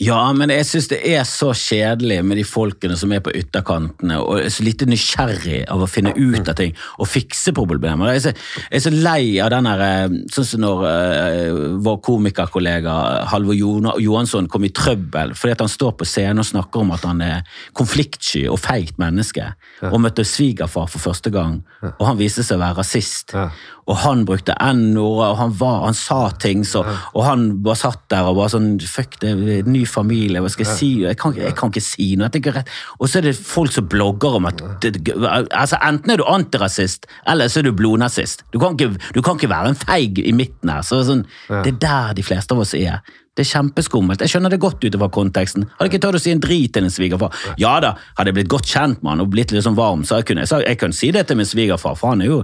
Ja, 0.01 0.21
men 0.37 0.49
jeg 0.55 0.65
syns 0.65 0.87
det 0.89 1.01
er 1.11 1.25
så 1.29 1.51
kjedelig 1.57 2.21
med 2.25 2.39
de 2.41 2.45
folkene 2.49 2.97
som 2.97 3.13
er 3.13 3.21
på 3.25 3.33
ytterkantene 3.37 4.17
og 4.23 4.39
er 4.41 4.49
så 4.53 4.65
lite 4.65 4.87
nysgjerrig 4.89 5.59
av 5.73 5.83
å 5.85 5.89
finne 5.91 6.15
ut 6.17 6.49
av 6.49 6.57
ting 6.59 6.73
og 6.97 7.11
fikse 7.11 7.53
problemer. 7.57 8.15
Jeg 8.15 8.23
er 8.23 8.25
så, 8.25 8.33
jeg 8.71 8.79
er 8.79 8.85
så 8.87 8.93
lei 8.95 9.25
av 9.45 9.51
den 9.53 9.69
der 9.69 9.85
eh, 9.89 10.17
Sånn 10.33 10.49
som 10.49 10.63
når 10.65 10.83
uh, 10.87 11.77
vår 11.85 11.99
komikerkollega 12.07 12.95
Halvor 13.33 13.57
Jo- 13.59 13.99
Johansson 14.01 14.49
kom 14.51 14.65
i 14.65 14.73
trøbbel 14.75 15.35
fordi 15.37 15.57
at 15.57 15.65
han 15.67 15.73
står 15.73 15.93
på 16.01 16.09
scenen 16.09 16.41
og 16.43 16.49
snakker 16.49 16.83
om 16.87 16.95
at 16.97 17.05
han 17.09 17.21
er 17.25 17.43
konfliktsky 17.77 18.47
og 18.49 18.61
feigt 18.63 18.99
menneske, 19.03 19.45
og 19.91 20.01
møtte 20.03 20.25
svigerfar 20.27 20.89
for 20.91 21.03
første 21.03 21.33
gang, 21.35 21.61
og 21.83 22.03
han 22.07 22.19
viste 22.21 22.45
seg 22.47 22.59
å 22.59 22.63
være 22.63 22.79
rasist. 22.81 23.35
Ja. 23.37 23.49
Og 23.91 23.99
han 24.05 24.23
brukte 24.29 24.55
n-ordet, 24.63 25.29
og 25.33 25.39
han, 25.41 25.55
var, 25.59 25.81
han 25.89 25.97
sa 25.97 26.21
ting, 26.43 26.65
så, 26.67 26.85
og 27.13 27.25
han 27.27 27.47
bare 27.65 27.79
satt 27.81 28.05
der 28.13 28.29
og 28.31 28.39
bare 28.41 28.53
sånn 28.55 28.71
Fuck, 28.93 29.19
det 29.23 29.31
er 29.33 29.69
ny 29.69 29.85
familie, 29.89 30.41
hva 30.43 30.51
skal 30.53 30.67
jeg 30.67 30.79
si? 30.79 30.91
Jeg 31.05 31.19
kan, 31.21 31.35
jeg 31.39 31.55
kan 31.59 31.73
ikke 31.73 31.85
si 31.85 32.13
noe. 32.21 32.29
Og 32.99 33.09
så 33.09 33.21
er 33.21 33.29
det 33.29 33.37
folk 33.39 33.73
som 33.73 33.89
blogger 33.89 34.39
om 34.39 34.49
at 34.51 34.63
altså 34.63 35.81
Enten 35.83 36.13
er 36.15 36.21
du 36.21 36.27
antirasist, 36.29 37.09
eller 37.29 37.51
så 37.53 37.61
er 37.61 37.69
du 37.69 37.73
blodnazist. 37.77 38.45
Du 38.53 38.61
kan 38.63 38.77
ikke, 38.77 38.99
du 39.15 39.23
kan 39.25 39.39
ikke 39.39 39.53
være 39.53 39.73
en 39.73 39.81
feig 39.81 40.21
i 40.23 40.35
midten 40.37 40.73
her. 40.73 40.83
så 40.87 41.03
sånn, 41.07 41.27
Det 41.49 41.75
er 41.75 41.81
der 41.83 42.15
de 42.19 42.27
fleste 42.27 42.55
av 42.55 42.63
oss 42.65 42.75
er. 42.79 43.01
Det 43.33 43.47
er 43.47 43.49
kjempeskummelt. 43.49 44.21
Jeg 44.21 44.29
skjønner 44.29 44.53
det 44.53 44.59
godt 44.61 44.83
utover 44.85 45.09
konteksten. 45.09 45.65
Hadde 45.79 45.89
ikke 45.89 46.03
tørt 46.05 46.19
å 46.19 46.21
si 46.21 46.35
en 46.35 46.41
drit 46.43 46.75
til 46.75 46.85
en 46.85 46.93
svigerfar. 46.93 47.33
Ja 47.61 47.79
da, 47.81 47.95
hadde 48.19 48.29
jeg 48.29 48.37
blitt 48.43 48.51
godt 48.53 48.69
kjent 48.69 49.01
med 49.01 49.15
han 49.15 49.23
og 49.25 49.31
blitt 49.33 49.55
litt 49.55 49.65
sånn 49.65 49.79
varm, 49.79 50.03
så 50.05 50.19
jeg 50.21 50.27
kunne 50.29 50.45
jeg, 50.45 50.67
jeg 50.69 50.81
kunne 50.83 50.97
si 50.99 51.09
det 51.17 51.23
til 51.31 51.39
min 51.41 51.49
svigerfar, 51.49 51.97
for 51.97 52.13
han 52.13 52.25
er 52.25 52.29
jo 52.29 52.43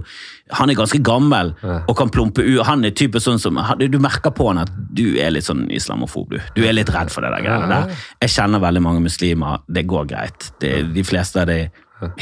han 0.57 0.71
er 0.73 0.79
ganske 0.79 0.97
gammel 1.05 1.51
og 1.61 1.91
kan 1.99 2.09
plumpe 2.09 2.41
ut. 2.41 2.63
Han 2.65 2.81
er 2.87 2.95
type 2.97 3.21
sånn 3.21 3.37
som, 3.37 3.59
Du 3.77 3.99
merker 4.01 4.33
på 4.33 4.47
han 4.49 4.63
at 4.63 4.71
du 4.73 5.19
er 5.21 5.29
litt 5.35 5.45
sånn 5.45 5.67
islamofob, 5.69 6.33
du. 6.33 6.39
Du 6.57 6.63
er 6.65 6.73
litt 6.73 6.89
redd 6.89 7.13
for 7.13 7.21
det 7.21 7.29
der 7.35 7.45
greiene 7.45 7.69
der. 7.69 7.93
Jeg 8.25 8.33
kjenner 8.33 8.63
veldig 8.63 8.81
mange 8.81 9.03
muslimer. 9.05 9.61
Det 9.69 9.85
går 9.85 10.09
greit. 10.09 10.49
Det, 10.59 10.73
de 10.95 11.05
fleste 11.05 11.43
av 11.43 11.51
de 11.51 11.59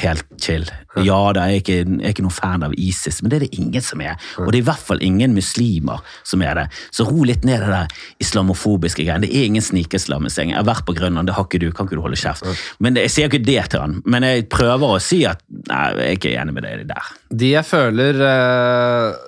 helt 0.02 0.26
chill. 0.42 0.66
Ja, 1.06 1.20
da 1.36 1.46
er 1.46 1.56
jeg 1.56 1.64
ikke, 1.64 1.78
jeg 1.78 2.02
er 2.02 2.14
ikke 2.16 2.26
noen 2.26 2.36
fan 2.36 2.66
av 2.66 2.74
ISIS, 2.78 3.20
men 3.22 3.32
det 3.32 3.38
er 3.38 3.46
det 3.46 3.60
ingen 3.62 3.84
som 3.86 4.02
er. 4.02 4.18
Og 4.42 4.50
det 4.52 4.60
er 4.60 4.64
i 4.64 4.68
hvert 4.70 4.86
fall 4.90 5.02
ingen 5.06 5.36
muslimer 5.38 6.02
som 6.28 6.42
er 6.46 6.62
det. 6.62 6.66
Så 6.96 7.06
ro 7.08 7.26
litt 7.28 7.46
ned 7.48 7.62
det 7.64 7.70
der 7.74 7.98
islamofobiske 8.24 9.06
greiene. 9.06 9.28
Det 9.28 9.34
er 9.34 9.50
ingen 9.52 9.66
snikislamisering. 9.66 10.56
Jeg 10.56 10.62
har 10.62 10.70
vært 10.70 10.88
på 10.88 10.98
Grønland, 10.98 11.30
det 11.30 11.38
har 11.38 11.46
ikke 11.48 11.62
du. 11.62 11.70
Kan 11.76 11.90
ikke 11.90 12.00
du 12.00 12.06
holde 12.06 12.20
kjeft? 12.20 12.48
Men 12.84 12.98
Jeg 12.98 13.14
sier 13.14 13.30
ikke 13.30 13.46
det 13.46 13.60
til 13.72 13.84
han, 13.84 14.00
men 14.10 14.26
jeg 14.26 14.48
prøver 14.50 14.98
å 14.98 15.02
si 15.04 15.22
at 15.30 15.44
nei, 15.70 15.84
jeg 15.94 16.08
er 16.08 16.18
ikke 16.18 16.34
enig 16.42 16.56
med 16.58 16.66
deg 16.66 16.88
der. 16.90 17.12
De 17.30 17.52
jeg 17.54 17.68
føler 17.68 18.24
eh, 18.26 19.20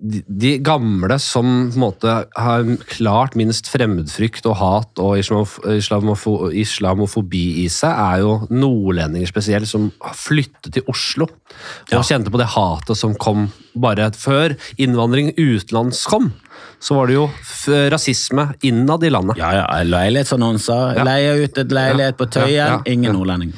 de, 0.00 0.20
de 0.28 0.50
gamle 0.62 1.16
som 1.18 1.46
på 1.72 1.74
en 1.74 1.82
måte 1.82 2.12
har 2.38 2.68
klart 2.86 3.34
minst 3.38 3.66
fremmedfrykt 3.72 4.46
og 4.46 4.56
hat 4.60 5.00
og 5.02 5.16
islamofo 5.18 6.50
islamofobi 6.54 7.64
i 7.64 7.68
seg, 7.72 7.90
er 7.90 8.22
jo 8.22 8.34
nordlendinger 8.54 9.30
spesielt, 9.30 9.68
som 9.70 9.88
flyttet 10.14 10.72
til 10.78 10.86
Oslo 10.88 11.26
og 11.28 11.92
Ja. 11.92 12.02
kjente 12.02 12.30
på 12.30 12.38
det 12.38 12.50
hatet 12.54 12.96
som 12.96 13.14
kom 13.18 13.48
bare 13.74 14.10
før 14.14 14.54
innvandring 14.78 15.32
utenlands 15.38 16.04
kom. 16.06 16.32
Så 16.82 16.94
var 16.94 17.06
det 17.10 17.14
jo 17.18 17.26
rasisme 17.90 18.52
innad 18.62 19.02
i 19.02 19.10
landet. 19.10 19.38
Ja, 19.38 19.50
ja, 19.54 19.66
leilighetsannonser. 19.82 20.94
Ja. 20.98 21.04
Leie 21.06 21.34
ut 21.44 21.58
et 21.58 21.74
leilighet 21.74 22.16
på 22.18 22.26
Tøyen. 22.30 22.82
Ingen 22.86 23.14
nordlendinger. 23.18 23.54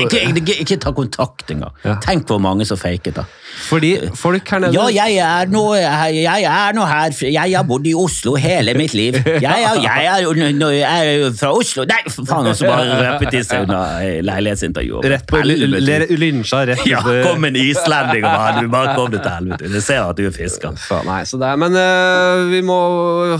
Ikke, 0.00 0.20
ikke, 0.24 0.54
ikke 0.62 0.76
ta 0.80 0.90
kontakt 0.96 1.50
engang. 1.52 1.74
Ja. 1.84 1.98
Tenk 2.00 2.24
hvor 2.30 2.38
mange 2.40 2.64
som 2.64 2.78
faket 2.80 3.18
da. 3.18 3.26
Fordi 3.66 3.90
folk 4.16 4.48
her 4.48 4.62
nede 4.62 4.72
Ja, 4.72 4.86
jeg 4.88 5.18
er 5.20 5.50
nå, 5.52 5.64
jeg 5.74 6.46
er 6.48 6.72
nå 6.72 6.86
her, 6.88 7.12
jeg 7.28 7.56
har 7.56 7.66
bodd 7.68 7.84
i 7.90 7.92
Oslo 7.98 8.36
hele 8.40 8.72
mitt 8.78 8.94
liv. 8.96 9.18
Jeg 9.40 9.44
er, 9.44 9.76
jeg 9.82 10.06
er, 10.06 10.24
er 10.24 11.36
fra 11.36 11.50
Oslo. 11.52 11.84
Nei, 11.90 11.98
faen, 12.08 12.48
og 12.48 12.56
så 12.56 12.70
bare 12.70 12.96
røpet 13.02 13.36
de 13.36 13.42
seg 13.44 13.66
under 13.66 14.22
leilighetsintervjuet. 14.30 15.10
Rett 15.12 15.28
på 15.28 15.42
lynsja 15.44 16.62
rett 16.70 16.86
Ja, 16.88 17.02
kom 17.26 17.44
en 17.50 17.60
islending 17.60 18.24
og 18.24 18.32
bare, 18.32 18.64
bare 18.72 18.96
kom 18.96 19.12
det 19.12 19.22
til 19.26 19.36
helvete. 19.36 19.70
Jeg 19.76 19.84
ser 19.90 20.02
at 20.06 20.16
du 20.16 20.24
er 20.30 20.34
fisker. 20.34 20.76
Nei, 21.04 21.20
så 21.28 21.40
det 21.40 21.52
men 21.60 21.76
uh, 21.76 22.48
vi 22.48 22.62
må 22.64 22.80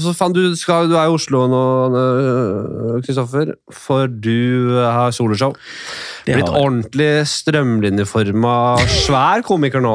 så 0.03 0.13
faen, 0.17 0.37
du, 0.37 0.53
skal, 0.59 0.91
du 0.91 0.99
er 0.99 1.09
i 1.09 1.17
Oslo 1.17 1.47
nå, 1.49 1.65
eh, 1.97 2.97
Kristoffer, 3.07 3.55
for 3.73 4.11
du 4.11 4.77
har 4.85 5.15
soloshow. 5.17 5.57
Det 6.27 6.37
Blitt 6.37 6.51
ordentlig 6.51 7.11
strømlinjeforma, 7.31 8.55
svær 8.91 9.45
komiker 9.47 9.83
nå. 9.85 9.95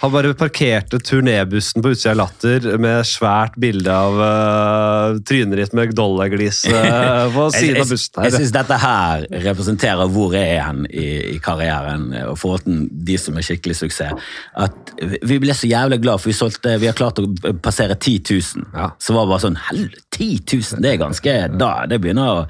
Har 0.00 0.12
bare 0.12 0.32
parkert 0.38 0.94
turnébussen 1.06 1.82
på 1.82 1.94
utsida 1.94 2.14
av 2.14 2.20
Latter 2.22 2.68
med 2.80 3.06
svært 3.08 3.56
bilde 3.60 3.94
av 3.94 4.20
uh, 4.20 5.20
trynet 5.26 5.58
ditt 5.60 5.76
med 5.76 5.94
dollarglis 5.98 6.62
uh, 6.70 7.26
på 7.34 7.48
siden 7.56 7.82
av 7.82 7.90
bussen. 7.90 8.22
jeg 8.22 8.30
her. 8.30 8.36
syns 8.38 8.54
dette 8.54 8.80
her 8.84 9.26
representerer 9.46 10.12
hvor 10.14 10.36
jeg 10.36 10.56
er 10.56 10.64
hen 10.68 10.84
i, 10.90 11.08
i 11.34 11.38
karrieren 11.42 12.10
og 12.26 12.38
forhold 12.40 12.66
til 12.66 12.86
de 13.10 13.18
som 13.20 13.38
er 13.38 13.46
skikkelig 13.46 13.80
suksess. 13.82 14.30
At 14.60 14.94
vi 15.00 15.40
ble 15.42 15.54
så 15.56 15.68
jævlig 15.70 16.00
glad, 16.04 16.20
for 16.20 16.30
vi, 16.30 16.36
solgte, 16.36 16.76
vi 16.80 16.88
har 16.90 16.96
klart 16.96 17.20
å 17.22 17.26
passere 17.62 17.96
10 17.96 18.20
000. 18.30 18.68
Ja. 18.74 18.90
Så 19.00 19.16
var 19.16 19.26
det 19.26 19.34
bare 19.34 19.44
sånn 19.46 19.58
Helvete, 19.70 20.04
10 20.16 20.40
000! 20.76 20.82
Det 20.84 20.92
er 20.92 21.00
ganske 21.00 21.36
da, 21.60 21.70
det, 21.90 22.00
begynner 22.02 22.30
å, 22.30 22.40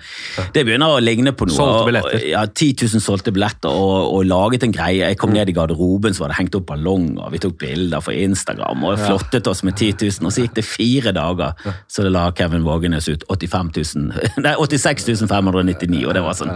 det 0.55 0.65
begynner 0.67 0.97
å 0.97 1.03
ligne 1.03 1.35
på 1.37 1.49
noe. 1.49 1.57
Solgte 1.57 1.87
billetter. 1.89 2.25
Ja, 2.31 2.45
10 2.55 2.87
000 2.95 3.03
solgte 3.05 3.33
billetter 3.35 3.73
og, 3.73 4.15
og 4.15 4.27
laget 4.29 4.67
en 4.67 4.75
greie. 4.75 5.03
Jeg 5.03 5.19
kom 5.21 5.33
ned 5.35 5.51
i 5.51 5.57
garderoben, 5.57 6.15
så 6.15 6.25
var 6.25 6.33
det 6.33 6.41
hengt 6.41 6.59
opp 6.59 6.69
ballonger. 6.71 7.31
Vi 7.35 7.43
tok 7.43 7.59
bilder 7.61 8.05
for 8.05 8.17
Instagram 8.17 8.85
og 8.89 9.01
flottet 9.01 9.51
oss 9.51 9.65
med 9.67 9.77
10 9.77 9.93
000. 10.07 10.29
Og 10.29 10.35
så 10.35 10.47
gikk 10.47 10.59
det 10.59 10.67
fire 10.67 11.15
dager, 11.17 11.57
så 11.89 12.07
det 12.07 12.15
la 12.15 12.29
Kevin 12.37 12.67
Vågenes 12.67 13.09
ut 13.11 13.25
85 13.29 13.73
000, 13.97 14.11
nei, 14.47 14.57
86 14.59 15.27
599, 15.31 16.05
og 16.07 16.17
det 16.17 16.25
var 16.27 16.39
sånn 16.39 16.55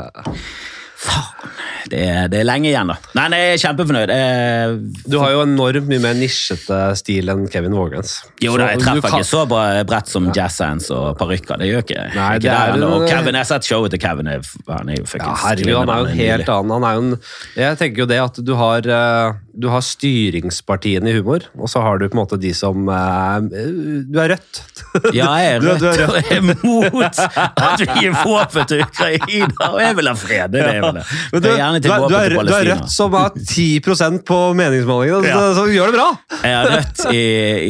Faen. 1.04 1.73
Det 1.90 2.00
er, 2.08 2.28
det 2.32 2.38
er 2.40 2.46
lenge 2.48 2.70
igjen, 2.70 2.88
da. 2.88 2.96
Nei, 3.18 3.24
nei, 3.28 3.38
jeg 3.42 3.54
er 3.58 3.62
kjempefornøyd. 3.66 4.12
Jeg, 4.14 4.78
Du 5.10 5.18
har 5.20 5.30
jo 5.34 5.42
enormt 5.44 5.88
mye 5.90 6.00
mer 6.00 6.14
nisjete 6.16 6.78
stil 6.96 7.28
enn 7.28 7.46
Kevin 7.52 7.72
Vågens. 7.76 8.14
jo 8.40 8.56
da, 8.56 8.70
jeg 8.72 8.80
treffer 8.80 9.08
kan- 9.10 9.20
ikke 9.20 9.28
så 9.28 9.42
bra 9.48 9.64
brett 9.84 10.08
som 10.08 10.30
jazzhands 10.32 10.90
og 10.90 11.18
parykker. 11.18 11.58
Det 11.60 11.68
gjør 11.68 11.82
ikke, 11.84 12.06
Nei, 12.14 12.30
ikke 12.38 12.42
det 12.46 12.54
er. 12.54 12.84
Og 12.88 13.06
Kevin, 13.08 13.34
jeg 13.34 13.42
har 13.44 13.50
sett 13.52 13.68
showet 13.68 13.90
til 13.90 13.98
Kevin. 14.00 14.26
er- 14.28 14.40
Han 14.68 14.88
er 14.88 14.96
jo 14.96 15.04
Ja, 15.18 15.34
herregud, 15.34 15.76
han 15.76 15.88
er 15.88 15.98
jo 15.98 16.04
en 16.06 16.16
helt 16.16 16.48
annen. 16.48 16.70
Han 16.72 16.84
er 16.84 16.94
jo 16.94 17.00
en, 17.04 17.18
jeg 17.56 17.78
tenker 17.78 17.98
jo 17.98 18.06
det 18.06 18.20
at 18.24 18.40
du 18.44 18.54
har, 18.56 18.78
eh, 18.78 19.32
du 19.56 19.68
har 19.68 19.80
styringspartiene 19.80 21.10
i 21.10 21.12
humor, 21.18 21.44
og 21.58 21.68
så 21.70 21.80
har 21.84 21.98
du 21.98 22.08
på 22.08 22.16
en 22.16 22.22
måte 22.24 22.38
de 22.40 22.52
som 22.56 22.88
eh, 22.88 23.40
Du 24.08 24.18
er 24.20 24.32
rødt. 24.34 24.62
Ja, 25.14 25.28
jeg 25.38 25.56
er 25.56 25.60
Du- 25.60 25.78
du 25.78 25.86
er 25.86 25.98
rødt 25.98 26.08
og 26.08 26.32
er 26.32 26.40
mot 26.64 27.18
at 27.18 27.80
vi 27.80 27.86
gir 28.00 28.12
våpen 28.24 28.66
til 28.70 28.82
Ukraina, 28.84 29.68
og 29.70 29.80
jeg 29.80 29.96
vil 29.96 30.08
ha 30.08 30.14
fred. 30.14 30.50
Det 30.54 30.60
er 30.62 30.66
det 30.70 30.74
jeg 30.74 30.82
vil. 30.82 31.00
ha. 31.00 31.73
Er 31.74 31.88
gjerne 31.88 32.08
til 32.10 32.16
er, 32.18 32.30
du, 32.32 32.38
er, 32.38 32.48
du 32.48 32.54
er 32.54 32.68
rødt 32.70 32.92
som 32.94 33.14
har 33.18 33.34
10% 33.38 34.22
på 34.28 34.38
meningsmålingene, 34.58 35.28
Ja. 35.28 35.38
så, 35.40 35.54
så 35.58 35.64
gjør 35.72 35.90
det 35.92 35.98
bra! 35.98 36.06
Jeg 36.44 36.54
er 36.54 36.70
rødt 36.74 37.02
i, 37.14 37.22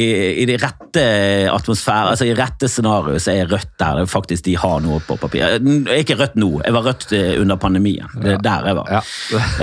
i, 0.05 0.07
i 0.43 0.47
de 0.49 0.57
rette 0.61 1.05
atmosfære, 1.51 2.13
altså 2.13 2.27
i 2.29 2.33
rette 2.37 2.69
scenarioer 2.71 3.19
så 3.21 3.31
er 3.33 3.39
jeg 3.41 3.49
rødt 3.51 3.71
der 3.81 3.99
det 4.01 4.05
faktisk 4.11 4.45
de 4.45 4.55
har 4.61 4.79
noe 4.85 5.01
på 5.07 5.17
papir. 5.19 5.43
Jeg 5.43 5.61
er 5.89 6.01
ikke 6.03 6.17
rødt 6.19 6.37
nå, 6.39 6.51
jeg 6.65 6.75
var 6.77 6.85
rødt 6.89 7.07
eh, 7.17 7.33
under 7.41 7.59
pandemien. 7.61 8.07
Det 8.21 8.35
er 8.37 8.43
der 8.45 8.69
jeg 8.71 8.79
var. 8.79 8.93
Ja. 8.95 9.01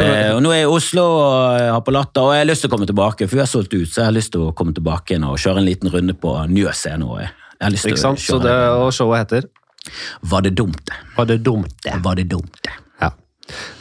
Eh, 0.03 0.31
og 0.37 0.43
nå 0.45 0.53
er 0.53 0.63
jeg 0.63 0.69
i 0.69 0.73
Oslo 0.77 1.07
og 1.13 1.59
jeg 1.61 1.73
har 1.77 1.83
på 1.87 1.95
Latter, 1.97 2.27
og 2.29 2.35
jeg 2.37 2.45
har 2.45 2.51
lyst 2.51 2.65
til 2.67 2.71
å 2.71 2.75
komme 2.77 2.89
tilbake, 2.91 3.29
for 3.29 3.39
vi 3.41 3.45
har 3.45 3.51
solgt 3.51 3.75
ut, 3.77 3.89
så 3.89 4.03
jeg 4.05 4.11
har 4.11 4.17
lyst 4.19 4.33
til 4.35 4.47
å 4.49 4.53
komme 4.59 4.75
tilbake 4.77 5.15
igjen 5.15 5.27
og 5.29 5.39
kjøre 5.41 5.63
en 5.63 5.69
liten 5.69 5.93
runde 5.93 6.17
på 6.19 6.35
Njø 6.53 6.73
scene. 6.77 7.07
og 7.09 7.21
Jeg 7.23 7.31
har 7.67 7.75
lyst 7.75 7.87
til 7.89 7.95
Ikke 7.97 8.03
å 8.03 8.07
sant? 8.09 8.23
Så 8.25 8.39
kjøre 8.39 8.49
det, 8.49 8.57
og 8.83 8.93
showet 8.97 9.25
heter 9.25 9.49
Var 10.33 10.47
det 10.47 10.55
dumt, 10.59 10.83
det? 10.89 10.99
Var 11.17 11.31
det 11.33 11.39
dumt, 11.47 11.75
det? 11.85 11.97
Var 12.05 12.19
det 12.21 12.29
dumt, 12.31 12.59
det? 12.67 12.75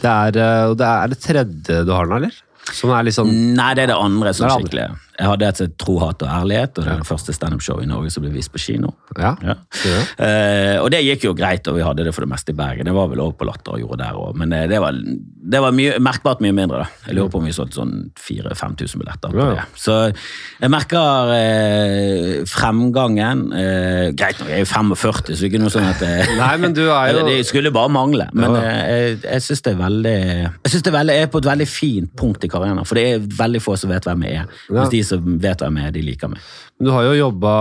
Det 0.02 0.12
er, 0.12 0.40
eh, 0.46 0.74
det 0.78 0.88
er 0.88 1.14
det 1.14 1.20
tredje 1.24 1.84
du 1.88 1.94
har 1.96 2.10
nå, 2.10 2.22
eller? 2.22 2.42
Som 2.72 2.94
er 2.94 3.10
sånn 3.16 3.32
Nei, 3.58 3.72
det 3.76 3.88
er 3.88 3.92
det 3.92 3.98
andre 4.00 4.34
som 4.38 4.48
er 4.48 4.62
skikkelig 4.62 4.90
Jeg 5.22 5.30
hadde 5.30 5.48
et 5.52 5.60
som 5.62 5.74
Tro, 5.82 5.96
hat 6.02 6.24
og 6.26 6.30
ærlighet, 6.34 6.80
og 6.82 6.86
det 6.88 6.92
er 6.96 7.02
det 7.04 7.08
første 7.08 7.34
standup-showet 7.36 7.86
i 7.86 7.90
Norge 7.90 8.10
som 8.14 8.24
ble 8.26 8.32
vist 8.34 8.50
på 8.54 8.60
kino. 8.62 8.90
Ja. 9.20 9.36
Ja. 9.46 9.54
Ja. 9.86 10.00
Eh, 10.26 10.78
og 10.82 10.90
det 10.94 11.04
gikk 11.06 11.28
jo 11.30 11.34
greit, 11.38 11.68
og 11.70 11.78
vi 11.78 11.84
hadde 11.86 12.04
det 12.08 12.14
for 12.16 12.26
det 12.26 12.32
meste 12.34 12.56
i 12.56 12.58
Bergen. 12.58 12.90
Det 12.90 12.96
var 12.96 13.08
vel 13.12 13.22
også 13.22 13.38
på 13.40 13.48
Latter 13.48 13.76
og 13.78 13.84
gjorde 13.84 14.00
der 14.02 14.18
òg, 14.18 14.34
men 14.42 14.50
det, 14.54 14.64
det 14.74 14.80
var, 14.82 14.98
det 14.98 15.62
var 15.62 15.76
mye, 15.78 16.00
merkbart 16.02 16.42
mye 16.42 16.56
mindre. 16.58 16.82
da. 16.84 17.06
Jeg 17.08 17.18
lurer 17.20 17.30
på 17.34 17.42
om 17.42 17.46
vi 17.46 17.54
solgte 17.56 17.78
sånn 17.80 17.94
4000-5000 18.18 19.02
billetter. 19.04 19.36
på 19.38 19.48
det. 19.54 19.66
Så 19.78 19.98
jeg 20.10 20.74
merker 20.74 21.34
eh, 21.38 22.42
fremgangen. 22.50 23.46
Eh, 23.54 24.08
greit 24.18 24.40
nok, 24.42 24.50
jeg 24.52 24.62
er 24.62 24.66
jo 24.66 24.70
45, 24.72 25.22
så 25.22 25.38
det 25.38 25.38
er 25.46 25.50
ikke 25.52 25.62
noe 25.64 25.74
sånn 25.74 25.88
at 25.90 26.02
det, 26.02 26.12
Nei, 26.40 26.52
men 26.62 26.76
du 26.78 26.84
er 26.90 27.12
jo 27.16 27.26
det 27.28 27.38
skulle 27.50 27.72
bare 27.76 27.92
mangle. 27.94 28.28
Men 28.38 28.58
eh, 28.60 28.82
jeg, 28.92 29.22
jeg 29.28 29.46
syns 29.48 29.66
det 29.66 29.74
er 29.76 29.80
veldig 29.82 30.16
Jeg 30.18 30.72
synes 30.74 30.86
det 30.86 30.92
er 30.94 30.98
veldig, 30.98 31.18
jeg 31.20 31.28
er 31.30 31.32
på 31.38 31.42
et 31.44 31.50
veldig 31.52 31.70
fint 31.70 32.14
punkt 32.18 32.46
i 32.48 32.52
karrieren. 32.52 32.82
For 32.88 32.98
det 33.00 33.06
er 33.16 33.26
veldig 33.42 33.62
få 33.64 33.78
som 33.80 33.92
vet 33.94 34.08
hvem 34.10 34.26
jeg 34.28 34.42
er. 34.44 34.60
Mens 34.72 34.92
de 34.94 35.04
som 35.12 35.38
vet 35.44 35.62
hvem 35.64 35.80
jeg 35.80 35.90
er, 35.90 35.96
de 35.96 36.04
liker 36.06 36.32
meg. 36.32 36.50
Du 36.82 36.90
har 36.94 37.06
jo 37.06 37.14
jobba 37.18 37.54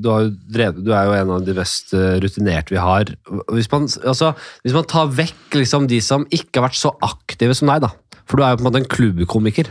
du, 0.00 0.08
jo 0.08 0.70
du 0.78 0.90
er 0.94 1.08
jo 1.10 1.16
en 1.18 1.34
av 1.36 1.44
de 1.44 1.56
mest 1.58 1.92
eh, 1.96 2.16
rutinerte 2.22 2.72
vi 2.72 2.80
har. 2.80 3.12
Hvis 3.52 3.70
man, 3.72 3.88
altså, 4.06 4.32
hvis 4.64 4.76
man 4.76 4.88
tar 4.88 5.12
vekk 5.12 5.60
liksom, 5.60 5.90
de 5.90 6.00
som 6.04 6.26
ikke 6.30 6.60
har 6.60 6.68
vært 6.70 6.80
så 6.80 6.94
aktive 7.04 7.56
som 7.56 7.72
deg, 7.72 7.84
da. 7.84 7.92
For 8.26 8.38
du 8.38 8.42
er 8.42 8.54
jo 8.54 8.60
på 8.60 8.64
en 8.64 8.68
måte 8.70 8.80
en 8.82 8.90
klubbkomiker 8.90 9.70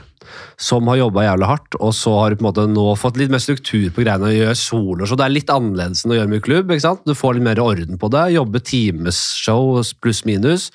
som 0.58 0.88
har 0.88 1.00
jobba 1.02 1.26
jævlig 1.26 1.50
hardt, 1.50 1.78
og 1.80 1.94
så 1.96 2.14
har 2.20 2.32
du 2.32 2.40
på 2.40 2.46
en 2.46 2.50
måte 2.50 2.68
nå 2.72 2.86
fått 3.00 3.20
litt 3.20 3.34
mer 3.34 3.44
struktur 3.44 3.90
på 3.94 4.06
greiene 4.06 4.30
og 4.30 4.38
gjør 4.38 4.60
solo. 4.60 5.08
Så 5.08 5.18
det 5.20 5.28
er 5.28 5.36
litt 5.36 5.52
annerledes 5.52 6.06
enn 6.06 6.16
å 6.16 6.20
gjøre 6.20 6.32
mye 6.32 6.46
klubb. 6.46 6.72
ikke 6.72 6.86
sant? 6.86 7.04
Du 7.06 7.16
får 7.18 7.38
litt 7.38 7.48
mer 7.48 7.62
orden 7.64 8.00
på 8.02 8.10
det. 8.14 8.24
Jobbe 8.36 8.62
timeshow 8.64 9.82
pluss 10.02 10.24
minus. 10.28 10.70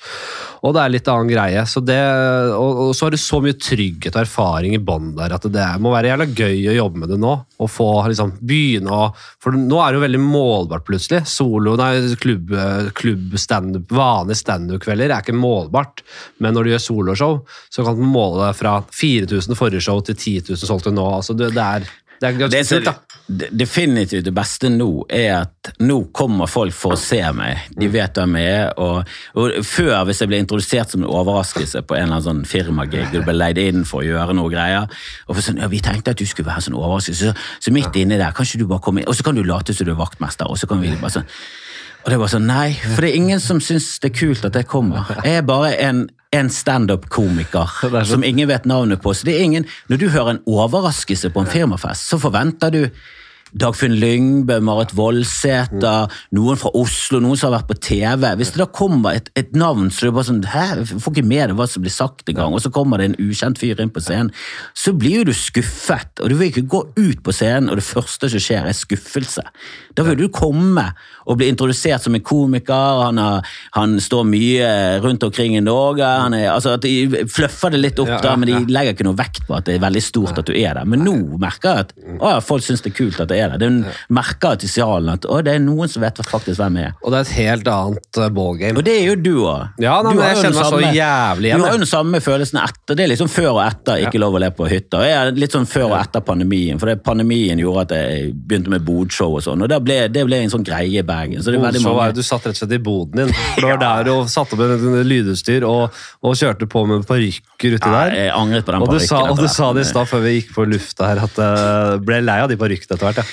Og 0.61 0.75
det 0.75 0.83
er 0.83 0.93
litt 0.93 1.09
annen 1.09 1.31
greie. 1.31 1.63
Så 1.69 1.81
det, 1.83 1.99
og, 2.53 2.81
og 2.85 2.91
så 2.97 3.07
har 3.07 3.15
du 3.15 3.21
så 3.21 3.41
mye 3.43 3.57
trygghet 3.57 4.13
og 4.13 4.23
erfaring 4.23 4.75
i 4.77 4.81
bånn 4.81 5.13
der 5.17 5.33
at 5.33 5.47
det 5.49 5.67
må 5.81 5.93
være 5.95 6.11
jævla 6.11 6.27
gøy 6.29 6.69
å 6.69 6.77
jobbe 6.77 7.01
med 7.03 7.13
det 7.13 7.19
nå. 7.21 7.33
Og 7.61 7.71
få 7.71 7.89
liksom 8.11 8.35
begynne 8.39 8.93
å 8.93 9.09
For 9.41 9.55
nå 9.57 9.79
er 9.81 9.91
det 9.91 9.99
jo 9.99 10.05
veldig 10.05 10.21
målbart 10.21 10.85
plutselig. 10.85 11.23
Solo, 11.29 11.73
nei, 11.79 12.13
klubb, 12.21 12.53
klubb 12.97 13.37
standup, 13.41 13.89
vanlige 13.95 14.41
standup-kvelder 14.43 15.09
er 15.09 15.25
ikke 15.25 15.37
målbart. 15.37 16.03
Men 16.43 16.55
når 16.55 16.67
du 16.67 16.73
gjør 16.75 16.85
soloshow, 16.85 17.39
så 17.73 17.85
kan 17.85 17.97
du 17.97 18.05
måle 18.05 18.51
fra 18.57 18.77
4000 18.93 19.57
forrige 19.57 19.70
show 19.79 20.01
til 20.01 20.15
10 20.15 20.41
000 20.49 20.57
solgte 20.67 20.91
nå. 20.91 21.05
Altså, 21.15 21.33
det, 21.33 21.53
det 21.55 21.63
er 21.63 21.79
det 22.21 22.27
er 22.27 22.33
Det 22.37 22.51
ganske 22.51 22.75
kult, 22.75 22.85
da. 22.85 23.47
definitivt 23.57 24.25
det 24.27 24.33
beste 24.35 24.69
nå, 24.69 25.05
er 25.09 25.39
at 25.39 25.71
nå 25.81 25.95
kommer 26.13 26.45
folk 26.51 26.73
for 26.75 26.93
å 26.93 26.99
se 26.99 27.17
meg. 27.33 27.57
De 27.73 27.87
Mm. 27.87 27.93
vet 27.95 28.13
hvem 28.13 28.35
jeg 28.37 28.51
er. 28.59 28.73
Og, 28.77 29.03
og 29.35 29.65
før, 29.65 30.03
hvis 30.05 30.19
jeg 30.21 30.29
ble 30.29 30.37
introdusert 30.43 30.91
som 30.91 31.01
en 31.01 31.09
overraskelse 31.09 31.81
på 31.81 31.95
en 31.95 32.03
eller 32.03 32.19
annen 32.19 32.27
sånn 32.27 32.43
firmagig, 32.45 33.07
du 33.11 33.21
ble 33.25 33.33
leid 33.33 33.57
inn 33.57 33.85
for 33.85 34.01
å 34.03 34.05
gjøre 34.05 34.35
noe 34.37 34.51
greier, 34.53 34.85
og 35.27 35.33
for 35.35 35.41
sånn, 35.41 35.57
ja, 35.63 35.67
vi 35.71 35.79
tenkte 35.81 36.11
at 36.13 36.17
du 36.21 36.25
skulle 36.29 36.51
være 36.51 36.61
sånn 36.67 36.77
overraskelse, 36.77 37.31
så, 37.31 37.33
så 37.59 37.71
midt 37.73 37.95
inni 37.95 38.17
der, 38.21 38.31
kanskje 38.37 38.59
du 38.61 38.67
bare 38.67 38.81
komme 38.85 39.01
inn, 39.01 39.07
og 39.09 39.15
så 39.17 39.23
kan 39.25 39.35
du 39.35 39.41
late 39.43 39.73
som 39.73 39.85
du 39.89 39.91
er 39.95 39.97
vaktmester, 40.03 40.45
og 40.45 40.57
så 40.61 40.67
kan 40.69 40.81
vi 40.83 40.93
bare 41.01 41.15
sånn 41.17 41.25
og 42.01 42.09
det 42.09 42.17
var 42.17 42.31
sånn, 42.33 42.47
nei, 42.49 42.71
for 42.81 43.01
det 43.05 43.11
er 43.11 43.15
ingen 43.19 43.39
som 43.39 43.59
syns 43.61 43.99
det 44.01 44.09
er 44.09 44.15
kult 44.17 44.45
at 44.47 44.55
jeg 44.57 44.65
kommer. 44.65 45.05
Jeg 45.21 45.37
er 45.37 45.43
bare 45.45 45.75
en, 45.85 45.99
en 46.31 46.49
standup-komiker 46.49 47.69
er 47.99 48.07
som 48.07 48.23
ingen 48.23 48.49
vet 48.49 48.67
navnet 48.69 49.01
på. 49.03 49.13
Så 49.13 49.27
det 49.27 49.37
er 49.37 49.47
ingen, 49.47 49.65
Når 49.89 49.97
du 49.97 50.09
hører 50.09 50.35
en 50.35 50.43
overraskelse 50.47 51.29
på 51.29 51.43
en 51.43 51.51
firmafest, 51.51 52.07
så 52.07 52.19
forventer 52.21 52.71
du 52.71 52.85
Dagfinn 53.51 53.97
Lyngbø, 53.99 54.59
Marit 54.63 54.93
Voldsæter, 54.95 56.11
noen 56.35 56.59
fra 56.59 56.71
Oslo, 56.77 57.19
noen 57.23 57.39
som 57.39 57.49
har 57.49 57.59
vært 57.59 57.71
på 57.71 57.79
TV. 57.89 58.27
Hvis 58.39 58.53
det 58.55 58.61
da 58.63 58.67
kommer 58.71 59.17
et, 59.17 59.31
et 59.39 59.51
navn 59.57 59.89
så 59.91 60.05
det 60.05 60.11
er 60.11 60.15
bare 60.15 60.29
sånn, 60.29 60.41
hæ, 60.47 60.65
jeg 60.79 61.01
får 61.03 61.15
ikke 61.15 61.27
med 61.27 61.51
deg 61.51 61.57
hva 61.59 61.67
som 61.69 61.83
blir 61.83 61.93
sagt 61.93 62.31
engang, 62.31 62.55
og 62.55 62.63
så 62.63 62.71
kommer 62.73 63.01
det 63.01 63.11
en 63.11 63.17
ukjent 63.19 63.59
fyr 63.59 63.81
inn 63.83 63.91
på 63.93 64.03
scenen, 64.03 64.31
så 64.77 64.93
blir 64.97 65.21
jo 65.21 65.29
du 65.31 65.33
skuffet. 65.35 66.21
Og 66.21 66.31
du 66.31 66.37
vil 66.39 66.51
ikke 66.51 66.67
gå 66.71 66.83
ut 66.95 67.23
på 67.25 67.35
scenen, 67.35 67.71
og 67.71 67.79
det 67.79 67.87
første 67.87 68.31
som 68.31 68.43
skjer, 68.43 68.69
er 68.69 68.77
skuffelse. 68.77 69.43
Da 69.97 70.05
vil 70.07 70.19
du 70.21 70.27
komme 70.31 70.87
og 71.27 71.37
bli 71.39 71.49
introdusert 71.51 72.03
som 72.03 72.15
en 72.15 72.23
komiker, 72.25 73.03
han, 73.03 73.19
har, 73.21 73.47
han 73.75 73.97
står 74.01 74.25
mye 74.27 74.69
rundt 75.03 75.23
omkring 75.27 75.57
i 75.57 75.63
Norge, 75.63 76.05
han 76.05 76.35
er, 76.37 76.47
altså 76.53 76.75
at 76.77 76.85
de 76.85 77.25
fluffer 77.31 77.73
det 77.73 77.81
litt 77.81 77.99
opp, 78.01 78.13
da, 78.23 78.35
men 78.39 78.49
de 78.49 78.73
legger 78.73 78.95
ikke 78.95 79.07
noe 79.07 79.19
vekt 79.19 79.45
på 79.47 79.57
at 79.57 79.67
det 79.67 79.77
er 79.77 79.83
veldig 79.83 80.03
stort 80.03 80.39
at 80.39 80.47
du 80.47 80.55
er 80.55 80.79
der. 80.79 80.87
Men 80.87 81.03
nå 81.05 81.15
merker 81.41 81.69
jeg 81.69 81.87
at 81.87 81.93
å, 82.17 82.33
folk 82.45 82.65
syns 82.65 82.83
det 82.85 82.93
er 82.93 82.97
kult 82.97 83.19
at 83.21 83.29
det 83.31 83.37
er 83.37 83.40
der. 83.49 83.57
Det 83.61 83.95
merker 84.13 84.59
til 84.61 84.69
sialen 84.71 85.13
at 85.15 85.25
å, 85.25 85.39
det 85.45 85.55
er 85.57 85.63
noen 85.63 85.89
som 85.91 86.03
vet 86.05 86.21
faktisk 86.27 86.61
hvem 86.61 86.79
jeg 86.81 86.91
er. 86.91 86.95
Og 87.01 87.13
det 87.13 87.19
er 87.21 87.27
et 87.27 87.33
helt 87.39 87.71
annet 87.71 88.21
eh, 88.21 88.29
ballgame. 88.37 88.77
Og 88.77 88.85
det 88.85 88.95
er 88.99 89.05
jo 89.09 89.15
du 89.19 89.33
òg. 89.49 89.81
Ja, 89.81 89.97
nei, 90.05 90.13
men 90.15 90.23
jeg 90.27 90.39
kjenner 90.41 90.59
meg 90.59 90.69
så 90.71 90.81
jævlig 90.97 91.49
igjen, 91.49 91.61
Du 91.61 91.65
har 91.65 91.75
jo 91.75 91.81
den 91.81 91.91
samme 91.91 92.21
følelsen 92.23 92.61
etter. 92.61 92.97
Det 92.97 93.05
er 93.05 93.11
liksom 93.13 93.31
før 93.31 93.51
og 93.55 93.63
etter 93.65 94.05
ikke 94.05 94.21
lov 94.21 94.37
å 94.37 94.43
le 94.43 94.51
på 94.55 94.69
hytta. 94.71 95.03
Jeg 95.07 95.17
er 95.17 95.33
litt 95.41 95.55
sånn 95.55 95.67
før 95.69 95.89
og 95.91 95.97
etter 95.99 96.25
pandemien, 96.25 96.79
for 96.81 96.91
det 96.91 96.99
pandemien 97.05 97.59
gjorde 97.61 97.87
at 97.87 97.95
jeg 97.97 98.31
begynte 98.35 98.73
med 98.73 98.85
bodshow 98.87 99.37
og 99.39 99.45
sånn, 99.45 99.63
og 99.63 99.71
det 99.71 99.79
ble, 99.85 99.99
det 100.13 100.25
ble 100.27 100.41
en 100.45 100.53
sånn 100.53 100.65
greie 100.67 101.01
i 101.01 101.05
Bergen. 101.05 101.41
Så 101.41 101.53
det 101.53 101.59
er 101.59 101.65
var 101.65 101.79
mange 101.81 102.17
du 102.17 102.23
satt 102.25 102.45
rett 102.47 102.55
og 102.55 102.61
slett 102.61 102.75
i 102.77 102.81
boden 102.81 103.23
din. 103.23 103.33
For 103.55 103.65
du 103.65 103.69
var 103.71 103.81
der 103.81 104.11
og 104.13 104.29
satte 104.31 104.57
opp 104.57 104.63
en 104.65 104.99
lydutstyr 105.07 105.65
og, 105.67 105.97
og 106.25 106.37
kjørte 106.37 106.67
på 106.71 106.83
med 106.89 107.05
parykker 107.09 107.77
uti 107.77 107.79
Ja, 107.81 107.93
der. 107.95 108.15
jeg 108.17 108.33
angret 108.35 108.67
på 108.67 108.75
den 108.75 108.85
Og 108.85 108.93
du 108.93 108.99
sa, 109.03 109.23
og 109.31 109.39
du 109.39 109.47
sa 109.51 109.71
det 109.75 109.85
i 109.85 109.89
stad 109.89 110.09
før 110.09 110.23
vi 110.25 110.35
gikk 110.39 110.53
på 110.55 110.65
lufta 110.69 111.09
her, 111.11 111.23
at 111.25 111.39
jeg 111.41 112.01
ble 112.07 112.21
lei 112.25 112.37
av 112.43 112.49
de 112.51 112.57
parykkene 112.59 112.97
etter 112.97 113.07
hvert. 113.09 113.21
Ja, 113.21 113.30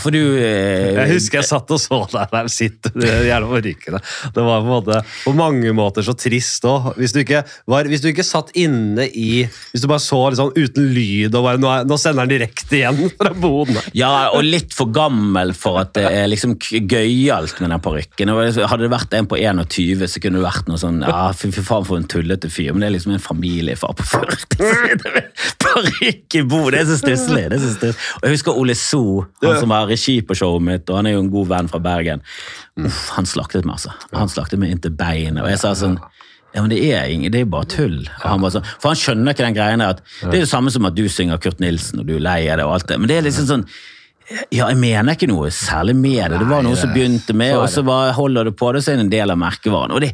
for 0.00 0.14
du 0.14 0.20
eh, 0.38 0.94
Jeg 0.94 1.12
husker 1.14 1.40
jeg 1.40 1.48
satt 1.48 1.70
og 1.74 1.80
så 1.80 2.00
deg 2.12 2.32
der 2.32 2.50
sitte 2.52 2.92
gjerne 2.94 3.48
på 3.50 3.60
rykkene. 3.64 4.00
Det 4.34 4.44
var 4.44 4.64
på 4.64 4.70
måte 4.70 5.00
på 5.24 5.34
mange 5.36 5.72
måter 5.76 6.06
så 6.06 6.14
trist 6.18 6.64
òg. 6.68 6.92
Hvis, 6.98 7.14
hvis 7.14 8.04
du 8.04 8.10
ikke 8.10 8.26
satt 8.26 8.52
inne 8.58 9.06
i 9.08 9.44
Hvis 9.44 9.82
du 9.82 9.88
bare 9.90 10.02
så 10.02 10.20
liksom 10.32 10.52
uten 10.56 10.90
lyd 10.94 11.34
og 11.34 11.46
bare 11.46 11.60
Nå, 11.60 11.72
nå 11.88 11.98
sender 12.00 12.24
han 12.24 12.32
direkte 12.32 12.78
igjen 12.80 13.12
fra 13.18 13.32
boden. 13.36 13.78
Ja, 13.96 14.30
og 14.34 14.44
litt 14.46 14.74
for 14.76 14.92
gammel 14.94 15.54
for 15.56 15.80
at 15.82 15.94
det 15.96 16.06
er 16.08 16.28
liksom 16.30 16.56
gøyalt 16.58 17.60
med 17.62 17.72
den 17.72 17.82
parykken. 17.84 18.32
Hadde 18.34 18.82
det 18.84 18.92
vært 18.92 19.16
en 19.16 19.28
på 19.30 19.38
21, 19.40 20.06
så 20.10 20.22
kunne 20.22 20.40
det 20.40 20.46
vært 20.46 20.70
noe 20.70 20.80
sånn 20.80 21.02
Ja, 21.04 21.28
fy 21.36 21.50
faen 21.54 21.86
for 21.86 22.00
en 22.00 22.08
tullete 22.10 22.50
fyr, 22.52 22.72
men 22.72 22.84
det 22.84 22.90
er 22.90 22.96
liksom 22.96 23.14
en 23.16 23.22
familiefar 23.22 23.94
på 23.98 24.06
40. 24.14 24.44
Parykk 25.64 26.38
i 26.40 26.44
bo, 26.48 26.62
det 26.72 26.84
så 26.88 26.98
stusslig. 27.00 27.46
det 27.50 27.58
er 27.58 27.62
så 27.62 27.72
stusslig. 27.74 28.10
Og 28.20 28.28
jeg 28.28 28.36
husker 28.38 28.60
Ole 28.60 28.76
So, 28.78 29.24
han 29.42 29.60
som 29.60 29.72
var 29.74 29.88
regi 29.90 30.20
på 30.24 30.36
showet 30.38 30.64
mitt, 30.64 30.90
og 30.90 31.00
han 31.00 31.08
er 31.08 31.16
jo 31.16 31.24
en 31.24 31.32
god 31.32 31.48
venn 31.50 31.70
fra 31.70 31.80
Bergen. 31.82 32.22
Uff, 32.80 33.08
han 33.16 33.28
slaktet 33.28 33.66
meg, 33.66 33.78
altså. 33.78 33.94
Han 34.14 34.30
slaktet 34.32 34.62
meg 34.62 34.74
inntil 34.74 34.94
beinet. 34.96 35.42
Og 35.42 35.50
jeg 35.50 35.60
sa 35.62 35.74
sånn 35.78 35.98
ja, 36.54 36.62
men 36.62 36.70
det 36.70 36.78
er, 36.86 37.08
ingen, 37.10 37.32
det 37.34 37.40
er 37.42 37.48
bare 37.50 37.66
tull. 37.66 38.04
Han 38.22 38.42
bare 38.44 38.54
sånn, 38.54 38.66
for 38.78 38.92
han 38.92 38.98
skjønner 38.98 39.34
ikke 39.34 39.42
den 39.42 39.56
greia 39.56 39.78
der 39.80 39.98
det 39.98 40.36
er 40.36 40.44
det 40.44 40.50
samme 40.52 40.70
som 40.70 40.86
at 40.86 40.94
du 40.94 41.02
synger 41.10 41.40
Kurt 41.42 41.58
Nilsen 41.58 41.98
og 41.98 42.06
du 42.06 42.14
er 42.14 42.22
lei 42.22 42.44
av 42.46 42.60
det 42.60 42.66
og 42.68 42.76
alt 42.76 42.86
det. 42.92 42.98
Men 43.02 43.10
det 43.10 43.16
er 43.18 43.26
liksom 43.26 43.48
sånn 43.48 43.64
ja, 44.48 44.70
jeg 44.70 44.78
mener 44.80 45.14
ikke 45.14 45.28
noe 45.28 45.50
særlig 45.52 45.94
med 45.98 46.32
det. 46.32 46.38
Det 46.40 46.48
var 46.48 46.62
noe 46.64 46.78
som 46.78 46.92
begynte 46.94 47.34
med, 47.36 47.54
og 47.58 47.66
så 47.68 47.82
holder 48.16 48.48
det 48.48 48.54
på 48.56 48.70
det, 48.72 48.80
så 48.84 48.92
er 48.92 48.98
det 48.98 49.04
en 49.04 49.12
del 49.12 49.32
av 49.34 49.40
merkevaren. 49.40 49.92
Og 49.92 50.00
det, 50.00 50.12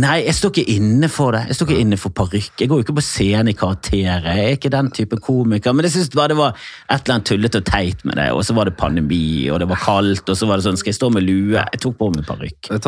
nei, 0.00 0.22
jeg 0.24 0.36
står 0.38 0.54
ikke 0.54 0.76
inne 0.76 1.10
for 1.12 1.36
det. 1.36 1.42
Jeg 1.50 1.58
står 1.58 1.70
ikke 1.70 1.84
inne 1.84 1.98
for 2.00 2.14
parykk. 2.16 2.54
Jeg 2.62 2.70
går 2.70 2.80
jo 2.80 2.86
ikke 2.86 2.96
på 2.96 3.04
scenen 3.04 3.52
i 3.52 3.56
karakterer. 3.58 4.28
Jeg 4.30 4.46
er 4.46 4.56
ikke 4.56 4.72
den 4.72 4.88
type 4.96 5.20
komiker. 5.20 5.76
Men 5.76 5.88
jeg 5.88 5.96
synes 5.98 6.12
bare 6.16 6.32
det 6.32 6.38
var 6.40 6.56
et 6.56 6.96
eller 6.96 7.18
annet 7.18 7.28
tullete 7.28 7.60
og 7.60 7.68
teit 7.68 8.06
med 8.08 8.18
det. 8.22 8.30
Og 8.32 8.40
så 8.48 8.56
var 8.56 8.70
det 8.70 8.76
pandemi, 8.80 9.50
og 9.52 9.60
det 9.60 9.68
var 9.74 9.84
kaldt, 9.84 10.24
og 10.24 10.38
så 10.38 10.48
var 10.48 10.58
det 10.58 10.68
sånn 10.68 10.80
Skal 10.80 10.94
jeg 10.94 11.00
stå 11.02 11.12
med 11.12 11.28
lue? 11.28 11.60
Jeg 11.60 11.84
tok 11.84 11.98
på 12.00 12.10
meg 12.14 12.24
parykk. 12.28 12.72
Du 12.72 12.82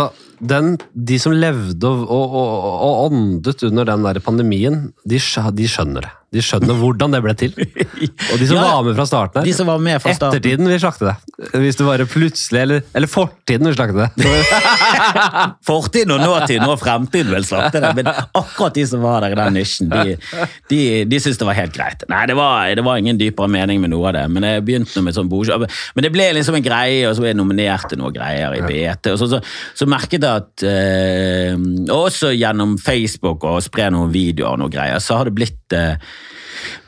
de 1.14 1.18
som 1.20 1.34
levde 1.36 1.88
og, 1.88 2.08
og, 2.10 2.34
og, 2.40 2.74
og 2.88 3.04
åndet 3.06 3.62
under 3.68 3.86
den 3.88 4.04
der 4.06 4.20
pandemien, 4.24 4.80
de, 5.04 5.20
de 5.20 5.68
skjønner 5.70 6.08
det. 6.08 6.12
De 6.34 6.42
skjønner 6.42 6.78
hvordan 6.78 7.14
det 7.14 7.20
ble 7.24 7.34
til. 7.38 7.54
Og 7.54 8.40
de 8.40 8.48
som 8.48 8.58
Ja, 8.64 8.64
var 8.74 8.84
med 8.86 8.96
fra 8.98 9.06
starten 9.08 9.40
her 9.40 9.46
De 9.46 9.54
som 9.56 9.68
var 9.70 9.80
med 9.82 10.00
fra 10.02 10.14
starten. 10.16 10.38
Ettertiden 10.40 10.70
vil 10.70 10.80
slakte 10.82 11.10
det. 11.10 11.14
Hvis 11.62 11.78
du 11.78 11.84
bare 11.86 12.06
plutselig 12.10 12.60
Eller, 12.64 12.84
eller 12.94 13.10
fortiden 13.10 13.68
vil 13.70 13.76
slakte 13.76 14.04
det. 14.04 14.28
Fortiden 15.68 16.14
og 16.14 16.22
nåtiden 16.22 16.66
og 16.68 16.78
fremtiden 16.80 17.32
vil 17.34 17.46
slakte 17.46 17.80
det, 17.82 17.90
men 17.98 18.08
akkurat 18.10 18.74
de 18.76 18.84
som 18.88 19.02
var 19.04 19.24
der 19.24 19.34
i 19.34 19.38
den 19.38 19.56
nisjen, 19.58 19.90
de, 19.92 20.16
de, 20.70 20.80
de 21.08 21.20
syntes 21.20 21.40
det 21.40 21.48
var 21.48 21.56
helt 21.58 21.74
greit. 21.76 22.04
Nei, 22.10 22.22
det 22.30 22.36
var, 22.38 22.68
det 22.76 22.84
var 22.86 23.00
ingen 23.00 23.18
dypere 23.20 23.48
mening 23.50 23.82
med 23.82 23.92
noe 23.94 24.10
av 24.10 24.16
det, 24.18 24.24
men 24.32 24.46
jeg 24.48 24.64
begynte 24.66 25.02
med 25.04 25.16
sånn 25.16 25.30
bordjobb. 25.30 25.66
Men 25.96 26.06
det 26.06 26.12
ble 26.14 26.28
liksom 26.38 26.58
en 26.58 26.64
greie, 26.66 27.04
og 27.08 27.16
så 27.16 27.24
ble 27.24 27.32
jeg 27.32 27.40
nominert 27.40 27.88
til 27.90 28.00
noe 28.00 28.12
greier 28.14 28.56
i 28.58 28.62
BT. 28.64 29.12
Og 29.14 29.20
så, 29.20 29.30
så, 29.34 29.40
så 29.76 29.88
merket 29.90 30.24
jeg 30.24 30.44
at 30.44 30.64
eh, 30.68 31.54
Også 31.94 32.32
gjennom 32.34 32.76
Facebook 32.80 33.44
og 33.48 33.62
spre 33.64 33.90
noen 33.94 34.12
videoer 34.14 34.54
og 34.56 34.64
noe 34.64 34.72
greier, 34.72 35.00
så 35.02 35.20
har 35.20 35.30
det 35.30 35.36
blitt 35.36 35.76
eh, 35.76 35.96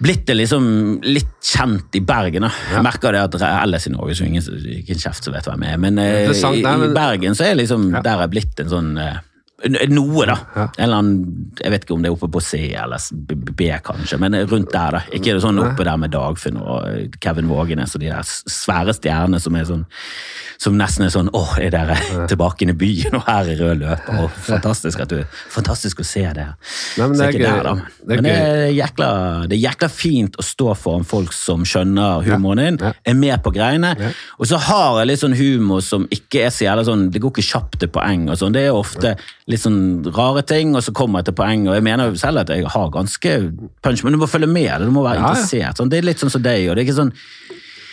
blitt 0.02 0.26
det 0.28 0.38
liksom 0.38 0.66
litt 1.06 1.36
kjent 1.44 1.96
i 1.98 2.02
Bergen. 2.06 2.46
da. 2.48 2.52
Jeg 2.72 2.84
merker 2.86 3.16
det 3.16 3.22
at 3.28 3.38
ellers 3.48 3.86
i 3.88 3.94
Norge 3.94 4.16
så 4.18 4.26
ingen, 4.26 4.42
ingen, 4.42 5.00
kjeft 5.00 5.26
som 5.26 5.36
vet 5.36 5.46
hvem 5.48 5.66
jeg 5.66 5.76
er, 5.76 5.82
men, 5.82 6.02
eh, 6.02 6.30
i, 6.30 6.60
i 6.60 6.92
Bergen 6.96 7.38
så 7.38 7.48
er 7.48 7.58
liksom 7.58 7.90
der 7.94 8.24
er 8.24 8.32
blitt 8.32 8.62
en 8.62 8.72
sånn 8.72 8.92
eh, 9.00 9.18
noe, 9.64 10.26
da. 10.28 10.36
Ja. 10.54 10.66
Eller 10.84 11.00
annen, 11.00 11.50
jeg 11.62 11.72
vet 11.72 11.86
ikke 11.86 11.94
om 11.96 12.02
det 12.04 12.10
er 12.10 12.16
oppe 12.16 12.28
på 12.32 12.42
C 12.44 12.60
eller 12.76 13.00
B, 13.56 13.70
kanskje, 13.84 14.18
men 14.20 14.36
rundt 14.50 14.72
der. 14.74 14.98
da. 14.98 15.04
Ikke 15.16 15.32
det 15.32 15.44
sånn 15.44 15.60
oppe 15.62 15.86
der 15.86 16.00
med 16.00 16.12
Dagfinn 16.12 16.60
og 16.60 17.16
Kevin 17.24 17.48
Vågenes 17.48 17.96
og 17.96 18.04
de 18.04 18.10
der 18.12 18.26
svære 18.26 18.92
stjernene 18.96 19.40
som 19.40 19.56
er 19.56 19.68
sånn 19.68 19.86
som 20.62 20.76
nesten 20.78 21.04
er 21.04 21.12
sånn 21.12 21.28
Åh, 21.36 21.56
er 21.60 21.72
dere 21.74 21.96
tilbake 22.30 22.64
inn 22.64 22.72
i 22.72 22.76
byen, 22.78 23.18
og 23.18 23.26
her 23.28 23.50
er 23.52 23.60
rød 23.60 23.82
løper? 23.82 24.20
Og 24.24 24.36
fantastisk, 24.46 25.02
at 25.04 25.12
du, 25.12 25.18
fantastisk 25.52 26.00
å 26.00 26.06
se 26.06 26.22
det. 26.36 26.46
Nei, 26.96 27.08
men 27.10 27.16
det 27.18 27.26
er 27.26 27.36
gøy. 27.36 27.44
Der, 27.46 27.66
da. 27.66 27.74
Det 28.00 28.16
er 28.16 28.22
men 28.22 28.28
det 28.28 28.36
er, 28.36 28.62
jækla, 28.76 29.10
det 29.50 29.58
er 29.58 29.62
jækla 29.66 29.90
fint 29.92 30.38
å 30.40 30.46
stå 30.46 30.72
foran 30.78 31.06
folk 31.08 31.34
som 31.36 31.64
skjønner 31.68 32.24
humoren 32.26 32.78
din, 32.78 32.80
er 32.88 33.18
med 33.18 33.36
på 33.44 33.52
greiene. 33.56 33.92
Og 34.40 34.48
så 34.48 34.60
har 34.68 35.02
jeg 35.02 35.10
litt 35.12 35.22
sånn 35.22 35.36
humor 35.36 35.84
som 35.84 36.08
ikke 36.12 36.46
er 36.46 36.54
så 36.54 36.66
jævla 36.66 36.86
sånn 36.86 37.06
Det 37.12 37.20
går 37.22 37.34
ikke 37.34 37.46
kjapt 37.50 37.78
til 37.82 37.92
poeng. 37.92 38.28
og 38.32 38.40
sånn, 38.40 38.56
Det 38.56 38.64
er 38.66 38.76
ofte 38.76 39.16
litt 39.46 39.62
sånn 39.62 40.02
rare 40.16 40.42
ting, 40.42 40.74
og 40.74 40.82
så 40.82 40.92
kommer 40.96 41.20
jeg 41.22 41.28
til 41.30 41.36
poeng. 41.38 41.68
Og 41.70 41.76
jeg 41.78 41.84
mener 41.86 42.10
jo 42.10 42.18
selv 42.18 42.42
at 42.42 42.48
jeg 42.50 42.66
har 42.66 42.88
ganske 42.90 43.34
punch, 43.84 44.02
men 44.02 44.16
du 44.16 44.18
må 44.18 44.26
følge 44.30 44.48
med. 44.50 44.72
Du 44.82 44.90
må 44.90 45.04
være 45.06 45.20
Ja, 45.22 45.28
interessert. 45.30 45.78
Sånn. 45.78 45.88
Det 45.92 45.98
er 46.00 46.08
litt 46.08 46.18
sånn 46.22 46.32
som 46.34 46.42
deg. 46.42 46.68
og 46.68 46.74
det 46.76 46.82
er 46.82 46.88
ikke 46.88 46.98
sånn 46.98 47.12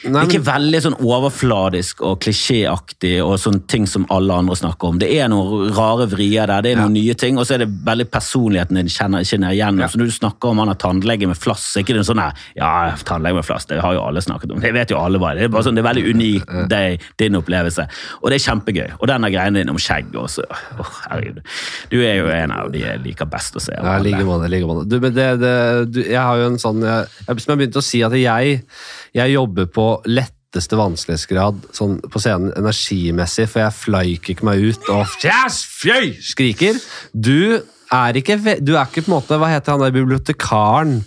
Nei, 0.04 0.24
er 0.24 0.30
ikke 0.30 0.46
veldig 0.46 0.82
sånn 0.84 0.98
overfladisk 1.00 2.02
og 2.04 2.18
klisjéaktig 2.24 3.16
og 3.24 3.38
sånne 3.40 3.64
ting 3.72 3.86
som 3.90 4.06
alle 4.14 4.36
andre 4.44 4.58
snakker 4.60 4.92
om. 4.92 5.00
Det 5.02 5.10
er 5.16 5.30
noen 5.32 5.72
rare 5.76 6.08
vrier 6.12 6.50
der, 6.50 6.66
det 6.66 6.74
er 6.74 6.82
noen 6.82 6.96
nye 6.98 7.16
ting, 7.20 7.40
og 7.40 7.48
så 7.48 7.56
er 7.56 7.64
det 7.64 7.70
veldig 7.88 8.08
personligheten 8.12 8.80
din 8.80 8.92
kjenner, 8.92 9.24
kjenner 9.28 9.56
igjennom. 9.56 9.86
Ja. 9.86 9.92
Så 9.92 10.02
når 10.02 10.12
du 10.12 10.16
snakker 10.18 10.52
om 10.52 10.64
han 10.64 10.72
har 10.74 10.80
tannlege 10.82 11.30
med 11.30 11.40
flass, 11.40 11.66
er 11.78 11.86
ikke 11.86 11.96
det 11.98 12.06
sånn 12.08 12.22
her 12.22 12.36
Ja, 12.60 12.72
tannlege 13.08 13.40
med 13.40 13.48
flass, 13.48 13.68
det 13.70 13.80
har 13.84 13.96
jo 13.96 14.04
alle 14.04 14.24
snakket 14.24 14.54
om. 14.56 14.62
Det 14.64 14.74
vet 14.76 14.92
jo 14.92 15.00
alle 15.00 15.22
hva 15.22 15.34
det 15.38 15.48
er. 15.48 15.54
Bare 15.54 15.68
sånn, 15.68 15.80
det 15.80 15.84
er 15.86 15.90
veldig 15.90 16.06
unikt, 16.14 16.56
det 16.72 16.84
din 17.22 17.40
opplevelse. 17.40 17.88
Og 18.22 18.32
det 18.32 18.40
er 18.40 18.46
kjempegøy. 18.48 18.90
Og 19.00 19.08
denne 19.12 19.32
greien 19.34 19.58
din 19.58 19.72
om 19.72 19.80
skjegg 19.82 20.12
også. 20.20 20.46
Åh, 20.80 20.94
herregud. 21.08 21.42
Du 21.92 22.00
er 22.04 22.20
jo 22.20 22.30
en 22.34 22.54
av 22.56 22.72
de 22.74 22.84
jeg 22.84 23.02
liker 23.04 23.30
best 23.30 23.58
å 23.58 23.64
se. 23.64 23.76
Ja, 23.78 23.98
like 24.04 24.24
måte. 24.28 24.50
like 24.52 24.68
måte. 24.68 24.86
Du, 24.90 25.00
men 25.04 25.16
det, 25.16 25.30
det, 25.42 25.54
du, 25.94 26.02
jeg 26.04 26.20
har 26.20 26.42
jo 26.42 26.52
en 26.52 26.60
sånn 26.62 26.84
jeg, 26.84 27.10
jeg, 27.28 27.44
Som 27.44 27.54
jeg 27.54 27.62
begynte 27.64 27.82
å 27.82 27.86
si, 27.86 28.04
at 28.06 28.16
jeg, 28.18 28.60
jeg 29.14 29.36
jobber 29.36 29.70
på 29.70 29.86
letteste 30.10 30.78
vanskelighetsgrad 30.78 31.68
sånn 31.76 32.00
på 32.10 32.22
scenen 32.22 32.54
energimessig, 32.58 33.48
for 33.52 33.64
jeg 33.64 33.78
flyker 33.78 34.34
ikke 34.36 34.48
meg 34.50 34.66
ut 34.72 34.90
og 34.94 35.16
yes, 35.26 35.62
fjøy, 35.82 36.16
skriker. 36.24 36.82
Du 37.14 37.62
er 37.94 38.18
ikke 38.18 38.40
Du 38.62 38.74
er 38.76 38.88
ikke 38.88 39.04
på 39.06 39.12
en 39.12 39.18
måte 39.18 39.38
Hva 39.38 39.52
heter 39.52 39.76
han 39.76 39.84
der 39.84 39.94
bibliotekaren 39.94 41.00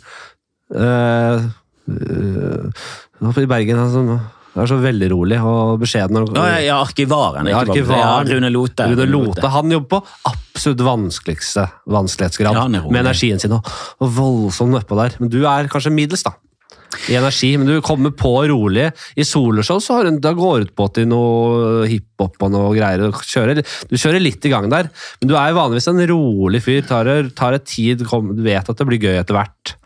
uh, 0.76 1.46
i 1.90 3.50
Bergen? 3.50 3.82
Han 3.82 3.92
som 3.94 4.16
er 4.56 4.70
så 4.70 4.78
veldig 4.80 5.08
rolig 5.12 5.38
og 5.44 5.82
beskjeden. 5.82 6.30
Ja, 6.32 6.46
ja, 6.64 6.76
arkivaren. 6.80 7.48
Ja, 7.50 7.60
ikke 7.60 7.74
arkivaren. 7.76 8.30
Ja, 8.30 8.36
Rune 8.38 8.50
Lote. 8.54 8.86
Rune 8.88 9.06
Lote. 9.10 9.50
Han 9.52 9.74
jobber 9.74 9.98
på 9.98 10.30
absolutt 10.30 10.84
vanskeligste 10.86 11.66
vanskelighetsgrad 11.92 12.56
Ja, 12.56 12.64
han 12.64 12.78
med 12.88 13.02
energien 13.02 13.42
sin. 13.42 13.52
Og, 13.52 13.68
og 14.00 14.14
voldsomt 14.16 14.72
nedpå 14.72 14.96
der. 15.02 15.18
Men 15.20 15.32
du 15.32 15.42
er 15.44 15.68
kanskje 15.72 15.92
middels, 15.92 16.24
da. 16.24 16.32
I 17.10 17.16
energi, 17.18 17.52
men 17.58 17.68
du 17.68 17.80
kommer 17.84 18.12
på 18.16 18.32
rolig. 18.50 18.88
I 19.18 19.26
soloshow 19.26 19.80
så 19.82 19.98
har 19.98 20.08
du, 20.08 20.20
da 20.22 20.32
går 20.36 20.58
du 20.58 20.68
ut 20.68 20.76
på 20.78 20.88
til 20.96 21.08
noe 21.10 21.86
hiphop 21.90 22.46
og 22.46 22.52
noe 22.54 22.74
greier. 22.76 23.06
og 23.08 23.22
kjører, 23.26 23.62
du 23.62 23.96
kjører 23.96 24.22
litt 24.22 24.44
i 24.46 24.52
gang 24.52 24.70
der, 24.72 24.90
men 25.20 25.30
du 25.30 25.36
er 25.38 25.50
jo 25.50 25.60
vanligvis 25.60 25.90
en 25.92 26.04
rolig 26.12 26.62
fyr. 26.64 26.84
Tar, 26.86 27.10
tar 27.36 27.58
et 27.58 27.66
tid, 27.68 28.06
kom, 28.08 28.34
du 28.36 28.44
vet 28.46 28.68
at 28.68 28.78
det 28.78 28.88
blir 28.88 29.02
gøy 29.02 29.18
etter 29.18 29.38
hvert. 29.38 29.76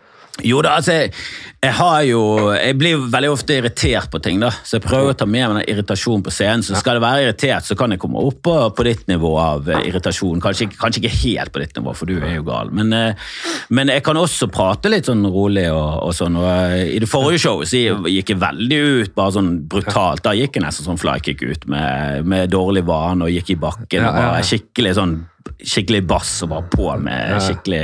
Jo 0.46 0.60
da, 0.64 0.76
altså, 0.80 0.96
jeg, 0.96 1.12
jeg 1.60 1.74
har 1.76 2.02
jo 2.08 2.20
Jeg 2.54 2.76
blir 2.80 3.02
veldig 3.12 3.30
ofte 3.34 3.56
irritert 3.58 4.10
på 4.12 4.20
ting, 4.22 4.40
da. 4.42 4.50
Så 4.64 4.78
jeg 4.78 4.84
prøver 4.86 5.12
å 5.12 5.16
ta 5.18 5.26
med 5.28 5.44
meg 5.50 5.60
den 5.60 5.74
irritasjonen 5.74 6.24
på 6.24 6.32
scenen. 6.34 6.64
Så 6.66 6.78
skal 6.80 6.98
det 6.98 7.04
være 7.04 7.26
irritert, 7.26 7.66
så 7.66 7.76
kan 7.78 7.92
jeg 7.92 8.00
komme 8.02 8.22
opp 8.24 8.40
på, 8.46 8.54
på 8.76 8.86
ditt 8.86 9.06
nivå 9.10 9.32
av 9.40 9.68
eh, 9.70 9.86
irritasjon. 9.90 10.40
Kanskje, 10.42 10.70
kanskje 10.80 11.02
ikke 11.02 11.16
helt 11.20 11.54
på 11.54 11.62
ditt 11.62 11.76
nivå, 11.76 11.94
for 11.96 12.10
du 12.10 12.16
er 12.18 12.38
jo 12.38 12.46
gal. 12.48 12.72
Men, 12.76 12.92
eh, 12.96 13.32
men 13.76 13.92
jeg 13.92 14.04
kan 14.06 14.20
også 14.20 14.50
prate 14.52 14.92
litt 14.92 15.10
sånn 15.10 15.26
rolig 15.28 15.66
og, 15.72 16.06
og 16.06 16.14
sånn. 16.16 16.38
Og 16.40 16.48
eh, 16.48 16.94
I 16.96 17.00
det 17.02 17.10
forrige 17.10 17.44
showet 17.44 17.72
så 17.72 17.82
gikk 18.08 18.34
jeg 18.34 18.40
veldig 18.40 18.80
ut, 18.86 19.14
bare 19.18 19.36
sånn 19.36 19.52
brutalt. 19.70 20.24
Da 20.26 20.36
gikk 20.38 20.56
jeg 20.56 20.64
nesten 20.64 20.88
sånn 20.88 21.00
flykick 21.00 21.44
ut 21.44 21.68
med, 21.70 22.24
med 22.28 22.52
dårlig 22.52 22.86
vane 22.88 23.28
og 23.28 23.36
gikk 23.36 23.54
i 23.56 23.60
bakken. 23.60 24.06
Og 24.08 24.16
bare 24.16 24.46
skikkelig 24.46 24.96
sånn 24.96 25.18
skikkelig 25.60 26.02
bass 26.08 26.32
og 26.44 26.50
bare 26.52 26.66
på 26.72 26.88
med 27.00 27.36
skikkelig 27.44 27.82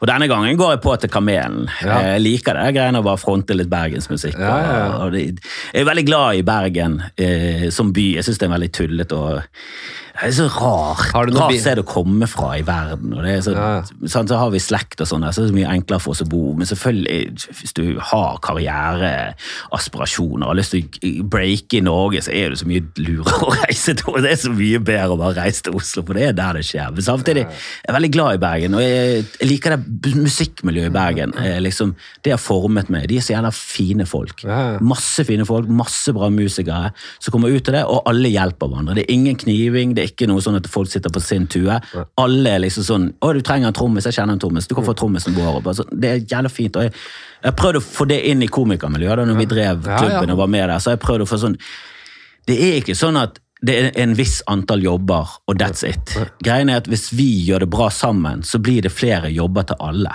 Og 0.00 0.08
denne 0.10 0.28
gangen 0.30 0.58
går 0.58 0.74
jeg 0.74 0.82
på 0.84 0.96
til 1.02 1.12
Kamelen. 1.12 1.68
Ja. 1.82 2.00
Jeg 2.12 2.24
liker 2.24 2.58
det 2.58 2.72
greiene 2.76 3.02
å 3.02 3.06
bare 3.06 3.20
fronte 3.20 3.56
litt 3.56 3.70
bergensmusikk. 3.72 4.38
Ja, 4.38 4.56
ja, 4.62 4.74
ja. 4.74 4.88
Og, 4.88 5.06
og 5.06 5.16
det, 5.16 5.24
jeg 5.72 5.82
er 5.82 5.88
veldig 5.88 6.06
glad 6.08 6.40
i 6.40 6.44
Bergen 6.46 6.98
eh, 7.16 7.68
som 7.74 7.92
by. 7.94 8.08
Jeg 8.18 8.26
syns 8.26 8.42
det 8.42 8.48
er 8.48 8.54
veldig 8.56 8.72
tullete 8.74 9.18
og 9.18 9.40
det 10.20 10.28
er 10.28 10.32
så 10.34 10.46
rart. 10.50 11.12
Har 11.14 11.26
du 11.28 11.32
noe 11.36 11.44
Rart 11.46 11.60
sted 11.62 11.78
å 11.78 11.84
komme 11.86 12.26
fra 12.30 12.48
i 12.58 12.62
verden. 12.66 13.12
og 13.14 13.22
det 13.24 13.32
er 13.36 13.40
så, 13.46 13.52
Ja, 13.54 13.82
sånn, 14.10 14.28
så 14.28 14.36
har 14.40 14.50
vi 14.50 14.58
slekt 14.62 15.00
og 15.00 15.06
sånn, 15.10 15.22
så 15.32 15.42
er 15.42 15.46
det 15.46 15.52
så 15.52 15.56
mye 15.58 15.70
enklere 15.76 16.00
for 16.02 16.10
oss 16.16 16.22
å 16.24 16.28
bo. 16.28 16.42
Men 16.58 16.66
selvfølgelig, 16.66 17.20
hvis 17.60 17.72
du 17.78 17.84
har 18.10 18.38
karriereaspirasjoner 18.42 20.44
og 20.46 20.50
har 20.52 20.58
lyst 20.58 20.74
til 20.74 20.84
å 21.22 21.26
breake 21.30 21.78
i 21.78 21.82
Norge, 21.84 22.22
så 22.26 22.32
er 22.34 22.50
det 22.54 22.58
så 22.62 22.68
mye 22.68 22.82
lurere 22.98 23.38
å 23.48 23.52
reise 23.62 23.94
til. 23.98 24.18
Det 24.24 24.32
er 24.32 24.40
så 24.42 24.52
mye 24.54 24.80
bedre 24.82 25.14
å 25.14 25.18
bare 25.20 25.38
reise 25.42 25.62
til 25.68 25.76
Oslo, 25.78 26.00
for 26.06 26.12
det 26.18 26.24
er 26.30 26.34
der 26.38 26.58
det 26.58 26.64
skjer. 26.68 26.88
Men 26.96 27.04
samtidig 27.06 27.44
jeg 27.46 27.88
er 27.88 27.96
veldig 27.98 28.12
glad 28.14 28.30
i 28.38 28.42
Bergen, 28.42 28.76
og 28.78 28.82
jeg, 28.84 29.24
jeg 29.40 29.50
liker 29.52 29.76
det 29.76 30.14
musikkmiljøet 30.18 30.90
i 30.90 30.94
Bergen. 30.98 31.30
Eh, 31.38 31.56
Liksom, 31.68 31.90
det 32.24 32.30
har 32.32 32.40
formet 32.40 32.88
meg. 32.92 33.08
De 33.10 33.16
er 33.18 33.24
så 33.24 33.34
jævla 33.34 33.50
fine 33.52 34.04
folk. 34.08 34.44
Masse 34.86 35.24
fine 35.28 35.44
folk, 35.48 35.66
masse 35.68 36.12
bra 36.16 36.28
musikere 36.32 36.92
som 37.18 37.34
kommer 37.34 37.52
ut 37.52 37.68
av 37.68 37.74
det, 37.74 37.82
og 37.90 38.06
alle 38.08 38.30
hjelper 38.32 38.70
hverandre. 38.70 38.94
Det 39.00 39.04
er 39.04 39.12
ingen 39.16 39.36
kniving, 39.42 39.92
det 39.98 40.04
er 40.06 40.07
ikke 40.08 40.28
noe 40.30 40.42
sånn 40.44 40.56
at 40.58 40.66
folk 40.70 40.90
sitter 40.90 41.12
på 41.14 41.20
sin 41.22 41.46
tue. 41.46 41.80
Alle 42.18 42.54
er 42.56 42.62
liksom 42.64 42.84
sånn 42.86 43.08
'Å, 43.20 43.32
du 43.34 43.40
trenger 43.42 43.68
en 43.68 43.72
trommis. 43.76 44.04
Jeg 44.04 44.14
kjenner 44.18 44.32
en 44.36 44.38
trommis. 44.42 44.66
Du 44.66 44.74
kan 44.74 44.84
få 44.84 44.94
trommisen 44.96 45.34
vår.' 45.34 45.62
Altså, 45.62 45.84
så, 45.84 46.00
det 46.00 46.08
er 46.10 46.24
jævlig 46.36 46.50
fint. 46.50 46.76
og 46.76 46.82
jeg, 46.82 46.92
jeg 47.44 47.56
prøvde 47.56 47.78
å 47.82 47.86
få 47.86 48.08
det 48.08 48.22
inn 48.26 48.42
i 48.42 48.46
komikermiljøet 48.48 49.16
da 49.16 49.24
når 49.24 49.38
vi 49.38 49.44
drev 49.46 49.84
Ja, 49.86 49.90
ja. 49.92 49.98
klubben 49.98 50.30
og 50.30 50.38
var 50.38 50.46
med 50.48 50.68
der. 50.68 50.78
så 50.78 50.90
jeg 50.90 51.00
prøvde 51.00 51.22
å 51.22 51.30
få 51.30 51.38
sånn 51.38 51.56
det 52.48 52.56
er 52.56 52.78
ikke 52.80 52.96
sånn 52.96 53.16
at 53.20 53.38
det 53.60 53.74
er 53.76 54.02
en 54.02 54.14
viss 54.14 54.38
antall 54.46 54.80
jobber, 54.82 55.26
og 55.48 55.58
that's 55.58 55.82
it. 55.84 56.14
Greien 56.42 56.70
er 56.70 56.76
at 56.76 56.86
hvis 56.86 57.10
vi 57.12 57.26
gjør 57.44 57.64
det 57.66 57.70
bra 57.70 57.88
sammen, 57.90 58.42
så 58.46 58.58
blir 58.62 58.80
det 58.82 58.92
flere 58.94 59.28
jobber 59.34 59.66
til 59.68 59.76
alle. 59.80 60.14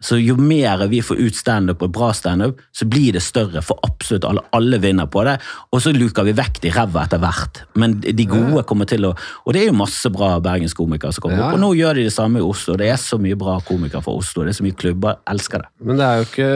Så 0.00 0.16
jo 0.16 0.36
mer 0.40 0.86
vi 0.88 1.02
får 1.04 1.18
ut 1.20 1.36
standup 1.36 1.82
og 1.84 1.92
bra 1.92 2.10
standup, 2.16 2.60
så 2.72 2.86
blir 2.88 3.12
det 3.16 3.22
større 3.24 3.60
for 3.64 3.80
absolutt 3.84 4.24
alle. 4.24 4.44
Alle 4.56 4.80
vinner 4.80 5.08
på 5.12 5.24
det, 5.28 5.36
og 5.70 5.82
så 5.84 5.92
luker 5.92 6.24
vi 6.24 6.32
vekk 6.36 6.62
de 6.64 6.72
ræva 6.72 7.04
etter 7.04 7.20
hvert. 7.20 7.62
Men 7.80 7.98
de 8.00 8.26
gode 8.28 8.64
kommer 8.68 8.88
til 8.88 9.04
å 9.10 9.14
Og 9.46 9.52
det 9.52 9.62
er 9.62 9.70
jo 9.70 9.76
masse 9.76 10.08
bra 10.12 10.38
bergenskomikere 10.42 11.12
som 11.12 11.24
kommer 11.24 11.38
Ja, 11.38 11.48
opp, 11.48 11.58
og 11.58 11.60
nå 11.62 11.70
gjør 11.76 11.98
de 11.98 12.06
det 12.08 12.14
samme 12.14 12.40
i 12.40 12.44
Oslo. 12.44 12.76
Det 12.80 12.88
er 12.88 12.98
så 13.00 13.18
mye 13.20 13.36
bra 13.38 13.58
komikere 13.66 14.02
fra 14.04 14.14
Oslo, 14.16 14.44
det 14.44 14.54
er 14.54 14.58
så 14.60 14.66
mye 14.66 14.78
klubber. 14.78 15.20
Elsker 15.30 15.64
det. 15.64 15.70
Men 15.84 16.00
det 16.00 16.06
er 16.06 16.20
jo 16.20 16.28
ikke 16.28 16.50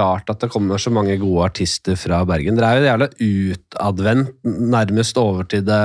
rart 0.00 0.32
at 0.34 0.44
det 0.44 0.50
kommer 0.52 0.80
så 0.82 0.92
mange 0.92 1.16
gode 1.20 1.48
artister 1.48 1.96
fra 2.00 2.20
Bergen. 2.28 2.58
Dere 2.58 2.70
er 2.70 2.80
jo 2.80 2.90
jævla 2.90 3.10
utadvendt, 3.30 4.34
nærmest 4.44 5.20
over 5.20 5.48
til 5.48 5.64
det 5.64 5.80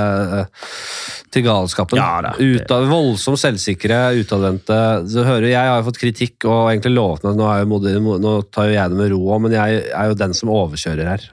til 1.36 1.43
galskapen. 1.45 1.99
Ja 1.99 2.22
da. 2.24 2.34
Utad, 2.39 2.88
voldsomt 2.89 3.41
selvsikre, 3.41 3.99
utadvendte. 4.22 4.80
Så 5.11 5.26
hører 5.28 5.49
Jeg 5.51 5.72
har 5.72 5.82
jo 5.82 5.88
fått 5.89 5.99
kritikk 6.01 6.47
og 6.47 6.72
egentlig 6.72 6.95
lovet 7.06 7.26
meg 7.28 8.01
nå, 8.03 8.18
nå 8.22 8.36
tar 8.51 8.70
jo 8.70 8.76
jeg 8.76 8.91
det 8.91 8.97
med 8.99 9.12
ro 9.14 9.22
òg, 9.36 9.41
men 9.45 9.56
jeg 9.56 9.82
er 9.93 10.12
jo 10.12 10.18
den 10.20 10.34
som 10.38 10.51
overkjører 10.53 11.10
her. 11.14 11.26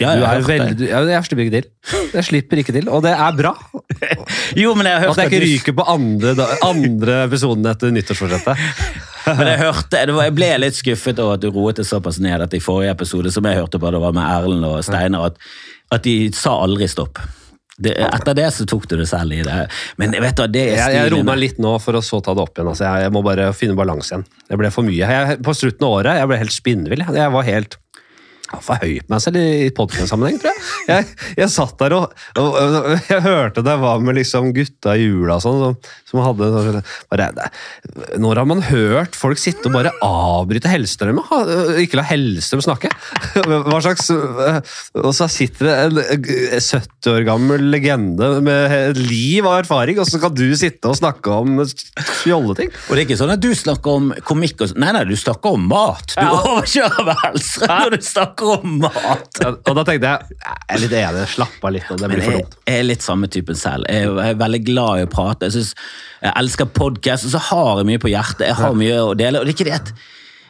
Ja, 0.00 0.10
Du 0.16 0.20
jeg 0.20 0.26
har 0.26 0.36
er 0.40 0.42
veldig, 0.42 0.76
du- 0.76 0.88
ja, 0.88 1.00
jeg 1.06 1.24
slipper 1.24 1.44
ikke 1.44 1.54
til. 1.60 1.68
Jeg 2.14 2.24
slipper 2.26 2.56
ikke 2.58 2.72
til, 2.74 2.88
og 2.90 3.02
det 3.04 3.12
er 3.14 3.36
bra. 3.38 3.52
Jo, 4.58 4.72
men 4.74 4.86
jeg 4.86 4.94
har 4.98 5.04
hørt 5.06 5.18
At 5.18 5.30
jeg 5.30 5.32
ikke 5.32 5.46
ryker 5.46 5.76
på 5.78 5.84
andre, 5.88 6.46
andre 6.66 7.18
episoden 7.28 7.66
etter 7.70 7.92
nyttårsforsettet. 7.94 8.58
Men 9.38 9.46
jeg 9.48 9.60
hørte, 9.62 10.00
var, 10.12 10.26
jeg 10.26 10.34
ble 10.36 10.48
litt 10.60 10.76
skuffet 10.76 11.20
over 11.22 11.38
at 11.38 11.40
du 11.40 11.46
roet 11.48 11.78
det 11.80 11.86
såpass 11.88 12.18
ned 12.20 12.42
at 12.44 12.52
i 12.52 12.60
forrige 12.60 12.90
episode, 12.92 13.30
som 13.32 13.46
jeg 13.48 13.56
hørte 13.56 13.78
på, 13.80 13.88
det 13.94 14.00
var 14.02 14.12
med 14.12 14.26
Erlend 14.28 14.66
og 14.68 14.82
Steinar, 14.84 15.30
at, 15.30 15.38
at 15.96 16.04
de 16.04 16.28
sa 16.36 16.52
aldri 16.66 16.84
stopp. 16.92 17.22
Det, 17.76 17.94
etter 18.06 18.36
det 18.38 18.48
så 18.54 18.66
tok 18.70 18.84
du 18.90 18.96
det 19.00 19.08
selv 19.10 19.34
i 19.34 19.40
det. 19.42 19.54
Men 19.98 20.14
vet 20.22 20.38
du, 20.38 20.44
det 20.46 20.62
er 20.62 20.76
Jeg, 20.78 20.94
jeg 20.94 21.12
roer 21.14 21.26
meg 21.26 21.40
litt 21.42 21.62
nå 21.62 21.74
for 21.82 21.98
å 21.98 22.02
så 22.06 22.20
ta 22.22 22.36
det 22.36 22.44
opp 22.44 22.54
igjen. 22.54 22.70
Altså, 22.70 22.86
jeg, 22.86 23.06
jeg 23.08 23.14
må 23.16 23.24
bare 23.26 23.48
finne 23.56 23.78
balanse 23.78 24.12
igjen. 24.14 24.26
Det 24.46 24.58
ble 24.60 24.70
for 24.74 24.86
mye. 24.86 25.08
Jeg, 25.14 25.40
på 25.42 25.56
slutten 25.58 25.88
av 25.88 25.96
året 25.98 26.20
jeg 26.20 26.30
ble 26.30 26.38
helt 26.44 26.54
spinnvill. 26.54 27.06
Jeg 27.18 27.34
var 27.34 27.48
helt 27.48 27.78
for 28.62 28.78
høy 28.82 29.00
på 29.02 29.10
meg 29.14 29.22
selv 29.24 29.38
i 29.40 29.70
podkast-sammenheng, 29.74 30.38
tror 30.42 30.52
jeg. 30.52 30.62
jeg. 30.88 31.06
Jeg 31.42 31.50
satt 31.54 31.74
der 31.80 31.94
og, 31.96 32.12
og, 32.38 32.58
og 32.58 33.08
jeg 33.10 33.22
hørte 33.24 33.64
det 33.66 33.76
var 33.82 34.02
med 34.04 34.18
liksom 34.18 34.52
gutta 34.54 34.94
i 34.98 35.06
jula 35.08 35.36
og 35.38 35.42
sånn, 35.44 35.60
som, 35.62 35.76
som 36.10 36.22
hadde 36.24 36.50
så, 36.54 36.82
bare, 37.10 37.30
det- 37.34 38.18
Når 38.22 38.40
har 38.42 38.48
man 38.50 38.62
hørt 38.68 39.16
folk 39.18 39.38
sitte 39.40 39.66
og 39.70 39.74
bare 39.78 39.92
avbryte 40.04 40.70
Hellstrøm? 40.70 41.18
Ikke 41.82 41.98
la 41.98 42.06
Hellstrøm 42.08 42.62
snakke? 42.64 42.90
Hva 43.44 43.80
slags 43.84 44.10
Og 44.14 45.10
så 45.16 45.26
sitter 45.32 45.70
det 45.70 45.74
en 46.14 46.60
70 46.60 47.10
år 47.14 47.24
gammel 47.26 47.64
legende 47.72 48.28
med 48.44 48.72
et 48.74 48.98
liv 49.00 49.44
og 49.46 49.58
erfaring, 49.62 49.98
og 50.02 50.06
så 50.08 50.20
kan 50.22 50.34
du 50.36 50.46
sitte 50.58 50.90
og 50.90 50.96
snakke 50.98 51.32
om 51.34 51.58
fjolleting? 52.22 52.70
Og 52.88 52.94
det 52.94 53.02
er 53.02 53.06
ikke 53.08 53.18
sånn 53.20 53.32
at 53.34 53.42
du 53.42 53.50
snakker 53.56 53.98
om 53.98 54.10
komikk 54.26 54.62
og 54.64 54.70
sånn. 54.72 54.80
Nei, 54.84 54.92
nei, 54.96 55.04
du 55.08 55.14
snakker 55.18 55.56
om 55.58 55.66
mat. 55.70 56.14
Du 56.14 56.22
Ja. 56.24 56.30
overkjører 56.40 57.16
Hellstrøm 57.24 57.74
når 57.84 57.96
du 57.96 58.04
snakker 58.06 58.43
om 58.44 58.78
mat. 58.82 59.40
Og 59.44 59.70
da 59.76 59.84
tenkte 59.86 60.10
jeg 60.10 60.38
jeg 60.44 60.76
er 60.76 60.82
litt 60.82 60.96
enig, 60.98 61.26
slapp 61.34 61.64
av 61.64 61.74
litt, 61.74 61.90
og 61.92 62.00
det 62.00 62.10
blir 62.10 62.24
for 62.24 62.36
jeg, 62.36 62.46
dumt. 62.46 62.58
jeg 62.68 62.80
er 62.80 62.88
litt 62.88 63.04
samme 63.04 63.30
typen 63.32 63.58
selv. 63.58 63.88
Jeg 63.90 64.06
er, 64.06 64.18
jeg 64.20 64.36
er 64.36 64.42
veldig 64.42 64.62
glad 64.66 65.02
i 65.02 65.06
å 65.06 65.12
prate. 65.12 65.48
Jeg, 65.48 65.56
synes, 65.58 65.72
jeg 66.24 66.34
elsker 66.42 66.70
podkast, 66.80 67.28
og 67.28 67.34
så 67.36 67.42
har 67.50 67.82
jeg 67.82 67.90
mye 67.92 68.02
på 68.02 68.12
hjertet. 68.12 68.46
Jeg 68.50 68.58
har 68.60 68.76
mye 68.78 69.00
å 69.02 69.14
dele. 69.18 69.40
Og 69.40 69.48
det 69.48 69.54
er 69.54 69.58
ikke 69.58 69.70
det 69.70 69.78
at 69.80 69.94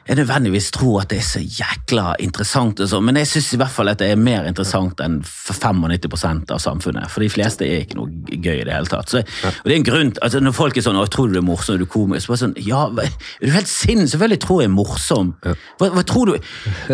jeg 0.09 0.18
nødvendigvis 0.18 0.70
tror 0.74 1.00
at 1.00 1.09
det 1.11 1.18
er 1.22 1.26
så 1.26 1.40
jækla 1.40 2.14
interessant, 2.20 2.80
og 2.80 2.88
så, 2.88 3.00
men 3.00 3.16
jeg 3.16 3.28
syns 3.30 3.52
i 3.55 3.59
hvert 3.61 3.72
fall 3.72 3.88
at 3.88 4.02
det 4.02 4.11
er 4.12 4.20
mer 4.20 4.44
interessant 4.44 5.00
enn 5.00 5.22
95% 5.24 6.52
av 6.52 6.61
samfunnet. 6.61 7.09
For 7.12 7.24
de 7.24 7.30
fleste 7.32 7.64
er 7.64 7.84
ikke 7.86 7.96
noe 7.96 8.11
gøy 8.28 8.61
i 8.61 8.66
det 8.68 8.74
hele 8.74 8.90
tatt. 8.90 9.09
Så, 9.14 9.22
og 9.24 9.64
det 9.64 9.72
er 9.72 9.78
en 9.80 9.86
grunn, 9.86 10.12
altså 10.20 10.42
Når 10.44 10.52
folk 10.52 10.76
er 10.76 10.84
sånn 10.84 10.98
'Å, 11.00 11.07
tror 11.09 11.28
du 11.28 11.38
det 11.38 11.40
er 11.40 11.46
morsom? 11.46 11.74
Er 11.74 11.78
du 11.78 11.86
komisk?' 11.86 12.26
Så 12.26 12.34
bare 12.34 12.42
sånn, 12.42 12.57
ja, 12.61 12.84
er 12.86 13.46
du 13.46 13.50
helt 13.50 13.68
sinn? 13.68 14.05
Selvfølgelig 14.09 14.40
tror 14.44 14.61
jeg 14.61 14.68
er 14.68 14.74
morsom. 14.74 15.34
Hva, 15.42 15.88
hva 15.88 16.05
tror 16.05 16.26
du? 16.26 16.38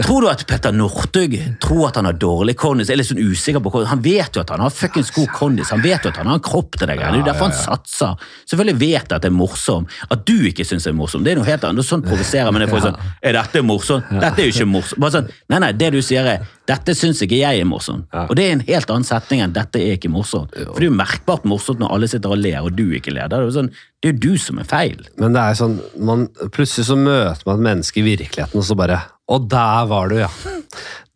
Tror 0.02 0.20
du 0.22 0.28
at 0.30 0.46
Petter 0.46 0.72
Northug 0.72 1.34
tror 1.60 1.88
at 1.88 1.96
han 1.96 2.04
har 2.04 2.14
dårlig 2.14 2.56
kondis? 2.56 2.88
Jeg 2.88 2.94
er 2.94 3.02
litt 3.02 3.10
sånn 3.10 3.22
usikker 3.22 3.60
på 3.60 3.74
kondis. 3.74 3.90
Han 3.90 4.02
vet 4.02 4.36
jo 4.36 4.40
at 4.40 4.50
han 4.54 4.60
har 4.60 4.70
fuckings 4.70 5.10
god 5.10 5.28
kondis. 5.34 5.70
Han 5.74 5.82
vet 5.82 6.04
jo 6.04 6.10
at 6.14 6.16
han 6.16 6.30
har 6.30 6.38
en 6.38 6.46
kropp 6.46 6.78
til 6.78 6.86
det 6.86 6.96
greiene. 6.96 7.18
Det 7.18 7.22
er 7.22 7.26
jo 7.26 7.32
derfor 7.32 7.50
han 7.50 7.58
satser. 7.58 8.14
Selvfølgelig 8.46 8.78
vet 8.80 9.10
jeg 9.10 9.18
at 9.18 9.22
det 9.22 9.32
er 9.32 9.36
morsom. 9.36 9.86
At 10.10 10.26
du 10.26 10.46
ikke 10.46 10.64
syns 10.64 10.86
det 10.86 10.94
er 10.94 10.98
morsom, 10.98 11.24
det 11.24 11.34
er 11.34 11.40
noe 11.40 11.48
helt 11.48 11.64
annet. 11.66 11.86
Sånn 11.86 12.06
provoserer 12.06 12.52
men 12.54 12.66
jeg 12.66 12.70
får 12.70 12.86
sånn 12.86 12.99
Er 13.22 13.36
dette 13.36 13.62
morsomt? 13.66 14.08
Dette 14.10 14.42
er 14.42 14.48
jo 14.48 14.54
ikke 14.54 14.68
morsomt. 14.70 15.06
Sånn, 15.14 15.30
nei, 15.52 15.60
nei, 15.64 15.70
det 15.76 15.92
du 15.94 16.00
sier 16.04 16.26
er 16.26 16.48
Dette 16.70 16.94
syns 16.94 17.18
ikke 17.24 17.40
jeg 17.40 17.58
er 17.58 17.66
morsomt. 17.66 18.06
Og 18.28 18.36
det 18.38 18.44
er 18.46 18.52
en 18.54 18.66
helt 18.68 18.90
annen 18.94 19.06
setning 19.06 19.40
enn 19.42 19.54
dette 19.56 19.80
er 19.82 19.96
ikke 19.96 20.12
morsomt. 20.12 20.52
For 20.54 20.78
det 20.78 20.86
er 20.86 20.90
jo 20.92 20.98
merkbart 21.00 21.46
morsomt 21.48 21.82
når 21.82 21.96
alle 21.96 22.10
sitter 22.12 22.30
og 22.30 22.38
ler, 22.38 22.60
og 22.62 22.76
du 22.78 22.84
ikke 22.94 23.14
ler. 23.16 23.26
Det 23.26 23.40
er 23.40 23.48
jo 23.48 23.56
sånn, 23.56 23.72
det 24.04 24.12
er 24.12 24.20
du 24.22 24.30
som 24.38 24.60
er 24.62 24.68
feil. 24.70 25.00
Men 25.18 25.34
det 25.34 25.42
er 25.42 25.58
sånn, 25.58 25.80
man, 25.98 26.28
plutselig 26.54 26.86
så 26.86 26.98
møter 27.00 27.42
man 27.48 27.58
et 27.58 27.66
menneske 27.72 28.02
i 28.02 28.06
virkeligheten, 28.06 28.60
og 28.62 28.68
så 28.68 28.78
bare 28.78 29.00
Og 29.30 29.46
der 29.50 29.86
var 29.90 30.10
du, 30.10 30.16
ja. 30.18 30.28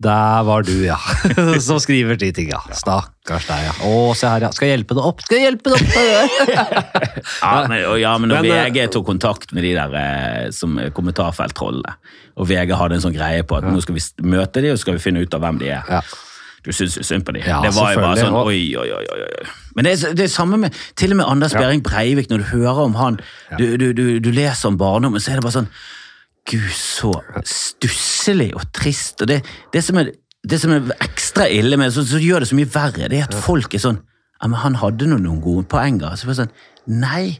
Der 0.05 0.43
var 0.47 0.63
du, 0.67 0.75
ja. 0.85 0.99
Som 1.67 1.81
skriver 1.83 2.19
de 2.21 2.31
tinga. 2.35 2.61
Stakkars 2.75 3.47
deg, 3.49 3.63
ja. 3.67 3.73
Å, 3.89 3.95
se 4.19 4.29
her, 4.31 4.47
ja. 4.47 4.51
Skal 4.55 4.69
jeg 4.69 4.77
hjelpe 4.79 4.97
deg 4.99 5.09
opp? 5.09 5.25
Skal 5.25 5.41
jeg 5.41 5.49
hjelpe 5.49 5.73
deg 5.73 5.81
opp? 5.81 5.95
Ja, 7.45 7.55
men, 7.69 7.79
ja, 8.01 8.13
men 8.21 8.31
når 8.31 8.45
Men, 8.45 8.51
eh, 8.53 8.69
VG 8.69 8.93
tok 8.95 9.07
kontakt 9.09 9.55
med 9.57 9.65
de 9.67 9.73
der 9.77 9.97
eh, 9.99 10.53
som 10.55 10.77
kommentarfelttrollene, 10.97 11.97
og 12.39 12.49
VG 12.51 12.75
hadde 12.77 12.99
en 12.99 13.05
sånn 13.05 13.17
greie 13.17 13.47
på 13.47 13.59
at 13.59 13.67
nå 13.67 13.81
skal 13.83 13.97
vi 13.97 14.05
møte 14.35 14.63
de, 14.63 14.73
og 14.73 14.79
så 14.79 14.87
skal 14.87 14.99
vi 14.99 15.05
finne 15.07 15.25
ut 15.25 15.37
av 15.37 15.43
hvem 15.45 15.61
de 15.63 15.73
er. 15.73 15.91
Ja. 15.91 16.03
Du 16.65 16.71
syns 16.73 16.97
jo 16.97 17.05
synd 17.05 17.27
på 17.27 17.35
de. 17.37 17.43
Ja, 17.45 17.59
det 17.65 17.75
var 17.77 17.93
jo 17.93 18.01
bare 18.01 18.23
sånn 18.23 18.37
oi, 18.41 18.61
oi. 18.81 18.87
oi, 18.97 19.05
oi. 19.05 19.49
Men 19.77 19.87
det 19.87 19.97
er, 19.99 20.15
det 20.17 20.27
er 20.27 20.33
samme 20.33 20.59
med 20.63 20.79
til 20.97 21.13
og 21.13 21.21
med 21.21 21.29
Anders 21.29 21.57
Behring 21.57 21.83
Breivik, 21.85 22.31
når 22.31 22.45
du 22.45 22.47
hører 22.55 22.87
om 22.87 22.97
han, 22.97 23.19
du, 23.59 23.67
du, 23.81 23.91
du, 23.97 24.07
du 24.25 24.31
leser 24.33 24.71
om 24.71 24.79
barndommen, 24.81 25.21
så 25.21 25.35
er 25.35 25.41
det 25.41 25.45
bare 25.45 25.59
sånn 25.59 25.71
Gud, 26.51 26.69
så 26.77 27.13
stusslig 27.49 28.51
og 28.57 28.67
trist. 28.77 29.23
Og 29.25 29.31
det, 29.31 29.41
det, 29.73 29.81
som 29.85 29.99
er, 30.01 30.11
det 30.45 30.59
som 30.61 30.75
er 30.75 30.91
ekstra 31.05 31.47
ille 31.49 31.79
med 31.81 31.89
det, 31.89 31.97
så, 31.97 32.05
så 32.09 32.21
gjør 32.21 32.45
det 32.45 32.51
så 32.51 32.59
mye 32.59 32.73
verre, 32.75 33.09
det 33.09 33.23
er 33.23 33.31
at 33.31 33.39
folk 33.47 33.75
er 33.75 33.83
sånn 33.85 34.03
ja, 34.43 34.49
men 34.51 34.59
Han 34.61 34.75
hadde 34.77 35.07
noen, 35.09 35.23
noen 35.25 35.41
gode 35.41 35.65
poenger. 35.71 36.19
Så 36.21 36.29
bare 36.29 36.43
sånn, 36.43 36.55
Nei. 37.01 37.39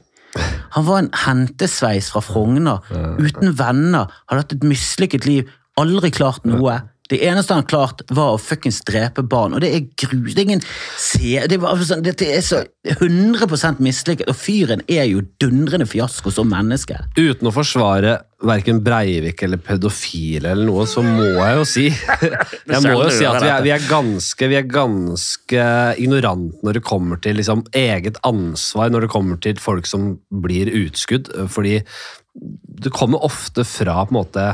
Han 0.75 0.87
var 0.87 1.03
en 1.03 1.11
hentesveis 1.27 2.09
fra 2.11 2.23
Frogner, 2.25 2.81
uten 3.21 3.53
venner, 3.59 4.09
hadde 4.31 4.41
hatt 4.41 4.55
et 4.57 4.65
mislykket 4.67 5.29
liv, 5.29 5.51
aldri 5.79 6.11
klart 6.15 6.47
noe. 6.49 6.81
Det 7.15 7.23
eneste 7.23 7.55
han 7.55 7.67
klart, 7.71 8.03
var 8.11 8.35
å 8.35 8.41
fuckings 8.43 8.83
drepe 8.87 9.23
barn, 9.23 9.55
og 9.55 9.63
det 9.63 9.71
er 9.71 9.87
grus. 10.05 10.35
Det 10.35 10.43
er 10.43 10.47
ingen 10.49 10.65
se... 10.99 11.37
Det 11.51 11.61
var 11.63 11.81
sånn, 11.87 12.03
dette 12.05 12.27
er 12.27 12.43
så 12.45 12.65
100% 12.91 13.81
mislykket, 13.85 14.29
og 14.31 14.39
fyren 14.39 14.83
er 14.91 15.07
jo 15.09 15.23
dundrende 15.41 15.87
fiasko 15.89 16.33
som 16.35 16.51
menneske. 16.51 16.99
Uten 17.17 17.49
å 17.49 17.55
forsvare 17.55 18.19
verken 18.45 18.83
Breivik 18.85 19.43
eller 19.47 19.61
pedofile 19.63 20.51
eller 20.53 20.69
noe, 20.69 20.87
så 20.91 21.05
må 21.05 21.29
jeg 21.31 21.55
jo 21.57 21.63
si 21.69 21.85
Jeg 22.75 22.83
må 22.85 22.97
jo 22.99 23.13
si 23.15 23.25
at 23.29 23.39
vi 23.41 23.49
er, 23.49 23.63
vi 23.65 23.73
er 23.73 23.87
ganske 23.89 24.49
Vi 24.51 24.59
er 24.59 24.67
ganske 24.69 25.69
ignorante 26.03 26.67
når 26.67 26.79
det 26.79 26.85
kommer 26.85 27.23
til 27.25 27.39
liksom, 27.41 27.65
eget 27.77 28.19
ansvar, 28.27 28.91
når 28.93 29.07
det 29.07 29.13
kommer 29.15 29.41
til 29.41 29.63
folk 29.63 29.89
som 29.89 30.15
blir 30.45 30.69
utskudd, 30.83 31.31
fordi 31.53 31.79
det 32.35 32.93
kommer 32.95 33.25
ofte 33.25 33.65
fra 33.69 34.03
på 34.05 34.13
en 34.13 34.19
måte 34.19 34.47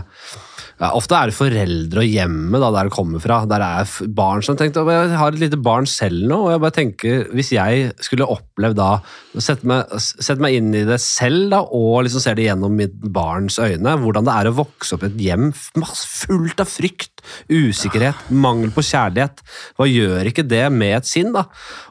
ja, 0.80 0.90
Ofte 0.96 1.16
er 1.16 1.30
det 1.30 1.36
foreldre 1.36 2.02
og 2.02 2.08
hjemmet 2.08 2.64
der 2.64 2.88
det 2.88 2.94
kommer 2.94 3.22
fra. 3.22 3.40
Der 3.48 3.64
er 3.64 3.94
barn 4.16 4.44
som 4.44 4.58
tenkte, 4.58 4.84
Jeg 4.90 5.16
har 5.20 5.32
et 5.32 5.42
lite 5.42 5.60
barn 5.60 5.88
selv 5.90 6.26
nå, 6.28 6.38
og 6.46 6.52
jeg 6.54 6.62
bare 6.62 6.76
tenker 6.76 7.26
Hvis 7.36 7.52
jeg 7.54 7.90
skulle 8.00 8.28
opplevd 8.28 8.78
da 8.78 8.90
Sette 9.38 9.66
meg, 9.68 9.92
sette 10.00 10.42
meg 10.42 10.56
inn 10.58 10.72
i 10.74 10.82
det 10.88 10.96
selv 11.02 11.52
da, 11.52 11.60
og 11.62 12.02
liksom 12.02 12.22
ser 12.22 12.34
det 12.34 12.48
gjennom 12.48 12.74
mitt 12.74 12.96
barns 13.14 13.60
øyne, 13.62 13.92
hvordan 14.02 14.26
det 14.26 14.34
er 14.34 14.48
å 14.50 14.56
vokse 14.58 14.96
opp 14.96 15.04
i 15.06 15.10
et 15.10 15.20
hjem 15.28 15.52
fullt 15.54 16.62
av 16.62 16.66
frykt, 16.66 17.22
usikkerhet, 17.46 18.24
mangel 18.34 18.72
på 18.74 18.82
kjærlighet. 18.88 19.44
Hva 19.78 19.86
gjør 19.86 20.32
ikke 20.32 20.46
det 20.50 20.64
med 20.74 20.96
et 20.98 21.06
sinn? 21.06 21.30
da? 21.36 21.44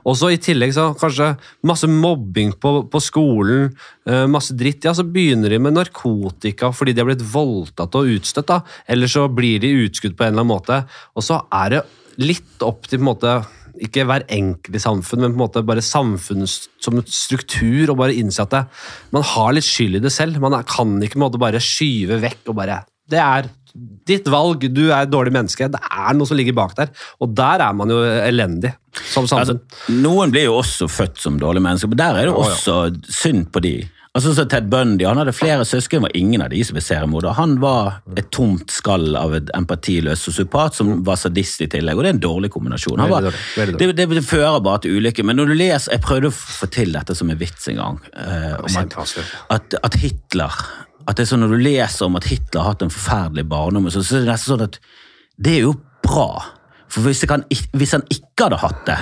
Og 0.04 0.18
så 0.20 0.34
i 0.34 0.42
tillegg 0.42 0.74
så 0.76 0.90
kanskje 1.00 1.32
masse 1.70 1.88
mobbing 1.88 2.52
på, 2.60 2.74
på 2.92 3.02
skolen, 3.04 3.70
eh, 4.10 4.26
masse 4.32 4.56
dritt. 4.60 4.84
Ja, 4.84 4.94
så 4.98 5.08
begynner 5.08 5.54
de 5.54 5.62
med 5.64 5.78
narkotika 5.78 6.74
fordi 6.76 6.96
de 6.96 7.04
har 7.04 7.10
blitt 7.12 7.24
voldtatt 7.24 7.96
og 8.00 8.12
utstøtt. 8.18 8.52
da. 8.52 8.59
Eller 8.90 9.12
så 9.12 9.28
blir 9.32 9.62
de 9.64 9.76
utskudd 9.86 10.18
på 10.18 10.26
en 10.26 10.34
eller 10.34 10.46
annen 10.46 10.56
måte. 10.56 10.82
Og 11.16 11.26
så 11.26 11.42
er 11.62 11.76
det 11.76 11.86
litt 12.20 12.66
opp 12.66 12.88
til 12.88 13.00
på 13.00 13.06
en 13.06 13.12
måte 13.12 13.38
ikke 13.80 14.04
hver 14.08 14.26
enkelt 14.34 14.76
i 14.76 14.82
samfunn, 14.82 15.24
men 15.24 15.34
på 15.34 15.38
en 15.38 15.44
måte 15.46 15.64
bare 15.68 15.84
samfunnet 15.86 16.68
som 16.84 16.98
en 17.00 17.06
struktur, 17.08 17.92
og 17.92 18.00
bare 18.02 18.18
innse 18.18 18.44
at 18.44 18.52
det, 18.52 18.64
man 19.16 19.24
har 19.24 19.54
litt 19.56 19.68
skyld 19.68 20.00
i 20.00 20.04
det 20.04 20.12
selv. 20.12 20.40
Man 20.44 20.58
kan 20.68 20.98
ikke 21.00 21.16
på 21.16 21.22
en 21.22 21.28
måte 21.28 21.42
bare 21.42 21.64
skyve 21.64 22.20
vekk 22.24 22.52
og 22.52 22.60
bare 22.60 22.84
Det 23.10 23.18
er 23.18 23.48
ditt 24.10 24.28
valg, 24.30 24.66
du 24.74 24.90
er 24.90 25.06
et 25.06 25.12
dårlig 25.12 25.32
menneske. 25.34 25.70
Det 25.72 25.80
er 25.80 26.18
noe 26.18 26.30
som 26.30 26.38
ligger 26.38 26.56
bak 26.58 26.76
der. 26.78 26.92
Og 27.22 27.32
der 27.38 27.64
er 27.66 27.74
man 27.78 27.90
jo 27.94 28.00
elendig 28.04 28.74
som 29.14 29.28
samfunn. 29.30 29.62
Altså, 29.62 29.94
noen 30.02 30.34
blir 30.34 30.48
jo 30.50 30.58
også 30.60 30.90
født 30.90 31.22
som 31.22 31.40
dårlige 31.42 31.66
mennesker, 31.66 31.92
men 31.92 32.02
der 32.02 32.20
er 32.20 32.30
det 32.30 32.36
også 32.36 32.80
synd 33.14 33.48
på 33.54 33.64
de. 33.66 33.76
Altså 34.18 34.32
så 34.34 34.44
Ted 34.50 34.66
Bundy 34.72 35.06
han 35.06 35.20
hadde 35.22 35.36
flere 35.38 35.66
søsken, 35.70 36.02
var 36.02 36.16
ingen 36.18 36.42
av 36.42 36.50
de 36.50 36.64
som 36.66 36.74
ble 36.74 36.82
seriemorder. 36.82 37.36
Han 37.38 37.60
var 37.62 38.00
et 38.18 38.32
tomt 38.34 38.74
skall 38.74 39.14
av 39.20 39.36
et 39.38 39.52
empatiløs 39.54 40.24
sosiopat 40.26 40.80
som 40.80 41.04
var 41.06 41.20
sadist 41.22 41.62
i 41.62 41.70
tillegg, 41.70 42.00
og 42.00 42.04
det 42.04 42.10
er 42.10 42.18
en 42.18 42.24
dårlig 42.24 42.50
kombinasjon. 42.56 42.98
Veldig 42.98 43.14
var, 43.14 43.28
dårlig, 43.30 43.44
veldig 43.60 43.78
dårlig. 43.78 43.98
det, 44.00 44.08
det, 44.16 44.26
fører 44.26 44.66
bare 44.66 44.84
til 44.84 44.98
ulykke. 44.98 45.26
Men 45.30 45.38
når 45.38 45.54
du 45.54 45.56
leser 45.60 45.94
Jeg 45.94 46.06
prøvde 46.06 46.34
å 46.34 46.36
få 46.36 46.70
til 46.74 46.94
dette 46.98 47.16
som 47.16 47.30
en 47.30 47.40
vits 47.40 47.70
en 47.70 47.82
gang. 47.84 48.02
eh, 48.18 48.82
at, 48.82 49.00
at, 49.56 49.78
at 49.84 50.00
Hitler 50.02 50.62
at 51.10 51.18
det 51.18 51.24
er 51.26 51.30
sånn 51.32 51.42
Når 51.46 51.54
du 51.56 51.64
leser 51.64 52.06
om 52.06 52.18
at 52.20 52.28
Hitler 52.30 52.64
har 52.64 52.74
hatt 52.74 52.86
en 52.86 52.94
forferdelig 52.94 53.46
barndom, 53.50 53.90
så, 53.94 54.04
så 54.06 54.18
er 54.18 54.26
det 54.26 54.34
nesten 54.34 54.56
sånn 54.56 54.66
at 54.66 54.80
det 55.40 55.54
er 55.56 55.64
jo 55.70 55.76
bra. 56.04 56.32
For 56.90 57.06
hvis, 57.06 57.22
kan, 57.30 57.44
hvis 57.78 57.92
han 57.94 58.04
ikke 58.10 58.48
hadde 58.48 58.60
hatt 58.64 58.80
det, 58.88 58.98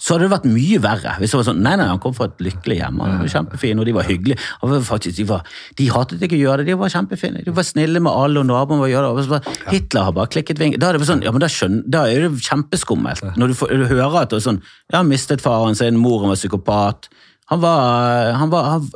så 0.00 0.14
hadde 0.14 0.24
det 0.24 0.32
vært 0.32 0.46
mye 0.48 0.78
verre. 0.82 1.14
Hvis 1.20 1.34
det 1.34 1.40
var 1.40 1.46
sånn, 1.50 1.60
nei, 1.64 1.74
nei, 1.76 1.88
Han 1.90 2.00
kom 2.02 2.14
fra 2.16 2.30
et 2.30 2.40
lykkelig 2.46 2.78
hjem, 2.78 3.02
han 3.02 3.18
var 3.20 3.32
kjempefin, 3.32 3.82
og 3.82 3.88
de 3.88 3.94
var 3.96 4.08
hyggelige. 4.08 4.40
Var 4.62 4.86
faktisk, 4.86 5.18
de, 5.18 5.26
var, 5.28 5.58
de 5.76 5.88
hatet 5.92 6.24
ikke 6.24 6.38
å 6.38 6.40
gjøre 6.40 6.64
det, 6.64 6.70
de 6.72 6.78
var 6.80 6.92
kjempefine. 6.94 7.44
De 7.44 7.54
var 7.56 7.68
snille 7.68 8.02
med 8.02 8.12
alle, 8.12 8.40
og 8.40 8.48
naboen 8.48 8.82
var 8.82 8.92
gjøre 8.92 9.12
det. 9.18 9.26
Bare, 9.34 9.56
Hitler 9.68 10.08
har 10.08 10.16
bare 10.16 10.32
klikket 10.32 10.62
ving. 10.62 10.78
Da 10.80 10.94
sånn, 11.06 11.24
ja, 11.26 11.34
men 11.34 11.44
da, 11.44 11.50
da 11.98 12.06
er 12.08 12.26
det 12.26 12.46
kjempeskummelt. 12.48 13.36
Når 13.36 13.52
du, 13.52 13.58
får, 13.60 13.76
du 13.76 13.88
hører 13.90 14.22
at 14.22 14.32
det 14.32 14.40
er 14.40 14.48
sånn, 14.48 14.62
ja, 14.88 15.00
han 15.00 15.10
mistet 15.12 15.44
faren 15.44 15.76
sin, 15.78 16.00
moren 16.00 16.32
var 16.32 16.40
psykopat. 16.40 17.10
Han, 17.52 17.60
var, 17.62 18.32
han, 18.34 18.50
var, 18.50 18.70
han, 18.72 18.86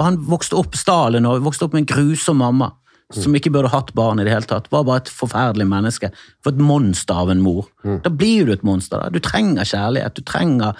han 0.00 0.20
vokste 0.30 0.56
opp 0.56 0.78
Stalin 0.78 1.26
og 1.28 1.42
vokste 1.44 1.66
opp 1.66 1.74
med 1.76 1.84
en 1.84 1.90
grusom 1.90 2.38
mamma 2.40 2.70
som 3.10 3.34
ikke 3.34 3.50
burde 3.50 3.72
hatt 3.72 3.92
barn 3.98 4.20
i 4.22 4.24
det 4.26 4.32
hele 4.34 4.46
tatt. 4.46 4.68
Var 4.70 4.84
bare 4.86 5.02
et 5.02 5.10
forferdelig 5.10 5.66
menneske. 5.66 6.12
For 6.44 6.54
et 6.54 6.62
monster 6.62 7.18
av 7.18 7.32
en 7.32 7.42
mor. 7.42 7.66
Da 8.04 8.12
blir 8.12 8.46
du 8.46 8.52
et 8.54 8.62
monster. 8.66 9.02
da. 9.02 9.10
Du 9.10 9.18
trenger 9.24 9.66
kjærlighet. 9.66 10.14
Du 10.14 10.22
trenger, 10.22 10.78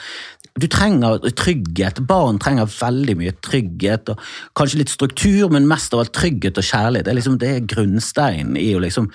du 0.61 0.66
trenger 0.70 1.18
trygghet. 1.35 2.03
Barn 2.07 2.39
trenger 2.39 2.70
veldig 2.70 3.16
mye 3.18 3.35
trygghet. 3.43 4.14
og 4.14 4.22
Kanskje 4.59 4.83
litt 4.85 4.95
struktur, 4.95 5.51
men 5.51 5.68
mest 5.70 5.95
av 5.95 6.05
alt 6.05 6.14
trygghet 6.14 6.59
og 6.59 6.68
kjærlighet. 6.70 7.05
Det 7.09 7.14
er, 7.14 7.20
liksom, 7.20 7.39
det 7.43 7.53
er 7.57 7.70
grunnsteinen 7.74 8.57
i 8.61 8.70
å 8.76 8.83
liksom 8.87 9.11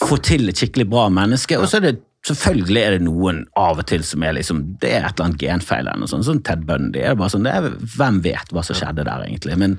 få 0.00 0.18
til 0.24 0.48
et 0.48 0.60
skikkelig 0.60 0.88
bra 0.92 1.08
menneske. 1.12 1.58
Og 1.60 1.68
så 1.68 1.80
er 1.80 1.90
det 1.90 1.96
Selvfølgelig 2.26 2.80
er 2.82 2.96
det 2.96 3.04
noen 3.06 3.44
av 3.54 3.78
og 3.78 3.86
til 3.86 4.02
som 4.02 4.24
er 4.26 4.32
liksom, 4.34 4.64
det 4.82 4.88
er 4.96 5.04
et 5.04 5.12
eller 5.14 5.28
annet 5.28 5.42
genfeil. 5.44 5.86
eller 5.86 6.00
noe 6.02 6.10
sånt, 6.10 6.26
sånn 6.26 6.40
Ted 6.42 6.64
Bundy. 6.66 6.98
er 6.98 7.14
det 7.14 7.20
bare 7.20 7.30
sånn, 7.30 7.46
det 7.46 7.52
er, 7.54 7.68
Hvem 7.94 8.18
vet 8.24 8.50
hva 8.50 8.64
som 8.66 8.74
skjedde 8.74 9.04
der, 9.06 9.22
egentlig? 9.28 9.54
Men 9.60 9.76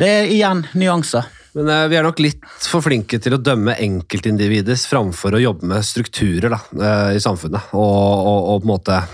det 0.00 0.10
er 0.10 0.30
igjen 0.34 0.64
nyanser. 0.74 1.30
Men 1.54 1.70
eh, 1.70 1.88
vi 1.90 1.98
er 1.98 2.06
nok 2.06 2.22
litt 2.22 2.46
for 2.66 2.84
flinke 2.84 3.20
til 3.22 3.36
å 3.36 3.42
dømme 3.42 3.76
enkeltindividers 3.82 4.88
framfor 4.90 5.36
å 5.36 5.42
jobbe 5.42 5.68
med 5.70 5.86
strukturer 5.86 6.56
da, 6.56 6.62
eh, 6.80 7.10
i 7.18 7.22
samfunnet. 7.22 7.74
Og, 7.78 7.84
og, 7.84 8.40
og 8.54 8.64
på 8.64 8.66
en 8.66 8.72
måte 8.72 9.04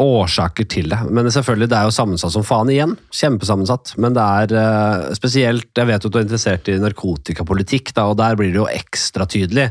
årsaker 0.00 0.64
til 0.70 0.88
det. 0.92 1.00
Men 1.12 1.28
selvfølgelig, 1.28 1.68
det 1.68 1.76
er 1.76 1.88
jo 1.88 1.92
sammensatt 1.92 2.32
som 2.32 2.44
faen 2.46 2.70
igjen. 2.72 2.94
Kjempesammensatt. 3.12 3.92
Men 4.00 4.16
det 4.16 4.24
er 4.24 4.54
eh, 4.62 5.08
spesielt 5.18 5.68
Jeg 5.76 5.90
vet 5.90 6.04
jo 6.04 6.08
at 6.08 6.14
du 6.14 6.20
er 6.20 6.26
interessert 6.28 6.70
i 6.72 6.78
narkotikapolitikk, 6.80 7.92
da, 7.98 8.06
og 8.08 8.16
der 8.22 8.38
blir 8.40 8.54
det 8.54 8.62
jo 8.62 8.68
ekstra 8.70 9.28
tydelig. 9.28 9.68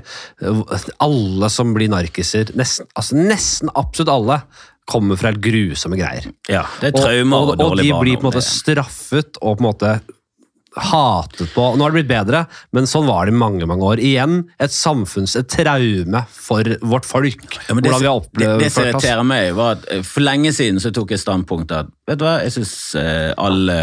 Alle 1.02 1.50
som 1.54 1.74
blir 1.74 1.90
narkiser, 1.90 2.54
nesten, 2.60 2.90
altså 2.94 3.18
nesten 3.18 3.74
absolutt 3.74 4.14
alle, 4.14 4.44
kommer 4.90 5.18
fra 5.22 5.30
helt 5.30 5.42
grusomme 5.46 5.98
greier. 6.00 6.30
Ja, 6.50 6.64
det 6.82 6.92
er 6.92 6.96
traumer 6.98 7.44
og, 7.44 7.52
og, 7.52 7.60
og, 7.62 7.74
og 7.76 7.82
de 7.82 7.92
blir 7.94 8.18
på 8.18 8.26
en 8.26 8.32
måte 8.32 8.42
straffet 8.46 9.38
og 9.42 9.60
på 9.60 9.62
en 9.62 9.68
måte 9.68 9.92
hatet 10.78 11.54
på. 11.54 11.64
Nå 11.76 11.84
har 11.84 11.94
det 11.94 12.00
blitt 12.00 12.10
bedre, 12.12 12.44
men 12.76 12.88
sånn 12.90 13.08
var 13.08 13.26
det 13.26 13.34
i 13.34 13.40
mange 13.40 13.66
mange 13.70 13.86
år. 13.86 14.02
Igjen 14.04 14.44
et 14.62 14.74
samfunns, 14.74 15.36
et 15.40 15.50
traume 15.50 16.24
for 16.34 16.70
vårt 16.82 17.08
folk. 17.10 17.42
Ja, 17.68 17.74
det, 17.74 17.82
hvordan 17.88 18.04
vi 18.04 18.10
har 18.10 18.22
opplevd 18.22 18.64
det 18.64 18.70
som 18.74 18.86
irriterer 18.86 19.26
meg, 19.28 19.54
var 19.58 19.78
at 19.78 19.88
eh, 19.94 20.04
for 20.06 20.26
lenge 20.26 20.54
siden 20.56 20.82
så 20.84 20.94
tok 20.96 21.16
jeg 21.16 21.24
standpunkt 21.24 21.74
at 21.76 21.90
vet 22.10 22.22
du 22.22 22.26
hva, 22.26 22.38
jeg 22.46 22.56
syns 22.58 22.76
alle, 23.38 23.76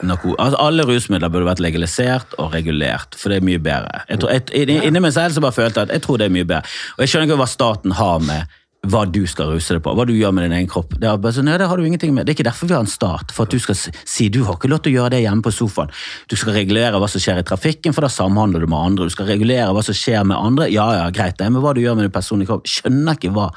altså, 0.00 0.56
alle 0.60 0.86
rusmidler 0.88 1.32
burde 1.32 1.48
vært 1.48 1.60
legalisert 1.64 2.36
og 2.40 2.54
regulert, 2.56 3.16
for 3.20 3.32
det 3.32 3.40
er 3.40 3.48
mye 3.48 3.60
bedre. 3.62 4.04
Jeg 4.08 4.22
tror, 4.22 4.32
jeg, 4.36 4.78
inni 4.80 5.02
meg 5.02 5.12
selv 5.16 5.36
så 5.36 5.44
bare 5.44 5.56
følte 5.56 5.82
jeg 5.82 5.90
at 5.90 5.98
jeg 5.98 6.06
tror 6.06 6.20
det 6.20 6.30
er 6.30 6.36
mye 6.36 6.48
bedre. 6.48 6.76
Og 6.96 7.04
jeg 7.04 7.12
skjønner 7.12 7.28
ikke 7.28 7.42
hva 7.42 7.50
staten 7.50 7.96
har 8.00 8.22
med 8.24 8.56
hva 8.86 9.02
du 9.10 9.22
skal 9.28 9.50
ruse 9.50 9.74
deg 9.74 9.82
på, 9.82 9.92
hva 9.96 10.04
du 10.06 10.12
gjør 10.14 10.34
med 10.34 10.46
din 10.46 10.54
egen 10.58 10.68
kropp. 10.70 10.94
Det 11.00 11.08
er 11.08 11.34
sånn, 11.34 11.48
ja, 11.50 11.58
det 11.58 11.68
har 11.70 11.78
du 11.78 11.86
ingenting 11.86 12.12
med. 12.14 12.26
Det 12.26 12.32
er 12.32 12.36
ikke 12.38 12.46
derfor 12.48 12.70
vi 12.70 12.76
har 12.76 12.84
en 12.84 12.90
stat, 12.90 13.32
for 13.34 13.46
at 13.46 13.54
du 13.54 13.62
skal 13.62 13.78
si 13.78 14.28
du 14.32 14.42
har 14.46 14.58
ikke 14.58 14.70
lov 14.70 14.82
til 14.84 14.94
å 14.94 15.00
gjøre 15.00 15.14
det 15.16 15.22
hjemme 15.24 15.42
på 15.42 15.52
sofaen. 15.54 15.90
Du 16.30 16.36
skal 16.38 16.54
regulere 16.56 17.00
hva 17.02 17.08
som 17.10 17.22
skjer 17.22 17.40
i 17.42 17.46
trafikken, 17.46 17.94
for 17.96 18.06
da 18.06 18.10
samhandler 18.12 18.62
du 18.62 18.68
med 18.70 18.78
andre. 18.78 19.08
Du 19.08 19.14
skal 19.14 19.30
regulere 19.30 19.72
hva 19.74 19.82
som 19.86 19.96
skjer 19.96 20.26
med 20.28 20.38
andre. 20.38 20.68
Ja, 20.72 20.86
ja, 21.00 21.08
greit 21.14 21.38
det, 21.40 21.48
men 21.50 21.64
hva 21.64 21.74
du 21.76 21.82
gjør 21.82 21.98
med 21.98 22.06
din 22.06 22.14
personlige 22.14 22.52
kropp, 22.52 22.70
skjønner 22.70 23.18
ikke 23.18 23.32
hva. 23.34 23.48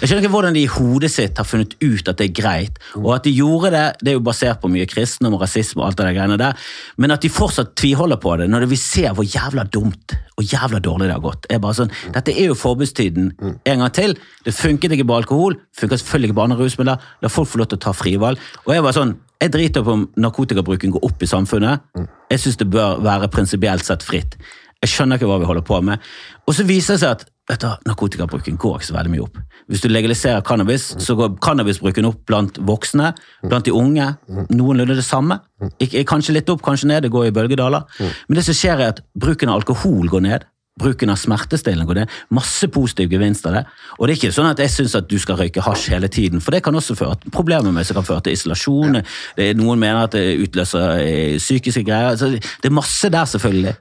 Jeg 0.00 0.10
skjønner 0.10 0.24
ikke 0.24 0.34
hvordan 0.36 0.56
de 0.56 0.64
i 0.64 0.72
hodet 0.78 1.12
sitt 1.12 1.42
har 1.42 1.48
funnet 1.48 1.76
ut 1.84 2.08
at 2.08 2.20
det 2.20 2.30
er 2.30 2.38
greit, 2.40 2.80
og 3.02 3.12
at 3.18 3.28
de 3.28 3.34
gjorde 3.36 3.74
det, 3.74 3.86
det 4.00 4.14
er 4.14 4.18
jo 4.18 4.24
basert 4.24 4.62
på 4.62 4.72
mye 4.72 4.88
kristendom 4.88 5.36
og 5.36 5.44
rasisme 5.44 5.82
og 5.82 5.90
alt 5.90 6.00
det 6.00 6.08
der 6.08 6.16
greiene 6.16 6.40
der, 6.40 6.72
men 6.96 7.14
at 7.14 7.24
de 7.24 7.32
fortsatt 7.32 7.76
tviholder 7.78 8.20
på 8.22 8.38
det, 8.40 8.48
når 8.50 8.68
vi 8.70 8.80
ser 8.80 9.12
hvor 9.16 9.26
jævla 9.26 9.66
dumt 9.68 10.16
og 10.38 10.46
jævla 10.46 10.78
dårlig 10.82 11.08
det 11.08 11.16
har 11.16 11.24
gått. 11.24 11.46
Er 11.50 11.58
bare 11.62 11.74
sånn, 11.74 11.90
Dette 12.14 12.32
er 12.32 12.52
jo 12.52 12.58
forbudstiden 12.58 13.32
en 13.42 13.82
gang 13.82 13.94
til. 13.94 14.14
Det 14.46 14.54
funket 14.54 14.94
ikke 14.94 15.06
på 15.08 15.16
alkohol, 15.18 15.58
funker 15.76 15.98
selvfølgelig 15.98 16.30
ikke 16.30 16.38
på 16.38 16.44
andre 16.46 16.58
rusmidler. 16.60 17.08
La 17.22 17.32
folk 17.32 17.50
få 17.50 17.62
lov 17.62 17.72
til 17.72 17.80
å 17.80 17.84
ta 17.88 17.94
frivalg. 17.96 18.38
Og 18.66 18.74
jeg 18.76 18.84
var 18.86 18.94
sånn, 18.96 19.16
jeg 19.42 19.52
driter 19.54 19.84
på 19.86 19.96
om 19.96 20.06
narkotikabruken 20.18 20.94
går 20.94 21.04
opp 21.10 21.22
i 21.22 21.30
samfunnet. 21.30 21.82
Jeg 22.30 22.42
syns 22.44 22.60
det 22.62 22.70
bør 22.70 23.02
være 23.02 23.30
prinsipielt 23.34 23.86
sett 23.86 24.06
fritt. 24.06 24.38
Jeg 24.82 24.92
skjønner 24.92 25.18
ikke 25.18 25.26
hva 25.30 25.40
vi 25.42 25.48
holder 25.48 25.66
på 25.66 25.80
med. 25.82 25.98
Og 26.46 26.54
så 26.54 26.66
viser 26.66 26.94
det 26.94 27.02
seg 27.02 27.26
at 27.50 27.62
du, 27.62 27.68
narkotikabruken 27.88 28.58
går 28.60 28.78
ikke 28.78 28.90
så 28.90 28.94
veldig 28.94 29.14
mye 29.14 29.24
opp. 29.24 29.38
Hvis 29.68 29.82
du 29.84 29.88
legaliserer 29.92 30.44
cannabis, 30.46 30.94
så 31.04 31.14
går 31.18 31.34
cannabisbruken 31.44 32.08
opp 32.08 32.22
blant 32.28 32.56
voksne, 32.68 33.12
blant 33.44 33.66
de 33.68 33.74
unge. 33.76 34.06
Noenlunde 34.48 34.96
det 34.96 35.04
samme. 35.04 35.40
Ik 35.82 35.96
kanskje 36.08 36.38
litt 36.38 36.48
opp, 36.52 36.62
kanskje 36.64 36.88
ned, 36.88 37.04
det 37.04 37.12
går 37.12 37.28
i 37.28 37.34
bølgedaler. 37.36 37.84
Men 38.00 38.38
det 38.38 38.46
som 38.46 38.56
skjer 38.56 38.80
er 38.80 38.94
at 38.94 39.02
bruken 39.18 39.52
av 39.52 39.60
alkohol 39.60 40.08
går 40.08 40.24
ned. 40.24 40.46
Bruken 40.78 41.10
av 41.10 41.18
smertestillende 41.18 41.88
går 41.88 42.00
ned. 42.00 42.16
Masse 42.38 42.68
positiv 42.72 43.10
gevinst 43.12 43.46
av 43.50 43.58
det. 43.58 43.64
Og 43.98 44.06
det 44.06 44.14
er 44.14 44.20
ikke 44.20 44.36
sånn 44.36 44.48
at 44.52 44.62
jeg 44.62 44.72
syns 44.72 44.94
at 44.96 45.08
du 45.10 45.18
skal 45.20 45.40
røyke 45.40 45.64
hasj 45.66 45.90
hele 45.92 46.08
tiden, 46.08 46.40
for 46.40 46.54
det 46.54 46.62
kan 46.64 46.78
også 46.78 46.96
føre 46.96 47.18
til 47.18 47.34
problemer 47.34 47.74
med 47.74 47.88
som 47.88 47.98
kan 47.98 48.06
føre 48.06 48.24
til 48.24 48.38
isolasjon. 48.38 49.00
Det 49.36 49.50
er, 49.50 49.58
noen 49.58 49.82
mener 49.82 50.06
at 50.06 50.14
det 50.14 50.38
utløser 50.46 51.02
eh, 51.02 51.36
psykiske 51.42 51.82
greier. 51.82 52.14
Altså, 52.14 52.30
det 52.38 52.70
er 52.70 52.78
masse 52.78 53.10
der, 53.12 53.26
selvfølgelig. 53.26 53.74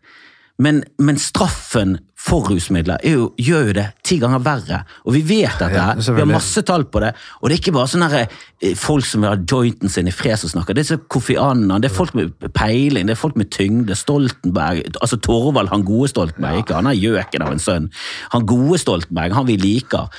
Men, 0.58 0.82
men 0.98 1.22
straffen 1.22 2.00
for 2.28 2.48
rusmidler 2.52 3.00
er 3.06 3.16
jo, 3.16 3.28
gjør 3.40 3.70
jo 3.70 3.76
det 3.78 3.86
ti 4.06 4.18
ganger 4.20 4.42
verre. 4.44 4.82
Og 5.08 5.16
vi 5.16 5.22
vet 5.30 5.56
dette. 5.62 5.78
Ja, 5.78 5.94
her. 5.96 6.02
vi 6.18 6.24
har 6.24 6.30
masse 6.30 6.64
tall 6.68 6.84
på 6.92 7.02
det. 7.04 7.14
Og 7.40 7.48
det 7.48 7.56
er 7.56 7.62
ikke 7.62 7.76
bare 7.78 7.92
sånne 7.92 8.10
her, 8.12 8.36
eh, 8.62 8.76
folk 8.78 9.08
som 9.08 9.24
vil 9.24 9.32
ha 9.32 9.40
jointen 9.40 9.92
sin 9.92 10.10
i 10.10 10.16
fred 10.16 10.40
som 10.42 10.52
snakker. 10.52 10.76
Det 10.76 10.84
er 10.84 10.90
så 10.90 11.00
Kofi 11.08 11.38
Annan, 11.40 11.82
det 11.84 11.92
er 11.92 11.96
folk 11.96 12.16
med 12.18 12.34
peiling, 12.58 13.08
det 13.08 13.16
er 13.16 13.22
folk 13.22 13.40
med 13.40 13.52
tyngde. 13.56 13.96
Stoltenberg, 13.98 14.84
altså 15.00 15.20
Torvald, 15.24 15.72
han 15.72 15.88
gode 15.88 16.12
Stoltenberg, 16.12 16.64
ikke 16.64 16.78
han 16.78 16.92
er 16.92 17.00
gjøken 17.00 17.48
av 17.48 17.56
en 17.56 17.64
sønn. 17.64 17.90
Han 18.36 18.48
gode 18.50 18.82
Stoltenberg, 18.84 19.36
han 19.38 19.48
vi 19.48 19.58
liker. 19.62 20.12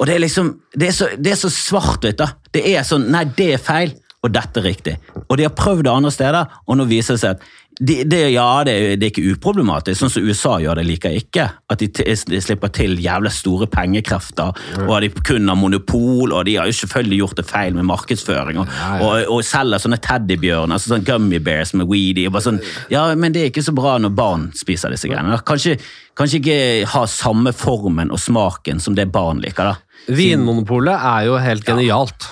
Og 0.00 0.08
det 0.08 0.16
er 0.16 0.24
liksom, 0.26 0.56
det 0.74 0.90
er 0.90 0.96
så, 0.96 1.10
det 1.18 1.34
er 1.34 1.42
så 1.44 1.52
svart-hvitt. 1.52 2.18
da. 2.18 2.32
Det 2.52 2.66
er 2.74 2.86
sånn, 2.86 3.06
nei, 3.12 3.26
det 3.38 3.52
er 3.54 3.62
feil, 3.62 3.94
og 4.22 4.30
dette 4.34 4.60
er 4.60 4.66
riktig. 4.66 4.94
Og 5.28 5.38
de 5.38 5.46
har 5.46 5.54
prøvd 5.56 5.86
det 5.86 5.92
andre 5.92 6.12
steder, 6.14 6.58
og 6.66 6.78
nå 6.78 6.86
viser 6.90 7.16
det 7.16 7.22
seg 7.22 7.36
at 7.36 7.46
de, 7.82 8.04
det, 8.06 8.20
ja, 8.30 8.62
det, 8.66 8.74
det 9.00 9.06
er 9.06 9.10
ikke 9.10 9.34
uproblematisk, 9.34 9.98
sånn 9.98 10.12
som 10.14 10.26
USA 10.26 10.52
gjør 10.62 10.78
det, 10.78 10.84
liker 10.86 11.10
jeg 11.10 11.24
ikke. 11.24 11.46
At 11.72 11.82
de, 11.82 11.88
de 11.90 12.40
slipper 12.44 12.70
til 12.74 12.94
jævla 13.02 13.32
store 13.34 13.66
pengekrefter, 13.70 14.52
og 14.84 14.92
at 14.96 15.06
de 15.06 15.24
kun 15.26 15.50
har 15.50 15.58
monopol, 15.58 16.30
og 16.30 16.46
de 16.46 16.54
har 16.60 16.70
jo 16.70 16.76
selvfølgelig 16.78 17.18
gjort 17.18 17.40
det 17.40 17.46
feil 17.48 17.74
med 17.78 17.88
markedsføring, 17.90 18.60
og, 18.62 18.76
og, 19.02 19.16
og 19.34 19.42
selger 19.46 19.82
sånne 19.82 19.98
teddybjørner, 20.04 20.76
altså 20.78 20.94
sånn 20.94 21.06
gummy 21.08 21.42
bears 21.42 21.74
med 21.74 21.90
weedy, 21.90 22.28
og 22.28 22.36
bare 22.36 22.46
sånn, 22.52 22.62
ja, 22.92 23.08
men 23.18 23.34
det 23.34 23.42
er 23.42 23.50
ikke 23.50 23.66
så 23.66 23.74
bra 23.74 23.96
når 23.98 24.14
barn 24.14 24.46
spiser 24.58 24.94
disse 24.94 25.10
greiene. 25.10 25.40
Kanskje, 25.48 25.74
kanskje 26.18 26.42
ikke 26.42 26.60
ha 26.94 27.06
samme 27.10 27.50
formen 27.56 28.14
og 28.14 28.22
smaken 28.22 28.82
som 28.84 28.94
det 28.98 29.10
barn 29.10 29.42
liker, 29.42 29.72
da. 29.72 29.80
Vinmonopolet 30.12 30.94
er 30.98 31.26
jo 31.28 31.36
helt 31.38 31.66
genialt. 31.66 32.30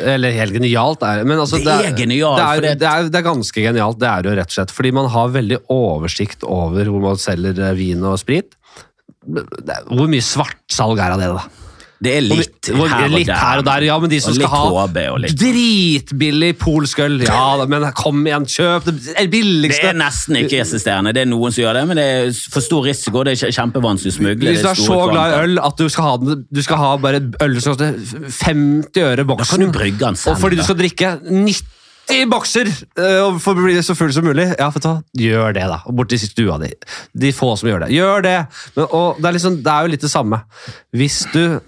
Eller 0.00 0.34
helt 0.36 0.52
genialt 0.56 1.02
er 1.06 1.24
men 1.24 1.38
altså, 1.42 1.58
Det 1.62 1.72
er 1.72 1.96
genialt, 1.98 2.38
Det 2.40 2.46
er, 2.46 2.60
det- 2.64 2.78
det, 2.80 2.88
er, 2.90 3.08
det 3.10 3.18
er 3.20 3.26
ganske 3.26 3.64
genialt, 3.64 3.98
det 4.00 4.08
er 4.10 4.22
det 4.22 4.30
jo 4.32 4.36
rett 4.40 4.50
og 4.52 4.56
slett. 4.58 4.74
Fordi 4.76 4.92
man 4.92 5.08
har 5.12 5.28
veldig 5.34 5.58
oversikt 5.70 6.44
over 6.44 6.84
hvor 6.92 7.00
man 7.08 7.16
selger 7.20 7.58
eh, 7.70 7.74
vin 7.78 8.02
og 8.04 8.18
sprit. 8.20 8.54
Hvor 9.26 10.08
mye 10.10 10.24
svartsalg 10.24 10.98
er 11.02 11.14
av 11.16 11.20
det, 11.20 11.30
da? 11.36 11.44
Det 12.00 12.14
er 12.16 12.22
litt 12.24 12.68
Hvor- 12.72 12.88
her 12.88 13.04
og 13.04 13.10
litt 13.12 13.26
der. 13.28 13.36
her 13.36 13.58
og 13.60 13.64
der, 13.66 13.84
ja, 13.84 13.98
men 14.00 14.08
de 14.08 14.20
som 14.24 14.32
skal 14.32 14.48
ha 14.48 14.60
og 14.72 14.94
dritbillig 15.36 16.54
polsk 16.58 16.98
øl, 17.04 17.18
ja 17.26 17.66
men 17.68 17.84
kom 17.92 18.22
igjen, 18.24 18.46
kjøp 18.48 18.86
det 18.86 18.94
Det 19.18 19.30
billigste. 19.30 19.90
er 19.90 19.98
nesten 20.00 20.38
ikke-eksisterende. 20.40 21.12
Det 21.12 21.22
er 21.26 21.28
noen 21.28 21.52
som 21.52 21.62
gjør 21.64 21.74
det, 21.76 21.82
men 21.90 21.96
det 22.00 22.06
er 22.06 22.32
for 22.54 22.60
stor 22.64 22.86
risiko. 22.88 23.22
Det 23.24 23.34
er 23.34 23.46
kje- 23.46 23.52
kjempevanskelig 23.58 24.14
å 24.14 24.16
smugle. 24.16 24.48
Hvis 24.54 24.62
du 24.62 24.68
er 24.68 24.80
så 24.80 25.10
glad 25.10 25.34
i 25.34 25.42
øl 25.44 25.58
at 25.62 25.76
du 25.76 25.88
skal 25.92 26.04
ha, 26.04 26.16
den, 26.16 26.46
du 26.50 26.62
skal 26.62 26.76
ha 26.80 26.96
bare 26.96 27.20
øl 27.20 27.60
som 27.60 27.74
koster 27.76 27.92
50 27.96 29.04
øre 29.04 29.26
boksen, 29.28 29.68
og 29.68 30.38
fordi 30.40 30.56
du 30.56 30.64
skal 30.64 30.76
drikke 30.80 31.18
i 32.10 32.24
bokser 32.26 32.66
eh, 32.98 33.20
og 33.22 33.36
for 33.42 33.54
å 33.54 33.62
bli 33.64 33.76
så 33.86 33.94
full 33.94 34.10
som 34.12 34.24
mulig. 34.26 34.48
Ja, 34.58 34.70
for 34.74 34.80
ta. 34.82 34.96
Gjør 35.16 35.52
det, 35.54 35.62
da. 35.70 35.78
Borti 35.86 36.18
stua 36.18 36.58
di. 36.58 36.72
De 37.14 37.30
få 37.36 37.52
som 37.60 37.68
gjør 37.70 37.84
det. 37.86 37.90
Gjør 37.94 38.24
det! 38.26 38.36
Men, 38.74 38.86
og 38.90 39.20
det 39.20 39.28
er, 39.28 39.36
liksom, 39.36 39.60
det 39.62 39.70
er 39.74 39.86
jo 39.86 39.92
litt 39.92 40.00
det 40.06 40.10
samme. 40.10 40.40
Hvis 40.96 41.20
du 41.34 41.60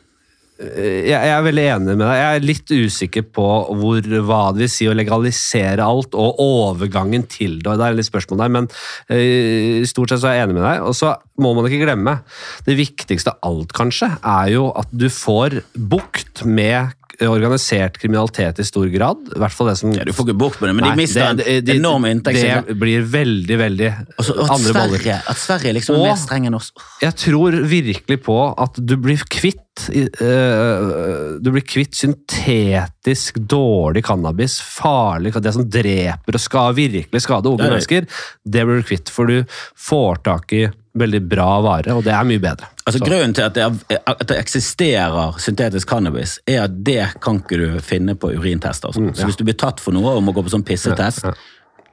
jeg 0.63 1.23
jeg 1.33 1.33
er 1.33 1.45
veldig 1.47 1.65
enig 1.75 1.95
med 1.97 2.05
deg. 2.05 2.19
Jeg 2.19 2.37
er 2.37 2.47
litt 2.47 2.73
usikker 2.73 3.27
på 3.35 3.47
hvor, 3.81 4.09
hva 4.29 4.41
det 4.55 4.65
vil 4.65 4.73
si 4.73 4.89
å 4.91 4.97
legalisere 4.97 5.85
alt, 5.85 6.17
og 6.19 6.41
overgangen 6.43 7.27
til 7.31 7.59
det. 7.63 7.77
Det 7.81 7.87
er 7.87 7.99
litt 7.99 8.09
spørsmål 8.09 8.45
der, 8.45 8.55
men 8.59 8.71
eh, 9.13 9.83
i 9.83 9.89
stort 9.89 10.13
sett 10.13 10.23
så 10.23 10.31
er 10.31 10.39
jeg 10.39 10.49
enig 10.49 10.59
med 10.59 10.67
deg. 10.67 10.87
Og 10.87 10.97
så 10.99 11.15
må 11.43 11.55
man 11.57 11.67
ikke 11.67 11.83
glemme 11.87 12.19
Det 12.67 12.77
viktigste 12.79 13.33
av 13.35 13.49
alt, 13.49 13.73
kanskje, 13.77 14.13
er 14.21 14.53
jo 14.55 14.69
at 14.79 14.91
du 14.93 15.09
får 15.13 15.63
bukt 15.75 16.45
med 16.47 16.93
organisert 17.21 17.99
kriminalitet 18.01 18.59
i 18.59 18.65
stor 18.67 18.87
grad. 18.93 19.29
I 19.35 19.41
hvert 19.43 19.55
fall 19.55 19.71
det 19.71 19.77
som 19.79 19.93
Ja, 19.95 20.05
du 20.05 20.13
får 20.17 20.29
ikke 20.29 20.39
bukt 20.39 20.61
med 20.63 20.71
det, 20.71 20.75
men 20.79 20.85
de 20.89 20.97
mister 20.97 21.25
en 21.27 21.37
det- 21.37 21.65
det- 21.67 21.77
enorm 21.77 22.05
inntektskilde. 22.09 22.67
Det 22.67 22.79
blir 22.79 23.03
veldig, 23.03 23.59
veldig 23.59 23.91
Også, 24.19 24.37
og 24.39 24.51
andre 24.51 24.73
boller. 24.73 24.99
Sverige, 24.99 25.23
at 25.29 25.37
Sverige 25.37 25.75
liksom 25.75 25.97
er 25.97 26.09
mer 26.09 26.17
streng 26.17 26.47
enn 26.47 26.55
oss. 26.55 26.73
Jeg 27.01 27.15
tror 27.17 27.51
virkelig 27.67 28.23
på 28.23 28.39
at 28.59 28.75
du 28.85 28.97
blir 28.97 29.23
kvitt 29.29 29.59
øh, 29.89 31.41
Du 31.41 31.51
blir 31.51 31.63
kvitt 31.65 31.95
syntetisk 31.97 33.39
dårlig 33.49 34.05
cannabis, 34.05 34.61
farlig 34.61 35.33
Det 35.33 35.55
som 35.55 35.65
dreper 35.65 36.35
og 36.35 36.41
skal 36.41 36.75
virkelig 36.75 37.23
skade 37.23 37.49
unge 37.49 37.65
er 37.65 37.71
mennesker, 37.71 38.07
det 38.45 38.67
blir 38.67 38.83
du 38.83 38.83
kvitt. 38.83 39.09
For 39.09 39.27
du 39.27 39.45
får 39.77 40.23
tak 40.25 40.53
i 40.53 40.69
veldig 40.95 41.21
bra 41.29 41.61
vare, 41.65 41.95
og 41.97 42.03
det 42.05 42.13
er 42.13 42.25
mye 42.29 42.41
bedre. 42.43 42.67
Altså 42.85 42.99
Så- 42.99 43.07
Grunnen 43.07 43.33
til 43.35 43.43
at 43.47 43.55
det, 43.55 43.63
er, 43.65 43.99
at 44.07 44.27
det 44.29 44.37
eksisterer 44.39 45.39
syntetisk 45.41 45.89
cannabis, 45.89 46.39
er 46.47 46.65
at 46.65 46.85
det 46.85 47.21
kan 47.21 47.41
ikke 47.41 47.57
du 47.57 47.81
finne 47.81 48.15
på 48.15 48.29
urintester. 48.37 48.93
sånn. 48.93 49.09
Mm, 49.11 49.17
Så 49.17 49.25
hvis 49.25 49.37
du 49.37 49.45
blir 49.45 49.57
tatt 49.57 49.81
for 49.81 49.93
noe 49.93 50.17
og 50.17 50.23
må 50.23 50.35
gå 50.35 50.43
på 50.45 50.51
sånn 50.53 50.65
pissetest, 50.65 51.23
Ja, 51.25 51.31
ja. 51.31 51.35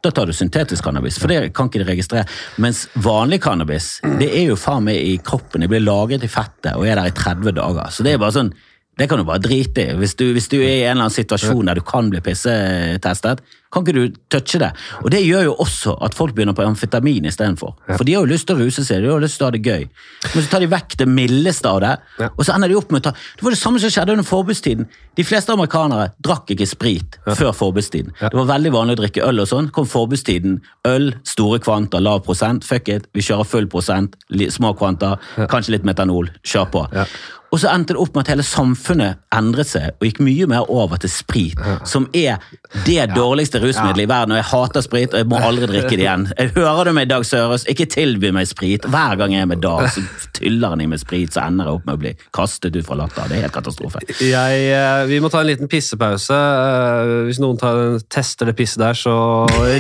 da 0.04 0.10
tar 0.12 0.26
du 0.26 0.34
syntetisk 0.34 0.84
cannabis, 0.84 1.18
for 1.20 1.28
det 1.28 1.54
kan 1.54 1.70
ikke 1.70 1.86
de 1.86 1.92
registrere. 1.96 2.26
Mens 2.58 2.88
vanlig 2.98 3.40
cannabis, 3.42 4.02
det 4.20 4.30
er 4.36 4.48
jo 4.50 4.56
faen 4.56 4.84
meg 4.84 4.96
i 4.98 5.18
kroppen, 5.18 5.62
det 5.62 5.70
blir 5.70 5.80
lagret 5.84 6.24
i 6.24 6.28
fettet 6.28 6.76
og 6.76 6.86
er 6.86 6.96
der 6.96 7.06
i 7.08 7.12
30 7.12 7.52
dager. 7.54 7.88
Så 7.92 8.04
det 8.04 8.14
er 8.14 8.18
bare 8.18 8.32
sånn, 8.32 8.52
det 8.98 9.08
kan 9.08 9.18
du 9.18 9.24
bare 9.24 9.40
drite 9.40 9.78
i. 9.78 9.94
Hvis 9.96 10.16
du, 10.18 10.34
hvis 10.34 10.50
du 10.50 10.58
er 10.60 10.68
i 10.68 10.84
en 10.84 10.98
eller 10.98 11.08
annen 11.08 11.12
situasjon 11.24 11.66
der 11.66 11.76
du 11.76 11.82
kan 11.82 12.10
bli 12.10 12.20
pissetestet, 12.20 13.40
kan 13.72 13.84
ikke 13.86 13.94
du 13.94 14.16
touche 14.34 14.60
det. 14.62 14.72
Og 15.04 15.12
det 15.14 15.20
gjør 15.26 15.44
jo 15.50 15.56
også 15.62 15.94
at 16.06 16.16
folk 16.18 16.34
begynner 16.36 16.56
på 16.58 16.64
amfetamin 16.66 17.28
istedenfor. 17.30 17.76
For 17.96 18.04
de 18.08 18.16
har 18.16 18.26
jo 18.26 18.32
lyst 18.32 18.48
til 18.50 18.58
å 18.58 18.64
ruse 18.66 18.84
seg, 18.86 19.04
de 19.04 19.12
har 19.12 19.22
lyst 19.22 19.38
til 19.38 19.46
å 19.46 19.50
ha 19.50 19.56
det 19.56 19.62
gøy. 19.66 19.86
Men 20.34 20.44
så 20.44 20.50
tar 20.50 20.64
de 20.66 20.70
vekk 20.72 20.96
det 20.98 21.08
mildeste 21.08 21.70
av 21.70 21.80
det, 21.84 21.94
Ja. 22.20 22.30
og 22.36 22.44
så 22.46 22.56
ender 22.56 22.68
de 22.70 22.76
opp 22.80 22.92
med 22.92 23.02
å 23.02 23.04
ta 23.10 23.12
Det 23.38 23.44
var 23.44 23.52
det 23.52 23.60
samme 23.60 23.80
som 23.80 23.90
skjedde 23.90 24.12
under 24.18 24.24
forbudstiden. 24.26 24.88
De 25.16 25.24
fleste 25.24 25.50
amerikanere 25.54 26.12
drakk 26.22 26.50
ikke 26.56 26.68
sprit 26.68 27.18
før 27.28 27.54
forbudstiden. 27.54 28.14
Det 28.20 28.34
var 28.34 28.46
veldig 28.58 28.72
vanlig 28.74 28.98
å 28.98 29.02
drikke 29.04 29.28
øl 29.28 29.40
og 29.40 29.48
sånn. 29.48 29.72
Kom 29.72 29.86
forbudstiden, 29.86 30.62
øl, 30.86 31.14
store 31.24 31.60
kvanta, 31.60 32.00
lav 32.02 32.24
prosent. 32.26 32.64
Fuck 32.66 32.90
it, 32.90 33.08
vi 33.14 33.22
kjører 33.22 33.46
full 33.46 33.68
prosent, 33.68 34.16
små 34.50 34.74
kvanta, 34.78 35.18
kanskje 35.50 35.70
litt 35.78 35.84
metanol. 35.84 36.30
Kjør 36.44 36.72
på. 36.72 36.88
Ja. 36.94 37.06
Og 37.52 37.58
så 37.60 37.72
endte 37.74 37.96
det 37.96 37.98
opp 37.98 38.14
med 38.14 38.28
at 38.28 38.36
hele 38.36 38.44
samfunnet 38.46 39.18
endret 39.34 39.66
seg 39.72 39.96
og 39.98 40.06
gikk 40.06 40.20
mye 40.22 40.46
mer 40.52 40.68
over 40.70 40.98
til 41.02 41.10
sprit, 41.10 41.58
som 41.84 42.06
er 42.14 42.38
det 42.86 43.08
dårligste 43.16 43.59
rusmiddelet 43.64 44.06
i 44.06 44.10
verden. 44.10 44.34
Og 44.36 44.40
jeg 44.40 44.48
hater 44.52 44.86
sprit, 44.86 45.14
og 45.14 45.22
jeg 45.22 45.28
må 45.32 45.40
aldri 45.44 45.70
drikke 45.70 45.94
det 45.96 46.06
igjen. 46.06 46.26
Jeg 46.38 46.52
hører 46.58 46.90
du 46.90 46.94
meg, 46.98 47.10
Dag 47.12 47.26
Sørås, 47.28 47.66
ikke 47.72 47.88
tilby 47.92 48.32
meg 48.36 48.50
sprit. 48.50 48.88
Hver 48.90 49.20
gang 49.22 49.36
jeg 49.36 49.46
er 49.46 49.50
med 49.52 49.62
Dag, 49.64 49.86
så 49.94 50.04
tyller 50.38 50.76
han 50.76 50.84
i 50.84 50.90
meg 50.92 51.02
sprit, 51.02 51.34
så 51.36 51.46
ender 51.48 51.70
jeg 51.70 51.80
opp 51.80 51.88
med 51.90 52.00
å 52.00 52.02
bli 52.04 52.14
kastet 52.36 52.76
ut 52.80 52.88
fra 52.88 53.00
latter. 53.02 53.30
Det 53.32 53.40
er 53.40 53.46
helt 53.48 53.56
katastrofe. 53.56 54.04
Jeg, 54.24 54.66
eh, 54.76 55.06
vi 55.12 55.22
må 55.24 55.32
ta 55.34 55.44
en 55.44 55.50
liten 55.52 55.72
pissepause. 55.72 56.36
Eh, 56.36 57.16
Hvis 57.30 57.42
noen 57.44 57.60
tar, 57.60 58.00
tester 58.10 58.50
det 58.52 58.58
pisset 58.60 58.82
der, 58.84 58.98
så 58.98 59.16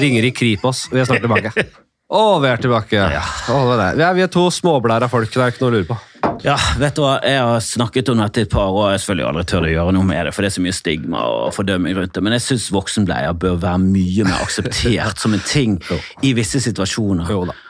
ringer 0.01 0.25
de 0.27 0.33
Kripos. 0.35 0.87
Vi 0.91 0.99
er 1.01 1.07
snart 1.09 1.23
tilbake. 1.25 1.53
Å, 2.09 2.21
vi 2.41 2.47
er 2.49 2.57
tilbake. 2.57 3.01
Å, 3.05 3.57
det 3.69 3.75
det. 3.77 3.89
Vi, 3.99 4.05
vi 4.17 4.23
er 4.25 4.31
to 4.33 4.47
småblæra 4.53 5.09
folk, 5.11 5.29
det 5.29 5.43
er 5.45 5.51
ikke 5.53 5.61
noe 5.65 5.69
å 5.69 5.75
lure 5.77 5.89
på. 5.91 5.97
Ja, 6.43 6.55
vet 6.79 6.95
du 6.95 7.01
hva, 7.03 7.17
Jeg 7.25 7.39
har 7.43 7.59
snakket 7.63 8.09
om 8.13 8.21
dette 8.21 8.43
i 8.43 8.45
et 8.47 8.51
par 8.51 8.71
år, 8.71 8.93
jeg 8.93 8.97
har 8.97 9.01
selvfølgelig 9.03 9.27
aldri 9.29 9.45
tør 9.51 9.65
å 9.67 9.71
gjøre 9.73 9.95
noe 9.97 10.07
med 10.07 10.27
det, 10.27 10.33
for 10.35 10.45
det 10.45 10.51
er 10.51 10.55
så 10.55 10.63
mye 10.63 10.75
stigma 10.77 11.23
og 11.27 11.53
fordømming 11.55 11.97
rundt 11.97 12.13
det, 12.15 12.23
men 12.23 12.35
jeg 12.37 12.45
syns 12.45 12.69
voksenbleier 12.75 13.35
bør 13.39 13.57
være 13.59 13.81
mye 13.83 14.27
mer 14.27 14.45
akseptert 14.45 15.19
som 15.19 15.35
en 15.35 15.43
ting 15.43 15.79
i 16.23 16.31
visse 16.37 16.61
situasjoner. 16.63 17.27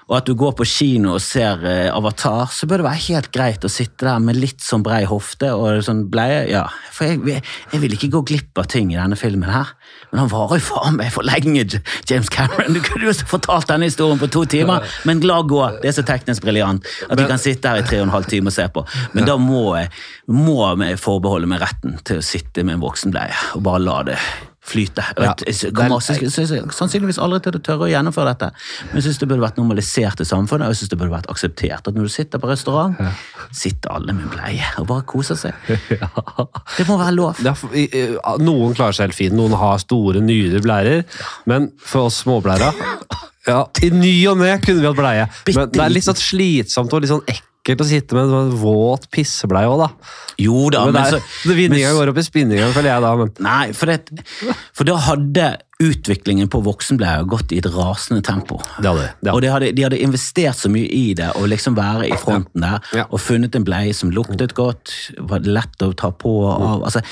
Og 0.09 0.15
at 0.17 0.25
du 0.25 0.33
går 0.37 0.55
på 0.57 0.65
kino 0.65 1.15
og 1.17 1.21
ser 1.21 1.61
eh, 1.69 1.87
Avatar, 1.93 2.49
så 2.53 2.65
bør 2.65 2.81
det 2.81 2.87
være 2.87 3.01
helt 3.03 3.27
greit 3.33 3.65
å 3.65 3.69
sitte 3.69 4.07
der 4.07 4.21
med 4.23 4.39
litt 4.39 4.63
sånn 4.65 4.81
brei 4.85 5.03
hofte 5.05 5.51
og 5.53 5.83
sånn 5.85 6.07
bleie. 6.09 6.47
Ja, 6.49 6.63
for 6.95 7.05
jeg, 7.05 7.43
jeg 7.69 7.81
vil 7.83 7.93
ikke 7.93 8.09
gå 8.15 8.23
glipp 8.31 8.57
av 8.57 8.71
ting 8.73 8.89
i 8.89 8.97
denne 8.97 9.17
filmen 9.19 9.51
her. 9.53 9.75
Men 10.09 10.23
han 10.23 10.31
varer 10.31 10.57
jo 10.57 10.65
faen 10.65 10.97
meg 10.97 11.11
for 11.13 11.25
lenge, 11.27 11.81
James 12.09 12.29
Cameron. 12.33 12.73
Du 12.73 12.81
kunne 12.81 13.05
jo 13.05 13.13
fortalt 13.29 13.69
denne 13.69 13.85
historien 13.85 14.17
på 14.17 14.31
to 14.33 14.47
timer, 14.49 14.85
men 15.05 15.21
la 15.29 15.43
gå. 15.45 15.61
Det 15.83 15.91
er 15.91 15.97
så 15.99 16.05
teknisk 16.07 16.41
briljant 16.47 16.89
at 17.05 17.13
vi 17.19 17.27
kan 17.29 17.41
sitte 17.41 17.69
her 17.69 17.83
i 17.83 17.85
tre 17.85 18.01
og 18.01 18.07
en 18.07 18.15
halv 18.15 18.25
time 18.31 18.38
og 18.47 18.53
se 18.53 18.67
på. 18.69 18.85
Men 19.13 19.25
da 19.25 19.35
må 19.37 19.75
jeg, 19.77 19.89
må 20.27 20.77
jeg 20.85 20.99
forbeholde 20.99 21.47
meg 21.47 21.59
retten 21.61 21.99
til 22.03 22.17
å 22.17 22.23
sitte 22.23 22.63
med 22.63 22.75
en 22.75 22.81
voksenbleie 22.81 23.35
og 23.55 23.63
bare 23.63 23.79
la 23.79 24.03
det 24.03 24.17
flyte. 24.69 25.01
Ja, 25.17 25.33
jeg- 25.47 25.73
kommer 25.73 25.97
sannsynligvis 25.99 27.17
aldri 27.17 27.39
til 27.41 27.53
å 27.57 27.61
tørre 27.63 27.87
å 27.87 27.89
gjennomføre 27.89 28.35
dette, 28.37 28.51
men 28.91 29.01
jeg 29.01 29.03
syns 29.07 29.17
det 29.19 29.27
burde 29.29 29.41
vært 29.41 29.57
normalisert 29.57 30.19
i 30.21 30.27
samfunnet, 30.29 30.67
og 30.67 30.75
jeg 30.75 30.77
synes 30.83 30.89
det 30.89 30.99
burde 30.99 31.15
vært 31.15 31.29
akseptert 31.31 31.87
at 31.87 31.95
når 31.95 32.03
du 32.03 32.09
sitter 32.13 32.37
på 32.43 32.47
restaurant, 32.51 32.95
sitter 33.51 33.89
alle 33.95 34.13
med 34.13 34.29
bleie 34.29 34.67
og 34.77 34.85
bare 34.91 35.01
koser 35.09 35.35
seg. 35.35 35.53
Det 36.77 36.85
må 36.87 36.99
være 36.99 37.15
lov. 37.17 37.41
Noen 38.45 38.75
klarer 38.77 38.93
seg 38.93 39.07
helt 39.09 39.17
fint, 39.17 39.33
noen 39.33 39.57
har 39.57 39.81
store, 39.81 40.21
nyere 40.21 40.61
blærer, 40.61 41.03
men 41.49 41.71
for 41.81 42.05
oss 42.11 42.21
småblæra 42.23 42.69
ja, 43.49 43.63
I 43.81 43.89
ny 43.89 44.13
og 44.29 44.37
ne 44.37 44.51
kunne 44.61 44.81
vi 44.83 44.85
hatt 44.85 44.99
bleie, 44.99 45.27
men 45.55 45.71
det 45.73 45.81
er 45.81 45.89
litt 45.89 46.05
sånn 46.05 46.19
slitsomt 46.19 46.93
og 46.93 47.01
litt 47.01 47.09
sånn 47.09 47.23
ekkelt 47.25 47.47
å 47.77 47.85
sitte 47.85 48.15
med 48.17 48.23
en 48.25 48.31
sånn 48.33 48.51
våt 48.63 49.05
pissebleie 49.13 49.69
òg, 49.69 49.79
da. 49.85 49.89
Jo 50.39 50.69
da, 50.73 50.85
Men 50.87 50.93
men 50.97 51.03
er, 51.03 51.23
så 51.45 51.55
Vinninga 51.55 51.91
går 51.93 52.09
opp 52.09 52.17
i 52.17 52.23
spinninga, 52.25 52.69
føler 52.73 52.89
jeg 52.93 53.03
da. 53.05 53.15
Men 53.19 53.33
Nei, 53.45 53.65
for, 53.77 53.85
det, 53.91 54.23
for 54.73 54.87
da 54.89 54.95
hadde 55.09 55.47
utviklingen 55.79 56.49
på 56.51 56.59
voksenbleier 56.65 57.23
gått 57.29 57.53
i 57.55 57.59
et 57.61 57.67
rasende 57.71 58.23
tempo. 58.25 58.57
det 58.81 58.89
hadde 58.89 59.05
det. 59.21 59.31
Og 59.31 59.41
de 59.45 59.51
hadde, 59.53 59.71
de 59.77 59.85
hadde 59.85 59.99
investert 60.03 60.57
så 60.59 60.71
mye 60.71 60.89
i 60.91 61.13
det, 61.15 61.29
og 61.39 61.47
liksom 61.51 61.77
være 61.77 62.09
i 62.09 62.17
fronten 62.19 62.65
der, 62.65 62.79
Ja. 62.97 63.05
og 63.09 63.21
funnet 63.23 63.55
en 63.55 63.63
bleie 63.67 63.93
som 63.95 64.11
luktet 64.11 64.55
godt, 64.57 64.91
var 65.19 65.39
lett 65.45 65.79
å 65.85 65.93
ta 65.95 66.09
på 66.11 66.33
og 66.47 66.51
av. 66.57 66.83
altså 66.89 67.03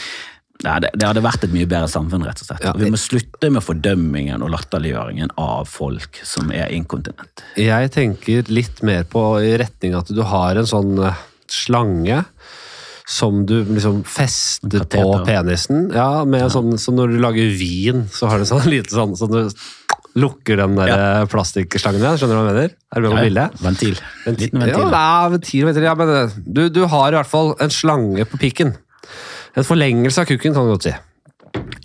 Nei, 0.65 0.77
det, 0.81 0.89
det 0.97 1.05
hadde 1.05 1.21
vært 1.21 1.43
et 1.45 1.53
mye 1.53 1.69
bedre 1.69 1.89
samfunn, 1.91 2.25
rett 2.25 2.41
og 2.41 2.49
slett. 2.49 2.63
Ja. 2.65 2.73
Vi 2.77 2.89
må 2.93 2.97
slutte 2.97 3.51
med 3.53 3.61
fordømmingen 3.65 4.41
og 4.41 4.53
latterliggjøringen 4.55 5.35
av 5.37 5.67
folk 5.69 6.17
som 6.25 6.49
er 6.55 6.73
inkontinent. 6.73 7.43
Jeg 7.59 7.91
tenker 7.93 8.49
litt 8.49 8.81
mer 8.85 9.05
på 9.09 9.23
i 9.43 9.53
retning 9.61 9.97
at 9.97 10.09
du 10.09 10.23
har 10.25 10.57
en 10.57 10.69
sånn 10.69 10.95
eh, 11.05 11.25
slange 11.51 12.23
som 13.07 13.45
du 13.47 13.61
liksom 13.63 14.01
fester 14.03 14.83
på 14.91 15.03
penisen. 15.27 15.85
Ja, 15.95 16.25
med 16.27 16.49
sånn, 16.51 16.73
så 16.81 16.91
når 16.91 17.13
du 17.13 17.21
lager 17.23 17.53
vin, 17.55 18.07
så 18.11 18.27
har 18.31 18.41
du 18.41 18.49
sånn 18.49 18.65
lite 18.73 18.91
sånn 18.97 19.15
så 19.19 19.29
du 19.31 19.39
lukker 20.17 20.57
den 20.57 20.73
der 20.79 20.89
ja. 20.89 21.29
plastikkslangen 21.29 22.01
igjen. 22.01 22.17
Skjønner 22.19 22.33
du 22.33 22.41
hva 22.41 22.49
jeg 22.49 22.57
mener? 22.57 22.75
Er 22.89 23.03
du 23.03 23.07
med 23.07 23.15
på 23.15 23.27
bildet? 23.29 23.61
Ventil. 23.61 23.95
Ventil. 24.25 24.43
Liten 24.47 24.65
ventil. 24.65 24.81
Ja, 24.81 24.89
nei, 24.97 25.31
ventil, 25.37 25.69
ventil. 25.69 25.87
Ja, 25.87 25.95
men 26.01 26.13
eh, 26.15 26.35
du, 26.43 26.61
du 26.73 26.83
har 26.89 27.13
i 27.13 27.19
hvert 27.19 27.31
fall 27.31 27.53
en 27.63 27.73
slange 27.73 28.25
på 28.27 28.41
pikken. 28.41 28.73
En 29.57 29.65
forlengelse 29.65 30.21
av 30.21 30.29
kukken, 30.29 30.53
kan 30.53 30.67
du 30.67 30.73
godt 30.75 30.89
si. 30.89 30.95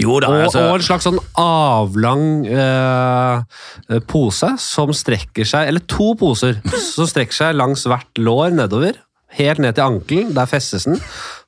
Jo 0.03 0.19
da, 0.21 0.29
Og, 0.29 0.41
altså, 0.47 0.65
og 0.69 0.75
en 0.77 0.85
slags 0.85 1.07
sånn 1.07 1.21
avlang 1.39 2.25
eh, 2.49 4.01
pose 4.11 4.51
som 4.61 4.91
strekker 4.97 5.47
seg 5.49 5.71
Eller 5.71 5.85
to 5.89 6.13
poser 6.19 6.59
som 6.93 7.09
strekker 7.09 7.37
seg 7.37 7.57
langs 7.57 7.87
hvert 7.89 8.21
lår 8.21 8.53
nedover. 8.57 8.99
Helt 9.33 9.63
ned 9.63 9.79
til 9.79 9.87
ankelen. 9.87 10.35
Der 10.37 10.51
festes 10.51 10.85
den. 10.89 10.99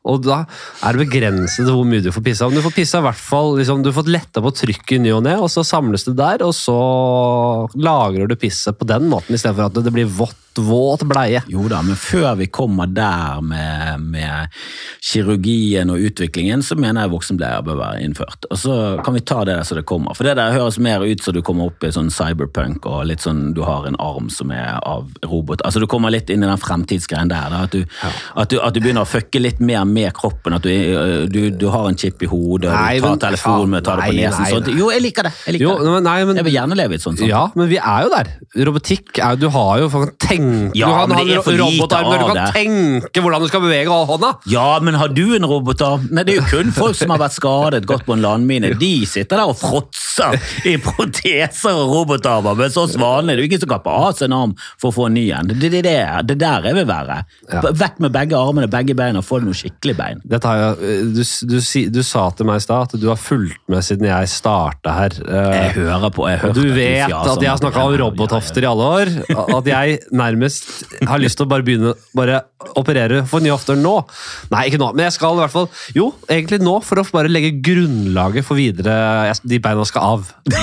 Og 0.05 0.21
da 0.25 0.43
er 0.85 0.97
det 0.97 1.07
begrenset 1.07 1.69
hvor 1.69 1.85
mye 1.89 2.05
du 2.05 2.11
får 2.13 2.25
pissa. 2.27 2.49
Men 2.49 2.61
du 2.61 2.65
får 2.67 2.77
pissa 2.77 3.01
i 3.01 3.07
hvert 3.07 3.21
fall, 3.21 3.55
liksom, 3.61 3.85
du 3.85 3.93
får 3.97 4.11
letta 4.13 4.43
på 4.45 4.53
trykket 4.53 4.99
i 4.99 5.03
ny 5.07 5.15
og 5.17 5.23
ne, 5.25 5.37
og 5.41 5.49
så 5.53 5.65
samles 5.65 6.05
det 6.05 6.17
der, 6.19 6.45
og 6.45 6.53
så 6.57 6.77
lagrer 7.81 8.29
du 8.29 8.37
pisset 8.37 8.77
på 8.77 8.89
den 8.89 9.09
måten, 9.09 9.37
istedenfor 9.37 9.71
at 9.71 9.81
det 9.81 9.95
blir 9.97 10.11
vått, 10.13 10.37
våt 10.63 11.03
bleie. 11.09 11.41
Jo 11.51 11.65
da, 11.71 11.81
men 11.83 11.97
før 11.99 12.35
vi 12.39 12.47
kommer 12.53 12.87
der 12.91 13.41
med, 13.43 14.01
med 14.15 14.53
kirurgien 15.05 15.91
og 15.93 15.99
utviklingen, 16.05 16.63
så 16.65 16.77
mener 16.79 17.05
jeg 17.05 17.13
voksenbleier 17.15 17.65
bør 17.67 17.79
være 17.81 18.03
innført. 18.05 18.47
Og 18.51 18.59
så 18.61 18.77
kan 19.05 19.17
vi 19.17 19.23
ta 19.27 19.41
det 19.45 19.57
der 19.59 19.67
så 19.67 19.79
det 19.79 19.85
kommer. 19.89 20.15
For 20.17 20.27
det 20.29 20.37
der 20.39 20.55
høres 20.55 20.79
mer 20.83 21.05
ut 21.05 21.23
som 21.25 21.35
du 21.37 21.41
kommer 21.47 21.71
opp 21.71 21.85
i 21.87 21.93
sånn 21.95 22.11
cyberpunk 22.15 22.87
og 22.91 23.05
litt 23.11 23.25
sånn 23.25 23.53
du 23.57 23.63
har 23.67 23.89
en 23.89 23.99
arm 24.03 24.31
som 24.33 24.53
er 24.55 24.79
av 24.83 25.09
robot. 25.25 25.65
Altså 25.67 25.83
du 25.83 25.89
kommer 25.91 26.13
litt 26.15 26.31
inn 26.33 26.45
i 26.45 26.51
den 26.51 26.61
fremtidsgreien 26.61 27.33
der. 27.33 27.51
Da, 27.55 27.65
at, 27.67 27.75
du, 27.75 27.83
at, 28.35 28.51
du, 28.53 28.59
at 28.61 28.77
du 28.77 28.81
begynner 28.85 29.05
å 29.07 29.11
fucke 29.11 29.43
litt 29.43 29.61
mer 29.65 29.85
med 29.89 30.13
kroppen. 30.17 30.57
At 30.59 30.67
du, 30.67 31.29
du, 31.33 31.41
du 31.57 31.67
har 31.73 31.89
en 31.91 31.99
chip 31.99 32.23
i 32.25 32.31
hodet, 32.31 32.71
Nei, 32.75 32.99
du 33.01 33.09
tar 33.09 33.23
telefonen 33.31 33.75
med 33.77 33.83
å 33.83 33.89
ta 33.91 33.97
det 34.01 34.09
på 34.11 34.15
nei, 34.17 34.25
nesen. 34.25 34.45
nei, 34.45 34.53
sånt. 34.55 34.73
Jo, 34.77 34.91
jeg 34.95 35.05
liker 35.09 35.29
det. 35.29 35.35
Jeg 35.49 35.59
liker 35.59 35.67
Jo, 35.69 35.77
det. 35.83 35.99
nei, 36.07 36.17
men 36.29 36.41
Jeg 36.41 36.49
vil 36.51 36.59
gjerne 36.59 36.79
leve 36.79 36.97
i 36.97 37.01
et 37.01 37.05
sånt 37.05 37.21
sånt. 37.21 37.31
Ja, 37.31 37.45
men 37.59 37.69
vi 37.71 37.79
er 37.81 38.07
jo 38.07 38.13
der. 38.13 38.31
Robotikk 38.69 39.19
er, 39.23 39.39
Du 39.41 39.49
har 39.55 39.83
jo, 39.83 39.89
kan 40.25 40.44
tenke 40.45 40.79
Ja, 40.79 40.87
Du 40.87 40.95
kan 40.95 41.09
men 41.09 41.19
ha 41.19 41.25
det 41.25 41.37
er 41.39 41.43
for 41.45 41.53
en 41.53 41.63
robotarm 41.65 42.09
når 42.11 42.19
du 42.19 42.27
kan 42.31 42.39
det. 42.41 42.47
tenke 42.55 43.23
hvordan 43.25 43.41
du 43.45 43.49
skal 43.51 43.61
bevege 43.65 43.99
hånda. 44.11 44.31
Ja, 44.53 44.67
men 44.85 44.95
har 45.01 45.09
du 45.09 45.25
en 45.37 45.47
robotarm? 45.49 46.09
Nei, 46.11 46.25
det 46.29 46.35
er 46.37 46.41
jo 46.43 46.47
kun 46.51 46.73
folk 46.77 46.97
som 46.99 47.11
har 47.15 47.19
vært 47.25 47.37
skadet, 47.37 47.85
gått 47.89 48.05
på 48.07 48.15
en 48.17 48.23
landmine. 48.25 48.73
De 48.81 48.93
sitter 49.07 49.37
der 49.41 49.51
og 49.53 49.57
fråtser 49.61 50.37
i 50.69 50.77
proteser 50.83 51.75
og 51.75 51.91
robotarmer, 51.95 52.55
mens 52.59 52.77
oss 52.81 52.97
vanlige, 53.01 53.35
det 53.35 53.41
er 53.41 53.43
jo 53.45 53.49
ingen 53.51 53.63
som 53.65 53.71
kapper 53.75 53.91
av 54.09 54.13
seg 54.19 54.29
en 54.29 54.37
arm 54.37 54.53
for 54.81 54.91
å 54.91 54.95
få 54.95 55.07
en 55.09 55.17
ny 55.19 55.25
en. 55.35 55.49
Det, 55.51 55.71
det, 55.73 55.83
det, 55.87 55.97
det 56.29 56.37
der 56.41 56.69
jeg 56.69 56.77
vil 56.79 56.87
være. 56.89 57.17
Ja. 57.53 57.63
Vekk 57.85 57.99
med 58.05 58.13
begge 58.15 58.39
armene, 58.39 58.69
begge 58.71 58.95
beina, 58.99 59.23
få 59.25 59.41
noe 59.45 59.57
skikkelig 59.57 59.97
bein. 59.99 60.23
Har 60.45 60.61
jeg, 60.61 61.01
du, 61.17 61.23
du, 61.51 61.59
du 61.99 62.03
sa 62.05 62.27
til 62.37 62.47
meg 62.49 62.61
i 62.61 62.65
stad 62.65 62.89
at 62.95 63.01
du 63.01 63.09
har 63.11 63.19
fulgt 63.21 63.59
med 63.73 63.85
siden 63.87 64.07
jeg 64.11 64.29
starta 64.31 64.95
her. 64.99 65.17
eh, 65.25 65.55
Jeg 65.55 65.75
hører 65.79 66.11
på, 66.15 66.27
jeg 66.31 66.41
hører 66.43 66.55
du 66.55 66.63
vet 66.75 67.13
at 67.15 67.43
jeg 67.43 67.51
har 67.51 67.61
snakka 67.61 67.85
om 67.89 67.97
robothofter 68.05 68.65
i 68.67 68.69
alle 68.71 68.89
år. 69.01 69.13
At 69.59 69.67
jeg 69.71 69.99
nærmest 70.13 70.34
har 70.41 71.23
lyst 71.23 71.39
til 71.39 71.47
å 71.47 71.51
bare 71.51 71.65
begynne 71.67 71.95
bare 72.17 72.43
operere 72.79 73.23
for 73.29 73.45
nye 73.45 73.53
hofter 73.55 73.79
nå. 73.79 73.95
Nei, 74.53 74.67
ikke 74.69 74.81
nå, 74.81 74.91
men 74.97 75.07
jeg 75.07 75.17
skal 75.17 75.37
i 75.37 75.43
hvert 75.43 75.53
fall 75.53 75.67
Jo, 75.97 76.09
egentlig 76.31 76.61
nå, 76.65 76.79
for 76.85 77.01
å 77.01 77.05
bare 77.15 77.31
legge 77.31 77.53
grunnlaget 77.65 78.47
for 78.47 78.59
videre 78.59 79.33
De 79.45 79.61
beina 79.63 79.85
skal 79.89 80.15
av. 80.15 80.31
De, 80.49 80.63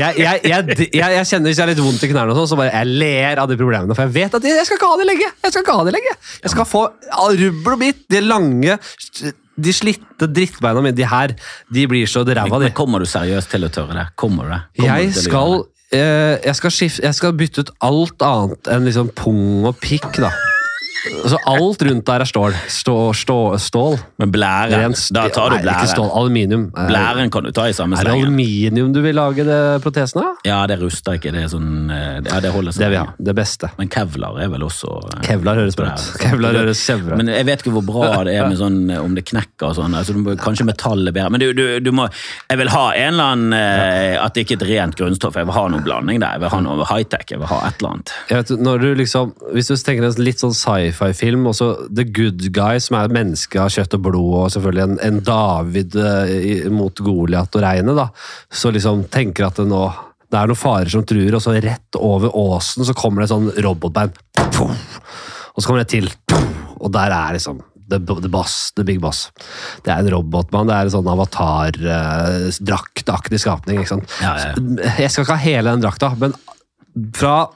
jeg, 0.00 0.20
jeg, 0.20 0.42
jeg, 0.46 0.88
jeg, 1.00 1.26
kjenner 1.28 1.50
Hvis 1.50 1.60
jeg 1.60 1.64
har 1.64 1.70
litt 1.72 1.82
vondt 1.82 2.06
i 2.06 2.10
knærne, 2.10 2.34
og 2.34 2.40
sånn, 2.40 2.50
så 2.52 2.58
bare 2.60 2.74
jeg 2.74 3.00
ler 3.02 3.42
av 3.42 3.50
de 3.50 3.58
problemene. 3.58 3.96
For 3.96 4.06
jeg 4.06 4.16
vet 4.16 4.38
at 4.38 4.48
jeg, 4.48 4.66
skal 4.68 4.80
ikke 4.80 4.90
ha 4.92 4.98
det 5.00 5.08
lenge! 5.08 5.30
Jeg 5.44 5.54
skal 5.54 5.64
ikke 5.64 5.78
ha 5.78 5.86
det 5.86 5.94
lenge 5.96 6.16
Jeg 6.16 6.54
skal 6.54 6.68
få 6.68 6.86
rubbel 7.40 7.76
og 7.76 7.82
bit. 7.84 8.04
De 8.10 8.22
lange, 8.24 8.78
de 9.60 9.74
slitte 9.74 10.28
drittbeina 10.30 10.82
mine, 10.84 10.96
de 10.96 11.06
her, 11.08 11.34
de 11.72 11.86
blir 11.90 12.08
så 12.10 12.24
ræva, 12.24 12.60
de. 12.60 12.70
Men 12.70 12.76
kommer 12.76 13.02
du 13.02 13.08
seriøst 13.10 13.50
til 13.52 13.66
å 13.66 13.72
tørre 13.72 13.96
det? 13.98 14.06
Kommer 14.20 14.48
du 14.48 14.54
det? 14.54 14.62
Kommer 14.80 15.04
Jeg 15.04 15.26
skal, 15.26 15.56
jeg, 15.98 16.54
skal 16.54 16.70
skifte, 16.74 17.02
jeg 17.02 17.18
skal 17.18 17.34
bytte 17.34 17.64
ut 17.64 17.74
alt 17.82 18.22
annet 18.22 18.70
enn 18.70 18.86
liksom 18.86 19.10
pung 19.16 19.66
og 19.66 19.78
pikk, 19.82 20.22
da. 20.22 20.30
Altså 21.00 21.38
Alt 21.48 21.82
rundt 21.86 22.04
der 22.06 22.22
er 22.24 22.28
stål. 22.28 22.54
Stå, 22.68 22.94
stå, 23.16 23.36
stål. 23.62 23.94
Men 24.20 24.32
blæren, 24.34 24.92
st- 24.98 25.14
da 25.16 25.22
tar 25.32 25.54
du 25.54 25.56
blæren. 25.62 25.80
ikke 25.80 25.92
stål. 25.94 26.10
Aluminium. 26.20 26.66
Blæren 26.76 27.30
kan 27.32 27.46
du 27.46 27.50
ta 27.56 27.64
i 27.70 27.72
samme 27.76 27.96
Er 27.96 28.04
det 28.04 28.12
aluminium 28.18 28.92
du 28.92 29.00
vil 29.04 29.14
lage 29.16 29.44
det 29.48 29.60
protesen 29.84 30.20
av? 30.22 30.34
Ja, 30.44 30.58
det 30.68 30.76
ruster 30.82 31.16
ikke. 31.16 31.32
Det 31.32 31.44
er 31.46 31.48
sånn 31.52 31.88
eh, 31.90 32.20
Ja, 32.28 32.40
det 32.44 32.52
holder 32.52 32.76
seg. 32.76 32.82
Det 32.84 32.90
vil 32.92 32.98
jeg 32.98 33.06
ha. 33.08 33.14
Det 33.30 33.34
beste. 33.38 33.70
Men 33.78 33.88
kevlar 33.92 34.40
er 34.44 34.50
vel 34.52 34.66
også 34.66 34.92
eh, 35.14 35.22
Kevlar 35.30 35.60
høres 35.62 35.78
bra 35.80 35.94
ut. 35.94 36.04
Kevlar 36.20 36.58
høres 36.60 36.84
kjempebra. 36.84 37.16
Men 37.22 37.32
jeg 37.32 37.48
vet 37.48 37.64
ikke 37.64 37.74
hvor 37.78 37.86
bra 37.88 38.10
det 38.28 38.36
er 38.36 38.48
med 38.50 38.60
sånn, 38.60 38.78
eh, 38.90 39.00
om 39.00 39.16
det 39.16 39.24
knekker 39.30 39.70
og 39.70 39.78
sånn. 39.80 39.96
Altså, 39.96 40.16
må, 40.20 40.36
kanskje 40.40 40.68
metall 40.68 41.06
er 41.08 41.16
bedre. 41.16 41.30
Men 41.36 41.40
du, 41.40 41.48
du, 41.56 41.64
du 41.80 41.90
må 41.96 42.08
Jeg 42.50 42.60
vil 42.60 42.72
ha 42.74 42.84
en 42.92 43.14
eller 43.14 43.32
annen 43.32 43.56
At 44.20 44.34
det 44.36 44.44
ikke 44.44 44.58
er 44.58 44.62
et 44.64 44.68
rent 44.74 44.96
grunnstoff. 45.00 45.36
Jeg 45.40 45.48
vil 45.48 45.56
ha 45.56 45.64
noe 45.72 45.80
blanding 45.86 46.20
der. 46.20 46.36
Jeg 46.36 46.44
vil 46.44 46.52
ha 46.52 46.60
noe 46.66 46.84
high-tech. 46.92 47.26
Jeg 47.32 47.40
vil 47.40 47.48
ha 47.50 47.62
et 47.68 47.80
eller 47.80 47.94
annet. 47.96 48.14
Vet, 48.30 48.52
når 48.60 48.84
du 48.84 48.88
liksom, 49.00 49.32
hvis 49.56 49.70
du 49.70 49.76
tenker 49.80 50.04
en 50.10 50.20
litt 50.24 50.42
sånn 50.42 50.54
sci-fi-film, 50.90 51.46
og 51.50 51.54
så 51.56 51.66
The 51.88 52.04
Good 52.06 52.40
Guy, 52.54 52.78
som 52.82 52.96
er 52.98 53.04
et 53.08 53.16
menneske 53.16 53.60
av 53.62 53.70
kjøtt 53.72 53.96
og 53.98 54.02
blod, 54.08 54.34
og 54.42 54.52
selvfølgelig 54.54 54.84
en, 54.84 54.96
en 55.06 55.18
David 55.26 55.90
eh, 56.00 56.68
mot 56.74 56.94
Goliat 57.06 57.56
og 57.56 57.62
regnet, 57.64 57.94
da, 57.98 58.06
så 58.52 58.66
liksom 58.74 58.96
tenker 59.12 59.42
at 59.48 59.56
det 59.62 59.68
nå 59.70 59.82
det 60.30 60.38
er 60.38 60.46
noen 60.46 60.58
farer 60.58 60.90
som 60.92 61.02
truer, 61.02 61.34
og 61.34 61.42
så 61.42 61.50
rett 61.58 61.96
over 61.98 62.30
åsen 62.38 62.84
så 62.86 62.94
kommer 62.94 63.18
det 63.18 63.24
et 63.26 63.32
sånn 63.32 63.50
robotbein. 63.66 64.14
Og 64.62 65.58
så 65.58 65.66
kommer 65.66 65.82
det 65.82 65.90
til, 65.90 66.06
og 66.78 66.94
der 66.94 67.10
er 67.10 67.34
liksom 67.34 67.58
The, 67.90 67.98
the 67.98 68.30
boss, 68.30 68.70
the 68.78 68.86
big 68.86 69.02
boss. 69.02 69.34
Det 69.82 69.90
er 69.90 69.98
en 70.04 70.12
robotmann, 70.12 70.68
det 70.68 70.74
er 70.76 70.84
en 70.86 70.94
sånn 70.94 71.10
avatar-draktaktig 71.10 73.38
skapning. 73.42 73.82
ikke 73.82 73.94
sant? 73.96 74.06
Ja, 74.22 74.38
ja. 74.38 74.54
Jeg 75.00 75.10
skal 75.10 75.24
ikke 75.24 75.34
ha 75.34 75.42
hele 75.42 75.74
den 75.74 75.82
drakta, 75.82 76.14
men 76.20 76.30
fra 77.18 77.50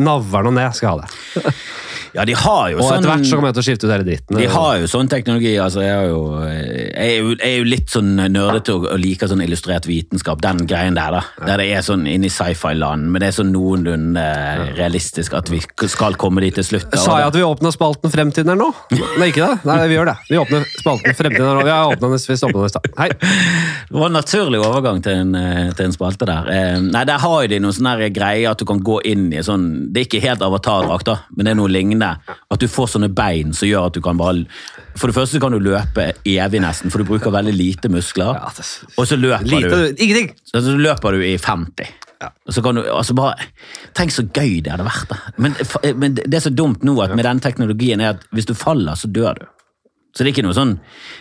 navlen 0.00 0.48
og 0.50 0.54
ned 0.56 0.72
skal 0.72 0.88
jeg 0.88 0.92
ha 0.94 0.98
det. 1.04 1.08
Ja, 2.14 2.22
de 2.24 2.34
har 2.38 2.68
jo 2.70 2.78
Og 2.78 2.84
sånn 2.86 3.00
etter 3.00 3.10
hvert 3.10 3.26
så 3.26 3.34
kommer 3.38 3.50
jeg 3.50 3.56
til 3.56 3.62
å 3.62 3.66
skifte 3.66 3.88
ut 3.88 3.92
hele 3.92 4.04
dritten. 4.06 4.38
De 4.38 4.46
har 4.52 4.76
jo 4.78 4.90
sånn 4.90 5.08
teknologi. 5.10 5.54
altså 5.58 5.82
Jeg, 5.82 5.94
er 5.98 6.10
jo, 6.12 6.20
jeg, 6.46 6.92
er, 6.94 7.14
jo, 7.18 7.32
jeg 7.34 7.48
er 7.48 7.56
jo 7.58 7.64
litt 7.66 7.90
sånn 7.90 8.12
nerdete 8.20 8.74
og, 8.76 8.86
og 8.92 9.00
liker 9.02 9.30
sånn 9.32 9.42
illustrert 9.42 9.88
vitenskap. 9.90 10.38
Den 10.44 10.62
greien 10.70 10.94
der, 10.94 11.16
da. 11.16 11.22
Der 11.48 11.58
det 11.64 11.66
er 11.74 11.82
sånn 11.82 12.06
inne 12.06 12.28
i 12.28 12.32
sci-fi-land, 12.32 13.08
men 13.10 13.18
det 13.24 13.32
er 13.32 13.36
sånn 13.40 13.50
noenlunde 13.54 14.22
eh, 14.22 14.62
realistisk 14.78 15.34
at 15.34 15.50
vi 15.50 15.58
skal 15.90 16.14
komme 16.20 16.44
dit 16.44 16.54
til 16.54 16.68
slutt. 16.68 16.86
da. 16.92 17.02
Sa 17.02 17.18
jeg 17.18 17.32
at 17.32 17.38
vi 17.40 17.42
åpna 17.48 17.74
spalten 17.74 18.14
Fremtiden 18.14 18.52
her 18.54 18.60
nå? 18.62 18.70
Nei, 19.18 19.32
ikke 19.32 19.48
det? 19.50 19.66
Nei, 19.66 19.80
vi 19.90 19.98
gjør 19.98 20.12
det. 20.12 20.16
Vi 20.30 20.38
åpner 20.38 20.68
spalten 20.78 21.18
Fremtiden 21.18 21.48
her 21.50 21.58
nå. 21.58 21.66
Vi 21.66 21.74
har 21.74 21.90
åpnet 21.90 22.06
den, 22.06 22.14
vi 22.30 22.38
åpnet 22.38 22.60
den 22.60 22.70
i 22.70 22.74
stad. 22.76 22.88
Hei. 23.00 23.10
Det 23.90 23.98
var 23.98 24.06
en 24.12 24.16
naturlig 24.20 24.62
overgang 24.62 25.02
til 25.02 25.18
en, 25.24 25.34
eh, 25.40 25.72
til 25.74 25.88
en 25.90 25.98
spalte 25.98 26.30
der. 26.30 26.46
Eh, 26.54 26.78
Nei, 26.84 27.04
Der 27.10 27.18
har 27.26 27.36
jo 27.42 27.50
de 27.50 27.60
noen 27.66 27.74
sånne 27.74 28.08
greier 28.14 28.54
at 28.54 28.62
du 28.62 28.68
kan 28.70 28.78
gå 28.86 29.00
inn 29.10 29.26
i 29.34 29.42
sånn 29.42 29.66
Det 29.90 30.04
er 30.04 30.08
ikke 30.08 30.22
helt 30.28 30.42
avatardrakt, 30.46 31.10
da, 31.10 31.18
men 31.34 31.46
det 31.48 31.52
er 31.56 31.58
noe 31.58 31.70
lignende. 31.74 32.03
At 32.54 32.60
du 32.62 32.68
får 32.70 32.92
sånne 32.94 33.08
bein 33.14 33.52
som 33.56 33.68
gjør 33.68 33.88
at 33.90 33.96
du 33.96 34.00
kan 34.04 34.18
bare 34.20 34.44
For 34.98 35.10
det 35.10 35.16
første 35.16 35.40
kan 35.42 35.52
du 35.54 35.58
løpe 35.62 36.12
evig, 36.28 36.60
nesten, 36.62 36.90
for 36.92 37.02
du 37.02 37.08
bruker 37.08 37.32
veldig 37.34 37.54
lite 37.56 37.90
muskler. 37.90 38.36
Og 38.96 39.06
så 39.10 39.18
løper 39.18 39.44
du 39.48 40.02
Ingenting! 40.04 40.32
så 40.52 40.76
løper 40.78 41.16
du 41.18 41.24
i 41.26 41.36
50. 41.36 41.92
Og 42.46 42.54
så 42.56 42.62
kan 42.64 42.78
du, 42.78 42.84
altså 42.88 43.12
bare, 43.18 43.48
Tenk 43.98 44.12
så 44.14 44.22
gøy 44.32 44.60
det 44.64 44.72
hadde 44.72 44.86
vært. 44.86 45.10
da. 45.10 45.16
Men, 45.36 45.56
men 46.00 46.14
det 46.16 46.34
er 46.38 46.44
så 46.46 46.52
dumt 46.54 46.84
nå 46.86 46.94
at 47.04 47.12
med 47.16 47.24
den 47.26 47.42
teknologien 47.44 48.00
er 48.00 48.14
at 48.14 48.22
hvis 48.32 48.46
du 48.48 48.54
faller, 48.56 48.94
så 48.96 49.10
dør 49.12 49.42
du. 49.42 49.46
Så 50.14 50.22
det 50.22 50.28
er 50.28 50.32
ikke 50.36 50.44
noe 50.46 50.54
sånn, 50.54 50.76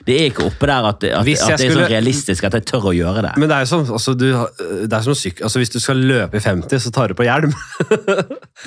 det 0.05 0.15
er 0.21 0.27
ikke 0.29 0.43
oppe 0.45 0.67
der 0.69 0.85
at, 0.85 1.01
at, 1.01 1.15
at 1.17 1.25
det 1.25 1.33
er 1.33 1.57
skulle- 1.57 1.73
sånn 1.79 1.87
realistisk 1.89 2.45
at 2.45 2.53
jeg 2.59 2.65
tør 2.69 2.91
å 2.91 2.93
gjøre 2.93 3.23
det. 3.25 3.31
Men 3.41 3.49
det 3.49 3.55
er 3.55 3.63
jo 3.65 3.69
sånn, 3.71 3.87
altså, 3.89 4.13
du, 4.13 4.27
det 4.85 4.93
er 4.93 5.01
som 5.07 5.15
syk, 5.17 5.41
altså, 5.41 5.61
hvis 5.63 5.71
du 5.73 5.79
skal 5.81 5.97
løpe 5.97 6.37
i 6.37 6.43
50, 6.43 6.77
så 6.83 6.91
tar 6.93 7.09
du 7.09 7.15
på 7.17 7.25
hjelm. 7.25 7.55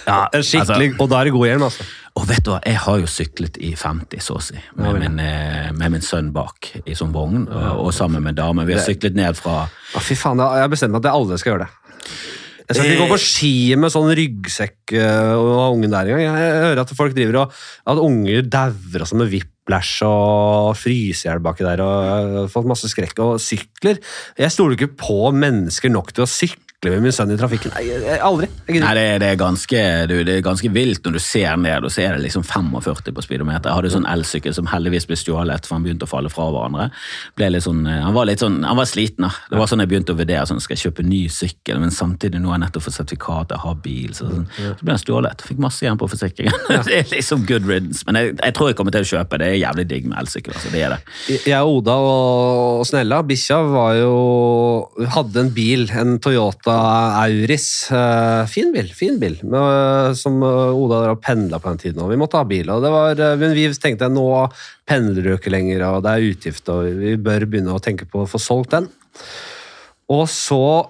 Ja, 0.03 0.25
En 0.35 0.43
Skikkelig, 0.43 0.97
og 0.99 1.13
da 1.13 1.21
er 1.21 1.31
det 1.31 1.35
god 1.37 1.47
hjelm, 1.47 1.65
altså. 1.69 1.87
Og 2.17 2.27
vet 2.27 2.43
du 2.43 2.51
hva, 2.51 2.59
jeg 2.67 2.81
har 2.83 2.99
jo 3.05 3.07
syklet 3.13 3.61
i 3.63 3.71
50, 3.79 4.25
så 4.25 4.39
å 4.39 4.43
si, 4.43 4.59
med, 4.75 4.89
ja, 4.89 4.99
min, 5.05 5.19
eh, 5.23 5.71
med 5.77 5.95
min 5.95 6.03
sønn 6.03 6.33
bak 6.35 6.73
i 6.83 6.97
sånn 6.99 7.15
vogn, 7.15 7.47
og, 7.47 7.85
og 7.87 7.95
sammen 7.95 8.25
med 8.25 8.35
en 8.35 8.41
dame. 8.43 8.67
Vi 8.67 8.75
har 8.75 8.83
syklet 8.83 9.15
ned 9.15 9.39
fra 9.39 9.67
Å, 9.69 10.03
fy 10.03 10.17
faen, 10.19 10.43
jeg 10.43 10.65
har 10.67 10.73
bestemt 10.73 10.91
meg 10.97 11.05
at 11.05 11.11
jeg 11.13 11.21
aldri 11.21 11.39
skal 11.39 11.55
gjøre 11.55 11.69
det. 11.69 11.73
Jeg 12.67 12.75
skal 12.75 12.91
ikke 12.91 13.05
gå 13.05 13.13
på 13.13 13.21
ski 13.23 13.55
med 13.79 13.93
sånn 13.95 14.11
ryggsekk 14.19 14.95
øh, 14.99 15.33
og 15.39 15.51
ha 15.61 15.67
ungen 15.71 15.93
der 15.93 16.11
engang. 16.11 16.25
Jeg 16.25 16.47
jeg 16.47 16.63
hører 16.65 16.83
at 16.83 16.95
folk 16.99 17.15
driver 17.15 17.41
og 17.45 17.57
at 17.93 18.03
unger 18.03 18.49
dauer 18.51 19.07
sånn 19.07 19.23
med 19.23 19.31
whiplash 19.31 20.03
og 20.07 20.75
frysehjel 20.81 21.43
baki 21.45 21.67
der. 21.67 21.83
og 21.85 22.07
Jeg 22.09 22.35
har 22.41 22.51
fått 22.51 22.71
masse 22.71 22.91
skrekk 22.91 23.23
og 23.23 23.37
sykler. 23.43 24.03
Jeg 24.39 24.55
stoler 24.55 24.75
ikke 24.75 24.97
på 24.99 25.31
mennesker 25.31 25.95
nok 25.95 26.11
til 26.17 26.27
å 26.27 26.31
sykle 26.31 26.66
med 26.95 27.05
min 27.07 27.15
sønn 27.15 27.33
i 27.35 27.39
trafikken. 27.39 27.73
Nei, 27.75 27.85
jeg, 27.89 28.03
jeg, 28.07 28.21
aldri. 28.25 28.49
Jeg 28.69 28.83
Nei, 28.83 28.93
det, 28.99 29.05
det, 29.23 29.31
er 29.33 29.41
ganske, 29.41 29.83
du, 30.11 30.15
det 30.27 30.39
er 30.39 30.45
ganske 30.45 30.71
vilt 30.75 31.07
når 31.07 31.17
du 31.17 31.21
ser 31.23 31.61
ned, 31.61 31.87
og 31.87 31.93
så 31.93 32.05
er 32.05 32.17
det 32.17 32.27
liksom 32.27 32.45
45 32.47 33.13
på 33.17 33.25
speedometer. 33.25 33.71
Jeg 33.71 33.81
hadde 33.81 33.93
sånn 33.95 34.09
elsykkel 34.11 34.57
som 34.57 34.71
heldigvis 34.71 35.09
ble 35.11 35.19
stjålet, 35.21 35.69
for 35.69 35.79
han 35.79 35.87
begynte 35.87 36.09
å 36.09 36.11
falle 36.11 36.33
fra 36.33 36.49
hverandre. 36.53 36.89
Ble 37.39 37.51
litt 37.55 37.67
sånn, 37.67 37.85
eh, 37.91 38.03
han 38.05 38.17
var 38.17 38.29
litt 38.31 38.45
sånn, 38.45 38.61
han 38.67 38.79
var 38.79 38.91
sliten. 38.91 39.27
da. 39.27 39.33
Det 39.51 39.61
var 39.61 39.71
sånn 39.71 39.85
jeg 39.85 39.93
begynte 39.93 40.17
å 40.17 40.21
vurdere 40.21 40.47
sånn, 40.49 40.63
skal 40.63 40.77
jeg 40.77 40.91
kjøpe 40.91 41.07
ny 41.07 41.23
sykkel, 41.33 41.81
men 41.83 41.95
samtidig 41.95 42.43
nå 42.43 42.53
har 42.53 42.61
jeg 42.61 42.67
nettopp 42.67 42.87
fått 42.89 42.99
sertifikat, 42.99 43.55
jeg 43.55 43.65
har 43.65 43.79
bil. 43.85 44.15
Så, 44.17 44.31
sånn, 44.31 44.49
så 44.57 44.83
ble 44.83 44.97
han 44.97 45.03
stjålet. 45.03 45.47
Fikk 45.47 45.63
masse 45.63 45.87
igjen 45.87 46.01
på 46.01 46.11
forsikringen. 46.11 46.57
det 46.89 47.01
er 47.01 47.11
liksom 47.13 47.47
good 47.49 47.69
riddance. 47.69 48.05
Men 48.09 48.21
jeg, 48.21 48.37
jeg 48.41 48.57
tror 48.57 48.71
jeg 48.71 48.79
kommer 48.81 48.97
til 48.97 49.07
å 49.07 49.11
kjøpe. 49.13 49.41
Det 49.43 49.51
er 49.53 49.61
jævlig 49.61 49.87
digg 49.91 50.11
med 50.11 50.21
elsykkel. 50.23 50.57
altså, 50.57 50.73
det 50.75 50.85
er 50.87 50.97
det. 50.97 51.01
Jeg 51.47 51.63
og 51.63 51.81
Oda 51.81 51.97
og 52.07 52.87
Snella, 52.89 53.23
bikkja, 53.27 53.61
var 53.71 53.97
jo 53.99 54.15
Hadde 55.13 55.43
en 55.43 55.51
bil, 55.55 55.87
en 55.97 56.17
Toyota 56.23 56.76
Auris. 56.77 57.69
Eh, 57.93 58.45
fin 58.51 58.73
bil, 58.75 58.89
fin 58.95 59.19
bil. 59.23 59.39
Som 60.19 60.41
eh, 60.45 60.77
Oda 60.77 61.03
har 61.07 61.21
pendla 61.23 61.61
på 61.63 61.73
den 61.73 61.83
tiden, 61.83 62.03
og 62.05 62.13
vi 62.13 62.19
måtte 62.21 62.41
ha 62.41 62.47
bil. 62.49 62.71
Var, 62.71 63.21
eh, 63.21 63.37
men 63.41 63.55
vi 63.57 63.67
tenkte 63.75 64.11
nå 64.13 64.27
pendler 64.89 65.27
du 65.27 65.33
ikke 65.35 65.53
lenger, 65.55 65.87
og 65.89 66.05
det 66.07 66.15
er 66.15 66.29
utgift, 66.33 66.73
og 66.73 66.91
vi 67.01 67.17
bør 67.21 67.49
begynne 67.49 67.77
å 67.77 67.83
tenke 67.83 68.09
på 68.11 68.25
å 68.25 68.31
få 68.31 68.41
solgt 68.43 68.77
den. 68.77 68.91
Og 70.13 70.27
så, 70.31 70.89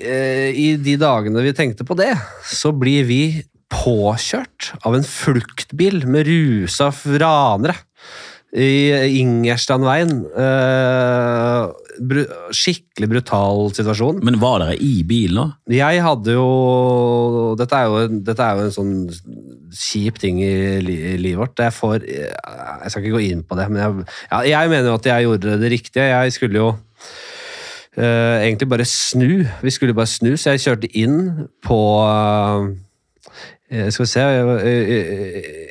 eh, 0.00 0.50
i 0.50 0.76
de 0.80 0.96
dagene 1.00 1.42
vi 1.44 1.56
tenkte 1.56 1.84
på 1.84 1.96
det, 1.98 2.12
så 2.48 2.72
blir 2.72 3.04
vi 3.08 3.24
påkjørt 3.74 4.74
av 4.86 4.94
en 4.94 5.06
fluktbil 5.06 6.06
med 6.06 6.28
rusa 6.28 6.92
ranere 7.18 7.76
i 8.54 9.18
Ingerstrandveien. 9.18 10.12
Eh, 10.30 11.72
bru, 12.00 12.22
skikkelig 12.54 13.08
brutal 13.10 13.68
situasjon. 13.74 14.20
Men 14.26 14.38
var 14.42 14.62
dere 14.62 14.76
i 14.82 15.02
bil 15.06 15.34
nå? 15.36 15.46
Jeg 15.72 16.02
hadde 16.04 16.36
jo 16.36 17.54
Dette 17.58 17.78
er 17.78 17.90
jo, 17.90 18.20
dette 18.26 18.46
er 18.46 18.58
jo 18.58 18.68
en 18.68 18.74
sånn 18.74 18.94
kjip 19.74 20.18
ting 20.22 20.40
i, 20.42 20.54
li, 20.84 20.96
i 21.12 21.16
livet 21.20 21.42
vårt. 21.42 21.64
Jeg 21.66 21.76
får 21.76 22.06
Jeg 22.06 22.90
skal 22.90 23.02
ikke 23.02 23.16
gå 23.16 23.24
inn 23.28 23.44
på 23.46 23.58
det, 23.58 23.68
men 23.70 23.82
jeg, 23.82 24.08
ja, 24.30 24.42
jeg 24.54 24.72
mener 24.72 24.90
jo 24.90 24.98
at 24.98 25.10
jeg 25.10 25.28
gjorde 25.28 25.58
det 25.62 25.72
riktige. 25.74 26.08
Jeg 26.10 26.36
skulle 26.36 26.60
jo 26.60 26.70
uh, 26.72 28.38
egentlig 28.40 28.70
bare 28.70 28.88
snu. 28.88 29.44
Vi 29.62 29.74
skulle 29.74 29.96
bare 29.96 30.10
snu, 30.10 30.34
så 30.36 30.54
jeg 30.54 30.64
kjørte 30.66 30.92
inn 30.98 31.20
på 31.64 31.80
uh, 32.04 32.66
Skal 33.70 34.04
vi 34.04 34.10
se 34.10 34.22
jeg, 34.22 35.62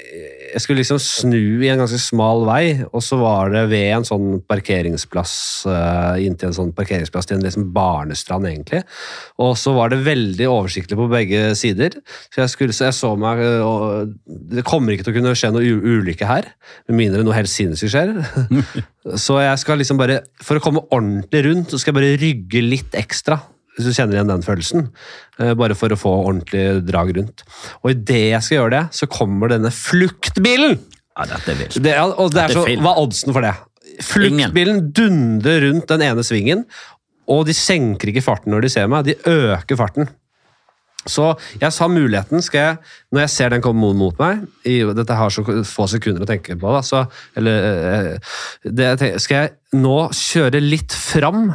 jeg, 0.54 0.62
skulle 0.64 0.82
liksom 0.82 1.00
snu 1.02 1.64
i 1.64 1.70
en 1.72 1.82
ganske 1.82 2.00
smal 2.02 2.46
vei, 2.48 2.64
og 2.90 3.04
så 3.04 3.18
var 3.20 3.52
det 3.54 3.64
ved 3.72 3.90
en 3.96 4.08
sånn 4.08 4.28
parkeringsplass 4.50 5.34
uh, 5.68 6.16
inntil 6.22 6.52
en 6.52 6.58
sånn 6.58 6.74
parkeringsplass 6.78 7.30
til 7.30 7.40
en 7.40 7.46
liksom 7.46 7.72
barnestrand, 7.76 8.48
egentlig. 8.50 8.84
Og 9.42 9.56
så 9.60 9.74
var 9.76 9.94
det 9.94 10.04
veldig 10.06 10.50
oversiktlig 10.52 11.00
på 11.00 11.10
begge 11.12 11.46
sider. 11.60 11.98
Så 12.30 12.44
jeg, 12.44 12.54
skulle, 12.54 12.78
så 12.78 12.88
jeg 12.90 12.98
så 12.98 13.14
meg 13.20 13.42
eh, 13.44 13.62
og 13.64 14.14
Det 14.54 14.64
kommer 14.68 14.94
ikke 14.94 15.08
til 15.08 15.14
å 15.14 15.18
kunne 15.18 15.36
skje 15.38 15.52
noe 15.56 15.78
ulykke 15.94 16.30
her, 16.30 16.52
med 16.90 17.00
mindre 17.00 17.26
noe 17.26 17.38
helt 17.38 17.52
sinnssykt 17.52 17.94
skjer. 17.94 18.14
så 19.26 19.40
jeg 19.44 19.60
skal 19.60 19.82
liksom 19.82 20.00
bare 20.00 20.22
For 20.44 20.58
å 20.58 20.64
komme 20.64 20.86
ordentlig 20.94 21.44
rundt, 21.48 21.74
så 21.74 21.82
skal 21.82 21.94
jeg 21.94 22.00
bare 22.00 22.22
rygge 22.22 22.64
litt 22.64 22.96
ekstra 22.98 23.42
hvis 23.76 23.88
du 23.90 23.94
kjenner 23.96 24.18
igjen 24.20 24.30
den 24.32 24.46
følelsen. 24.46 24.88
eh, 25.40 25.54
Bare 25.58 25.76
for 25.78 25.94
å 25.94 25.98
få 26.00 26.14
ordentlig 26.28 26.84
drag 26.88 27.14
rundt. 27.18 27.44
Og 27.84 27.92
idet 27.96 28.24
jeg 28.32 28.46
skal 28.46 28.58
gjøre 28.60 28.74
det, 28.78 28.84
så 29.00 29.10
kommer 29.12 29.54
denne 29.54 29.72
fluktbilen! 29.74 30.80
Ja, 31.14 31.28
dette 31.30 31.54
er 31.54 31.60
vilt. 31.62 31.78
Det, 31.84 31.94
og 32.00 32.34
det 32.34 32.42
er 32.48 32.56
så, 32.58 32.66
hva 32.66 32.96
er 32.96 33.04
oddsen 33.04 33.34
for 33.36 33.46
det? 33.46 33.54
Fluktbilen 34.02 34.80
dundrer 34.98 35.68
rundt 35.68 35.88
den 35.92 36.02
ene 36.08 36.24
svingen, 36.26 36.66
og 37.30 37.46
de 37.48 37.54
senker 37.56 38.10
ikke 38.10 38.24
farten 38.26 38.52
når 38.52 38.66
de 38.66 38.72
ser 38.74 38.90
meg, 38.92 39.06
de 39.08 39.18
øker 39.30 39.78
farten. 39.80 40.10
Så 41.04 41.34
jeg 41.60 41.76
sa 41.76 41.90
muligheten, 41.92 42.40
skal 42.42 42.62
jeg, 42.62 42.78
når 43.12 43.26
jeg 43.26 43.32
ser 43.34 43.52
den 43.52 43.64
komme 43.64 43.90
mot 44.00 44.16
meg 44.22 44.46
i, 44.64 44.78
Dette 44.96 45.18
har 45.20 45.34
så 45.36 45.44
få 45.68 45.86
sekunder 45.92 46.24
å 46.24 46.30
tenke 46.30 46.56
på, 46.56 46.72
da, 46.72 46.80
så 46.80 47.02
eller, 47.36 47.66
eh, 47.68 48.36
det, 48.64 49.20
Skal 49.20 49.42
jeg 49.42 49.82
nå 49.84 49.98
kjøre 50.16 50.62
litt 50.64 50.96
fram? 50.96 51.50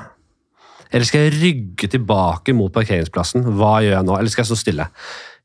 Eller 0.92 1.08
skal 1.08 1.26
jeg 1.26 1.36
rygge 1.38 1.90
tilbake 1.92 2.54
mot 2.56 2.72
parkeringsplassen? 2.74 3.44
Hva 3.58 3.78
gjør 3.84 3.98
jeg 3.98 4.08
nå? 4.08 4.16
Eller 4.18 4.32
skal 4.32 4.44
jeg 4.44 4.52
stå 4.52 4.60
stille? 4.62 4.88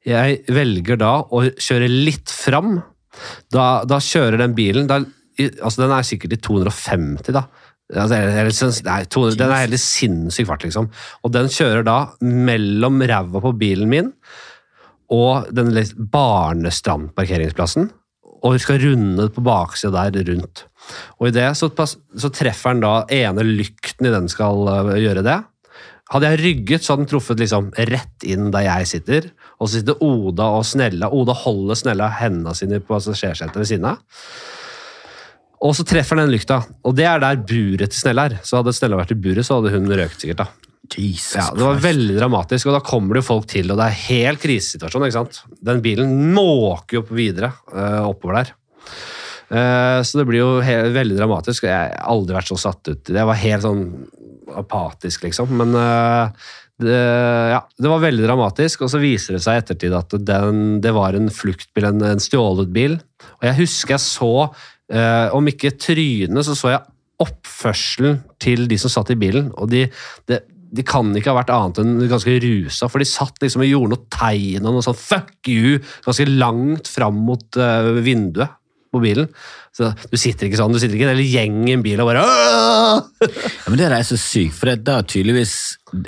Jeg 0.08 0.40
velger 0.52 1.00
da 1.00 1.14
å 1.24 1.44
kjøre 1.52 1.90
litt 1.92 2.32
fram. 2.32 2.78
Da, 3.54 3.84
da 3.88 4.00
kjører 4.04 4.42
den 4.42 4.56
bilen 4.58 4.90
da, 4.90 5.04
altså 5.38 5.84
Den 5.84 5.94
er 5.94 6.08
sikkert 6.08 6.36
i 6.36 6.42
250, 6.42 7.34
da. 7.36 7.46
Altså, 7.94 8.18
nei, 8.88 9.04
200, 9.12 9.38
den 9.38 9.52
er 9.52 9.66
helt 9.68 9.82
sinnssyk 9.82 10.48
fart, 10.50 10.64
liksom. 10.66 10.88
Og 11.24 11.34
den 11.36 11.50
kjører 11.52 11.86
da 11.86 11.98
mellom 12.24 13.04
ræva 13.10 13.42
på 13.44 13.54
bilen 13.60 13.92
min 13.92 14.14
og 15.14 15.50
den 15.54 15.76
barnestrandparkeringsplassen. 16.14 17.92
Og 18.44 18.60
skal 18.60 18.82
runde 18.82 19.30
på 19.32 19.44
baksida 19.46 20.08
der 20.10 20.26
rundt. 20.32 20.66
Og 21.20 21.30
i 21.30 21.34
det 21.36 21.48
så, 21.58 21.70
så 21.74 22.32
treffer 22.34 22.76
den 22.76 22.84
da 22.84 22.94
ene 23.14 23.46
lykten 23.48 24.10
i 24.10 24.14
den 24.14 24.30
skal 24.32 24.68
øh, 24.70 24.94
gjøre 25.02 25.26
det. 25.26 25.40
Hadde 26.14 26.30
jeg 26.30 26.42
rygget, 26.44 26.84
så 26.84 26.94
hadde 26.94 27.06
den 27.06 27.12
truffet 27.14 27.40
liksom 27.42 27.70
rett 27.90 28.26
inn 28.28 28.52
der 28.54 28.68
jeg 28.68 28.90
sitter. 28.90 29.30
Og 29.58 29.70
så 29.70 29.80
sitter 29.80 30.04
Oda 30.04 30.50
og 30.60 30.66
Snella. 30.68 31.10
Oda 31.10 31.36
holder 31.46 31.80
Snella 31.80 32.10
hendene 32.20 32.54
sine 32.58 32.82
på 32.84 32.94
passasjersetet 32.94 33.58
ved 33.58 33.70
siden 33.70 33.88
av. 33.94 34.04
Og 35.64 35.72
så 35.78 35.86
treffer 35.88 36.20
den 36.20 36.28
den 36.28 36.36
lykta, 36.36 36.60
og 36.84 36.96
det 36.98 37.06
er 37.08 37.22
der 37.24 37.40
buret 37.40 37.94
til 37.94 38.02
Snella 38.02 38.28
er. 38.28 38.36
Så 38.44 38.60
hadde 38.60 38.74
Snella 38.76 39.00
vært 39.00 39.14
i 39.16 39.20
buret, 39.24 39.48
så 39.48 39.62
hadde 39.62 39.72
hun 39.72 39.88
røkt 39.96 40.20
sikkert. 40.20 40.44
da. 40.44 40.74
Jesus 40.92 41.38
Ja, 41.40 41.48
Det 41.56 41.64
var 41.64 41.80
veldig 41.80 42.18
dramatisk, 42.18 42.68
og 42.68 42.76
da 42.76 42.84
kommer 42.84 43.16
det 43.16 43.24
jo 43.24 43.30
folk 43.30 43.48
til, 43.48 43.72
og 43.72 43.80
det 43.80 43.86
er 43.88 44.02
helt 44.10 44.42
krisesituasjon. 44.44 45.06
ikke 45.08 45.22
sant? 45.22 45.40
Den 45.64 45.80
bilen 45.82 46.34
måker 46.36 47.00
jo 47.00 47.04
opp 47.06 47.14
videre 47.16 47.54
øh, 47.72 48.10
oppover 48.10 48.42
der. 48.42 48.54
Eh, 49.50 50.00
så 50.06 50.20
det 50.20 50.28
blir 50.30 50.44
jo 50.44 50.52
veldig 50.96 51.18
dramatisk. 51.20 51.68
Jeg 51.68 51.74
har 51.74 51.96
aldri 52.14 52.38
vært 52.38 52.52
så 52.52 52.60
satt 52.60 52.92
ut. 52.92 53.14
Jeg 53.14 53.30
var 53.30 53.42
helt 53.42 53.66
sånn 53.66 53.88
apatisk, 54.54 55.26
liksom. 55.26 55.52
Men 55.60 55.76
øh, 55.80 56.46
det, 56.84 57.00
ja, 57.54 57.60
det 57.78 57.92
var 57.92 58.04
veldig 58.04 58.26
dramatisk, 58.26 58.86
og 58.86 58.94
så 58.94 59.02
viser 59.02 59.38
det 59.38 59.44
seg 59.46 59.58
i 59.58 59.64
ettertid 59.64 59.98
at 59.98 60.16
den, 60.26 60.64
det 60.84 60.94
var 60.96 61.18
en 61.18 61.30
fluktbil, 61.34 61.90
en, 61.90 62.02
en 62.14 62.24
stjålet 62.24 62.72
bil. 62.74 62.98
Og 63.40 63.50
jeg 63.50 63.60
husker 63.62 63.98
jeg 63.98 64.06
så, 64.06 64.34
eh, 64.94 65.28
om 65.36 65.52
ikke 65.52 65.76
trynet, 65.78 66.44
så 66.48 66.58
så 66.58 66.74
jeg 66.74 66.90
oppførselen 67.24 68.24
til 68.42 68.66
de 68.68 68.80
som 68.82 68.92
satt 68.92 69.14
i 69.14 69.20
bilen. 69.20 69.52
og 69.54 69.70
de, 69.72 69.86
de, 70.28 70.40
de 70.74 70.86
kan 70.88 71.12
ikke 71.14 71.30
ha 71.32 71.38
vært 71.38 71.54
annet 71.54 71.84
enn 71.84 72.10
ganske 72.10 72.34
rusa, 72.44 72.90
for 72.90 73.00
de 73.00 73.08
satt 73.08 73.38
liksom 73.44 73.64
og 73.64 73.70
gjorde 73.70 73.94
noe 73.94 74.10
tegn 74.12 74.66
og 74.66 74.76
noe 74.76 74.86
sånn 74.86 74.98
'fuck 74.98 75.48
you' 75.48 75.80
ganske 76.06 76.28
langt 76.32 76.90
fram 76.90 77.22
mot 77.30 77.62
eh, 77.62 77.94
vinduet 78.02 78.58
på 78.94 79.02
bilen. 79.04 79.28
Så 79.74 79.90
Du 80.12 80.18
sitter 80.22 80.48
ikke 80.48 80.62
sånn, 80.62 80.74
du 80.74 80.80
sitter 80.80 80.96
ikke 81.00 81.10
en 81.10 81.16
hel 81.18 81.26
gjeng 81.26 81.60
i 81.68 81.74
en 81.74 81.84
bil 81.86 82.00
og 82.04 82.12
bare 82.14 82.24
Ja, 82.24 83.02
men 83.68 83.78
Det 83.82 83.90
er 83.92 84.06
så 84.08 84.18
sykt, 84.22 84.54
for 84.60 84.74
da 84.78 85.02
tydeligvis 85.02 85.54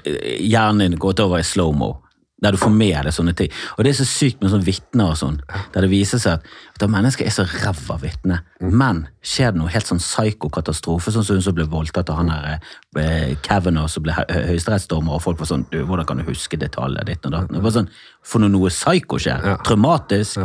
eh, 0.06 0.40
hjernen 0.46 0.86
din 0.92 1.00
gått 1.02 1.20
over 1.24 1.42
i 1.42 1.46
slow-mo. 1.48 1.96
Der 2.44 2.52
du 2.52 2.58
får 2.60 2.70
med 2.76 3.06
deg 3.08 3.14
sånne 3.16 3.32
ting. 3.34 3.50
Og 3.78 3.86
det 3.88 3.94
er 3.94 3.98
så 4.02 4.06
sykt 4.06 4.42
med 4.44 4.52
sånne 4.52 4.68
vitner 4.68 5.14
og 5.14 5.18
sånn, 5.18 5.38
der 5.74 5.86
det 5.86 5.90
viser 5.90 6.20
seg 6.22 6.34
at, 6.36 6.50
at 6.84 6.92
mennesker 6.92 7.26
er 7.26 7.32
så 7.34 7.46
ræva 7.48 7.96
vitner. 8.02 8.42
Men 8.62 9.06
skjer 9.26 9.54
det 9.56 9.62
noe 9.62 9.72
helt 9.72 9.88
sånn 9.88 10.02
psyko-katastrofe, 10.04 11.14
sånn 11.16 11.24
som 11.26 11.40
hun 11.40 11.46
som 11.48 11.56
ble 11.58 11.66
voldtatt 11.72 12.12
av 12.12 12.20
han 12.20 12.30
der 12.34 12.60
eh, 13.02 13.32
Kavanaugh 13.42 13.88
som 13.90 14.04
ble 14.06 14.14
hø- 14.20 14.28
hø- 14.30 14.44
høyesterettsdommer, 14.52 15.16
og 15.16 15.24
folk 15.24 15.40
var 15.42 15.48
sånn 15.50 15.64
du, 15.72 15.80
'Hvordan 15.88 16.06
kan 16.12 16.18
du 16.22 16.28
huske 16.28 16.60
detaljer 16.60 17.08
ditt 17.08 17.26
og 17.26 17.32
datt?' 17.38 17.74
Sånn, 17.74 17.90
For 18.22 18.44
når 18.44 18.52
noe 18.52 18.70
psyko 18.70 19.18
skjer, 19.18 19.58
traumatisk, 19.64 20.38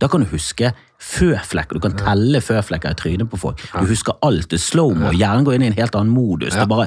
da 0.00 0.08
kan 0.10 0.24
du 0.24 0.28
huske 0.32 0.72
føflekker. 1.04 1.76
Du 1.76 1.82
kan 1.84 1.96
telle 1.98 2.40
føflekker 2.40 2.94
i 2.94 2.98
trynet 2.98 3.28
på 3.30 3.38
folk. 3.40 3.60
Du 3.74 3.88
husker 3.90 4.16
alt. 4.24 4.48
Det 4.50 4.58
er 4.58 4.62
slow-mo. 4.62 5.12
Hjernen 5.14 5.44
går 5.46 5.56
inn 5.56 5.66
i 5.66 5.68
en 5.70 5.76
helt 5.76 5.96
annen 5.98 6.14
modus. 6.14 6.54
Det 6.56 6.66
bare, 6.70 6.86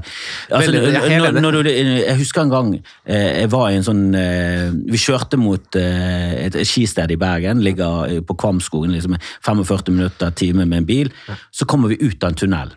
altså, 0.49 0.73
når, 0.73 1.39
når 1.43 1.59
du, 1.59 1.71
jeg 1.71 2.17
husker 2.19 2.43
en 2.43 2.53
gang 2.53 2.73
eh, 2.77 3.43
jeg 3.43 3.51
var 3.53 3.69
i 3.69 3.77
en 3.77 3.85
sånn 3.85 4.03
eh, 4.17 4.73
Vi 4.89 4.99
kjørte 5.01 5.39
mot 5.39 5.77
eh, 5.79 6.33
et 6.47 6.57
skisted 6.67 7.13
i 7.13 7.19
Bergen. 7.21 7.61
Ligger 7.65 8.17
på 8.27 8.37
Kvamskogen. 8.39 8.95
liksom 8.95 9.19
45 9.45 9.93
minutter, 9.93 10.33
time 10.35 10.65
med 10.65 10.83
en 10.83 10.89
bil. 10.89 11.13
Så 11.51 11.69
kommer 11.69 11.93
vi 11.93 12.01
ut 12.01 12.23
av 12.23 12.33
en 12.33 12.41
tunnel. 12.43 12.75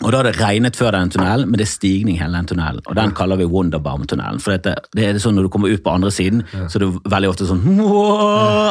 Og 0.00 0.12
da 0.14 0.20
har 0.22 0.26
det 0.30 0.38
regnet 0.40 0.78
før 0.80 0.94
den 0.96 1.10
tunnelen, 1.12 1.50
men 1.50 1.60
det 1.60 1.66
er 1.66 1.70
stigning 1.74 2.16
hele 2.20 2.38
den 2.38 2.46
tunnelen. 2.48 2.80
Og 2.88 2.96
den 2.96 3.12
kaller 3.16 3.36
vi 3.36 3.44
Wonderbaum-tunnelen. 3.52 4.40
For 4.40 4.56
det, 4.56 4.72
det 4.96 5.04
er 5.10 5.18
sånn 5.20 5.36
når 5.36 5.48
du 5.48 5.52
kommer 5.52 5.68
ut 5.68 5.82
på 5.84 5.92
andre 5.92 6.08
siden, 6.14 6.40
så 6.72 6.78
er 6.78 6.86
det 6.86 6.90
veldig 7.12 7.28
ofte 7.34 7.48
sånn 7.50 7.60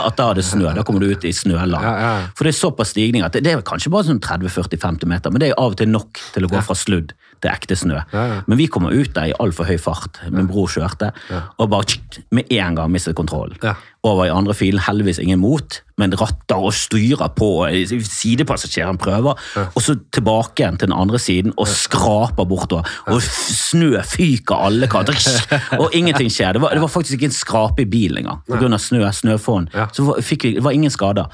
At 0.08 0.18
da 0.18 0.32
er 0.32 0.40
det 0.40 0.46
snø. 0.48 0.72
Da 0.74 0.84
kommer 0.88 1.04
du 1.06 1.12
ut 1.12 1.26
i 1.30 1.34
snøland. 1.36 1.86
For 2.34 2.48
det 2.50 2.56
er 2.56 2.60
såpass 2.60 2.96
stigning 2.96 3.22
at 3.26 3.38
det, 3.38 3.44
det 3.46 3.54
er 3.54 3.62
kanskje 3.68 3.94
bare 3.94 4.10
sånn 4.10 4.22
30-40-50 4.26 5.06
meter, 5.12 5.30
men 5.36 5.44
det 5.44 5.52
er 5.52 5.60
av 5.62 5.76
og 5.76 5.78
til 5.80 5.92
nok 5.94 6.18
til 6.34 6.48
å 6.48 6.52
gå 6.52 6.64
fra 6.66 6.78
sludd 6.78 7.14
til 7.44 7.52
ekte 7.52 7.78
snø. 7.80 8.00
Ja, 8.14 8.24
ja. 8.34 8.40
Men 8.48 8.60
vi 8.60 8.68
kommer 8.72 8.94
ut 8.96 9.14
der 9.16 9.32
i 9.32 9.38
altfor 9.40 9.68
høy 9.70 9.78
fart. 9.82 10.20
Min 10.32 10.50
bror 10.50 10.70
kjørte, 10.72 11.12
og 11.58 11.70
bare 11.72 11.88
tsk, 11.90 12.20
med 12.36 12.52
en 12.52 12.80
gang 12.80 12.92
mistet 12.94 13.18
kontrollen. 13.18 13.58
Over 14.04 14.30
i 14.30 14.32
andre 14.32 14.54
filen, 14.56 14.80
heldigvis 14.80 15.20
ingen 15.20 15.42
mot, 15.42 15.82
men 16.00 16.14
ratter 16.16 16.56
og 16.56 16.72
styrer 16.76 17.32
på. 17.36 17.50
Sidepassasjeren 18.08 19.00
prøver, 19.02 19.40
og 19.68 19.82
så 19.84 19.98
tilbake 20.16 20.64
igjen 20.64 20.80
til 20.80 20.92
den 20.92 20.96
andre 20.96 21.20
siden 21.20 21.56
og 21.60 21.68
skraper 21.68 22.48
bortover. 22.48 22.88
Og 23.12 23.20
snø 23.26 24.00
fyker 24.08 24.56
alle 24.70 24.88
kanter, 24.92 25.20
og 25.82 25.96
ingenting 25.96 26.32
skjer. 26.32 26.56
Det 26.56 26.64
var, 26.64 26.76
det 26.76 26.84
var 26.84 26.92
faktisk 26.92 27.20
ikke 27.20 27.32
en 27.32 27.36
skrape 27.36 27.84
i 27.84 27.90
bilen 27.90 28.24
engang, 28.24 28.44
pga. 28.48 28.80
snø, 28.80 29.04
snøfonn. 29.20 29.70
Ja. 29.76 29.90
Så 29.96 30.08
fikk 30.24 30.48
vi, 30.48 30.56
det 30.60 30.64
var 30.64 30.76
ingen 30.76 30.94
skader. 30.94 31.28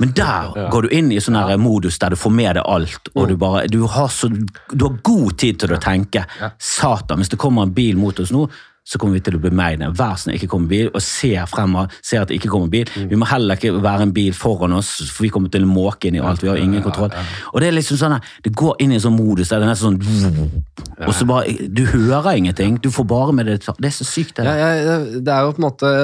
Men 0.00 0.14
der 0.16 0.70
går 0.72 0.86
du 0.86 0.96
inn 0.96 1.12
i 1.12 1.20
sånn 1.22 1.38
her 1.38 1.56
modus 1.60 1.98
der 2.02 2.14
du 2.14 2.20
får 2.20 2.34
med 2.34 2.56
deg 2.58 2.66
alt, 2.66 3.12
og 3.14 3.28
du 3.28 3.36
bare, 3.40 3.66
du 3.70 3.82
har, 3.90 4.10
så, 4.12 4.30
du 4.30 4.84
har 4.86 4.98
god 5.04 5.38
tid 5.38 5.62
til 5.62 5.74
å 5.76 5.80
tenke. 5.82 6.24
Satan, 6.58 7.22
hvis 7.22 7.32
det 7.32 7.40
kommer 7.40 7.66
en 7.66 7.74
bil 7.76 7.98
mot 8.00 8.18
oss 8.22 8.32
nå, 8.34 8.46
så 8.84 8.98
kommer 8.98 9.14
vi 9.14 9.22
til 9.22 9.36
å 9.38 9.40
bli 9.42 9.50
hver 9.54 10.16
snill, 10.18 10.34
ikke 10.34 10.48
kommer 10.50 10.70
bil, 10.72 10.88
og 10.90 11.02
ser 11.04 11.46
fremover, 11.46 11.92
ser 12.02 12.24
at 12.24 12.32
det 12.32 12.40
ikke 12.40 12.50
kommer 12.50 12.70
bil. 12.72 12.88
Vi 12.90 13.18
må 13.18 13.28
heller 13.30 13.54
ikke 13.54 13.76
være 13.78 14.08
en 14.08 14.14
bil 14.14 14.34
foran 14.34 14.74
oss, 14.74 14.90
for 15.06 15.22
vi 15.22 15.30
kommer 15.30 15.52
til 15.54 15.62
å 15.62 15.70
måke 15.70 16.10
inn 16.10 16.18
i 16.18 16.22
alt. 16.22 16.42
Vi 16.42 16.50
har 16.50 16.58
ingen 16.58 16.82
kontroll. 16.82 17.14
Og 17.52 17.62
det 17.62 17.70
er 17.70 17.76
liksom 17.76 18.00
sånn, 18.00 18.16
det 18.42 18.54
går 18.58 18.82
inn 18.82 18.90
i 18.90 18.98
en 18.98 19.04
sånn 19.04 19.14
modus 19.14 19.52
der 19.52 19.62
det 19.62 19.68
er 19.68 19.72
nesten 19.72 20.00
sånn 20.02 20.64
Og 21.06 21.14
så 21.14 21.26
bare 21.28 21.54
Du 21.70 21.84
hører 21.92 22.34
ingenting, 22.40 22.80
du 22.82 22.90
får 22.90 23.06
bare 23.06 23.36
med 23.38 23.46
det. 23.52 23.60
Det 23.62 23.86
er 23.92 23.94
så 23.94 24.08
sykt, 24.08 24.40
det. 24.40 24.50
Ja, 24.50 24.74
jeg, 24.74 25.22
det 25.22 25.36
er 25.36 25.46
jo 25.46 25.54
på 25.54 25.62
en 25.62 25.68
måte 25.68 25.94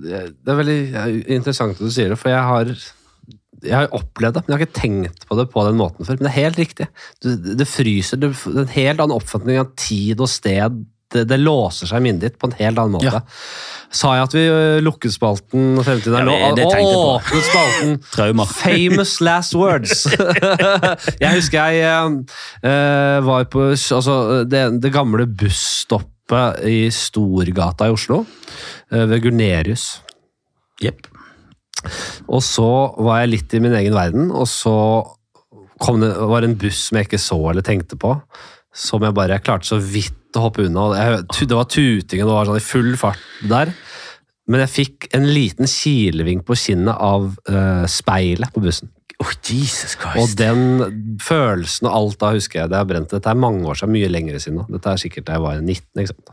Det 0.00 0.54
er 0.54 0.60
veldig 0.62 0.80
interessant 1.36 1.76
at 1.76 1.84
du 1.84 1.92
sier 1.92 2.14
det, 2.14 2.20
for 2.20 2.32
jeg 2.32 2.48
har 2.48 2.74
jeg 3.62 3.76
har 3.76 3.92
opplevd 3.94 4.38
det, 4.38 4.44
men 4.44 4.54
jeg 4.54 4.58
har 4.58 4.66
ikke 4.66 4.80
tenkt 4.80 5.28
på 5.28 5.36
det 5.38 5.48
på 5.52 5.66
den 5.66 5.78
måten 5.78 6.06
før. 6.06 6.18
Men 6.18 6.26
det 6.26 6.32
er 6.32 6.40
helt 6.40 6.62
riktig. 6.62 6.88
Du, 7.22 7.28
det 7.60 7.68
fryser. 7.70 8.20
Du, 8.20 8.30
det 8.32 8.56
er 8.56 8.64
en 8.64 8.74
helt 8.76 9.04
annen 9.04 9.18
oppfatning 9.18 9.60
av 9.62 9.70
tid 9.78 10.22
og 10.22 10.30
sted. 10.30 10.82
Det, 11.12 11.26
det 11.28 11.38
låser 11.38 11.90
seg 11.90 12.00
i 12.00 12.06
minnet 12.06 12.24
ditt 12.24 12.38
på 12.40 12.48
en 12.48 12.56
helt 12.58 12.80
annen 12.80 12.96
måte. 12.96 13.20
Ja. 13.20 13.22
Sa 13.92 14.14
jeg 14.16 14.24
at 14.24 14.34
vi 14.36 14.44
lukket 14.80 15.12
spalten 15.12 15.76
og 15.76 15.84
fremtiden 15.84 16.16
er 16.22 16.28
nå? 16.28 16.36
på. 16.56 16.86
Åpnet 17.12 17.48
spalten. 17.50 17.98
Traumer. 18.16 18.54
Famous 18.62 19.18
last 19.20 19.56
words. 19.58 20.06
jeg 21.22 21.34
husker 21.36 21.76
jeg 21.76 22.06
uh, 22.64 23.18
var 23.28 23.46
på 23.52 23.68
altså, 23.74 24.16
det, 24.48 24.64
det 24.82 24.94
gamle 24.94 25.28
busstoppet 25.28 26.64
i 26.66 26.86
Storgata 26.94 27.90
i 27.90 27.94
Oslo, 27.94 28.24
Uh, 28.92 29.06
ved 29.08 29.22
Gunerius. 29.24 30.02
Jepp. 30.84 31.11
Og 32.28 32.42
så 32.46 32.70
var 33.02 33.22
jeg 33.22 33.32
litt 33.34 33.54
i 33.56 33.62
min 33.64 33.76
egen 33.78 33.96
verden, 33.96 34.30
og 34.30 34.48
så 34.50 34.74
kom 35.82 36.02
det, 36.02 36.12
var 36.30 36.42
det 36.42 36.52
en 36.52 36.58
buss 36.60 36.86
som 36.88 36.98
jeg 36.98 37.08
ikke 37.08 37.22
så 37.22 37.38
eller 37.50 37.66
tenkte 37.66 37.98
på, 37.98 38.14
som 38.72 39.02
jeg 39.04 39.16
bare 39.16 39.36
jeg 39.36 39.46
klarte 39.46 39.68
så 39.68 39.78
vidt 39.82 40.38
å 40.38 40.46
hoppe 40.46 40.66
unna. 40.68 40.88
Jeg, 40.96 41.24
det 41.50 41.58
var 41.58 41.68
tuting, 41.68 42.22
og 42.22 42.30
det 42.30 42.36
var 42.36 42.48
sånn 42.48 42.60
i 42.60 42.64
full 42.64 42.94
fart 43.00 43.28
der. 43.50 43.74
Men 44.50 44.64
jeg 44.64 44.72
fikk 44.72 45.06
en 45.16 45.28
liten 45.30 45.68
kilevink 45.70 46.46
på 46.48 46.56
kinnet 46.58 46.96
av 46.96 47.28
uh, 47.50 47.84
speilet 47.90 48.52
på 48.54 48.62
bussen. 48.64 48.90
Oh, 49.22 49.30
Jesus 49.46 49.94
Og 50.18 50.32
den 50.34 51.18
følelsen 51.22 51.86
og 51.86 51.94
alt 51.94 52.18
da 52.18 52.32
husker 52.34 52.62
jeg 52.62 52.72
det 52.72 52.80
har 52.80 52.88
brent. 52.88 53.12
Dette 53.12 53.30
er 53.30 53.38
mange 53.38 53.62
år 53.70 53.78
siden, 53.78 53.94
mye 53.94 54.10
lenger 54.10 54.40
siden. 54.42 54.64
Dette 54.72 54.90
er 54.90 55.02
sikkert 55.02 55.28
da 55.28 55.36
jeg 55.36 55.44
var 55.44 55.60
19. 55.60 55.84
ikke 56.02 56.10
sant? 56.10 56.32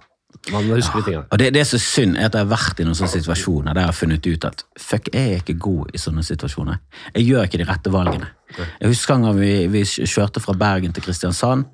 Man 0.53 0.69
husker 0.71 1.01
de 1.01 1.05
tingene. 1.05 1.27
Og 1.29 1.39
det, 1.41 1.49
det 1.53 1.61
er 1.61 1.67
så 1.67 1.79
synd 1.81 2.17
er 2.17 2.29
at 2.29 2.35
jeg 2.37 2.45
har 2.45 2.51
vært 2.51 2.79
i 2.79 2.85
noen 2.87 2.97
sånne 2.97 3.11
situasjoner 3.11 3.73
der 3.73 3.83
jeg 3.83 3.91
har 3.91 3.97
funnet 3.97 4.27
ut 4.29 4.45
at 4.47 4.61
fuck, 4.79 5.09
jeg 5.13 5.33
er 5.33 5.41
ikke 5.41 5.57
god 5.61 5.93
i 5.93 6.01
sånne 6.01 6.25
situasjoner. 6.25 6.79
Jeg 7.15 7.25
gjør 7.27 7.49
ikke 7.49 7.61
de 7.61 7.67
rette 7.69 7.93
valgene. 7.93 8.29
Jeg 8.57 8.91
husker 8.91 9.15
en 9.15 9.27
gang 9.27 9.41
vi, 9.41 9.53
vi 9.69 9.83
kjørte 9.85 10.41
fra 10.41 10.55
Bergen 10.57 10.93
til 10.95 11.05
Kristiansand, 11.05 11.67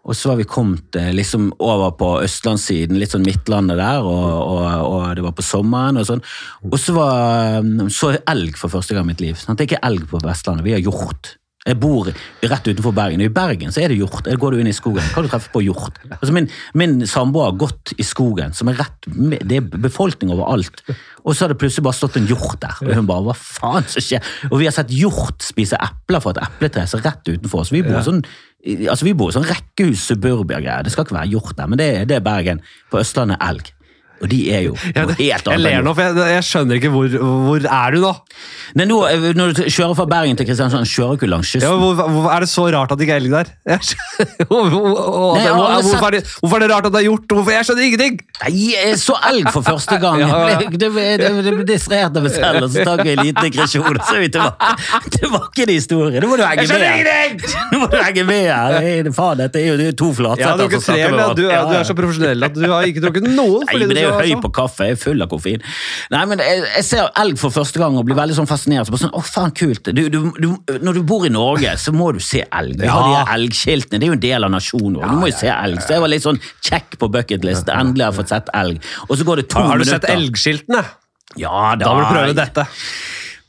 og 0.00 0.16
så 0.16 0.30
var 0.30 0.38
vi 0.40 0.46
kommet 0.48 0.96
eh, 0.96 1.10
liksom 1.12 1.50
over 1.60 1.90
på 1.98 2.12
østlandssiden, 2.24 2.96
litt 3.00 3.12
sånn 3.12 3.26
Midtlandet 3.26 3.76
der, 3.80 4.06
og, 4.06 4.28
og, 4.40 4.62
og 4.86 5.02
det 5.18 5.24
var 5.26 5.34
på 5.36 5.44
sommeren 5.44 6.00
og 6.00 6.06
sånn. 6.08 6.22
Og 6.70 6.78
så 6.80 6.94
var, 6.96 7.60
så 7.92 8.14
elg 8.18 8.56
for 8.56 8.72
første 8.72 8.96
gang 8.96 9.04
i 9.04 9.12
mitt 9.12 9.24
liv. 9.24 9.36
Sant? 9.36 9.58
Det 9.58 9.66
er 9.66 9.72
ikke 9.74 9.84
elg 9.90 10.06
på 10.08 10.22
Vestlandet, 10.24 10.64
vi 10.64 10.76
har 10.76 10.84
hjort. 10.84 11.34
Jeg 11.68 11.76
bor 11.76 12.06
rett 12.08 12.68
utenfor 12.70 12.94
Bergen. 12.96 13.20
og 13.20 13.28
I 13.28 13.32
Bergen 13.36 13.72
så 13.74 13.82
er 13.82 13.92
det 13.92 13.98
hjort. 13.98 14.22
Der 14.24 14.38
går 14.40 14.54
du 14.54 14.62
inn 14.62 14.70
i 14.70 14.72
skogen, 14.72 15.04
kan 15.12 15.26
du 15.26 15.28
treffe 15.28 15.50
på 15.52 15.60
hjort. 15.60 15.98
Altså 16.08 16.32
min, 16.32 16.46
min 16.72 16.94
samboer 17.04 17.50
har 17.50 17.58
gått 17.60 17.92
i 18.00 18.06
skogen, 18.06 18.54
som 18.56 18.70
er 18.72 18.78
rett 18.80 19.08
det 19.44 19.58
er 19.58 19.66
befolkning 19.84 20.32
overalt. 20.32 20.80
Og 21.20 21.34
så 21.34 21.44
har 21.44 21.52
det 21.52 21.58
plutselig 21.60 21.84
bare 21.84 21.98
stått 21.98 22.16
en 22.16 22.30
hjort 22.30 22.56
der. 22.64 22.78
Og 22.86 22.94
hun 22.96 23.10
bare, 23.10 23.26
hva 23.28 23.36
faen 23.36 23.84
som 23.92 24.06
skjer? 24.06 24.24
Og 24.48 24.56
vi 24.62 24.70
har 24.70 24.76
sett 24.76 24.94
hjort 24.96 25.44
spise 25.44 25.76
epler 25.76 26.24
fra 26.24 26.32
et 26.32 26.40
epletre 26.46 26.86
så 26.88 27.02
rett 27.04 27.28
utenfor 27.28 27.66
oss. 27.66 27.74
Vi 27.76 27.84
bor 27.84 28.00
sånn 28.08 28.24
altså 28.60 29.06
vi 29.06 29.14
bor 29.16 29.30
i 29.32 29.36
sånn 29.36 29.48
rekkehus, 29.48 30.06
suburbia-greier. 30.08 30.84
Det 30.84 30.92
skal 30.92 31.06
ikke 31.06 31.16
være 31.16 31.32
hjort 31.32 31.54
der, 31.56 31.68
men 31.68 31.80
det, 31.80 31.90
det 32.08 32.18
er 32.18 32.24
Bergen. 32.24 32.64
På 32.92 33.00
Østlandet 33.04 33.40
elg. 33.44 33.68
Og 34.20 34.28
de 34.28 34.40
er 34.52 34.66
jo 34.66 34.74
Ja, 34.94 35.06
det, 35.08 35.16
helt 35.16 35.48
annet. 35.48 35.54
Jeg 35.54 35.62
ler 35.64 35.84
nå, 35.86 35.94
for 35.96 36.04
jeg, 36.04 36.32
jeg 36.34 36.44
skjønner 36.44 36.80
ikke 36.80 36.90
hvor, 36.92 37.14
hvor 37.46 37.64
er 37.64 37.94
du 37.94 38.02
nå? 38.04 38.12
Nei, 38.78 38.86
nå, 38.86 38.98
eh, 39.08 39.24
når 39.36 39.54
du 39.56 39.62
kjører 39.64 39.96
fra 39.98 40.06
Bergen 40.10 40.38
til 40.38 40.46
Kristiansand, 40.46 40.86
kjører 40.88 41.16
du 41.16 41.20
ikke 41.22 41.30
langs 41.30 41.54
Ja, 41.54 41.60
kysten. 41.62 41.80
hvor, 41.80 42.10
hvor, 42.14 42.28
er 42.34 42.44
det 42.44 42.50
så 42.52 42.66
rart 42.74 42.92
at 42.92 43.00
det 43.00 43.06
ikke 43.08 43.16
er 43.16 43.22
elg 43.24 43.32
der? 43.32 43.50
Hvorfor, 44.50 46.06
er 46.06 46.18
det, 46.18 46.68
er 46.68 46.74
rart 46.74 46.86
at 46.86 46.92
det 46.92 47.00
er 47.00 47.06
hjort? 47.08 47.34
Jeg 47.50 47.68
skjønner 47.68 47.86
ingenting! 47.88 48.20
Nei, 48.42 48.52
jeg 48.74 48.98
så 49.00 49.16
elg 49.30 49.50
for 49.54 49.66
første 49.66 49.98
gang. 50.02 50.20
Ja, 50.30 50.36
ja. 50.46 50.58
Jeg 50.60 50.90
ble, 50.92 51.04
det, 51.18 51.28
det, 51.44 51.52
ble 51.56 51.64
distrahert 51.66 52.16
av 52.18 52.24
meg 52.26 52.32
selv, 52.34 52.66
og 52.66 52.72
så 52.74 52.84
tok 52.86 53.00
jeg 53.08 53.16
en 53.16 53.22
liten 53.24 53.46
digresjon, 53.46 53.98
så 54.04 54.18
er 54.18 54.22
vi 54.22 54.28
tilbake. 54.34 54.68
Det 55.16 55.30
var 55.32 55.46
ikke 55.48 55.64
en 55.64 55.72
historie. 55.72 56.20
Nå 56.22 56.28
må 56.30 56.36
du 56.38 56.44
henge 56.44 56.66
med. 56.68 57.44
Nå 57.72 57.80
må 57.80 57.88
du 57.90 57.96
henge 57.98 58.24
med 58.28 58.44
her. 58.50 58.76
Er- 58.80 59.10
Faen, 59.16 59.40
dette 59.40 59.60
er 59.60 59.80
jo 59.80 59.90
to 59.98 60.10
flatsetter. 60.16 60.44
Ja, 60.44 61.08
du, 61.10 61.16
men 61.16 61.34
du, 61.38 61.42
du 61.48 61.74
er 61.80 61.86
så 61.88 61.96
profesjonell 61.98 62.46
at 62.46 62.54
du 62.56 62.66
har 62.70 62.86
ikke 62.88 63.02
drukket 63.06 63.26
noe. 63.32 63.64
Men 63.70 63.90
det 63.90 64.04
er 64.12 64.20
høy 64.20 64.42
på 64.44 64.50
kaffe, 64.60 64.86
jeg 64.90 64.96
er 64.96 65.00
full 65.00 65.24
av 65.24 65.30
koffein. 65.32 65.62
Nei, 66.14 66.22
men 66.30 66.42
jeg, 66.44 66.62
jeg 66.76 66.86
ser 66.88 67.10
elg 67.22 67.38
for 67.40 67.54
første 67.54 67.80
gang 67.82 67.96
og 68.00 68.06
blir 68.08 68.18
veldig 68.18 68.36
sånn 68.40 68.48
fascinert. 68.50 68.88
Så 68.88 68.94
bare 68.94 69.04
sånn, 69.06 69.14
å 69.16 69.22
faen, 69.24 69.54
kult. 69.56 69.90
Du, 69.96 70.02
du, 70.12 70.18
du, 70.38 70.48
når 70.84 71.00
du 71.00 71.02
bor 71.06 71.26
i 71.28 71.32
Norge, 71.32 71.76
så 71.80 71.94
må 71.96 72.10
du 72.16 72.20
se 72.24 72.42
elg. 72.46 72.76
Vi 72.80 72.90
har 72.90 73.06
de 73.08 73.36
elgskiltene, 73.38 74.00
det 74.00 74.08
er 74.08 74.12
jo 74.14 74.18
en 74.18 74.24
del 74.26 74.48
av 74.48 74.54
nasjonen 74.56 74.98
vår. 75.00 75.12
Du 75.14 75.22
må 75.24 75.30
jo 75.32 75.38
se 75.40 75.50
elg. 75.52 75.80
Så 75.84 75.96
jeg 75.96 76.04
var 76.04 76.12
litt 76.14 76.26
sånn 76.26 76.40
check 76.66 76.98
på 77.00 77.08
bucketlist. 77.12 77.70
Endelig 77.72 78.06
har 78.06 78.12
jeg 78.14 78.20
fått 78.22 78.34
sett 78.34 78.52
elg. 78.60 78.82
Og 79.08 79.16
så 79.20 79.26
går 79.28 79.42
det 79.42 79.48
to 79.52 79.62
minutter. 79.62 79.70
har 79.70 79.78
du 79.78 79.86
minutter. 79.86 80.06
sett 80.06 80.10
elgskiltene? 80.18 80.84
Ja, 81.38 81.76
Da 81.78 81.94
må 81.94 82.02
du 82.02 82.10
prøve 82.10 82.34
dette. 82.34 82.66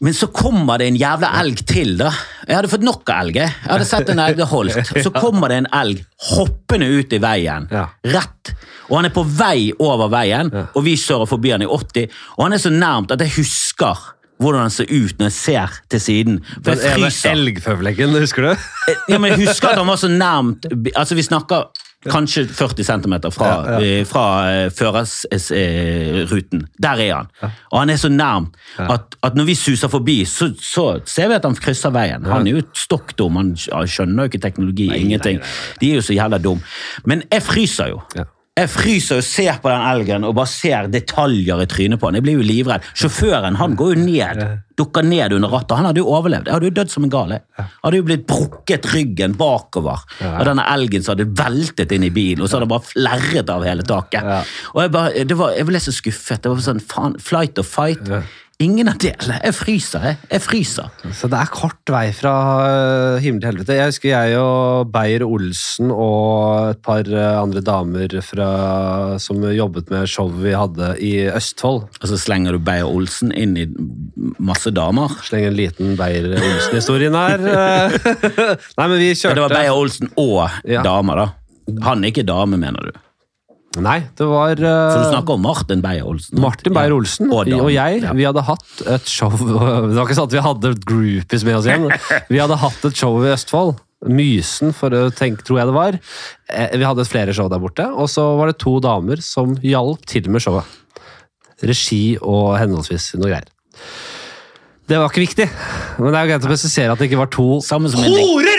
Men 0.02 0.16
så 0.18 0.32
kommer 0.34 0.82
det 0.82 0.88
en 0.90 0.96
jævla 0.98 1.28
elg 1.44 1.60
til, 1.70 1.92
da. 2.00 2.10
Jeg 2.48 2.56
hadde 2.58 2.70
fått 2.72 2.86
nok 2.86 3.10
av 3.14 3.20
elg. 3.22 3.36
jeg. 3.38 3.52
Jeg 3.54 3.70
hadde 3.70 3.86
sett 3.86 4.10
en 4.10 4.22
elg 4.24 4.40
det 4.40 4.48
holdt. 4.50 4.90
Så 5.06 5.12
kommer 5.14 5.54
det 5.54 5.60
en 5.62 5.68
elg 5.78 6.00
hoppende 6.32 6.88
ut 6.90 7.14
i 7.14 7.20
veien. 7.22 7.68
Rett. 8.10 8.54
Og 8.92 8.98
han 9.00 9.08
er 9.08 9.14
på 9.16 9.24
vei 9.24 9.72
over 9.80 10.10
veien, 10.12 10.52
og 10.76 10.84
vi 10.84 10.98
kjører 11.00 11.30
forbi 11.32 11.54
han 11.56 11.64
i 11.64 11.70
80. 11.72 12.10
Og 12.38 12.44
han 12.46 12.54
er 12.58 12.62
så 12.62 12.70
nærmt 12.76 13.12
at 13.16 13.22
jeg 13.24 13.32
husker 13.40 14.10
hvordan 14.42 14.64
han 14.66 14.74
ser 14.74 14.90
ut 14.90 15.20
når 15.20 15.28
jeg 15.30 15.36
ser 15.38 15.76
til 15.94 16.02
siden. 16.02 16.40
For 16.66 16.74
Den 16.74 17.04
ene 17.06 17.12
elgføvleggen, 17.32 18.16
husker 18.20 18.42
du? 18.50 18.68
Ja, 19.08 19.20
men 19.22 19.32
jeg 19.36 19.46
husker 19.48 19.70
at 19.70 19.78
han 19.78 19.88
var 19.88 20.00
så 20.02 20.10
nærmt 20.26 20.66
Altså, 20.96 21.16
vi 21.16 21.22
snakker 21.24 21.70
kanskje 22.10 22.48
40 22.50 22.84
cm 22.88 23.14
fra, 23.36 23.48
Ja, 23.52 23.76
ja. 23.78 24.00
eh, 24.02 24.06
fra 24.10 24.24
eh, 24.50 24.72
førersruten. 24.74 26.64
Der 26.82 26.98
er 27.06 27.14
han. 27.16 27.28
Og 27.72 27.80
han 27.84 27.90
er 27.94 27.96
så 28.02 28.10
nærm 28.10 28.48
at, 28.82 29.16
at 29.24 29.36
når 29.38 29.46
vi 29.46 29.56
suser 29.56 29.88
forbi, 29.88 30.26
så, 30.26 30.50
så 30.58 31.00
ser 31.06 31.28
vi 31.30 31.38
at 31.38 31.46
han 31.46 31.56
krysser 31.56 31.94
veien. 31.94 32.26
Han 32.26 32.48
er 32.50 32.58
jo 32.58 32.64
stokk 32.74 33.14
dum, 33.20 33.38
han 33.38 33.54
skjønner 33.58 34.26
jo 34.26 34.32
ikke 34.32 34.42
teknologi, 34.42 34.90
ingenting. 34.98 35.40
De 35.82 35.92
er 35.92 36.02
jo 36.02 36.06
så 36.10 36.18
jævla 36.18 36.42
dum. 36.42 36.62
Men 37.06 37.22
jeg 37.32 37.44
fryser 37.46 37.94
jo. 37.94 38.02
Jeg 38.60 38.68
fryser 38.68 39.22
og 39.22 39.24
ser 39.24 39.60
på 39.64 39.70
den 39.72 39.84
elgen 39.88 40.26
og 40.28 40.34
bare 40.36 40.50
ser 40.52 40.90
detaljer 40.92 41.62
i 41.64 41.68
trynet 41.72 42.02
på 42.02 42.10
den. 42.10 42.18
Jeg 42.20 42.26
blir 42.26 42.36
jo 42.36 42.44
livredd. 42.44 42.84
Sjåføren 43.00 43.56
han 43.56 43.78
går 43.80 43.94
jo 43.94 44.02
ned, 44.02 44.42
dukker 44.76 45.06
ned 45.08 45.38
under 45.38 45.54
rattet. 45.56 45.78
Han 45.80 45.88
hadde 45.88 46.02
jo 46.04 46.10
overlevd. 46.12 46.50
Jeg 46.50 46.58
hadde 46.58 46.68
jo 46.68 46.74
dødd 46.82 46.92
som 46.92 47.06
en 47.08 47.14
gal. 47.14 47.32
Hadde 47.86 48.02
jo 48.02 48.06
blitt 48.10 48.26
brukket 48.28 48.90
ryggen 48.92 49.38
bakover 49.40 50.04
av 50.28 50.44
denne 50.50 50.66
elgen 50.74 51.06
som 51.06 51.14
hadde 51.16 51.30
veltet 51.40 51.96
inn 51.96 52.04
i 52.04 52.12
bilen, 52.12 52.44
og 52.44 52.52
så 52.52 52.60
hadde 52.60 52.68
han 52.68 52.74
bare 52.76 52.90
flerret 52.92 53.54
av 53.56 53.64
hele 53.64 53.88
taket. 53.88 54.28
Og 54.76 54.84
jeg, 54.84 54.94
bare, 54.98 55.26
det 55.32 55.40
var, 55.40 55.56
jeg 55.56 55.70
ble 55.72 55.84
så 55.88 55.96
skuffet. 55.96 56.44
Det 56.44 56.52
var 56.52 56.66
sånn, 56.68 56.84
faen, 56.92 57.16
flight 57.24 57.64
or 57.64 57.68
fight. 57.72 58.04
Ingen 58.62 58.92
av 58.92 58.98
delene. 59.02 59.40
Jeg 59.42 59.56
fryser, 59.58 60.04
jeg. 60.06 60.18
Jeg 60.30 60.42
fryser. 60.44 60.90
Så 61.18 61.30
det 61.32 61.40
er 61.40 61.50
kort 61.50 61.90
vei 61.90 62.12
fra 62.14 62.34
øh, 62.68 63.16
himmel 63.24 63.42
til 63.42 63.50
helvete. 63.50 63.78
Jeg 63.80 63.90
husker 63.90 64.12
jeg 64.12 64.38
og 64.38 64.92
Beyer-Olsen 64.94 65.90
og 65.96 66.76
et 66.76 66.82
par 66.86 67.08
øh, 67.10 67.40
andre 67.42 67.64
damer 67.66 68.14
fra, 68.26 68.50
som 69.24 69.42
jobbet 69.50 69.90
med 69.90 70.06
showet 70.12 70.38
vi 70.44 70.54
hadde 70.54 70.92
i 71.02 71.12
Østfold. 71.34 71.88
Og 72.04 72.08
så 72.12 72.20
slenger 72.22 72.54
du 72.58 72.62
Beyer-Olsen 72.68 73.34
inn 73.34 73.58
i 73.58 73.66
masse 74.38 74.70
damer. 74.78 75.18
Slenger 75.26 75.50
en 75.56 75.58
liten 75.58 75.96
Beyer-Olsen-historien 75.98 77.18
her. 77.18 77.42
Nei, 78.78 78.86
men 78.88 78.98
vi 79.02 79.14
kjørte 79.16 79.40
det 79.40 79.48
var 79.48 79.58
Beyer-Olsen 79.58 80.14
og 80.22 80.44
Ja. 80.70 80.84
damer, 80.86 81.26
da. 81.26 81.32
Han 81.88 82.04
er 82.04 82.14
ikke 82.14 82.28
dame, 82.28 82.62
mener 82.62 82.92
du? 82.92 83.00
Nei, 83.80 84.02
det 84.20 84.26
var 84.28 84.58
For 84.60 84.68
øh, 84.68 84.96
du 84.98 85.06
snakker 85.14 85.38
om 85.38 85.46
Martin 85.46 85.84
Beyer-Olsen? 85.84 86.40
Martin 86.44 86.74
Beyer-Olsen 86.76 87.30
Ja, 87.32 87.38
og, 87.56 87.70
og, 87.70 87.70
jeg. 87.72 88.02
Ja. 88.04 88.12
Vi 88.18 88.26
hadde 88.28 88.44
hatt 88.44 88.82
et 88.98 89.08
show 89.08 89.32
Det 89.40 89.96
var 89.96 90.04
ikke 90.04 90.18
sånn 90.18 90.28
at 90.28 90.36
vi 90.36 90.44
hadde 90.44 90.74
groupies 90.84 91.46
med 91.48 91.56
oss 91.62 91.70
igjen. 91.70 91.88
Vi 92.28 92.42
hadde 92.42 92.60
hatt 92.60 92.84
et 92.90 93.00
show 93.00 93.16
i 93.24 93.32
Østfold. 93.32 93.78
Mysen, 94.12 94.74
for 94.74 94.92
å 94.98 95.06
tenke, 95.14 95.46
tror 95.46 95.62
jeg 95.62 95.70
det 95.70 95.76
var. 95.78 95.98
Eh, 96.52 96.76
Vi 96.82 96.88
hadde 96.90 97.08
flere 97.08 97.36
show 97.38 97.48
der 97.54 97.62
borte, 97.64 97.86
og 97.86 98.10
så 98.12 98.26
var 98.40 98.52
det 98.52 98.58
to 98.60 98.80
damer 98.84 99.22
som 99.24 99.54
hjalp 99.64 100.04
til 100.10 100.28
med 100.34 100.44
showet. 100.44 100.68
Regi 101.62 102.18
og 102.18 102.58
henholdsvis 102.58 103.14
noe 103.22 103.30
greier. 103.30 103.48
Det 104.90 104.98
var 105.00 105.08
ikke 105.14 105.24
viktig, 105.24 105.46
men 106.02 106.10
det 106.12 106.18
er 106.18 106.26
jo 106.26 106.32
greit 106.34 106.46
å 106.48 106.50
presisere 106.50 106.92
at 106.92 107.00
det 107.00 107.08
ikke 107.08 107.22
var 107.22 107.30
to 107.32 107.46
Samme 107.64 107.88
som 107.94 108.02
en 108.04 108.12
horer! 108.12 108.51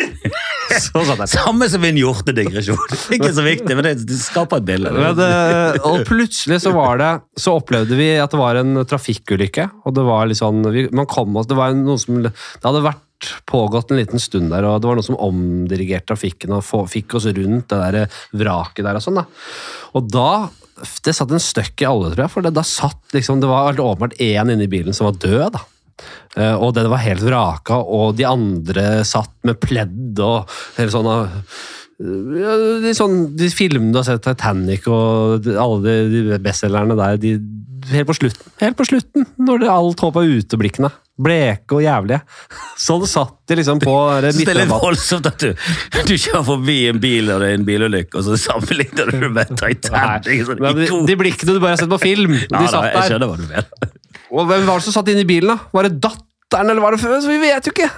Så 0.87 1.05
satt 1.09 1.23
jeg. 1.25 1.31
Samme 1.35 1.69
som 1.73 1.85
en 1.87 2.01
hjortedigresjon. 2.01 2.97
Ikke 3.17 3.33
så 3.35 3.45
viktig, 3.47 3.77
men 3.79 3.87
det, 3.87 3.95
det 4.09 4.19
skaper 4.21 4.63
et 4.63 4.69
bilde. 4.69 4.93
Og 5.89 6.03
plutselig 6.09 6.63
så 6.65 6.73
var 6.75 7.01
det 7.03 7.13
Så 7.41 7.57
opplevde 7.61 7.99
vi 7.99 8.11
at 8.23 8.33
det 8.33 8.41
var 8.41 8.59
en 8.61 8.83
trafikkulykke. 8.89 9.69
Og 9.87 9.97
det 9.97 10.05
var 10.07 10.29
litt 10.31 10.41
sånn 10.41 10.63
vi, 10.73 10.87
Man 10.95 11.09
kom 11.11 11.37
oss 11.39 11.49
Det 11.51 11.59
var 11.59 11.75
noe 11.77 11.99
som 12.01 12.23
Det 12.25 12.33
hadde 12.65 12.85
vært 12.85 13.31
pågått 13.47 13.93
en 13.93 14.01
liten 14.01 14.19
stund 14.19 14.51
der, 14.51 14.65
og 14.67 14.81
det 14.83 14.89
var 14.89 14.97
noe 14.99 15.07
som 15.07 15.19
omdirigerte 15.23 16.09
trafikken 16.11 16.57
og 16.57 16.65
få, 16.67 16.81
fikk 16.91 17.15
oss 17.21 17.29
rundt 17.31 17.71
det 17.71 17.79
der 17.79 18.17
vraket 18.41 18.83
der 18.83 18.99
og 18.99 19.05
sånn. 19.05 19.21
da. 19.21 19.29
Og 19.95 20.09
da 20.11 20.49
Det 21.05 21.15
satt 21.15 21.31
en 21.31 21.43
støkk 21.43 21.85
i 21.85 21.87
alle, 21.87 22.11
tror 22.11 22.25
jeg. 22.25 22.33
For 22.33 22.43
det, 22.43 22.51
da 22.57 22.65
satt 22.67 23.15
liksom 23.15 23.39
Det 23.45 23.47
var 23.51 23.79
åpenbart 23.79 24.19
én 24.19 24.51
inni 24.51 24.67
bilen 24.67 24.97
som 24.97 25.07
var 25.07 25.21
død. 25.23 25.53
da. 25.55 25.63
Eh, 26.37 26.55
og 26.57 26.73
den 26.79 26.89
var 26.93 27.05
helt 27.05 27.25
vraka, 27.27 27.77
og 27.83 28.17
de 28.17 28.27
andre 28.29 29.03
satt 29.09 29.35
med 29.47 29.61
pledd 29.61 30.21
og 30.25 30.51
hele 30.79 30.93
sånn 30.95 31.11
uh, 31.13 31.57
ja, 32.03 32.55
de, 32.83 32.93
sånn, 32.97 33.19
de 33.39 33.51
filmene 33.53 33.93
du 33.93 34.01
har 34.01 34.09
sett, 34.09 34.25
Titanic 34.25 34.89
og 34.91 35.47
alle 35.53 35.83
de, 35.85 36.23
de 36.33 36.41
bestselgerne 36.43 36.97
der, 36.99 37.21
de, 37.21 37.37
helt 37.93 38.09
på 38.09 38.17
slutten, 38.17 38.53
helt 38.63 38.79
på 38.79 38.87
slutten, 38.89 39.29
når 39.39 39.63
det 39.63 39.71
alt 39.71 40.03
håp 40.03 40.19
er 40.19 40.35
uteblikkene. 40.41 40.91
Bleke 41.23 41.77
og 41.77 41.85
jævlige. 41.85 42.23
Sånn 42.87 43.05
satt 43.07 43.37
de 43.51 43.59
liksom 43.61 43.83
på 43.83 43.95
litt 44.25 44.53
voldsomt 44.71 45.29
at 45.29 45.45
du, 45.45 45.53
du 46.09 46.15
kjører 46.17 46.47
forbi 46.49 46.79
en 46.91 47.03
bil 47.03 47.31
og 47.31 47.45
det 47.45 47.53
er 47.53 47.59
en 47.61 47.67
bilulykke, 47.69 48.19
og 48.19 48.27
så 48.27 48.41
sammenligner 48.49 49.13
du 49.13 49.29
med 49.29 49.53
Titanic. 49.61 50.47
Sånn, 50.49 50.63
Men 50.65 50.81
de, 50.81 50.89
de 51.13 51.19
blikkene 51.27 51.59
du 51.59 51.61
bare 51.63 51.77
har 51.77 51.85
sett 51.85 51.93
på 51.93 52.01
film, 52.03 52.39
ja, 52.41 52.49
de 52.49 52.65
da, 52.65 52.71
satt 52.73 52.89
jeg 52.89 52.97
der. 52.97 53.11
skjønner 53.13 53.31
hva 53.31 53.43
du 53.43 53.51
mener. 53.53 53.99
Og 54.33 54.49
hvem 54.49 54.65
var 54.65 54.81
det 54.81 54.87
som 54.87 54.95
satt 54.97 55.11
inne 55.13 55.27
i 55.27 55.29
bilen, 55.29 55.53
da? 55.53 55.71
Var 55.75 55.89
det 55.89 55.99
datteren 56.01 56.32
datteren, 56.53 56.71
eller 56.71 56.83
hva 56.85 56.91
det 56.95 57.01
før? 57.03 57.17
Så 57.25 57.31
vi 57.33 57.39
vet 57.43 57.67
jo 57.69 57.73
ikke. 57.73 57.89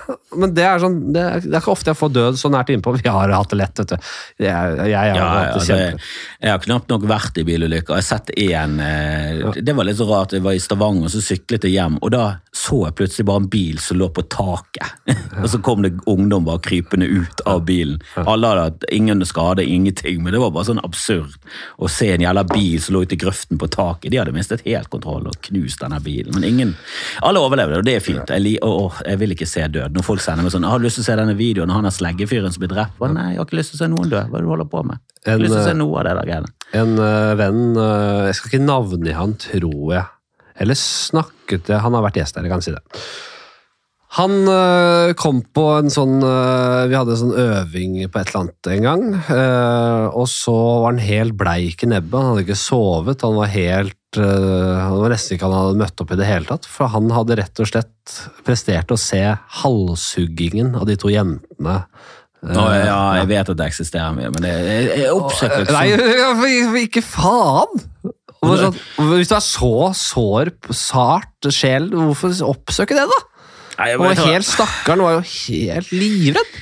Men 0.40 0.54
det 0.54 0.64
er, 0.66 0.78
sånn, 0.82 0.98
det 1.14 1.22
er, 1.22 1.42
det 1.44 1.52
er 1.54 1.60
ikke 1.62 1.72
ofte 1.74 1.90
jeg 1.92 1.98
får 2.00 2.12
død 2.14 2.38
så 2.40 2.50
nært 2.52 2.70
innpå. 2.74 2.94
Vi 3.00 3.08
har 3.10 3.32
hatt 3.34 3.50
det 3.50 3.58
lett, 3.60 3.80
vet 3.82 3.92
du. 3.94 3.96
Jeg, 4.44 4.48
jeg, 4.48 4.90
jeg 4.92 4.98
har 4.98 5.18
Ja, 5.18 5.26
hatt 5.28 5.44
ja, 5.44 5.52
det 5.52 5.64
det, 5.64 5.66
kjempe. 5.66 6.08
jeg 6.44 6.54
har 6.54 6.62
knapt 6.68 6.92
nok 6.94 7.06
vært 7.10 7.40
i 7.42 7.44
bilulykker. 7.48 7.94
Jeg 7.98 8.04
har 8.04 8.08
sett 8.08 8.32
en 8.46 8.78
eh, 8.80 9.60
Det 9.60 9.74
var 9.76 9.88
litt 9.88 9.98
så 10.00 10.06
rart. 10.08 10.36
Jeg 10.36 10.44
var 10.46 10.56
i 10.56 10.62
Stavanger, 10.62 11.10
så 11.12 11.22
syklet 11.24 11.66
jeg 11.68 11.76
hjem, 11.78 11.98
og 12.02 12.14
da 12.14 12.24
så 12.54 12.84
jeg 12.86 12.94
plutselig 13.00 13.26
bare 13.26 13.42
en 13.42 13.48
bil 13.50 13.80
som 13.82 13.98
lå 13.98 14.08
på 14.14 14.22
taket. 14.30 15.10
og 15.42 15.48
så 15.50 15.58
kom 15.66 15.82
det 15.84 15.92
ungdom 16.10 16.46
bare 16.46 16.62
krypende 16.64 17.08
ut 17.10 17.42
av 17.50 17.64
bilen. 17.66 17.98
Alle 18.22 18.52
hadde 18.52 18.66
hatt 18.68 18.86
ingen 18.94 19.24
skade, 19.26 19.64
ingenting, 19.66 20.22
men 20.22 20.32
det 20.36 20.42
var 20.42 20.52
bare 20.54 20.68
sånn 20.70 20.82
absurd 20.86 21.34
å 21.82 21.88
se 21.90 22.12
en 22.14 22.22
jævla 22.22 22.44
bil 22.52 22.78
som 22.82 22.94
lå 22.94 23.02
ute 23.04 23.16
i 23.16 23.20
grøften 23.20 23.58
på 23.60 23.68
taket. 23.74 24.10
De 24.14 24.20
hadde 24.20 24.34
mistet 24.36 24.62
helt 24.68 24.90
kontroll 24.92 25.26
og 25.30 25.38
knust 25.48 25.82
denne 25.82 25.98
bilen. 26.04 26.30
Men 26.36 26.46
ingen 26.46 26.74
Alle 27.24 27.42
overlevde, 27.42 27.80
og 27.82 27.86
det 27.86 27.96
er 27.98 28.04
fint. 28.04 28.30
Jeg, 28.30 28.43
li, 28.44 28.54
oh, 28.64 28.94
jeg 29.06 29.20
vil 29.20 29.34
ikke 29.34 29.48
se 29.48 29.64
død. 29.72 29.94
Når 29.96 30.06
folk 30.06 30.22
sender 30.22 30.46
meg 30.46 30.54
sånn 30.54 30.66
'Har 30.68 30.80
du 30.80 30.86
lyst 30.86 31.00
til 31.00 31.04
å 31.04 31.08
se 31.08 31.18
denne 31.20 31.36
videoen 31.38 31.70
av 31.70 31.80
han 31.80 31.88
der 31.88 31.96
sleggefyren 31.96 32.52
som 32.52 32.62
blir 32.62 32.72
drept?' 32.74 32.98
Bare, 33.00 33.14
Nei, 33.16 33.28
jeg 33.32 33.40
har 33.40 33.48
ikke 33.48 33.60
lyst 33.60 33.74
til 33.74 33.78
å 33.78 33.82
se 33.82 33.90
noen 33.92 34.10
dø. 34.12 34.20
Hva 34.20 34.38
er 34.38 34.42
det 34.42 34.48
du 34.48 34.52
holder 34.54 34.70
på 34.70 34.84
med? 34.84 35.02
Jeg 35.24 35.32
har 35.32 35.38
En, 35.38 35.44
lyst 35.44 35.54
til 35.54 35.62
å 35.62 35.68
se 35.68 35.74
eh, 35.74 35.82
noe 35.82 35.98
av 35.98 36.04
det 36.04 36.14
der 36.18 36.30
greiene. 36.30 36.50
En 36.74 36.98
uh, 36.98 37.34
venn 37.38 37.62
uh, 37.78 38.26
Jeg 38.28 38.34
skal 38.38 38.50
ikke 38.50 38.66
navngi 38.66 39.14
han, 39.14 39.36
tror 39.38 39.94
jeg. 39.94 40.06
Eller 40.60 40.78
snakket 40.78 41.70
jeg 41.70 41.82
Han 41.82 41.94
har 41.94 42.02
vært 42.04 42.18
gjest 42.20 42.36
her, 42.36 42.46
jeg 42.46 42.52
kan 42.52 42.62
si 42.62 42.74
det. 42.74 42.82
Han 44.14 44.46
kom 45.18 45.40
på 45.50 45.62
en 45.74 45.90
sånn 45.90 46.22
Vi 46.22 46.94
hadde 46.94 47.16
en 47.16 47.18
sånn 47.18 47.34
øving 47.34 47.96
på 48.06 48.20
et 48.20 48.28
eller 48.30 48.44
annet 48.44 48.68
en 48.70 48.84
gang. 48.86 49.02
og 50.14 50.28
så 50.30 50.54
var 50.54 50.92
han 50.92 51.00
helt 51.02 51.34
bleik 51.34 51.82
i 51.82 51.88
nebbet. 51.90 52.14
Han 52.14 52.28
hadde 52.30 52.44
ikke 52.46 52.60
sovet. 52.60 53.26
Han 53.26 53.34
var 53.40 53.50
helt 53.50 53.98
Han 54.22 54.98
var 55.00 55.12
nesten 55.14 55.36
ikke 55.36 55.48
han 55.48 55.56
hadde 55.56 55.80
møtt 55.80 56.02
opp 56.04 56.12
i 56.14 56.18
det 56.20 56.28
hele 56.28 56.48
tatt. 56.48 56.68
For 56.70 56.90
han 56.92 57.10
hadde 57.14 57.38
rett 57.40 57.62
og 57.62 57.70
slett 57.70 58.16
prestert 58.46 58.92
å 58.94 58.98
se 59.00 59.22
halshuggingen 59.62 60.74
av 60.78 60.86
de 60.90 60.98
to 61.00 61.12
jentene. 61.12 61.78
øh, 62.44 62.84
ja, 62.84 63.00
jeg 63.20 63.28
vet 63.30 63.52
at 63.54 63.60
det 63.60 63.68
eksisterer 63.70 64.16
mye, 64.16 64.30
men 64.34 64.44
det, 64.44 64.52
jeg, 65.00 65.12
oppsøker 65.14 65.64
ikke 65.64 65.76
Nei, 65.78 66.82
ikke 66.84 67.04
faen! 67.06 67.84
Sånn, 68.44 68.74
Hvis 69.08 69.30
du 69.30 69.38
er 69.38 69.44
så 69.44 69.72
sår, 69.96 70.50
sart 70.76 71.48
sjel, 71.48 71.88
hvorfor 71.94 72.34
oppsøke 72.44 72.98
det, 72.98 73.06
da? 73.08 73.20
Nei, 73.78 73.88
var 73.98 74.20
helt 74.20 74.46
Stakkaren 74.46 75.02
var 75.02 75.16
jo 75.16 75.22
helt 75.24 75.94
livredd. 75.94 76.58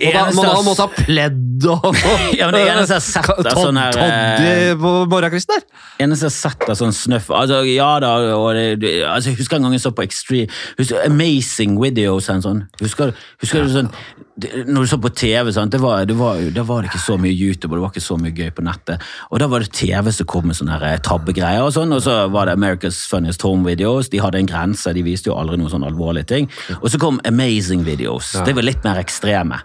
Det 0.00 0.10
eneste 0.14 0.36
må 0.36 0.44
jeg- 0.44 0.56
han 0.56 0.64
måtte 0.68 0.86
ha 0.86 0.88
pledd 0.98 1.66
og 1.70 1.96
Ja, 2.38 2.48
men 2.50 2.54
det 2.58 2.62
eneste 2.68 2.96
jeg 2.96 3.00
har 3.00 3.06
sett 3.06 3.46
er 3.46 3.60
sånn 3.60 3.78
her, 3.80 3.92
Toddy 3.98 4.48
eh, 4.50 4.74
på 4.82 4.92
morgenkvisten 5.12 5.54
der. 5.54 5.64
eneste 6.04 6.26
jeg 6.26 6.32
har 6.32 6.36
sett 6.40 6.68
av 6.68 6.76
sånn 6.80 6.92
snøff 6.96 7.30
altså, 7.30 7.62
Ja 7.68 7.92
da, 8.02 8.12
og 8.36 8.50
det, 8.58 8.66
det, 8.82 8.92
altså, 9.06 9.30
jeg 9.32 9.38
husker 9.42 9.56
en 9.60 9.68
gang 9.68 9.76
jeg 9.78 9.84
så 9.86 9.94
på 9.94 10.04
Extreme 10.06 10.50
husker, 10.78 11.00
Amazing 11.06 11.78
Videos 11.80 12.28
og 12.32 12.42
sånn. 12.44 12.64
Husker, 12.82 13.14
husker 13.42 13.64
du 13.68 13.74
sånn 13.78 13.90
det, 14.36 14.50
Når 14.66 14.82
du 14.82 14.90
så 14.90 14.96
på 14.98 15.10
TV, 15.14 15.52
sant? 15.54 15.70
Det 15.70 15.78
var, 15.78 16.02
det 16.10 16.16
var, 16.18 16.40
da 16.50 16.64
var 16.66 16.82
det 16.82 16.88
ikke 16.90 16.98
så 17.04 17.14
mye 17.22 17.30
YouTube, 17.30 17.70
og 17.70 17.78
det 17.78 17.82
var 17.84 17.92
ikke 17.94 18.02
så 18.02 18.16
mye 18.18 18.32
gøy 18.34 18.48
på 18.56 18.64
nettet. 18.66 19.04
Og 19.30 19.38
da 19.38 19.46
var 19.46 19.62
det 19.62 19.70
TV 19.78 20.10
som 20.10 20.26
kom 20.26 20.48
med 20.50 20.56
sånne 20.58 20.74
her 20.82 20.98
tabbegreier, 21.06 21.62
og 21.62 21.70
sånn, 21.76 21.94
og 21.94 22.02
så 22.02 22.16
var 22.34 22.48
det 22.50 22.56
America's 22.58 22.98
Funniest 23.06 23.44
Home 23.46 23.62
Videos. 23.68 24.08
De 24.10 24.18
hadde 24.18 24.40
en 24.42 24.48
grense, 24.50 24.90
de 24.96 25.04
viste 25.06 25.30
jo 25.30 25.36
aldri 25.38 25.54
noen 25.60 25.70
sånn 25.70 25.86
alvorlige 25.86 26.26
ting. 26.32 26.50
Og 26.80 26.90
så 26.90 26.98
kom 26.98 27.20
Amazing 27.30 27.84
Videos. 27.86 28.32
Det 28.42 28.56
var 28.58 28.66
litt 28.66 28.82
mer 28.82 28.98
ekstreme. 29.04 29.60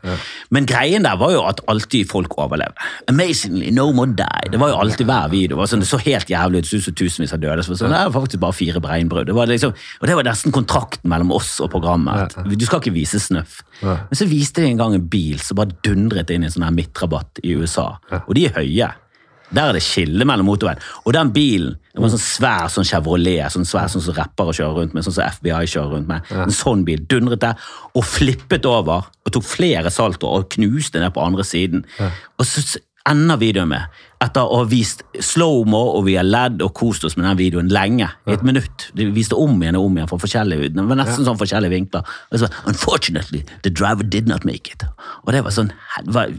Men 0.56 0.68
greien 0.70 1.06
der 1.06 1.18
var 1.20 1.34
jo 1.34 1.44
at 1.50 1.62
alltid 1.72 2.10
folk 2.10 2.38
overlevde. 2.40 2.76
Amazingly, 3.12 3.72
no 3.76 3.90
more 3.96 4.12
die. 4.18 4.52
Det 4.54 4.60
var 4.62 4.74
jo 4.74 4.80
alltid 4.84 5.10
hver 5.10 5.30
video. 5.32 5.56
Det, 5.56 5.60
var 5.62 5.72
sånn, 5.72 5.84
det 5.84 5.90
så 5.90 6.00
helt 6.04 6.30
jævlig 6.32 6.64
ut, 6.64 6.70
så 6.70 6.80
ut 6.80 6.88
som 6.88 6.98
tusenvis 7.02 7.36
av 7.36 7.44
døde. 7.44 7.66
Så 7.66 7.74
var 7.74 7.82
sånn, 7.84 7.96
det 7.96 8.04
var 8.14 8.16
faktisk 8.22 8.44
bare 8.46 8.58
fire 8.60 8.84
breinbrudd. 8.84 9.28
Det 9.30 9.36
var 9.38 9.52
liksom, 9.52 9.74
og 9.74 10.08
det 10.10 10.18
var 10.20 10.30
nesten 10.30 10.56
kontrakten 10.56 11.10
mellom 11.12 11.32
oss 11.36 11.56
og 11.64 11.72
programmet. 11.74 12.38
at 12.40 12.50
Du 12.60 12.66
skal 12.66 12.82
ikke 12.84 12.96
vise 12.98 13.20
snøff. 13.24 13.62
Men 13.84 14.16
så 14.20 14.28
viste 14.30 14.64
de 14.64 14.72
en 14.74 14.82
gang 14.82 14.96
en 14.98 15.10
bil 15.10 15.40
som 15.44 15.60
bare 15.60 15.76
dundret 15.86 16.32
inn 16.34 16.44
i 16.44 16.50
en 16.50 16.56
sånn 16.56 16.66
her 16.68 16.76
midtrabatt 16.76 17.42
i 17.44 17.56
USA. 17.60 17.92
Og 18.26 18.36
de 18.38 18.48
er 18.50 18.58
høye. 18.60 18.90
Der 19.56 19.70
er 19.70 19.78
det 19.78 19.82
skille 19.84 20.26
mellom 20.30 20.46
motorveien. 20.50 20.82
Og 21.06 21.14
den 21.16 21.32
bilen 21.34 21.78
det 21.90 22.02
var 22.04 22.10
en 22.10 22.14
sånn 22.14 22.22
svær 22.22 22.68
sånn 22.72 22.86
Chevrolet, 22.88 23.50
sånn 23.52 23.66
svær 23.68 23.90
sånn 23.92 24.04
som 24.06 24.16
rappere 24.16 24.54
kjører 24.56 24.78
rundt 24.84 24.94
med, 24.96 25.04
sånn 25.04 25.16
som 25.18 25.40
FBI 25.40 25.66
kjører 25.72 25.96
rundt 25.96 26.12
med. 26.12 26.30
En 26.46 26.54
sånn 26.54 26.86
bil 26.88 27.02
dundret 27.12 27.42
der 27.44 27.72
og 27.98 28.06
flippet 28.08 28.68
over 28.70 29.10
og 29.10 29.34
tok 29.36 29.48
flere 29.48 29.92
saltoer 29.92 30.44
og 30.44 30.54
knuste 30.54 31.02
ned 31.02 31.12
på 31.16 31.26
andre 31.26 31.44
siden. 31.48 31.84
Og 32.38 32.48
så 32.48 32.80
ender 33.10 33.42
videoen 33.42 33.72
med, 33.74 34.00
etter 34.20 34.44
å 34.44 34.62
ha 34.62 34.66
vist 34.68 35.02
slow-mo 35.24 35.80
og 35.96 36.04
vi 36.10 36.18
har 36.18 36.28
ledd 36.28 36.60
og 36.66 36.74
kost 36.76 37.06
oss 37.08 37.16
med 37.16 37.24
den 37.30 37.38
videoen 37.40 37.70
lenge, 37.72 38.10
i 38.28 38.34
et 38.36 38.44
minutt. 38.44 38.90
De 38.98 39.06
viste 39.16 39.38
om 39.40 39.54
igjen 39.64 39.78
og 39.80 39.86
om 39.88 39.96
igjen 40.00 40.10
fra 40.12 40.20
forskjellige 40.20 40.74
Det 40.76 40.86
var 40.90 41.00
nesten 41.00 41.28
sånn 41.28 41.40
forskjellige 41.40 41.72
vinkler. 41.72 42.10
Og 42.34 42.42
så, 42.42 42.50
Unfortunately, 42.68 43.46
the 43.64 43.72
driver 43.72 44.04
did 44.04 44.28
not 44.28 44.44
make 44.48 44.74
it. 44.74 44.84
Og 45.24 45.32
det 45.32 45.44
var 45.46 45.56
sånn 45.56 45.72
var, 46.12 46.34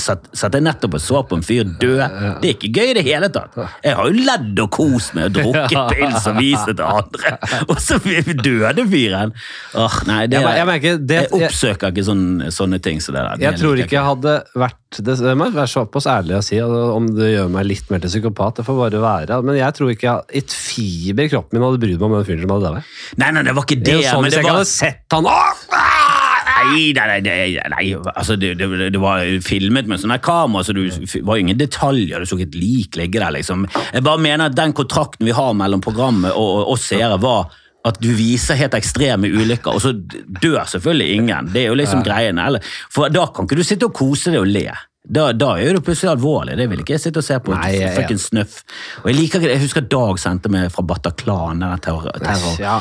Satt 0.00 0.26
satt 0.34 0.56
jeg 0.58 0.66
nettopp 0.66 0.98
og 0.98 1.04
så 1.04 1.22
på 1.28 1.38
en 1.38 1.46
fyr 1.46 1.70
dø? 1.80 1.94
Det 2.42 2.50
er 2.50 2.56
ikke 2.56 2.72
gøy 2.74 2.90
i 2.90 2.96
det 2.98 3.06
hele 3.06 3.30
tatt. 3.32 3.54
Jeg 3.84 3.94
har 3.98 4.10
jo 4.10 4.26
ledd 4.26 4.64
og 4.64 4.70
kost 4.74 5.14
med 5.14 5.30
og 5.30 5.38
drukket 5.38 5.94
pils 5.94 6.26
og 6.30 6.40
vist 6.40 6.66
det 6.66 6.76
til 6.80 6.86
andre, 6.88 7.36
og 7.70 7.76
så 7.82 8.00
døde 8.00 8.86
fyren! 8.90 9.34
Åh, 9.78 9.98
nei, 10.08 10.24
det, 10.30 10.40
Jeg 10.40 10.58
jeg 10.60 10.68
merker 10.68 10.98
det- 10.98 11.20
jeg 11.20 11.46
oppsøker 11.46 11.92
ikke 11.94 12.06
sånne, 12.10 12.50
sånne 12.54 12.80
ting 12.82 13.00
som 13.00 13.14
det 13.14 13.22
der. 13.22 13.36
Det 13.36 13.46
Jeg 13.46 13.60
tror 13.60 13.82
ikke 13.84 13.96
jeg 13.98 14.06
hadde 14.08 14.36
vært 14.56 14.76
Det 14.98 15.16
det 15.20 15.36
må 15.38 15.50
være 15.54 15.70
såpass 15.70 16.06
ærlig 16.10 16.38
å 16.38 16.42
si, 16.42 16.58
om 16.60 17.06
det 17.14 17.19
gjør 17.28 17.50
meg 17.52 17.66
litt 17.68 17.90
mer 17.92 18.00
til 18.02 18.12
psykopat. 18.14 18.56
Det 18.60 18.64
får 18.66 18.78
bare 18.80 19.02
være. 19.04 19.40
Men 19.46 19.58
jeg 19.58 19.76
tror 19.76 19.92
ikke 19.92 20.08
jeg, 20.08 20.42
et 20.42 20.54
fiber 20.56 21.26
i 21.28 21.32
kroppen 21.32 21.58
min 21.58 21.66
hadde 21.66 21.82
brydd 21.82 22.00
meg 22.00 22.08
om 22.08 22.16
den 22.16 22.26
fyren 22.28 22.42
som 22.44 22.54
hadde 22.54 22.70
daua. 22.70 22.82
Nei, 23.20 23.30
nei, 23.36 23.44
det 23.48 23.54
var 23.58 23.66
ikke 23.68 23.78
Det 23.80 23.84
det. 23.84 23.94
er 23.94 24.00
jo 24.00 24.08
sånn 24.08 24.22
men 24.24 24.30
hvis 24.30 24.36
det 24.36 24.40
jeg 24.40 24.46
ikke 24.46 24.56
var... 24.56 24.64
hadde 24.64 24.72
sett 24.72 25.16
han 25.16 25.30
Åh! 25.30 26.16
Nei, 26.60 26.92
nei, 26.92 27.20
nei, 27.24 27.44
nei. 27.72 27.84
Altså, 28.12 28.34
det, 28.36 28.50
det, 28.60 28.66
det 28.92 29.00
var 29.00 29.22
filmet 29.44 29.88
med 29.88 30.02
sånne 30.02 30.18
kamera, 30.22 30.64
så 30.66 30.74
det 30.76 31.22
var 31.24 31.40
ingen 31.40 31.56
detaljer. 31.56 32.20
Du 32.20 32.28
så 32.28 32.36
ikke 32.36 32.50
et 32.50 32.58
lik 32.60 32.98
ligge 33.00 33.22
der, 33.22 33.32
liksom. 33.32 33.64
Jeg 33.94 34.04
bare 34.04 34.20
mener 34.20 34.50
at 34.50 34.58
den 34.58 34.74
kontrakten 34.76 35.24
vi 35.28 35.32
har 35.36 35.54
mellom 35.56 35.80
programmet 35.84 36.34
og, 36.36 36.50
og 36.66 36.74
oss 36.74 36.84
seere, 36.90 37.16
var 37.22 37.48
at 37.88 37.96
du 38.02 38.10
viser 38.12 38.58
helt 38.60 38.74
ekstreme 38.76 39.30
ulykker, 39.32 39.72
og 39.72 39.80
så 39.80 39.94
dør 39.96 40.66
selvfølgelig 40.68 41.14
ingen. 41.16 41.48
Det 41.54 41.62
er 41.64 41.70
jo 41.70 41.78
liksom 41.80 42.02
greiene. 42.04 42.60
For 42.92 43.08
da 43.08 43.24
kan 43.32 43.48
ikke 43.48 43.56
du 43.56 43.64
sitte 43.64 43.88
og 43.88 43.96
kose 43.96 44.34
deg 44.34 44.42
og 44.42 44.50
le. 44.52 44.66
Da, 45.10 45.32
da 45.32 45.54
er 45.58 45.74
det 45.74 45.82
plutselig 45.82 46.12
alvorlig. 46.12 46.56
Det 46.56 46.68
vil 46.70 46.78
ikke 46.84 46.94
jeg 46.94 47.00
sitte 47.00 47.18
og 47.18 47.24
se 47.26 47.38
på. 47.42 47.54
Nei, 47.56 47.72
jeg- 47.80 47.96
ja. 48.10 48.16
snøff. 48.16 48.60
Og 49.02 49.08
jeg 49.10 49.16
liker. 49.16 49.40
Jeg 49.48 49.60
husker 49.60 49.80
Dag 49.90 50.18
sendte 50.22 50.48
meg 50.48 50.70
fra 50.70 50.82
Bataclan, 50.82 51.58
den 51.58 51.78
terror- 51.80 52.12
Ja. 52.60 52.80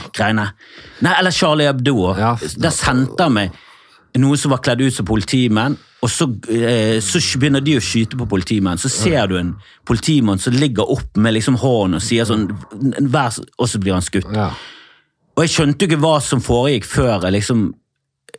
Nei, 1.02 1.14
eller 1.18 1.32
Charlie 1.32 1.66
Hebdo. 1.66 2.16
Ja. 2.18 2.36
Der 2.36 2.70
sendte 2.70 3.24
han 3.24 3.34
meg 3.34 3.52
noen 4.18 4.38
som 4.38 4.52
var 4.52 4.60
kledd 4.60 4.82
ut 4.82 4.94
som 4.94 5.06
politimenn, 5.06 5.78
og 6.04 6.10
så, 6.10 6.26
eh, 6.50 7.00
så 7.00 7.20
begynner 7.40 7.62
de 7.64 7.76
å 7.78 7.82
skyte 7.82 8.18
på 8.18 8.28
politimenn. 8.28 8.78
Så 8.78 8.90
ser 8.90 9.28
du 9.28 9.38
en 9.38 9.56
politimann 9.86 10.40
som 10.40 10.54
ligger 10.54 10.90
opp 10.90 11.16
med 11.18 11.34
liksom 11.34 11.58
hånden 11.58 11.96
og 11.96 12.02
sier 12.02 12.26
sånn 12.26 12.48
Og 13.60 13.68
så 13.68 13.80
blir 13.80 13.94
han 13.94 14.02
skutt. 14.02 14.32
Ja. 14.34 14.52
Og 15.38 15.46
jeg 15.46 15.50
skjønte 15.50 15.80
jo 15.80 15.88
ikke 15.88 16.02
hva 16.02 16.22
som 16.22 16.42
foregikk 16.42 16.84
før 16.86 17.22
jeg 17.24 17.34
liksom 17.42 17.74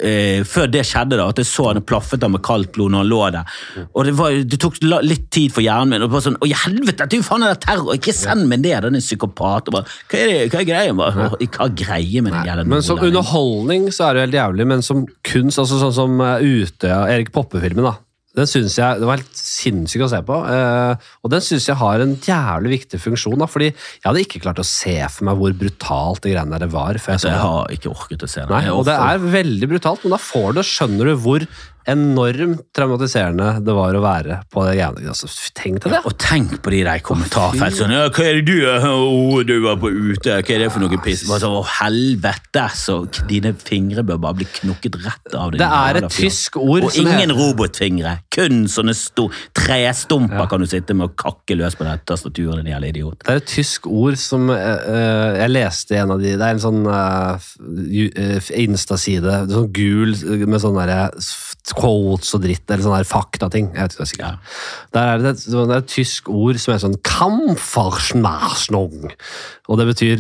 eh, 0.03 0.43
før 0.49 0.71
det 0.73 0.83
skjedde, 0.89 1.19
da, 1.21 1.29
at 1.31 1.41
jeg 1.41 1.49
så 1.49 1.69
han 1.71 1.83
plaffet 1.87 2.25
av 2.27 2.33
med 2.35 2.43
kaldt 2.47 2.73
blod 2.77 2.95
når 2.95 3.05
han 3.05 3.11
lå 3.11 3.21
der. 3.37 3.55
Og 3.95 4.09
Det, 4.09 4.15
var, 4.19 4.37
det 4.53 4.61
tok 4.63 4.81
litt 4.83 5.29
tid 5.33 5.55
for 5.55 5.65
hjernen 5.65 5.95
min. 5.95 6.05
og 6.07 6.13
bare 6.15 6.27
sånn, 6.29 6.39
Å, 6.41 6.51
helvete, 6.65 7.09
Du 7.11 7.19
faen 7.27 7.47
er 7.47 7.55
det 7.55 7.63
terror! 7.67 7.95
Ikke 7.97 8.15
send 8.17 8.49
meg 8.51 8.65
ned, 8.65 8.83
den 8.87 8.99
er 8.99 9.05
psykopat! 9.05 9.71
Og 9.71 9.79
bare, 9.79 9.97
hva 10.11 10.21
er 10.21 10.33
det, 10.33 10.39
hva 10.53 10.61
er 10.63 10.69
greia? 10.69 10.99
Bare, 11.01 11.31
Hva 11.41 11.67
er 11.67 11.75
greia 11.85 12.25
med 12.27 12.37
den 12.37 12.51
jævla 12.51 12.67
Men 12.69 12.87
som 12.87 13.01
underholdning 13.01 13.89
så 13.95 14.11
er 14.11 14.19
det 14.19 14.27
helt 14.29 14.39
jævlig, 14.41 14.69
men 14.75 14.87
som 14.87 15.07
kunst, 15.27 15.61
altså 15.63 15.81
sånn 15.83 15.97
som 15.97 16.23
uh, 16.23 16.39
Utøya, 16.41 17.05
Erik 17.13 17.33
Poppe-filmen, 17.35 17.87
da. 17.87 17.97
Den 18.37 18.47
synes 18.47 18.77
jeg, 18.79 19.01
Det 19.01 19.07
var 19.09 19.17
helt 19.19 19.35
sinnssykt 19.35 20.05
å 20.07 20.11
se 20.13 20.21
på. 20.23 20.37
eh, 20.47 21.09
og 21.25 21.31
den 21.33 21.41
syns 21.43 21.67
jeg 21.67 21.77
har 21.81 22.01
en 22.05 22.15
jævlig 22.17 22.71
viktig 22.79 23.01
funksjon. 23.03 23.39
da, 23.39 23.47
fordi 23.51 23.73
jeg 23.73 24.07
hadde 24.07 24.23
ikke 24.23 24.43
klart 24.45 24.61
å 24.63 24.65
se 24.65 24.95
for 25.11 25.25
meg 25.27 25.37
hvor 25.41 25.53
brutalt 25.59 26.23
det 26.23 26.35
greiene 26.37 26.59
der 26.63 26.71
var. 26.71 26.95
før 26.95 27.17
jeg 27.19 27.27
jeg 27.27 27.33
det. 27.33 27.41
har 27.43 27.67
ikke 27.75 27.91
orket 27.91 28.23
å 28.23 28.29
se 28.31 28.41
den. 28.41 28.49
Nei, 28.55 28.71
og 28.71 28.85
det 28.87 28.95
er 28.95 29.19
veldig 29.19 29.69
brutalt, 29.75 30.05
men 30.05 30.15
da 30.15 30.21
får 30.23 30.55
du, 30.55 30.63
skjønner 30.63 31.11
du 31.11 31.17
hvor 31.17 31.47
enormt 31.89 32.61
traumatiserende 32.77 33.61
det 33.65 33.75
var 33.75 33.95
å 33.97 34.03
være 34.05 34.41
på 34.53 34.65
det 34.67 34.75
greiene. 34.79 35.09
Altså, 35.13 35.29
tenk 35.57 35.83
deg 35.85 35.93
det! 35.97 36.01
Og 36.09 36.17
tenk 36.21 36.59
på 36.63 36.71
de 36.75 36.83
der 36.87 37.01
kommentarfelt 37.05 37.77
sånn 37.79 37.95
ja, 37.95 38.09
'Hva 38.11 38.25
er 38.27 38.41
det 38.41 38.47
du? 38.47 38.59
Å, 38.67 39.45
du 39.47 39.55
var 39.65 39.77
på 39.81 39.89
ute. 39.91 40.41
Hva 40.43 40.55
er 40.55 40.65
det 40.65 40.71
for 40.73 40.81
noe 40.85 40.99
piss?' 41.03 41.27
Bare 41.29 41.41
sånn, 41.41 41.57
Å, 41.61 41.65
helvete! 41.81 42.67
Så 42.77 42.99
dine 43.29 43.55
fingre 43.55 44.03
bør 44.07 44.21
bare 44.21 44.35
bli 44.41 44.49
knukket 44.61 44.97
rett 45.05 45.35
av. 45.35 45.51
din 45.53 45.59
Det 45.61 45.71
er 45.71 45.97
et 46.05 46.11
tysk 46.11 46.57
ord 46.57 46.85
Og 46.85 46.97
ingen 46.97 47.31
heter- 47.31 47.37
robotfingre. 47.41 48.19
Kun 48.31 48.65
sånne 48.69 48.95
trestumper 49.55 50.45
ja. 50.45 50.47
kan 50.51 50.61
du 50.61 50.67
sitte 50.67 50.95
med 50.95 51.11
og 51.11 51.17
kakke 51.17 51.57
løs 51.59 51.75
på 51.79 51.85
det 51.87 52.01
tastaturet, 52.07 52.65
din 52.65 52.73
jævla 52.75 52.89
idiot. 52.93 53.19
Det 53.25 53.33
er 53.35 53.37
et 53.43 53.47
tysk 53.51 53.87
ord 53.87 54.17
som 54.21 54.51
eh, 54.51 55.41
jeg 55.41 55.51
leste 55.51 55.97
en 56.01 56.11
av 56.17 56.21
de 56.21 56.37
Det 56.37 56.47
er 56.47 56.55
en 56.57 56.63
sånn 56.63 56.87
uh, 56.87 57.39
Insta-side, 58.61 59.35
sånn 59.51 59.71
gul 59.75 60.15
med 60.47 60.61
sånn 60.63 60.79
der, 60.81 61.11
s- 61.19 61.57
quotes 61.77 62.35
og 62.37 62.43
dritt, 62.45 62.67
eller 62.71 62.85
sånne 62.87 63.05
faktating. 63.09 63.67
Jeg 63.75 63.83
vet 63.83 63.93
ikke 63.95 64.01
hva 64.01 64.07
jeg 64.07 64.13
sikkert. 64.15 64.39
Der 64.97 65.05
er 65.15 65.19
det, 65.19 65.27
et- 65.37 65.47
det 65.51 65.57
er 65.71 65.77
et 65.79 65.89
tysk 65.93 66.23
ord 66.33 66.57
som 66.63 66.71
er 66.75 66.79
sånn 66.83 66.99
Kampferschnarsnung. 67.07 68.97
Og 69.69 69.75
det 69.79 69.87
betyr 69.91 70.17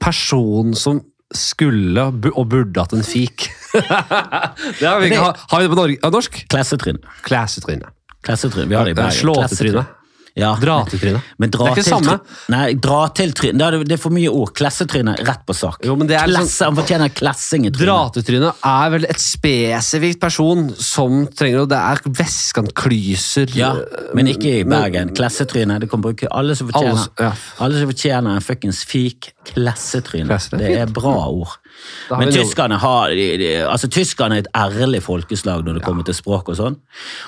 person 0.00 0.74
som 0.78 0.94
skulle 1.34 2.02
og 2.08 2.48
burde 2.48 2.80
hatt 2.80 2.92
en 2.96 3.02
fik. 3.04 3.50
det 3.74 4.88
har, 4.88 5.00
vi 5.00 5.06
ikke, 5.10 5.20
har, 5.20 5.36
har 5.50 5.60
vi 5.60 5.66
det 5.68 5.74
på 6.02 6.10
norsk? 6.14 6.32
Klassetrinn. 6.48 6.98
Klassetryne. 7.26 7.88
Klassetryne. 8.24 8.68
Vi 8.70 8.74
har 8.78 8.84
det 8.88 8.92
i 8.94 8.98
Bergen. 8.98 9.18
Slåtetryne. 9.20 9.84
Ja. 10.38 10.52
Dratetryne. 10.62 11.20
Men 11.42 11.52
dra 11.54 11.68
Det 11.68 11.72
er 11.72 11.76
ikke 11.76 11.84
det 11.84 11.92
samme. 11.92 12.16
Nei, 12.54 12.66
dra 12.78 13.00
til 13.16 13.32
trynet. 13.36 13.58
Det 13.58 13.88
det 13.88 13.96
er 13.98 14.02
for 14.02 14.14
mye 14.14 14.30
ord. 14.30 14.52
Klassetryne, 14.58 15.16
rett 15.26 15.44
på 15.48 15.56
sak. 15.56 15.82
Jo, 15.86 15.96
men 15.98 16.08
det 16.10 16.16
er 16.18 16.30
liksom- 16.30 16.46
Klasse, 16.46 16.64
Han 16.68 16.76
fortjener 16.78 17.14
klassing 17.14 17.66
i 17.66 17.72
trynet. 17.74 17.88
Dratetryne 17.88 18.52
er 18.70 18.90
vel 18.94 19.06
et 19.08 19.22
spesifikt 19.22 20.20
person 20.22 20.68
som 20.74 21.26
trenger 21.38 21.66
Det 21.68 21.78
er 21.78 22.02
vestkantklyser 22.20 23.54
Ja, 23.56 23.72
men 24.14 24.30
ikke 24.30 24.60
i 24.60 24.64
Bergen. 24.68 25.14
Klassetryne. 25.18 25.78
Det 25.80 25.90
kan 25.90 26.02
bruke 26.04 26.30
alle 26.30 26.56
som 26.58 26.70
fortjener 26.70 26.96
Alle 26.96 27.28
ja. 27.28 27.32
Alle 27.64 27.82
som 27.82 27.90
fortjener 27.92 28.38
en 28.38 28.44
fuckings 28.44 28.84
fik. 28.88 29.32
Klassetryne. 29.52 30.28
Klassetryne. 30.28 30.66
Det 30.68 30.78
er 30.84 30.86
bra 30.92 31.16
ord. 31.28 31.58
Men 32.08 32.30
tyskerne 32.32 32.78
har 32.80 33.12
de, 33.12 33.24
de, 33.40 33.48
altså 33.68 33.88
tyskerne 33.92 34.38
er 34.38 34.44
et 34.46 34.50
ærlig 34.56 35.02
folkeslag 35.04 35.64
når 35.66 35.78
det 35.78 35.82
kommer 35.84 36.06
til 36.06 36.16
språk 36.16 36.48
og 36.52 36.56
sånn. 36.58 36.78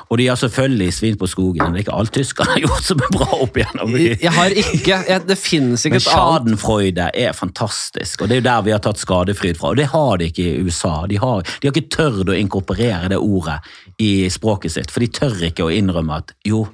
Og 0.08 0.20
de 0.20 0.28
har 0.30 0.38
selvfølgelig 0.40 0.94
svin 0.96 1.18
på 1.20 1.28
skogen. 1.30 1.62
men 1.64 1.76
Det 1.76 1.82
er 1.82 1.86
ikke 1.86 1.98
alt 2.00 2.14
tyskerne 2.16 2.54
har 2.54 2.64
gjort 2.64 2.88
som 2.88 3.04
er 3.04 3.12
bra 3.16 3.28
opp 3.44 3.60
igjennom. 3.60 3.96
Jeg 4.00 4.32
har 4.36 4.56
ikke 4.62 5.00
jeg, 5.08 5.26
Det 5.28 5.38
finnes 5.38 5.84
ikke 5.84 5.98
Men 5.98 6.06
Schadenfreude 6.06 7.10
er 7.24 7.36
fantastisk, 7.36 8.22
og 8.22 8.30
det 8.30 8.38
er 8.38 8.42
jo 8.42 8.48
der 8.48 8.64
vi 8.66 8.74
har 8.74 8.82
tatt 8.84 9.02
skadefryd 9.02 9.60
fra. 9.60 9.74
Og 9.74 9.80
det 9.80 9.90
har 9.92 10.16
de 10.20 10.30
ikke 10.30 10.48
i 10.48 10.64
USA. 10.64 10.94
De 11.10 11.20
har, 11.20 11.44
de 11.44 11.68
har 11.68 11.76
ikke 11.76 11.96
tørt 11.96 12.32
å 12.32 12.38
inkorporere 12.38 13.12
det 13.12 13.20
ordet 13.20 13.60
i 14.00 14.30
språket 14.32 14.72
sitt, 14.72 14.90
for 14.90 15.04
de 15.04 15.12
tør 15.12 15.44
ikke 15.50 15.68
å 15.68 15.72
innrømme 15.74 16.22
at 16.22 16.34
jo, 16.46 16.64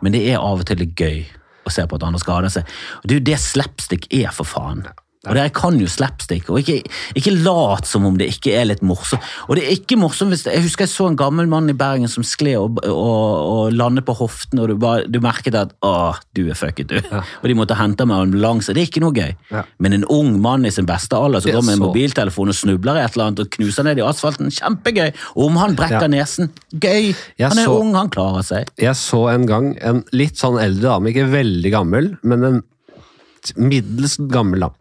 men 0.00 0.14
det 0.14 0.24
er 0.30 0.40
av 0.40 0.62
og 0.62 0.66
til 0.68 0.80
litt 0.80 0.96
gøy 0.98 1.24
å 1.66 1.70
se 1.72 1.84
på 1.86 1.98
at 1.98 2.04
andre 2.06 2.20
skader 2.22 2.52
seg. 2.52 2.76
Jo 3.10 3.20
det 3.22 3.38
slapstick 3.42 4.08
er, 4.14 4.30
for 4.34 4.48
faen. 4.48 4.86
Og 5.22 5.36
dere 5.38 5.52
kan 5.54 5.76
jo 5.78 5.86
slapstick, 5.86 6.48
og 6.50 6.58
ikke, 6.58 6.80
ikke 7.14 7.30
lat 7.44 7.86
som 7.86 8.02
om 8.08 8.16
det 8.18 8.26
ikke 8.32 8.56
er 8.58 8.64
litt 8.66 8.80
morsomt. 8.82 9.22
Og 9.46 9.54
det 9.54 9.62
er 9.68 9.76
ikke 9.76 9.94
morsomt 10.00 10.34
hvis 10.34 10.42
det, 10.42 10.56
Jeg 10.56 10.64
husker 10.64 10.82
jeg 10.82 10.90
så 10.90 11.06
en 11.06 11.18
gammel 11.20 11.46
mann 11.46 11.70
i 11.70 11.76
Bergen 11.78 12.10
som 12.10 12.24
skled 12.26 12.58
og, 12.58 12.80
og, 12.90 13.28
og 13.52 13.76
landet 13.78 14.02
på 14.08 14.16
hoften, 14.18 14.58
og 14.58 14.72
du, 14.72 14.74
bare, 14.82 15.06
du 15.06 15.20
merket 15.22 15.54
at 15.54 15.70
'Å, 15.78 16.16
du 16.34 16.48
er 16.50 16.58
fucket, 16.58 16.90
du'. 16.90 17.06
Og 17.14 17.46
de 17.46 17.54
måtte 17.54 17.78
hente 17.78 18.02
meg 18.04 18.18
ambulanse. 18.24 18.74
Det 18.74 18.82
er 18.82 18.90
ikke 18.90 19.04
noe 19.04 19.14
gøy. 19.14 19.30
Ja. 19.52 19.62
Men 19.78 19.92
en 20.00 20.08
ung 20.10 20.40
mann 20.42 20.66
i 20.66 20.74
sin 20.74 20.90
beste 20.90 21.14
alder 21.14 21.38
som 21.44 21.54
går 21.54 21.62
med 21.70 21.78
en 21.78 21.84
mobiltelefon 21.86 22.50
og 22.50 22.58
snubler 22.58 22.98
i 22.98 23.04
et 23.06 23.14
eller 23.14 23.30
annet 23.30 23.44
og 23.46 23.50
knuser 23.54 23.86
ned 23.86 24.02
i 24.02 24.06
asfalten, 24.10 24.50
kjempegøy! 24.50 25.12
Og 25.36 25.46
om 25.46 25.56
han 25.62 25.76
brekker 25.78 26.08
Ja. 26.10 26.12
nesen, 26.18 26.50
gøy! 26.74 27.14
Jeg 27.38 27.48
Han 27.48 27.58
er 27.58 27.64
så- 27.70 27.78
ung, 27.80 27.94
han 27.94 28.10
klarer 28.10 28.42
seg. 28.42 28.68
Jeg 28.76 28.94
så 28.98 29.22
en 29.32 29.46
gang 29.46 29.76
en 29.80 30.02
litt 30.12 30.34
sånn 30.34 30.58
eldre 30.58 30.82
dame, 30.98 31.14
ikke 31.14 31.30
veldig 31.30 31.70
gammel, 31.70 32.16
men 32.24 32.44
en 32.44 32.62
middels 33.56 34.16
gammel 34.30 34.60
dame, 34.66 34.74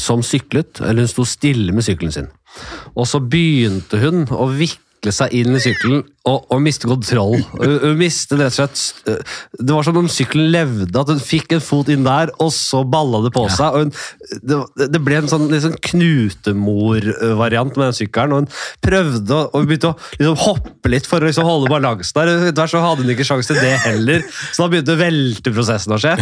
som 0.00 0.22
syklet, 0.24 0.80
eller 0.80 1.04
hun 1.04 1.10
sto 1.10 1.26
stille 1.28 1.74
med 1.74 1.84
sykkelen 1.86 2.14
sin. 2.14 2.30
Og 2.96 3.08
så 3.08 3.20
begynte 3.20 4.00
hun 4.02 4.24
å 4.32 4.48
vikle 5.02 5.12
seg 5.14 5.34
inn 5.34 5.56
i 5.56 5.60
sykkelen 5.60 6.02
og, 6.22 6.44
og 6.54 6.60
miste 6.62 6.86
kontroll. 6.86 7.40
Hun, 7.58 7.96
mistet 7.98 8.38
rett 8.38 8.52
og 8.52 8.54
slett 8.54 9.08
øh, 9.10 9.38
Det 9.58 9.74
var 9.74 9.86
som 9.86 9.96
om 9.98 10.08
sykkelen 10.10 10.52
levde, 10.54 10.94
at 10.94 11.10
hun 11.10 11.18
fikk 11.18 11.56
en 11.56 11.62
fot 11.64 11.88
inn 11.90 12.04
der, 12.06 12.30
og 12.38 12.52
så 12.54 12.84
balla 12.86 13.24
det 13.24 13.32
på 13.34 13.48
seg. 13.50 13.74
hun, 13.74 13.90
det, 14.46 14.60
det 14.92 15.00
ble 15.02 15.18
en 15.18 15.30
sånn, 15.30 15.48
sånn 15.64 15.74
knutemor-variant 15.82 17.74
med 17.74 17.88
den 17.88 17.96
sykkelen. 17.98 18.36
og 18.36 18.44
Hun 18.44 18.86
prøvde 18.86 19.34
å, 19.34 19.48
og 19.50 19.66
begynte 19.66 19.90
å 19.90 19.96
liksom 20.20 20.38
hoppe 20.44 20.92
litt 20.92 21.10
for 21.10 21.18
å 21.18 21.30
liksom 21.30 21.48
holde 21.48 21.72
balansen 21.72 22.20
der. 22.20 22.32
Etter 22.52 22.62
hvert 22.62 22.74
så 22.76 22.84
hadde 22.84 23.02
hun 23.02 23.14
ikke 23.16 23.26
sjanse 23.26 23.50
til 23.50 23.58
det 23.58 23.74
heller, 23.82 24.22
så 24.52 24.62
da 24.62 24.70
begynte 24.76 24.98
velteprosessen 25.02 25.96
å 25.96 26.00
skje. 26.02 26.14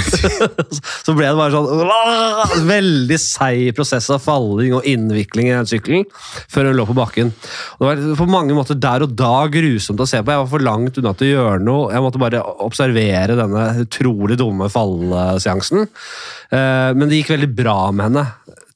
så 1.04 1.16
ble 1.18 1.28
det 1.28 1.36
bare 1.36 1.52
sånn 1.52 2.64
veldig 2.70 3.20
seig 3.20 3.76
prosess 3.76 4.08
av 4.14 4.24
falling 4.24 4.72
og 4.78 4.88
innvikling 4.88 5.52
i 5.52 5.54
den 5.58 5.68
sykkelen 5.68 6.08
før 6.48 6.70
hun 6.70 6.80
lå 6.80 6.88
på 6.88 6.96
bakken. 6.96 7.36
Og 7.76 7.84
det 7.84 8.08
var 8.14 8.20
på 8.24 8.30
mange 8.30 8.56
måter 8.56 8.69
der 8.78 9.02
og 9.06 9.14
da 9.18 9.46
grusomt 9.52 10.00
å 10.02 10.06
se 10.08 10.20
på. 10.22 10.30
Jeg 10.34 10.42
var 10.44 10.50
for 10.52 10.62
langt 10.64 10.98
unna 11.00 11.12
til 11.18 11.30
å 11.30 11.34
gjøre 11.40 11.64
noe. 11.64 11.88
Jeg 11.94 12.04
måtte 12.04 12.20
bare 12.22 12.42
observere 12.66 13.36
denne 13.38 13.64
utrolig 13.84 14.36
dumme 14.40 14.68
fallseansen. 14.72 15.86
Eh, 16.52 16.90
Men 16.94 17.08
det 17.10 17.20
gikk 17.22 17.34
veldig 17.36 17.50
bra 17.58 17.78
med 17.92 18.10
henne 18.10 18.26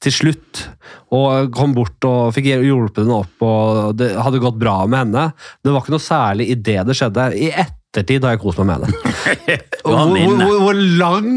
til 0.05 0.11
slutt. 0.13 0.65
Og 1.15 1.51
kom 1.55 1.73
bort 1.77 2.03
og 2.05 2.33
fikk 2.35 2.51
hjulpet 2.51 3.03
henne 3.05 3.21
opp, 3.23 3.41
og 3.45 3.95
det 3.97 4.11
hadde 4.19 4.41
gått 4.43 4.59
bra 4.61 4.81
med 4.89 5.05
henne. 5.05 5.29
Det 5.63 5.71
var 5.73 5.81
ikke 5.85 5.95
noe 5.95 6.03
særlig 6.03 6.49
i 6.51 6.57
det 6.59 6.81
det 6.89 6.95
skjedde. 6.99 7.29
I 7.39 7.49
ettertid 7.63 8.25
har 8.27 8.35
jeg 8.35 8.41
kost 8.43 8.59
meg 8.59 8.73
med 8.73 8.85
det. 9.47 9.59
Hvor, 9.85 10.11
hvor, 10.11 10.57
hvor 10.65 10.81
lang 10.99 11.29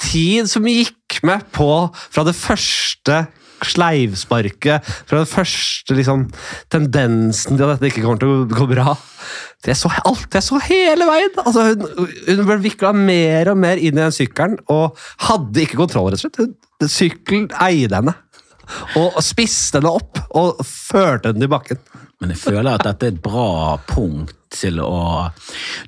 tid 0.00 0.48
som 0.50 0.68
gikk 0.70 1.18
med 1.26 1.44
på 1.56 1.68
fra 1.94 2.24
det 2.28 2.36
første 2.38 3.24
sleivsparket, 3.68 4.92
fra 5.08 5.22
den 5.22 5.30
første 5.30 5.96
liksom, 5.96 6.26
tendensen 6.72 7.58
til 7.58 7.66
at 7.66 7.76
dette 7.76 7.92
ikke 7.92 8.04
kommer 8.04 8.22
til 8.22 8.32
å 8.32 8.46
gå 8.50 8.68
bra. 8.70 8.94
Jeg 9.64 9.78
så 9.80 9.88
alt, 10.04 10.28
jeg 10.28 10.44
så 10.44 10.60
hele 10.66 11.06
veien! 11.08 11.38
Altså, 11.40 11.70
hun, 11.72 12.10
hun 12.28 12.44
ble 12.50 12.58
vikla 12.66 12.92
mer 12.96 13.48
og 13.54 13.60
mer 13.62 13.80
inn 13.80 13.96
i 13.96 14.02
den 14.02 14.12
sykkelen 14.14 14.58
og 14.72 14.98
hadde 15.30 15.64
ikke 15.64 15.80
kontroll, 15.80 16.12
rett 16.12 16.26
og 16.28 16.36
slett. 16.36 16.90
Sykkelen 16.92 17.48
eide 17.64 18.02
henne. 18.02 18.16
Og 19.00 19.16
spiste 19.24 19.80
henne 19.80 19.92
opp 19.92 20.20
og 20.36 20.60
førte 20.64 21.32
henne 21.32 21.44
til 21.44 21.52
bakken. 21.52 21.80
Men 22.20 22.32
jeg 22.32 22.40
føler 22.44 22.74
at 22.74 22.84
dette 22.86 23.08
er 23.08 23.14
et 23.16 23.24
bra 23.24 23.76
punkt 23.88 24.36
til 24.54 24.80
å 24.82 25.30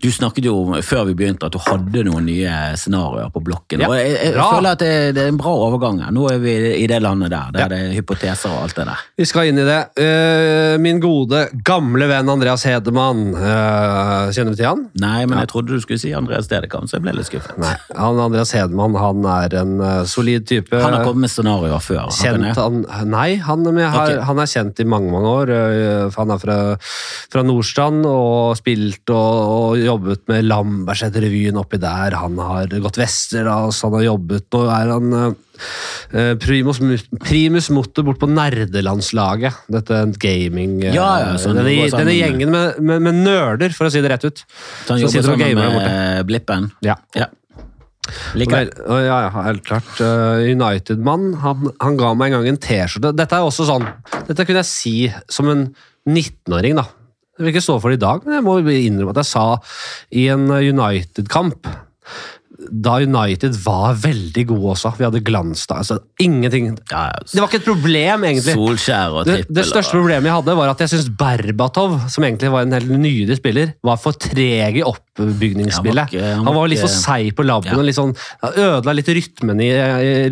Du 0.03 0.09
snakket 0.13 0.47
jo 0.49 0.57
om 0.65 0.75
før 0.85 1.07
vi 1.09 1.17
begynte 1.19 1.49
at 1.49 1.55
du 1.55 1.61
hadde 1.63 2.05
noen 2.07 2.27
nye 2.29 2.53
scenarioer 2.79 3.31
på 3.33 3.43
blokken. 3.45 3.83
Ja, 3.83 3.91
og 3.91 3.97
jeg, 3.99 4.15
jeg 4.17 4.35
føler 4.37 4.77
at 4.77 4.83
det, 4.83 4.93
det 5.17 5.25
er 5.25 5.33
en 5.33 5.41
bra 5.41 5.53
overgang. 5.67 6.01
her. 6.05 6.13
Nå 6.15 6.27
er 6.31 6.41
vi 6.43 6.55
i 6.77 6.87
det 6.91 7.01
landet 7.05 7.33
der, 7.33 7.53
der 7.55 7.73
det 7.73 7.79
er 7.85 7.95
hypoteser 7.97 8.53
og 8.53 8.67
alt 8.67 8.79
det 8.79 8.87
der. 8.89 9.05
Vi 9.21 9.29
skal 9.29 9.51
inn 9.51 9.61
i 9.63 9.67
det. 9.67 9.79
Uh, 9.99 10.77
min 10.83 11.01
gode, 11.03 11.47
gamle 11.67 12.09
venn 12.11 12.31
Andreas 12.33 12.67
Hedemann. 12.69 13.29
Uh, 13.35 14.33
kjenner 14.35 14.55
du 14.55 14.61
til 14.61 14.69
han? 14.69 14.85
Nei, 15.03 15.25
men 15.29 15.41
jeg 15.43 15.51
trodde 15.53 15.77
du 15.77 15.85
skulle 15.85 16.03
si 16.03 16.13
Andreas 16.17 16.51
Dedekam, 16.51 16.89
så 16.89 16.99
jeg 16.99 17.07
ble 17.07 17.17
litt 17.17 17.31
skuffet. 17.31 17.57
Nei, 17.63 17.75
han 17.97 18.23
Andreas 18.23 18.55
Hedemann 18.57 18.97
han 19.01 19.25
er 19.37 19.59
en 19.63 19.77
uh, 19.83 20.03
solid 20.09 20.47
type. 20.49 20.75
Han 20.75 20.99
har 20.99 21.07
kommet 21.07 21.27
med 21.27 21.35
scenarioer 21.35 21.83
før. 21.85 22.11
Kjent, 22.17 22.53
han, 22.59 22.83
nei, 23.11 23.29
han, 23.45 23.67
har, 23.81 24.01
okay. 24.03 24.21
han 24.29 24.43
er 24.43 24.51
kjent 24.51 24.83
i 24.83 24.89
mange 24.89 25.13
mange 25.13 25.33
år. 25.41 25.55
Han 26.17 26.33
er 26.35 26.41
fra, 26.43 26.59
fra 27.33 27.45
Nordstrand 27.47 28.07
og 28.09 28.56
spilt 28.59 29.13
og, 29.15 29.39
og 29.57 29.79
jobbet 29.81 30.23
med 30.31 30.47
Lambertseter-revyen 30.49 31.59
oppi 31.61 31.79
der. 31.83 32.17
Han 32.19 32.39
har 32.43 32.73
gått 32.85 32.99
Westerdals, 33.01 33.83
han 33.87 33.97
har 33.99 34.07
jobbet 34.09 34.47
Nå 34.57 34.63
er 34.73 34.93
han 34.95 35.17
øh, 35.17 35.27
øh, 36.13 36.33
primus, 36.43 36.81
mu- 36.85 37.21
primus 37.23 37.71
motor 37.75 38.07
bort 38.09 38.21
på 38.23 38.29
nerdelandslaget. 38.31 39.63
Dette 39.73 40.03
gaming 40.23 40.79
øh, 40.85 40.93
Ja, 40.97 41.09
ja, 41.23 41.33
sånn, 41.41 41.59
denne, 41.61 41.89
denne 41.95 42.17
gjengen 42.17 42.53
med, 42.55 42.79
med, 42.81 43.07
med 43.09 43.23
nerder, 43.25 43.75
for 43.77 43.89
å 43.89 43.93
si 43.93 44.03
det 44.05 44.13
rett 44.15 44.29
ut. 44.29 44.45
Så 44.85 44.95
han 44.95 45.03
jobber 45.05 45.23
og 45.23 45.33
sammen 45.33 45.61
med 45.81 46.31
Blippen. 46.31 46.71
Ja. 46.87 46.99
Ja. 47.17 47.31
Liker. 48.39 48.69
Ja, 48.87 49.17
ja, 49.27 49.31
helt 49.49 49.65
klart. 49.67 49.89
Uh, 49.99 50.39
United-mann, 50.47 51.33
han, 51.43 51.71
han 51.83 51.97
ga 51.99 52.13
meg 52.15 52.31
en 52.31 52.39
gang 52.39 52.53
en 52.53 52.61
T-skjorte. 52.63 53.11
Dette 53.19 53.39
er 53.39 53.47
også 53.49 53.67
sånn, 53.67 53.87
dette 54.29 54.47
kunne 54.47 54.63
jeg 54.63 54.71
si 54.71 54.95
som 55.33 55.51
en 55.51 55.65
19-åring, 56.07 56.77
da. 56.79 56.85
Jeg 57.37 57.45
vil 57.45 57.53
ikke 57.53 57.67
stå 57.67 57.81
for 57.83 57.93
det 57.93 58.01
i 58.01 58.07
dag, 58.07 58.23
men 58.25 58.39
jeg 58.39 58.47
må 58.47 58.59
innrømme 58.63 59.13
at 59.13 59.21
jeg 59.21 59.33
sa 59.35 59.47
i 60.17 60.29
en 60.33 60.49
United-kamp 60.49 61.69
da 62.67 62.97
United 63.03 63.57
var 63.65 63.97
veldig 64.01 64.45
gode 64.49 64.73
også. 64.75 64.93
Vi 64.99 65.05
hadde 65.07 65.23
glans 65.27 65.67
da. 65.69 65.81
Altså, 65.83 65.99
ingenting 66.23 66.71
Ja, 66.91 67.11
Det 67.21 67.41
var 67.41 67.51
ikke 67.51 67.61
et 67.61 67.69
problem, 67.69 68.25
egentlig. 68.25 68.55
Solskjær 68.57 69.19
og 69.19 69.29
Det, 69.29 69.39
det 69.49 69.67
største 69.69 69.97
problemet 69.99 70.31
jeg 70.31 70.39
hadde, 70.39 70.57
var 70.57 70.73
at 70.73 70.81
jeg 70.83 70.95
syntes 70.95 71.11
Berbatov, 71.21 71.99
som 72.13 72.25
egentlig 72.25 72.53
var 72.53 72.67
en 72.67 72.77
helt 72.77 72.91
nydelig 72.91 73.39
spiller, 73.41 73.75
var 73.85 74.01
for 74.01 74.17
treg 74.17 74.81
i 74.81 74.87
oppbygningsspillet. 75.23 76.13
Ja, 76.17 76.35
han 76.39 76.49
var 76.49 76.63
han 76.63 76.73
litt 76.73 76.83
for 76.83 76.93
seig 76.93 77.33
på 77.37 77.45
labben 77.47 77.73
Ja. 77.73 77.79
og 77.81 77.87
litt 77.89 77.97
sånn, 77.99 78.13
ødela 78.47 78.95
litt 78.97 79.09
rytmen 79.09 79.61
i, 79.65 79.71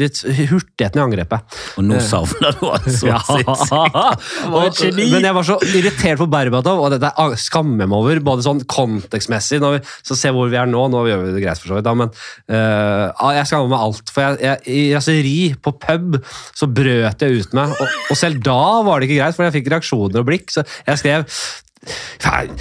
litt 0.01 0.20
hurtigheten 0.23 1.01
i 1.01 1.05
angrepet. 1.05 1.59
Og 1.78 1.86
nå 1.89 2.01
savner 2.05 2.56
du 2.59 2.66
altså 2.69 3.09
Ja. 3.09 3.20
geni. 4.78 5.09
Men 5.12 5.28
jeg 5.28 5.36
var 5.36 5.47
så 5.47 5.59
irritert 5.70 6.20
på 6.20 6.28
Berbatov, 6.31 6.82
og 6.85 6.94
dette 6.94 7.11
skammer 7.40 7.89
meg 7.89 7.97
over, 7.98 8.23
både 8.24 8.47
sånn 8.47 8.62
kontekstmessig 8.70 9.61
vi, 9.65 9.81
Så 10.06 10.16
se 10.19 10.32
hvor 10.35 10.51
vi 10.52 10.59
er 10.61 10.69
nå. 10.70 10.86
Nå 10.93 11.05
gjør 11.09 11.24
vi 11.24 11.35
det 11.36 11.44
greit, 11.44 11.61
for 11.61 11.73
så 11.73 11.78
vidt, 11.78 11.86
da, 11.86 11.94
men 11.98 12.12
uh, 12.52 13.32
jeg 13.39 13.48
skammer 13.51 13.73
meg 13.73 13.86
alt. 13.89 14.12
For 14.15 14.27
jeg, 14.27 14.40
jeg, 14.44 14.62
i 14.69 14.94
raseri 14.94 15.36
på 15.65 15.74
pub 15.81 16.20
så 16.55 16.69
brøt 16.70 17.24
jeg 17.24 17.43
ut 17.43 17.56
meg, 17.56 17.74
og, 17.81 17.98
og 18.12 18.20
selv 18.20 18.43
da 18.44 18.61
var 18.86 19.01
det 19.01 19.11
ikke 19.11 19.20
greit, 19.23 19.36
for 19.36 19.48
jeg 19.48 19.56
fikk 19.59 19.73
reaksjoner 19.74 20.23
og 20.23 20.28
blikk, 20.31 20.51
så 20.55 20.66
jeg 20.86 21.02
skrev 21.02 21.28
Faen, 22.23 22.55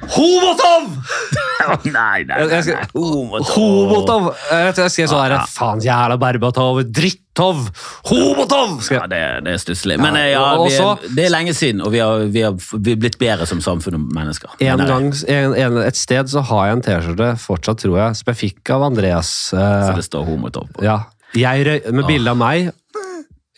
Homotov! 0.00 0.86
nei, 1.84 1.90
nei, 1.92 2.24
nei, 2.24 2.38
Jeg- 2.48 2.66
jeg. 2.72 2.86
Homotov. 2.94 3.50
Homotov! 3.54 4.28
Jeg 4.50 4.74
jeg 4.80 4.90
skrev 4.94 5.08
sånn 5.12 5.22
her, 5.22 5.34
Ja. 5.36 5.44
faen 5.46 5.80
jævla 5.84 6.16
Berbatov, 6.18 6.80
drittov, 6.90 7.68
homotov! 8.08 8.80
skrev. 8.82 9.02
Ja, 9.02 9.06
det, 9.06 9.20
det 9.44 9.52
er 9.54 9.60
stusslig. 9.62 9.98
Men 10.00 10.14
Ja, 10.16 10.54
eh, 10.54 10.64
vi 10.64 10.78
også- 10.78 11.14
det 11.14 11.26
er 11.26 11.30
lenge 11.30 11.54
siden, 11.54 11.82
og 11.84 11.92
vi 11.92 11.98
har, 12.00 12.18
vi 12.32 12.40
har, 12.42 12.52
vi 12.78 12.90
har 12.94 12.96
blitt 13.04 13.18
bedre 13.18 13.46
som 13.46 13.60
samfunn 13.60 13.94
og 14.00 14.08
mennesker. 14.16 14.50
En 14.60 14.80
eh, 14.80 14.86
gang, 14.86 15.12
en, 15.28 15.54
en, 15.54 15.78
et 15.84 15.96
sted 15.96 16.26
så 16.32 16.42
har 16.48 16.66
jeg 16.66 16.76
en 16.78 16.82
T-skjorte, 16.88 17.30
fortsatt 17.38 17.78
tror 17.84 17.98
jeg, 18.00 18.16
som 18.16 18.32
jeg 18.34 18.40
fikk 18.40 18.70
av 18.74 18.82
Andreas. 18.90 19.30
Så 19.52 19.60
eh, 19.60 19.94
det 20.00 20.04
står 20.08 20.24
homotov 20.26 20.68
på. 20.74 20.82
ja, 20.82 20.98
røy, 21.36 21.92
med 21.92 22.06
bilde 22.06 22.30
av 22.30 22.36
meg 22.36 22.72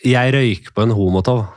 Jeg 0.03 0.33
røyker 0.35 0.73
på 0.75 0.83
en 0.83 0.91
homotov. 0.91 1.47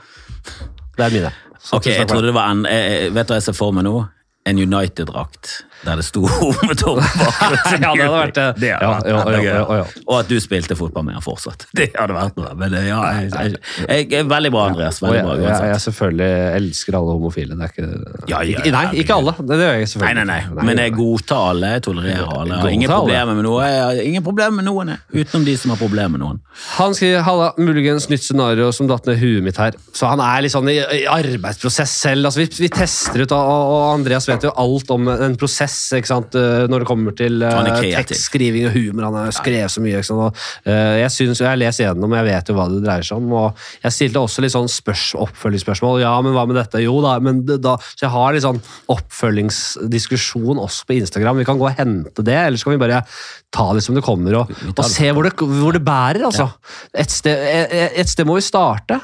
Det 0.97 1.05
er 1.05 1.11
mine. 1.11 1.33
Så 1.61 1.77
Ok, 1.81 1.87
jeg 1.91 2.07
trodde 2.07 2.29
det 2.31 2.35
var 2.37 2.53
en 2.55 2.63
jeg, 2.63 3.11
Vet 3.13 3.27
du 3.27 3.33
hva 3.35 3.41
jeg 3.41 3.43
ser 3.43 3.57
for 3.59 3.73
meg 3.75 3.83
nå? 3.85 4.09
En 4.47 4.57
United-drakt 4.57 5.67
der 5.85 6.01
det 6.01 6.05
sto 6.07 6.23
homotorp 6.41 7.03
bak. 7.21 7.43
Ja, 7.77 7.93
det 7.93 8.07
hadde 8.07 8.07
vært 8.13 8.35
det. 8.39 8.47
Det 8.63 8.71
hadde 8.73 9.11
Ja, 9.11 9.19
vært 9.27 9.45
ja, 9.45 9.57
ja. 9.81 9.85
Og 10.07 10.15
at 10.21 10.31
du 10.31 10.37
spilte 10.43 10.77
fotball 10.79 11.05
med 11.07 11.17
han 11.19 11.25
fortsatt. 11.25 11.67
Det 11.77 11.91
hadde 11.95 12.15
vært 12.17 12.39
noe. 12.41 12.55
Men 12.59 12.75
eh, 12.79 12.87
ja, 12.89 13.01
jeg, 13.21 13.57
jeg, 13.89 14.07
jeg, 14.15 14.27
veldig 14.31 14.53
bra, 14.55 14.63
Andreas. 14.73 15.01
Veldig 15.05 15.23
bra 15.27 15.35
jeg, 15.37 15.45
jeg 15.45 15.53
uansett. 15.53 15.85
selvfølgelig 15.87 16.31
elsker 16.61 16.99
alle 17.01 17.17
homofile. 17.19 17.59
Det 17.59 17.67
er 17.69 17.75
ikke 17.75 18.73
Nei, 18.77 18.85
ikke 19.03 19.19
alle. 19.21 19.35
Det, 19.41 19.59
gjør 19.61 19.77
jeg 19.83 19.91
selvfølgelig. 19.93 20.27
nei, 20.31 20.39
nei. 20.57 20.67
Men 20.71 20.83
jeg 20.83 20.95
godtar 20.97 21.51
alle. 21.53 21.73
Jeg 21.77 21.85
tolererer 21.87 22.33
alle. 22.41 22.61
Ingen 22.73 22.91
problemer 22.95 23.37
med 23.39 23.47
noe. 23.49 23.69
Ingen 24.07 24.25
problemer 24.27 24.57
med 24.61 24.69
noen, 24.71 24.95
utenom 25.13 25.45
de 25.47 25.57
som 25.61 25.75
har 25.75 25.81
problemer 25.81 26.15
med 26.17 26.23
noen. 26.25 26.41
Han 26.79 26.95
skriver 26.97 27.25
Halla, 27.27 27.51
muligens 27.61 28.09
nytt 28.13 28.25
scenario 28.25 28.71
som 28.75 28.89
datt 28.91 29.07
ned 29.11 29.19
huet 29.21 29.45
mitt 29.45 29.59
her. 29.61 29.77
Så 29.97 30.09
han 30.11 30.23
er 30.25 30.45
litt 30.47 30.55
sånn 30.55 30.71
i, 30.73 30.79
arbeidsprosess 31.11 31.93
selv. 32.07 32.29
Altså, 32.31 32.43
vi, 32.45 32.49
vi 32.65 32.71
tester 32.73 33.25
ut, 33.27 33.35
og 33.37 33.77
Andreas 33.93 34.29
vet 34.31 34.47
jo 34.47 34.53
alt 34.57 34.91
om 34.95 35.09
en 35.13 35.37
prosess 35.41 35.66
ikke 35.97 36.11
sant? 36.11 36.37
eh, 36.39 36.67
når 36.71 36.83
det 36.83 36.89
kommer 36.89 37.15
til 37.17 37.43
eh, 37.45 37.81
tekstskriving 37.97 38.69
og 38.69 38.77
humor. 38.77 39.07
Han 39.09 39.19
har 39.19 39.35
skrevet 39.35 39.73
så 39.73 39.83
mye. 39.85 40.03
Og, 40.15 40.43
uh, 40.69 40.95
jeg 41.01 41.13
synes, 41.15 41.43
jeg 41.43 41.49
har 41.51 41.61
lest 41.61 41.83
gjennom, 41.83 42.15
jeg 42.19 42.29
vet 42.29 42.51
jo 42.51 42.57
hva 42.59 42.67
det 42.73 42.83
dreier 42.85 43.07
seg 43.07 43.21
om. 43.21 43.33
og 43.37 43.65
Jeg 43.85 43.97
stilte 43.97 44.23
også 44.23 44.45
litt 44.45 44.55
sånn 44.55 44.71
oppfølgingsspørsmål. 45.27 46.01
Ja, 46.05 46.15
men 46.25 46.37
hva 46.37 46.47
med 46.49 46.59
dette? 46.61 46.83
Jo 46.85 46.99
da, 47.05 47.17
men 47.23 47.43
da 47.47 47.77
Så 47.89 48.07
jeg 48.07 48.15
har 48.15 48.37
litt 48.37 48.47
sånn 48.47 48.63
oppfølgingsdiskusjon 48.93 50.63
også 50.63 50.89
på 50.89 50.99
Instagram. 51.01 51.43
Vi 51.43 51.49
kan 51.49 51.61
gå 51.61 51.69
og 51.69 51.77
hente 51.79 52.25
det, 52.27 52.39
eller 52.47 52.61
så 52.61 52.69
kan 52.69 52.77
vi 52.77 52.85
bare 52.87 53.03
ta 53.55 53.71
det 53.77 53.83
som 53.85 53.97
det 53.97 54.05
kommer, 54.05 54.43
og, 54.43 54.51
og 54.75 54.87
se 54.91 55.11
hvor 55.15 55.27
det, 55.27 55.37
hvor 55.39 55.77
det 55.77 55.85
bærer. 55.85 56.27
altså. 56.29 56.51
Et, 56.93 57.11
sted, 57.13 57.47
et, 57.47 58.01
et 58.03 58.11
sted 58.11 58.29
må 58.29 58.39
vi 58.39 58.45
starte. 58.45 59.01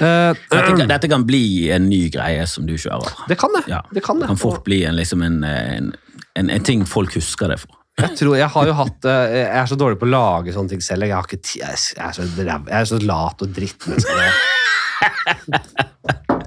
Eh, 0.00 0.34
Dette, 0.50 0.72
kan- 0.76 0.88
dette 0.88 1.08
kan 1.08 1.24
bli 1.26 1.70
en 1.70 1.88
ny 1.88 2.08
greie 2.10 2.46
som 2.50 2.66
du 2.66 2.74
kjører. 2.74 3.12
det 3.28 3.36
kan 3.38 3.50
det. 3.54 3.62
Ja, 3.70 3.80
det 3.92 4.02
kan 4.04 4.18
det. 4.20 4.26
kan 4.26 4.36
fort 4.40 4.64
bli 4.64 4.82
en, 4.84 4.96
liksom 4.96 5.22
en, 5.22 5.44
en, 5.44 5.92
en, 6.36 6.62
ting 6.64 6.84
folk 6.86 7.14
husker 7.14 7.48
det 7.54 7.60
for. 7.62 7.70
Jeg, 8.00 8.16
tror, 8.18 8.34
jeg 8.36 8.48
har 8.50 8.66
jo 8.66 8.72
hatt 8.74 9.04
eh, 9.06 9.34
Jeg 9.38 9.54
er 9.60 9.66
så 9.70 9.76
dårlig 9.78 10.00
på 10.00 10.06
å 10.08 10.10
lage 10.10 10.52
sånne 10.56 10.68
ting 10.74 10.82
selv. 10.82 11.04
Jeg, 11.06 11.14
har 11.14 11.22
ikke 11.28 11.38
jeg, 11.60 11.70
er- 11.70 12.12
så, 12.16 12.22
jeg 12.26 12.60
er 12.80 12.84
så 12.90 12.98
lat 13.06 13.42
og 13.46 13.54
drittmenneske. 13.54 14.24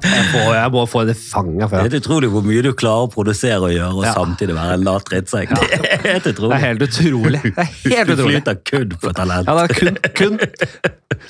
Jeg, 0.03 0.25
får, 0.31 0.55
jeg 0.55 0.71
må 0.73 0.85
få 0.89 1.03
det 1.07 1.15
fanget 1.17 1.69
før. 1.71 1.83
Det 1.89 1.93
er 1.97 2.01
utrolig 2.03 2.29
hvor 2.33 2.43
mye 2.45 2.61
du 2.65 2.71
klarer 2.77 3.03
å 3.07 3.09
produsere 3.13 3.59
og 3.63 3.71
gjøre, 3.73 3.93
og 3.97 4.03
Ja. 4.05 4.13
samtidig 4.13 4.55
være 4.57 4.73
en 4.77 4.83
lat 4.87 5.05
drittsekk. 5.09 5.49
Det 5.57 5.63
er 5.73 5.79
helt 6.05 6.23
Det 6.27 6.33
er 6.51 6.55
helt 6.65 6.81
utrolig. 6.85 7.41
Det 7.43 7.51
er 7.57 7.63
helt 7.83 8.07
Du 8.07 8.11
utrolig. 8.13 8.33
flyter 8.37 8.55
kun 8.69 8.89
på 9.01 9.07
talent. 9.17 9.45
Ja, 9.47 9.51
det 9.57 9.63
er 9.65 9.69
kun, 9.79 9.95
kun 10.13 10.33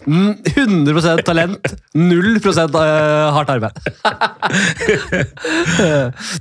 mm, 0.05 0.33
100 0.55 1.17
talent, 1.23 1.63
0 1.95 2.35
eh, 2.35 2.41
hardt 3.37 3.49
arbeid. 3.55 3.75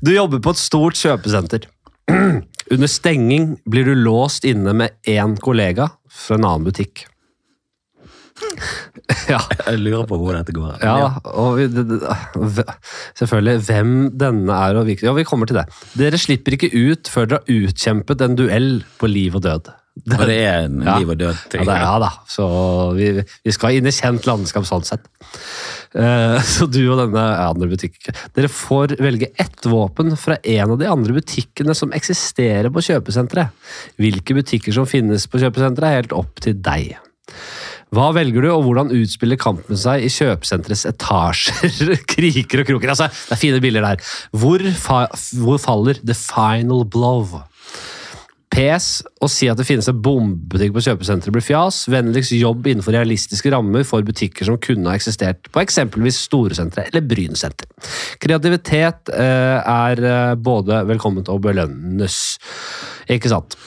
Du 0.02 0.12
jobber 0.14 0.40
på 0.42 0.50
et 0.54 0.58
stort 0.60 0.94
kjøpesenter. 0.98 1.60
Under 2.70 2.86
stenging 2.90 3.56
blir 3.70 3.84
du 3.86 3.94
låst 3.94 4.44
inne 4.46 4.72
med 4.74 4.90
én 5.06 5.36
kollega 5.42 5.88
fra 6.10 6.34
en 6.38 6.44
annen 6.46 6.64
butikk. 6.66 7.04
Ja, 9.32 9.40
Jeg 9.66 9.80
lurer 9.82 10.06
på 10.08 10.18
hvor 10.20 10.34
dette 10.36 10.54
går. 10.54 10.76
ja 10.82 11.08
og 11.30 11.56
vi, 11.58 11.66
det, 11.70 11.84
det, 11.88 12.64
selvfølgelig 13.18 13.64
hvem 13.68 13.94
denne 14.18 14.58
er 14.68 14.78
og 14.80 14.86
hvilken 14.88 15.08
Ja, 15.10 15.14
vi 15.16 15.24
kommer 15.28 15.46
til 15.50 15.58
det. 15.60 15.66
Dere 15.98 16.18
slipper 16.20 16.56
ikke 16.58 16.70
ut 16.74 17.10
før 17.10 17.26
dere 17.30 17.42
har 17.42 17.66
utkjempet 17.70 18.22
en 18.26 18.38
duell 18.38 18.70
på 19.00 19.10
liv 19.10 19.38
og 19.38 19.44
død. 19.46 19.72
Og 20.12 20.26
det 20.28 20.34
er 20.44 20.66
en 20.66 20.82
Ja. 20.84 20.98
liv 21.00 21.08
og 21.14 21.16
død 21.22 21.54
Ja, 21.56 21.62
det, 21.64 21.76
ja 21.80 21.92
da, 22.02 22.10
så 22.28 22.46
vi, 22.98 23.06
vi 23.46 23.54
skal 23.54 23.78
inn 23.78 23.88
i 23.88 23.94
kjent 23.96 24.26
landskap 24.28 24.66
sånn 24.68 24.84
sett. 24.84 25.06
Eh, 25.96 26.36
så 26.52 26.66
du 26.68 26.82
og 26.92 26.98
denne 27.00 27.22
andre 27.46 27.70
butikken 27.70 28.18
Dere 28.36 28.50
får 28.52 28.96
velge 29.00 29.30
ett 29.40 29.64
våpen 29.70 30.12
fra 30.20 30.36
en 30.42 30.74
av 30.74 30.78
de 30.82 30.90
andre 30.90 31.16
butikkene 31.16 31.72
som 31.78 31.94
eksisterer 31.96 32.68
på 32.74 32.82
kjøpesenteret. 32.90 33.54
Hvilke 34.02 34.36
butikker 34.36 34.76
som 34.76 34.84
finnes 34.90 35.24
på 35.30 35.40
kjøpesenteret 35.40 35.88
er 35.88 36.00
helt 36.02 36.16
opp 36.18 36.42
til 36.44 36.58
deg. 36.60 36.96
Hva 37.94 38.08
velger 38.16 38.42
du, 38.42 38.50
og 38.50 38.64
hvordan 38.66 38.90
utspiller 38.96 39.38
kampen 39.38 39.78
seg 39.78 40.02
i 40.02 40.10
kjøpesenterets 40.10 40.86
etasjer, 40.90 42.00
kriker 42.14 42.62
og 42.62 42.70
kroker? 42.72 42.92
Altså, 42.92 43.10
det 43.28 43.36
er 43.36 43.42
fine 43.42 43.60
bilder 43.62 43.86
der. 43.86 44.08
Hvor, 44.34 44.64
fa 44.80 45.04
hvor 45.38 45.60
faller 45.62 46.00
the 46.02 46.16
final 46.18 46.82
blow? 46.84 47.38
PS 48.56 49.02
å 49.20 49.28
si 49.28 49.48
at 49.50 49.58
det 49.58 49.66
finnes 49.68 49.88
en 49.90 49.98
bombebutikk 50.00 50.72
på 50.76 50.82
kjøpesenteret 50.86 51.34
blir 51.34 51.44
fjas. 51.44 51.82
Vennligst 51.92 52.32
jobb 52.36 52.68
innenfor 52.70 52.94
realistiske 52.96 53.50
rammer 53.52 53.84
for 53.86 54.06
butikker 54.06 54.48
som 54.48 54.58
kunne 54.62 54.88
ha 54.88 54.96
eksistert 54.96 55.50
på 55.52 55.60
eksempelvis 55.62 56.22
Storesenteret 56.28 56.92
eller 56.92 57.04
Brynsenter. 57.06 57.68
Kreativitet 58.22 59.12
eh, 59.12 59.58
er 59.60 60.02
eh, 60.02 60.36
både 60.38 60.84
velkomment 60.88 61.28
og 61.32 61.42
belønnes. 61.48 62.20
Ikke 63.12 63.32
sant? 63.34 63.58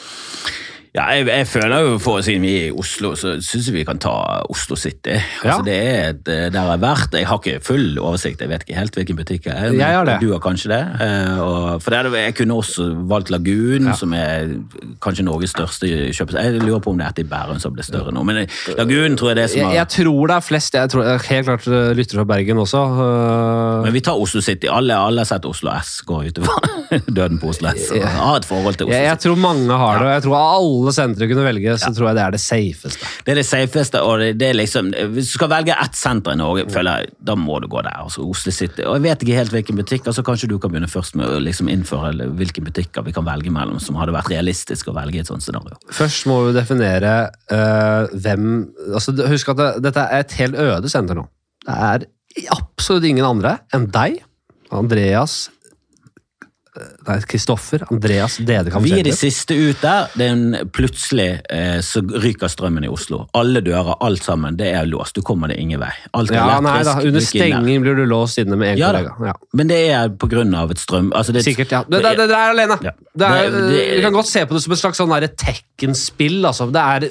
Ja, 0.95 1.03
jeg, 1.13 1.27
jeg 1.29 1.45
føler 1.47 1.83
jo, 1.85 1.97
for 2.01 2.21
Siden 2.25 2.41
vi 2.41 2.51
er 2.57 2.63
i 2.71 2.71
Oslo, 2.73 3.11
så 3.19 3.35
syns 3.45 3.67
jeg 3.69 3.75
vi 3.75 3.83
kan 3.85 3.99
ta 4.01 4.09
Oslo 4.49 4.73
City. 4.79 5.13
Ja. 5.43 5.51
Altså, 5.51 5.61
det 5.67 5.75
er 5.77 6.07
et, 6.15 6.21
der 6.25 6.49
jeg 6.49 6.63
har 6.65 6.79
vært. 6.81 7.13
Jeg 7.13 7.27
har 7.29 7.37
ikke 7.37 7.59
full 7.63 7.99
oversikt, 8.01 8.41
jeg 8.41 8.49
vet 8.49 8.63
ikke 8.65 8.77
helt 8.79 8.97
hvilken 8.97 9.19
butikk 9.19 9.45
jeg 9.51 9.53
er. 9.53 9.75
Jeg 9.77 9.95
har 9.99 10.07
det. 10.09 10.15
Du 10.23 10.31
har 10.33 10.41
kanskje 10.41 10.71
det. 10.73 10.79
Eh, 11.05 11.37
Og, 11.45 11.81
for 11.85 11.93
det 11.93 12.13
Jeg 12.23 12.35
kunne 12.39 12.57
også 12.57 12.87
valgt 13.11 13.29
Lagun, 13.29 13.85
Ja. 13.91 13.93
som 13.93 14.13
er 14.17 14.49
kanskje 15.05 15.23
Norges 15.27 15.53
største 15.53 15.85
kjøpesenter. 16.09 16.57
Jeg 16.57 16.65
lurer 16.65 16.81
på 16.81 16.89
om 16.89 16.97
det 16.97 17.05
er 17.05 17.13
etter 17.13 17.29
Bærum 17.29 17.59
som 17.61 17.73
ble 17.77 17.85
større 17.85 18.11
nå. 18.11 18.23
Men 18.25 18.41
Lagun 18.77 19.15
tror 19.19 19.29
jeg 19.29 19.37
det 19.37 19.43
er 19.45 19.53
som 19.53 19.69
har 19.69 19.77
jeg 19.77 19.87
tror 19.93 20.27
det 20.33 20.35
er 20.39 20.47
flest. 20.49 20.73
Jeg 20.73 20.89
tror 20.89 21.05
helt 21.29 21.45
klart 21.51 21.67
eh, 21.69 21.93
lytter 22.01 22.17
fra 22.23 22.27
Bergen 22.33 22.57
også. 22.65 22.81
eh, 23.05 23.83
Men 23.85 23.93
vi 23.93 24.01
tar 24.09 24.17
Oslo 24.17 24.41
City. 24.41 24.65
Alle, 24.73 24.97
alle 24.97 25.21
har 25.21 25.29
sett 25.35 25.45
Oslo 25.45 25.69
S 25.77 26.01
gå 26.01 26.23
utover 26.25 26.65
døden 27.19 27.37
på 27.39 27.53
Oslo 27.53 27.69
S. 27.77 27.91
og 27.93 28.09
har 28.09 28.41
et 28.41 28.45
forhold 28.49 28.73
til 28.81 28.89
Oslo 28.89 28.97
jeg, 28.97 29.05
jeg 29.05 29.19
tror 29.27 29.35
mange 29.45 29.69
har 29.85 29.99
det, 30.01 30.07
og 30.09 30.13
jeg 30.17 30.23
tror 30.25 30.37
alle 30.41 30.77
sentre 30.95 31.27
kunne 31.29 31.45
velge, 31.45 31.75
så 31.81 31.91
tror 31.95 32.09
jeg 32.09 32.17
det 32.17 32.23
er 32.23 32.35
det 32.35 32.41
safeste. 32.43 33.09
Det 33.25 33.33
er 33.33 33.39
det 33.39 33.45
safeste, 33.47 34.01
og 34.05 34.21
det, 34.21 34.29
det 34.39 34.49
er 34.49 34.57
liksom 34.57 34.91
Hvis 35.13 35.31
du 35.31 35.35
skal 35.37 35.51
velge 35.51 35.75
ett 35.75 35.97
senter 35.97 36.35
i 36.35 36.39
Norge, 36.39 36.65
føler 36.71 37.03
jeg, 37.03 37.13
da 37.29 37.35
må 37.39 37.59
du 37.63 37.67
gå 37.71 37.83
der. 37.85 37.97
altså 38.03 38.23
Oslo 38.25 38.53
City. 38.55 38.85
Og 38.85 38.97
jeg 38.97 39.05
vet 39.07 39.25
ikke 39.25 39.39
helt 39.39 39.55
hvilken 39.55 39.79
butikk, 39.79 40.07
altså 40.09 40.25
Kanskje 40.25 40.49
du 40.51 40.57
kan 40.61 40.73
begynne 40.73 40.91
først 40.91 41.17
med 41.19 41.29
å 41.29 41.41
liksom 41.43 41.71
innføre 41.71 42.29
hvilke 42.39 42.63
butikker 42.65 43.05
vi 43.05 43.15
kan 43.15 43.27
velge 43.27 43.53
mellom, 43.53 43.81
som 43.83 43.97
hadde 43.99 44.15
vært 44.15 44.31
realistisk 44.33 44.91
å 44.91 44.95
velge 44.97 45.19
i 45.19 45.23
et 45.23 45.29
sånt 45.29 45.45
scenario. 45.45 45.77
Først 45.95 46.27
må 46.29 46.39
vi 46.47 46.55
definere 46.57 47.13
eh, 47.51 48.15
hvem 48.15 48.49
altså, 48.93 49.15
Husk 49.29 49.53
at 49.53 49.59
det, 49.59 49.69
dette 49.89 50.07
er 50.07 50.23
et 50.23 50.39
helt 50.39 50.57
øde 50.59 50.91
senter 50.91 51.17
nå. 51.19 51.27
Det 51.65 51.75
er 51.75 52.07
absolutt 52.55 53.07
ingen 53.09 53.27
andre 53.27 53.57
enn 53.75 53.89
deg, 53.93 54.21
Andreas 54.75 55.47
Nei, 56.77 57.15
Kristoffer, 57.25 57.81
Andreas 57.89 58.35
Dedekamp 58.45 58.85
Vi 58.85 58.91
er 58.99 59.07
de 59.07 59.13
siste 59.15 59.55
ut 59.57 59.79
der. 59.81 60.11
Det 60.13 60.27
er 60.27 60.35
en 60.35 60.69
plutselig 60.75 61.27
eh, 61.49 61.79
så 61.85 62.03
ryker 62.05 62.51
strømmen 62.51 62.85
i 62.85 62.91
Oslo. 62.91 63.23
Alle 63.37 63.63
dører, 63.65 63.95
alt 64.05 64.23
sammen, 64.23 64.59
det 64.59 64.69
er 64.77 64.85
låst. 64.87 65.17
Du 65.17 65.25
kommer 65.25 65.49
deg 65.49 65.59
ingen 65.63 65.81
vei. 65.81 65.89
Alt 66.13 66.29
er 66.29 66.37
Ja, 66.37 66.59
nei 66.63 66.77
da, 66.85 66.95
Under 67.01 67.17
du 67.17 67.21
er 67.23 67.25
stenging 67.25 67.81
blir 67.83 67.97
du 67.97 68.05
låst 68.09 68.37
inne 68.41 68.59
med 68.59 68.75
én 68.75 68.83
Ja 68.83 68.93
kollega. 68.93 69.31
Ja. 69.31 69.35
Men 69.57 69.73
det 69.73 69.81
er 69.95 70.13
på 70.13 70.29
grunn 70.29 70.53
av 70.55 70.71
et 70.75 70.81
strøm... 70.81 71.09
Altså 71.17 71.33
det, 71.35 71.43
Sikkert, 71.47 71.73
ja. 71.73 71.81
Det, 71.89 72.03
det, 72.05 72.15
det, 72.21 72.29
er 72.29 72.53
alene. 72.53 72.79
Ja. 72.85 72.93
Det 73.17 73.33
er, 73.41 73.59
vi 73.97 74.01
kan 74.05 74.15
godt 74.15 74.29
se 74.29 74.45
på 74.45 74.55
det 74.55 74.63
som 74.63 74.77
et 74.77 74.83
slags 74.83 75.01
sånn 75.01 75.17
Tekken-spill. 75.41 76.41
Altså. 76.45 76.69
Det 76.73 76.85
er, 76.85 77.09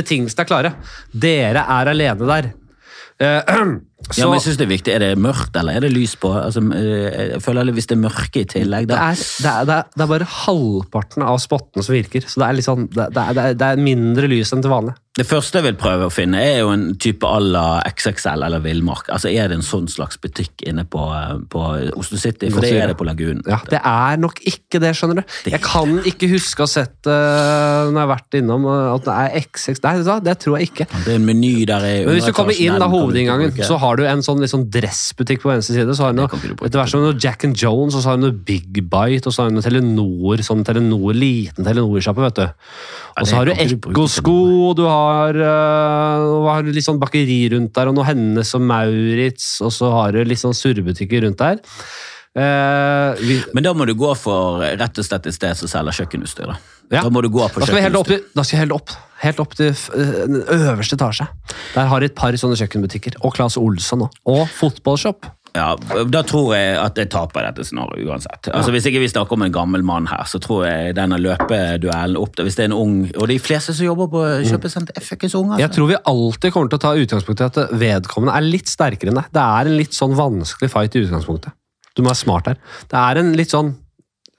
betingelsene 0.00 0.46
er 0.46 0.48
klare. 0.48 0.76
Dere 1.12 1.68
er 1.76 1.92
alene 1.92 2.30
der. 2.32 2.54
Eh, 3.22 3.52
så, 4.10 4.20
ja, 4.20 4.26
men 4.28 4.36
jeg 4.36 4.44
synes 4.44 4.58
det 4.60 4.64
er 4.66 4.72
viktig. 4.72 4.92
Er 4.94 5.02
det 5.02 5.12
mørkt, 5.22 5.56
eller 5.56 5.78
er 5.78 5.84
det 5.86 5.92
lys 5.94 6.12
på? 6.20 6.32
Altså, 6.36 6.60
eh, 6.76 7.30
jeg 7.34 7.40
føler 7.44 7.64
at 7.64 7.76
Hvis 7.78 7.88
det 7.90 7.96
er 7.96 8.02
mørke 8.02 8.42
i 8.42 8.48
tillegg, 8.48 8.88
det, 8.88 8.96
da 8.96 9.12
er, 9.12 9.16
det, 9.16 9.52
er, 9.52 9.64
det, 9.68 9.78
er, 9.78 9.88
det 9.94 10.04
er 10.04 10.10
bare 10.10 10.28
halvparten 10.44 11.24
av 11.24 11.40
spottene 11.42 11.86
som 11.86 11.96
virker. 11.96 12.26
Så 12.28 12.42
det 12.42 12.50
er, 12.50 12.66
sånn, 12.66 12.90
det, 12.92 13.08
er, 13.14 13.56
det 13.58 13.72
mindre 13.80 14.28
lys 14.30 14.52
enn 14.54 14.64
til 14.64 14.74
vanlig. 14.74 14.96
Det 15.14 15.22
første 15.28 15.60
jeg 15.60 15.68
vil 15.68 15.76
prøve 15.78 16.08
å 16.08 16.10
finne, 16.10 16.40
er 16.42 16.56
jo 16.64 16.72
en 16.72 16.88
type 16.98 17.28
à 17.28 17.36
la 17.38 17.78
XXL 17.86 18.42
eller 18.48 18.58
Villmark. 18.64 19.06
Altså, 19.14 19.28
Er 19.30 19.46
det 19.46 19.60
en 19.60 19.62
sånn 19.62 19.86
slags 19.86 20.18
butikk 20.18 20.64
inne 20.66 20.82
på, 20.90 20.98
eh, 20.98 21.36
på 21.50 21.60
Oslo 21.94 22.18
City? 22.18 22.50
For 22.50 22.66
det 22.66 22.72
er 22.74 22.90
det. 22.90 22.96
på 22.98 23.06
Lagunen. 23.06 23.44
Ja, 23.46 23.60
Det 23.62 23.78
er 23.78 24.16
nok 24.18 24.40
ikke 24.42 24.80
det, 24.82 24.90
skjønner 24.98 25.22
du. 25.22 25.36
Jeg 25.46 25.62
kan 25.62 26.02
ikke 26.02 26.26
huske 26.32 26.64
å 26.64 26.66
ha 26.66 26.72
sett 26.72 27.06
uh, 27.06 27.86
når 27.92 27.94
jeg 27.94 28.02
har 28.02 28.10
vært 28.10 28.38
innom 28.40 28.66
at 28.66 29.06
det 29.06 29.14
er 29.14 29.46
XX. 29.46 29.82
Nei, 29.86 30.18
det 30.26 30.34
tror 30.42 30.58
jeg 30.58 30.72
ikke. 30.72 30.88
Det 31.06 31.14
er 31.14 31.20
en 31.20 31.28
meny 31.30 31.54
der 31.64 31.86
i 31.86 31.94
Men 32.08 32.18
hvis 32.18 32.26
du 32.26 32.34
kommer 32.34 32.58
inn 32.58 32.82
da 32.82 32.90
hovedinngangen, 32.90 33.54
så 33.62 33.78
har 33.78 33.93
du 34.00 34.04
en 34.08 34.22
sånn, 34.24 34.42
sånn 34.50 34.66
dressbutikk 34.72 35.42
på 35.42 35.50
venstre 35.50 35.76
side. 35.76 35.96
Så 35.96 36.06
har 36.06 36.14
du 36.14 36.20
noe, 36.20 36.40
etter 36.54 36.80
hvert 36.80 36.92
som 36.92 37.04
noe 37.04 37.16
Jack 37.20 37.46
and 37.48 37.58
Jones, 37.58 37.96
og 37.96 38.04
så 38.04 38.12
har 38.12 38.20
du 38.20 38.26
noe 38.26 38.36
Big 38.36 38.80
Bite, 38.80 39.28
og 39.28 39.34
så 39.34 39.44
har 39.44 39.52
du 39.52 39.58
noe 39.58 39.66
Telenor, 39.66 40.44
sånn 40.46 40.64
Telenor, 40.66 41.16
liten 41.16 41.66
Telenor-sjappe, 41.66 42.24
vet 42.26 42.40
du. 42.40 42.70
Og 43.14 43.28
så 43.30 43.38
har 43.38 43.50
du 43.50 43.54
Ekkosko, 43.66 44.38
og 44.70 44.72
du 44.80 44.84
har, 44.88 45.38
uh, 45.38 46.48
har 46.48 46.66
litt 46.66 46.86
sånn 46.86 47.02
bakeri 47.02 47.44
rundt 47.54 47.74
der, 47.76 47.90
og 47.90 47.98
noe 47.98 48.08
Hennes 48.08 48.54
og 48.56 48.66
Maurits, 48.66 49.54
og 49.64 49.74
så 49.74 49.92
har 49.94 50.16
du 50.16 50.24
litt 50.24 50.42
sånn 50.42 50.56
surrebutikker 50.56 51.26
rundt 51.26 51.42
der. 51.42 51.62
Eh, 52.34 53.14
vi, 53.22 53.36
Men 53.54 53.62
da 53.62 53.70
må 53.78 53.86
du 53.86 53.92
gå 53.94 54.10
for 54.18 54.58
rett 54.64 54.98
og 54.98 55.06
slett 55.06 55.28
et 55.30 55.36
sted 55.36 55.54
som 55.60 55.70
selger 55.70 56.00
kjøkkenutstyr. 56.00 56.50
Da. 56.50 56.56
Ja. 56.92 57.00
da 57.06 57.10
må 57.14 57.22
du 57.24 57.30
gå 57.32 57.40
på 57.48 57.62
da 57.62 57.66
skal 57.68 57.78
vi 57.78 57.84
helt 57.86 57.96
opp, 57.96 58.10
da 58.34 58.42
skal 58.44 58.58
vi 58.58 58.60
helt 58.60 58.74
opp, 58.76 58.90
helt 59.22 59.38
opp 59.40 59.54
til 59.56 59.70
eh, 59.70 60.18
den 60.26 60.42
øverste 60.52 60.98
etasje. 60.98 61.28
Der 61.76 61.86
har 61.88 62.02
de 62.02 62.10
et 62.10 62.18
par 62.18 62.34
sånne 62.36 62.58
kjøkkenbutikker. 62.60 63.16
Og 63.24 63.32
Claes 63.38 63.56
Olsson 63.60 64.04
òg. 64.08 64.18
Og 64.34 64.44
fotballshop. 64.58 65.30
Ja, 65.54 65.76
Da 66.10 66.24
tror 66.26 66.50
jeg 66.56 66.74
at 66.82 66.96
jeg 66.98 67.06
taper 67.14 67.46
dette 67.46 67.62
scenarioet 67.62 68.08
uansett. 68.10 68.48
Altså 68.50 68.72
Hvis 68.74 68.88
ikke 68.90 68.98
vi 69.04 69.06
snakker 69.12 69.36
om 69.38 69.44
en 69.46 69.52
gammel 69.54 69.84
mann 69.86 70.08
her, 70.10 70.24
så 70.26 70.40
tror 70.42 70.64
jeg 70.66 70.96
denne 70.98 71.14
løpeduellen 71.22 72.18
opp. 72.18 72.34
Hvis 72.42 72.58
det 72.58 72.64
er 72.66 72.72
en 72.72 72.74
ung 72.74 72.96
Og 73.14 73.28
de 73.30 73.36
fleste 73.38 73.70
som 73.78 73.86
jobber 73.86 74.10
på 74.10 74.24
kjøpesenter, 74.50 74.98
er 74.98 75.06
fuckings 75.06 75.36
unge. 75.38 75.60
Jeg 75.62 75.68
Altså. 75.70 75.76
tror 75.78 75.92
vi 75.92 76.00
alltid 76.10 76.52
kommer 76.56 76.74
til 76.74 76.80
å 76.82 76.84
ta 76.88 76.94
utgangspunkt 76.98 77.40
i 77.40 77.46
at 77.46 77.60
vedkommende 77.70 78.34
er 78.34 78.48
litt 78.50 78.66
sterkere 78.66 79.14
enn 79.14 79.22
deg. 79.22 79.30
Det 79.30 79.46
er 79.46 79.70
en 79.70 79.78
litt 79.78 79.94
sånn 79.94 80.18
vanskelig 80.18 80.72
fight 80.74 80.98
i 80.98 81.04
utgangspunktet. 81.06 81.54
Du 81.94 82.02
må 82.02 82.10
være 82.10 82.22
smart 82.24 82.46
her. 82.50 82.60
Det 82.90 82.98
er 83.00 83.20
en 83.22 83.32
litt 83.38 83.52
sånn 83.54 83.74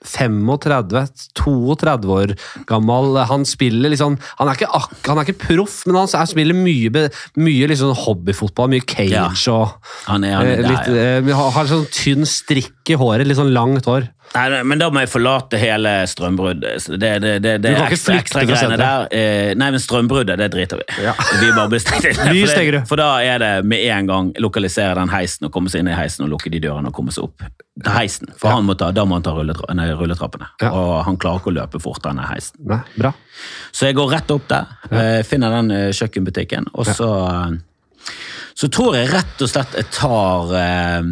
35, 0.06 1.08
32 1.34 2.10
år 2.12 2.32
gammel 2.68 3.16
Han 3.30 3.46
spiller 3.48 3.90
liksom 3.90 4.18
Han 4.38 4.50
er 4.50 4.58
ikke, 4.58 4.68
han 5.08 5.18
er 5.18 5.24
ikke 5.26 5.40
proff, 5.40 5.78
men 5.88 5.96
han 5.98 6.10
er- 6.12 6.28
spiller 6.30 6.54
mye, 6.54 7.06
mye 7.40 7.68
liksom 7.72 7.94
hobbyfotball. 8.04 8.68
Mye 8.70 8.84
cage 8.86 9.10
Ja. 9.16 9.24
og 9.52 9.72
Han 10.06 10.24
er, 10.24 10.36
han 10.36 10.46
eh, 10.46 10.52
er 10.52 10.62
der, 10.62 10.68
litt, 10.70 10.86
ja. 10.86 11.32
eh, 11.32 11.34
har, 11.34 11.50
har 11.56 11.64
sånn 11.72 11.88
tynn 11.90 12.26
strikk 12.28 12.92
i 12.92 12.94
håret. 13.00 13.26
Litt 13.26 13.38
sånn 13.40 13.52
langt 13.56 13.84
hår. 13.88 14.10
Nei, 14.34 14.62
men 14.68 14.80
da 14.80 14.88
må 14.92 15.00
jeg 15.00 15.10
forlate 15.10 15.58
hele 15.60 15.92
strømbruddet. 16.10 16.88
Det, 16.92 17.12
det, 17.22 17.32
det, 17.44 17.52
det 17.62 17.70
Du 17.72 17.76
kan 17.78 17.86
ikke 17.86 17.96
ekstra, 17.96 18.14
flykte 18.14 18.42
ekstra 18.42 18.68
fra 18.68 18.78
der. 18.80 19.06
Eh, 19.16 19.52
nei, 19.58 19.70
men 19.72 19.82
strømbruddet, 19.82 20.36
det 20.40 20.48
driter 20.52 20.80
vi 20.80 20.86
i. 20.86 21.04
Ja. 21.06 21.14
Vi 21.40 21.52
bare 21.56 21.70
bestenger 21.72 22.78
det. 22.78 22.82
For. 22.86 22.94
For 22.94 23.00
da 23.00 23.08
er 23.24 23.40
det 23.42 23.52
med 23.68 23.84
en 23.92 24.10
gang 24.10 24.32
lokalisere 24.42 24.96
den 24.98 25.12
heisen 25.12 25.48
og 25.48 25.54
komme 25.54 25.72
seg 25.72 25.84
inn 25.84 25.92
i 25.92 25.96
heisen 25.96 26.26
og 26.26 26.34
lukke 26.34 26.52
de 26.52 26.60
dørene 26.62 26.92
og 26.92 26.96
komme 26.96 27.14
seg 27.14 27.28
opp 27.28 27.44
til 27.46 27.92
heisen. 27.92 28.32
For 28.40 28.52
han 28.52 28.66
må 28.68 28.76
ta, 28.78 28.90
da 28.96 29.04
må 29.08 29.18
han 29.18 29.26
ta 29.26 29.34
rulletra 29.36 29.76
nei, 29.76 29.88
rulletrappene. 29.96 30.50
Ja. 30.64 30.72
Og 30.72 30.98
han 31.08 31.20
klarer 31.20 31.42
ikke 31.42 31.52
å 31.52 31.56
løpe 31.60 31.82
fortere 31.82 32.16
enn 32.16 32.24
heisen. 32.26 32.60
Nei, 32.68 32.82
bra. 32.96 33.12
Så 33.72 33.90
jeg 33.90 33.96
går 33.98 34.12
rett 34.16 34.32
opp 34.32 34.48
der, 34.52 34.76
eh, 34.90 35.20
finner 35.28 35.52
den 35.58 35.72
eh, 35.74 35.88
kjøkkenbutikken, 35.96 36.70
og 36.74 36.88
så 36.88 37.10
så 38.56 38.68
tror 38.72 38.94
jeg 38.96 39.10
rett 39.12 39.42
og 39.44 39.50
slett 39.50 39.74
jeg 39.76 39.88
tar 39.92 40.52
eh, 40.56 41.08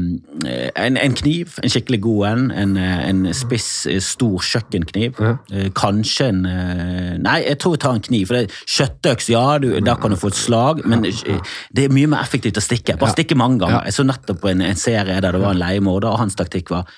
en, 0.80 0.96
en 0.96 1.16
kniv, 1.18 1.58
en 1.60 1.72
skikkelig 1.72 2.00
god 2.06 2.22
en. 2.30 2.46
En, 2.62 2.72
eh, 2.80 3.02
en 3.10 3.20
spiss, 3.36 3.68
eh, 3.90 4.00
stor 4.00 4.40
kjøkkenkniv. 4.48 5.20
Ja. 5.20 5.34
Eh, 5.52 5.68
kanskje 5.76 6.30
en 6.32 6.42
Nei, 7.24 7.36
jeg 7.44 7.58
tror 7.60 7.76
jeg 7.76 7.82
tar 7.84 7.98
en 7.98 8.04
kniv. 8.04 8.30
For 8.30 8.38
det, 8.38 8.62
kjøttøks, 8.64 9.28
ja, 9.34 9.44
du, 9.60 9.68
der 9.76 10.00
kan 10.00 10.14
du 10.14 10.20
få 10.20 10.32
et 10.32 10.40
slag, 10.40 10.80
men 10.88 11.04
det 11.04 11.84
er 11.84 11.92
mye 11.92 12.08
mer 12.14 12.24
effektivt 12.24 12.60
å 12.60 12.64
stikke. 12.64 12.96
Bare 13.00 13.12
stikke 13.12 13.36
mange 13.36 13.60
ganger. 13.60 13.84
Jeg 13.90 13.98
så 13.98 14.08
nettopp 14.08 14.40
på 14.40 14.52
en, 14.54 14.64
en 14.64 14.80
serie 14.80 15.20
der 15.20 15.36
det 15.36 15.42
var 15.44 15.52
en 15.52 15.60
leiemorder, 15.60 16.14
og 16.14 16.24
hans 16.24 16.40
taktikk 16.40 16.72
var 16.72 16.88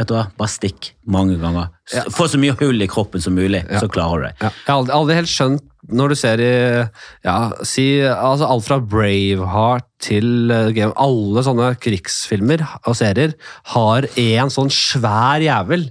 Vet 0.00 0.08
du 0.08 0.14
hva, 0.16 0.26
Bare 0.40 0.48
stikk 0.48 0.94
mange 1.10 1.36
ganger. 1.40 1.68
Ja. 1.92 2.06
Få 2.14 2.28
så 2.30 2.38
mye 2.40 2.54
hull 2.60 2.80
i 2.80 2.88
kroppen 2.90 3.20
som 3.20 3.36
mulig, 3.36 3.60
så 3.68 3.90
klarer 3.90 4.22
du 4.22 4.28
det. 4.28 4.34
Ja. 4.40 4.50
Jeg 4.54 4.70
har 4.70 4.78
aldri, 4.78 4.94
aldri 4.96 5.18
helt 5.20 5.32
skjønt 5.32 5.66
når 5.90 6.12
du 6.12 6.16
ser 6.18 6.42
i 6.44 6.52
ja, 7.24 7.36
si, 7.66 7.84
altså 8.04 8.48
Alt 8.50 8.66
fra 8.66 8.76
Braveheart 8.84 9.86
til 10.04 10.52
uh, 10.52 10.68
Game 10.76 10.92
Alle 11.00 11.44
sånne 11.46 11.72
krigsfilmer 11.80 12.62
og 12.84 12.96
serier 12.98 13.32
har 13.72 14.06
en 14.20 14.52
sånn 14.52 14.70
svær 14.72 15.42
jævel 15.44 15.88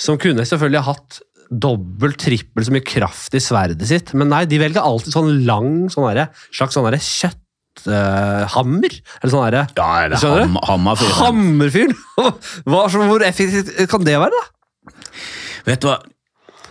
som 0.00 0.18
kunne 0.20 0.44
selvfølgelig 0.44 0.86
hatt 0.88 1.20
dobbelt, 1.46 2.18
trippel 2.24 2.64
så 2.66 2.74
mye 2.74 2.84
kraft 2.84 3.36
i 3.38 3.42
sverdet 3.42 3.86
sitt, 3.86 4.10
men 4.18 4.32
nei, 4.32 4.42
de 4.50 4.58
velger 4.58 4.82
alltid 4.82 5.14
sånn 5.14 5.44
lang 5.46 5.86
sånn 5.92 6.08
der, 6.10 6.32
slags 6.50 6.74
sånn 6.74 6.88
derre 7.84 8.48
kjøtthammer. 8.48 8.98
eller 9.20 9.32
sånn 9.32 9.46
derre 9.46 9.64
Ja, 9.76 10.08
det 10.08 10.16
er 10.16 10.22
Skjønner 10.22 10.42
ham, 10.46 10.58
hammerfyren. 10.70 11.16
Hammerfyren! 11.20 11.96
Hvor 13.10 13.24
effektivt 13.26 13.72
kan 13.90 14.06
det 14.06 14.18
være, 14.20 14.32
da? 14.36 14.92
Vet 15.66 15.82
du 15.82 15.90
hva? 15.90 15.98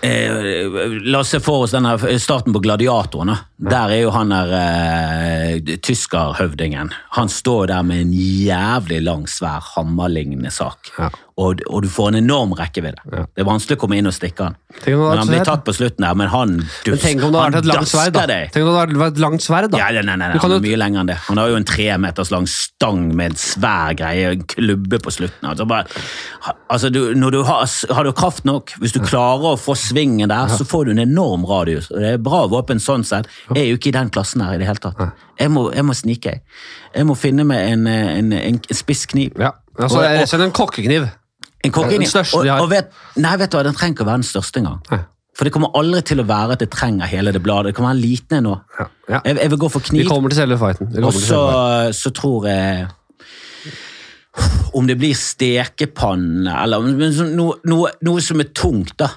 Eh, 0.05 0.99
la 1.07 1.19
oss 1.23 1.31
se 1.33 1.39
for 1.41 1.63
oss 1.65 1.73
denne 1.73 1.95
starten 2.21 2.53
på 2.53 2.61
Gladiatorene. 2.61 3.37
Der 3.57 3.93
er 3.95 4.03
jo 4.03 4.11
han 4.13 4.33
der 4.33 4.51
eh, 4.59 5.77
tyskerhøvdingen. 5.81 6.91
Han 7.17 7.31
står 7.31 7.71
der 7.71 7.85
med 7.87 8.03
en 8.03 8.13
jævlig 8.13 9.01
lang, 9.05 9.25
svær, 9.31 9.63
hammerlignende 9.75 10.51
sak. 10.53 10.91
Ja. 10.99 11.09
Og, 11.35 11.59
og 11.67 11.81
du 11.83 11.89
får 11.91 12.13
en 12.13 12.17
enorm 12.21 12.53
rekkevidde. 12.55 13.01
Ja. 13.11 13.25
Det 13.27 13.43
er 13.43 13.47
vanskelig 13.49 13.75
å 13.75 13.79
komme 13.81 13.97
inn 13.99 14.07
og 14.07 14.13
stikke 14.15 14.45
han. 14.45 14.53
Men 14.85 15.19
han 15.19 15.27
blir 15.27 15.41
tatt 15.43 15.65
på 15.67 15.73
slutten 15.75 16.05
der, 16.05 16.15
men 16.15 16.29
han 16.31 16.53
dus, 16.61 16.93
Men 16.93 17.01
tenk 17.01 17.25
om 17.27 17.33
det 17.33 17.41
hadde 17.41 17.57
vært 17.57 17.65
et 17.65 17.71
langt 17.73 17.91
sverd, 17.91 18.15
da. 18.15 18.37
Tenk 18.53 18.63
om 18.63 18.69
det 18.69 18.79
hadde 18.79 19.01
vært 19.01 19.17
et 19.17 19.23
langt 19.25 19.43
sverd, 19.43 19.67
da. 19.73 19.81
Ja, 19.81 19.89
nei, 19.91 20.03
nei, 20.07 20.15
nei, 20.21 20.29
nei 20.31 20.39
han 20.45 20.53
er 20.55 20.63
mye 20.63 20.79
lenger 20.79 21.03
enn 21.03 21.09
det. 21.11 21.17
Han 21.25 21.41
har 21.41 21.51
jo 21.51 21.57
en 21.59 21.67
tre 21.67 21.89
meters 22.05 22.31
lang 22.31 22.47
stang 22.47 23.01
med 23.19 23.33
en 23.33 23.39
svær 23.41 23.97
greie, 23.99 24.29
en 24.37 24.45
klubbe 24.55 25.01
på 25.03 25.13
slutten. 25.17 25.49
Altså 25.51 25.67
bare, 25.67 26.05
altså 26.71 26.93
du, 26.93 27.01
når 27.19 27.35
du 27.35 27.41
har, 27.49 27.67
har 27.99 28.07
du 28.07 28.13
kraft 28.15 28.47
nok, 28.47 28.71
hvis 28.79 28.95
du 28.95 29.01
klarer 29.03 29.51
å 29.51 29.59
få 29.59 29.75
svingen 29.79 30.31
der, 30.31 30.55
så 30.55 30.63
får 30.63 30.87
du 30.87 30.95
en 30.95 31.03
enorm 31.03 31.43
radius. 31.49 31.91
Og 31.91 31.99
det 31.99 32.15
er 32.15 32.23
bra 32.23 32.45
våpen 32.51 32.79
sånn 32.79 33.03
sett. 33.03 33.27
Jeg 33.51 33.65
er 33.65 33.69
jo 33.73 33.81
ikke 33.81 33.91
i 33.91 33.97
den 33.99 34.13
klassen 34.15 34.45
her 34.45 34.55
i 34.55 34.63
det 34.63 34.71
hele 34.71 34.79
tatt. 34.87 35.03
Jeg 35.35 35.51
må, 35.51 35.67
jeg 35.75 35.83
må 35.83 35.91
snike. 35.97 36.37
Jeg 36.95 37.11
må 37.11 37.19
finne 37.19 37.43
meg 37.43 37.73
en, 37.73 37.87
en, 37.91 38.31
en 38.39 38.55
en 38.55 38.77
spisskniv. 38.77 39.35
Ja, 39.39 39.51
altså, 39.75 40.03
jeg 40.05 40.41
en 40.41 40.55
kokkekniv. 40.55 41.09
En 41.65 41.73
kokkekniv. 41.75 42.05
Den 42.05 42.11
største 42.13 42.39
og, 42.39 42.49
og 42.63 42.71
vet, 42.71 42.93
nei, 43.21 43.35
vet 43.41 43.51
du 43.51 43.57
hva, 43.57 43.63
den 43.67 43.77
trenger 43.77 43.97
ikke 43.97 44.05
å 44.05 44.09
være 44.11 44.21
den 44.21 44.29
største 44.29 44.61
engang. 44.61 45.03
For 45.35 45.43
det 45.47 45.51
kommer 45.51 45.73
aldri 45.75 45.99
til 46.07 46.21
å 46.23 46.25
være 46.29 46.55
at 46.55 46.61
det 46.63 46.69
trenger 46.71 47.09
hele 47.11 47.33
det 47.35 47.41
bladet. 47.43 47.73
Det 47.73 47.75
kan 47.79 47.89
være 47.89 47.97
en 47.97 48.03
liten 48.05 48.37
en 48.37 48.45
nå. 48.47 48.53
Ja, 48.79 48.85
ja. 49.09 49.19
Jeg, 49.25 49.39
jeg 49.41 49.51
vil 49.51 49.59
gå 49.65 49.69
for 49.73 49.83
Vi 49.83 49.97
kniv. 49.97 50.11
kommer 50.13 50.31
til 50.31 50.39
selve 50.39 50.57
fighten. 50.61 50.93
Vi 50.93 51.03
Og 51.03 51.17
så, 51.17 51.41
så 51.97 52.11
tror 52.15 52.47
jeg 52.47 52.85
Om 54.75 54.87
det 54.87 54.95
blir 54.99 55.15
stekepanne 55.15 56.55
eller 56.63 56.87
noe, 57.35 57.59
noe, 57.67 57.91
noe 58.03 58.23
som 58.23 58.43
er 58.43 58.49
tungt, 58.55 58.95
da. 58.99 59.09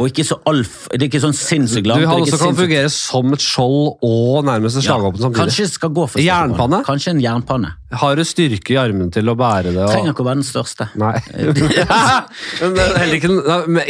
Og 0.00 0.08
ikke 0.08 0.24
så 0.24 0.38
alf, 0.48 0.86
det 0.94 1.02
er 1.04 1.08
ikke 1.10 1.20
sånn 1.22 1.34
sinnssykt 1.36 1.86
langt. 1.90 2.00
Du 2.00 2.08
er 2.08 2.14
også 2.24 2.38
kan 2.40 2.48
sinnssykt- 2.48 2.62
fungere 2.64 2.90
som 2.94 3.34
et 3.36 3.44
skjold 3.44 3.98
og 4.08 4.44
nærmest 4.48 4.80
et 4.80 4.86
Ja, 4.86 4.94
slagvåpen 4.94 5.20
samtidig. 5.26 5.42
Kanskje 5.44 5.68
skal 5.74 5.90
gå 6.00 6.06
for 6.08 6.24
Jernpanne? 6.24 6.80
Kanskje 6.88 7.12
en 7.14 7.20
jernpanne. 7.20 7.74
Har 8.00 8.14
du 8.16 8.22
styrke 8.24 8.70
i 8.70 8.76
armene 8.78 9.10
til 9.10 9.26
å 9.28 9.34
bære 9.36 9.72
det? 9.74 9.86
Trenger 9.90 10.12
ikke 10.14 10.22
å 10.22 10.28
være 10.30 10.40
den 10.40 10.46
største. 10.46 10.86
Nei. 10.96 11.18
Ikke, 13.10 13.28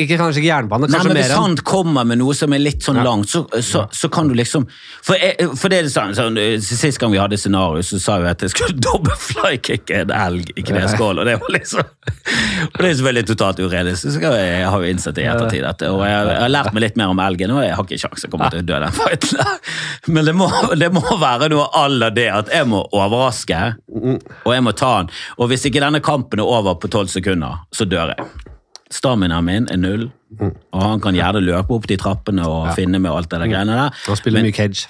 ikke, 0.00 0.16
kanskje 0.18 0.40
ikke 0.40 0.48
jernpanne, 0.48 0.88
Nei, 0.90 1.00
men 1.06 1.16
Hvis 1.18 1.32
han 1.36 1.56
kommer 1.66 2.06
med 2.08 2.18
noe 2.20 2.34
som 2.36 2.52
er 2.56 2.62
litt 2.62 2.82
sånn 2.84 2.96
Ja. 3.00 3.04
langt, 3.06 3.28
så, 3.30 3.42
så, 3.62 3.84
så 3.92 4.08
kan 4.12 4.28
du 4.30 4.34
liksom 4.38 4.66
For, 5.04 5.14
jeg, 5.20 5.50
for 5.58 5.68
det 5.72 5.80
er 5.84 5.90
sånn, 5.92 6.14
sånn, 6.16 6.38
Sist 6.64 6.98
gang 7.02 7.12
vi 7.12 7.20
hadde 7.20 7.38
scenario, 7.40 7.82
så 7.86 8.00
sa 8.02 8.18
jeg 8.22 8.30
at 8.34 8.44
jeg 8.46 8.54
skulle 8.54 8.78
dobbel 8.88 9.16
flykicke 9.20 10.02
en 10.04 10.14
elg 10.16 10.52
i 10.56 10.64
kneskål. 10.66 11.20
Og 11.22 11.28
det 11.28 11.36
var 11.42 11.54
liksom 11.54 11.84
Og 11.84 12.80
det 12.80 12.88
er 12.90 12.96
selvfølgelig 13.00 13.26
totalt 13.34 13.60
urealistisk. 13.64 14.24
Jeg 14.24 14.64
har 14.70 14.80
jo 14.84 14.90
innsett 14.94 15.16
det 15.18 15.24
i 15.26 15.30
ettertid. 15.30 15.64
At, 15.68 15.82
og 15.90 15.99
jeg, 16.06 16.26
jeg 16.30 16.40
har 16.42 16.52
lært 16.52 16.74
meg 16.76 16.84
litt 16.84 16.96
mer 17.00 17.12
om 17.12 17.20
elgen, 17.22 17.52
og 17.56 17.62
jeg 17.64 17.74
har 17.76 17.86
ikke 17.86 17.98
sjanse 18.02 18.26
Jeg 18.26 18.30
å 18.30 18.34
komme 18.34 18.50
til 18.52 18.62
å 18.62 18.66
dø 18.68 18.78
den 18.84 18.94
fighten. 18.96 19.40
Men 20.14 20.28
det 20.28 20.34
må, 20.38 20.48
det 20.80 20.90
må 20.94 21.02
være 21.20 21.48
noe 21.52 21.66
à 21.76 21.84
la 21.90 22.10
det 22.14 22.28
at 22.32 22.52
jeg 22.54 22.68
må 22.70 22.82
overraske, 22.96 23.60
og 24.44 24.52
jeg 24.54 24.64
må 24.66 24.72
ta 24.78 24.92
den. 25.02 25.10
Og 25.38 25.50
hvis 25.52 25.66
ikke 25.68 25.82
denne 25.84 26.00
kampen 26.04 26.42
er 26.42 26.48
over 26.58 26.78
på 26.80 26.90
tolv 26.92 27.10
sekunder, 27.12 27.62
så 27.74 27.86
dør 27.88 28.14
jeg. 28.14 28.28
Staminaen 28.90 29.46
min 29.46 29.68
er 29.70 29.78
null, 29.78 30.08
og 30.40 30.80
han 30.82 31.02
kan 31.02 31.14
gjerne 31.14 31.42
løpe 31.44 31.76
opp 31.76 31.86
de 31.90 31.98
trappene 32.00 32.42
og 32.46 32.72
finne 32.78 32.98
meg 32.98 33.12
og 33.12 33.20
alt 33.20 33.30
det 33.30 33.38
der 33.44 33.52
greiene 33.52 33.76
der. 33.78 34.00
Han 34.08 34.18
spiller 34.18 34.40
Men, 34.40 34.48
mye 34.50 34.56
cage. 34.56 34.88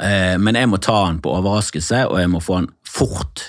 eh, 0.00 0.34
men 0.40 0.58
jeg 0.60 0.68
må 0.68 0.80
ta 0.84 0.98
han 1.06 1.22
på 1.24 1.32
overraskelse, 1.38 2.02
og 2.10 2.18
jeg 2.20 2.32
må 2.32 2.42
få 2.44 2.58
han 2.60 2.68
fort. 2.88 3.46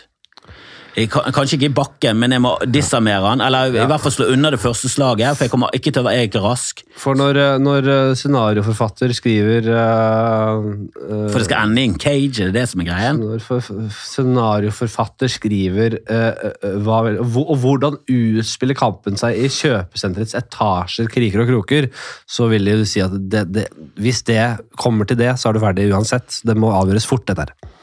Jeg 0.95 1.09
kan, 1.11 1.27
kanskje 1.35 1.57
ikke 1.57 1.67
i 1.67 1.75
bakken, 1.75 2.19
men 2.21 2.31
jeg 2.31 2.41
må 2.43 2.53
disarmere 2.71 3.27
han, 3.27 3.41
eller 3.43 3.73
i 3.73 3.83
hvert 3.83 3.99
fall 3.99 4.13
slå 4.15 4.29
unna 4.31 4.51
det 4.53 4.61
første 4.63 4.87
slaget, 4.91 5.35
for 5.35 5.45
jeg 5.45 5.51
kommer 5.51 5.75
ikke 5.75 5.91
til 5.91 6.05
å 6.05 6.07
være 6.07 6.29
ikke 6.29 6.43
rask. 6.43 6.83
For 7.01 7.19
når, 7.19 7.39
eh, 7.41 7.55
når 7.59 7.89
eh, 7.91 8.11
scenarioforfatter 8.15 9.11
skriver 9.15 9.67
uh, 9.75 10.63
uh, 10.63 11.27
For 11.27 11.41
det 11.41 11.49
skal 11.49 11.67
ende 11.67 11.83
i 11.83 11.89
en 11.89 11.97
cage, 11.99 12.39
er 12.39 12.53
det 12.53 12.61
det 12.61 12.65
som 12.71 12.83
er 12.83 12.89
greien? 12.89 13.19
Når 13.19 13.43
for, 13.43 13.67
scenarioforfatter 13.99 15.35
skriver 15.35 15.99
uh, 16.07 16.71
hva, 16.87 17.01
og 17.43 17.55
hvordan 17.59 17.99
utspiller 17.99 18.79
kampen 18.79 19.19
seg 19.19 19.35
i 19.35 19.51
kjøpesenterets 19.51 20.37
etasjer, 20.39 21.11
kriker 21.11 21.43
og 21.43 21.51
kroker, 21.51 21.91
så 22.23 22.47
vil 22.51 22.71
det 22.71 22.79
jo 22.79 22.87
si 22.87 23.03
at 23.03 23.19
det, 23.19 23.47
det, 23.51 23.67
hvis 23.99 24.23
det 24.31 24.41
kommer 24.79 25.09
til 25.09 25.19
det, 25.19 25.33
så 25.41 25.51
er 25.51 25.57
du 25.57 25.65
ferdig 25.65 25.91
uansett. 25.91 26.39
Det 26.47 26.55
må 26.55 26.71
avgjøres 26.71 27.09
fort, 27.09 27.27
dette 27.27 27.49
her. 27.49 27.74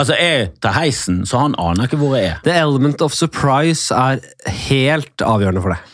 Altså, 0.00 0.14
jeg 0.16 0.50
tar 0.64 0.72
heisen, 0.78 1.22
så 1.28 1.42
han 1.42 1.54
aner 1.60 1.84
ikke 1.88 1.98
hvor 2.00 2.16
jeg 2.16 2.30
er. 2.32 2.38
The 2.46 2.54
element 2.62 3.02
of 3.04 3.12
surprise 3.12 3.92
er 3.94 4.20
helt 4.64 5.24
avgjørende 5.26 5.60
for 5.64 5.74
deg. 5.76 5.86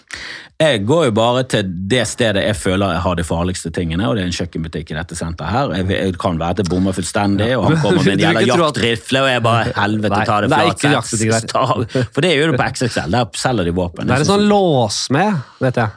Jeg 0.56 0.86
går 0.88 1.02
jo 1.04 1.12
bare 1.12 1.42
til 1.52 1.66
det 1.90 2.06
stedet 2.08 2.40
jeg 2.46 2.56
føler 2.56 2.94
jeg 2.94 3.02
har 3.04 3.16
de 3.18 3.24
farligste 3.28 3.68
tingene, 3.76 4.06
og 4.08 4.14
det 4.16 4.22
er 4.22 4.30
en 4.30 4.36
kjøkkenbutikk 4.38 4.94
i 4.94 4.96
dette 4.96 5.18
senteret 5.18 5.52
her. 5.52 5.74
Jeg, 5.82 5.88
jeg 5.92 6.14
kan 6.22 6.38
være 6.40 6.54
at 6.54 6.62
jeg 6.62 6.70
bommer 6.72 6.96
fullstendig, 6.96 7.50
og 7.58 7.66
han 7.66 7.76
kommer 7.82 8.06
med 8.06 8.14
en 8.14 8.22
jævla 8.24 8.46
jaktrifle, 8.54 9.20
og 9.26 9.28
jeg 9.34 9.42
bare 9.44 9.66
helvete 9.76 10.22
tar 10.30 10.46
det 10.46 10.48
det 10.54 10.62
flat 10.62 10.72
ikke 10.78 10.94
jaktbutikk 10.94 11.34
der. 11.34 11.50
Ta- 11.52 12.08
For 12.16 12.24
det 12.24 12.32
gjør 12.38 12.54
du 12.54 12.56
på 12.62 12.70
XXL, 12.72 13.12
der 13.18 13.28
selger 13.42 13.68
de 13.68 13.74
våpen. 13.82 14.08
Det 14.08 14.16
er 14.16 14.24
en 14.24 14.30
sånn 14.32 14.46
låsmed, 14.48 15.44
vet 15.66 15.82
jeg. 15.82 15.92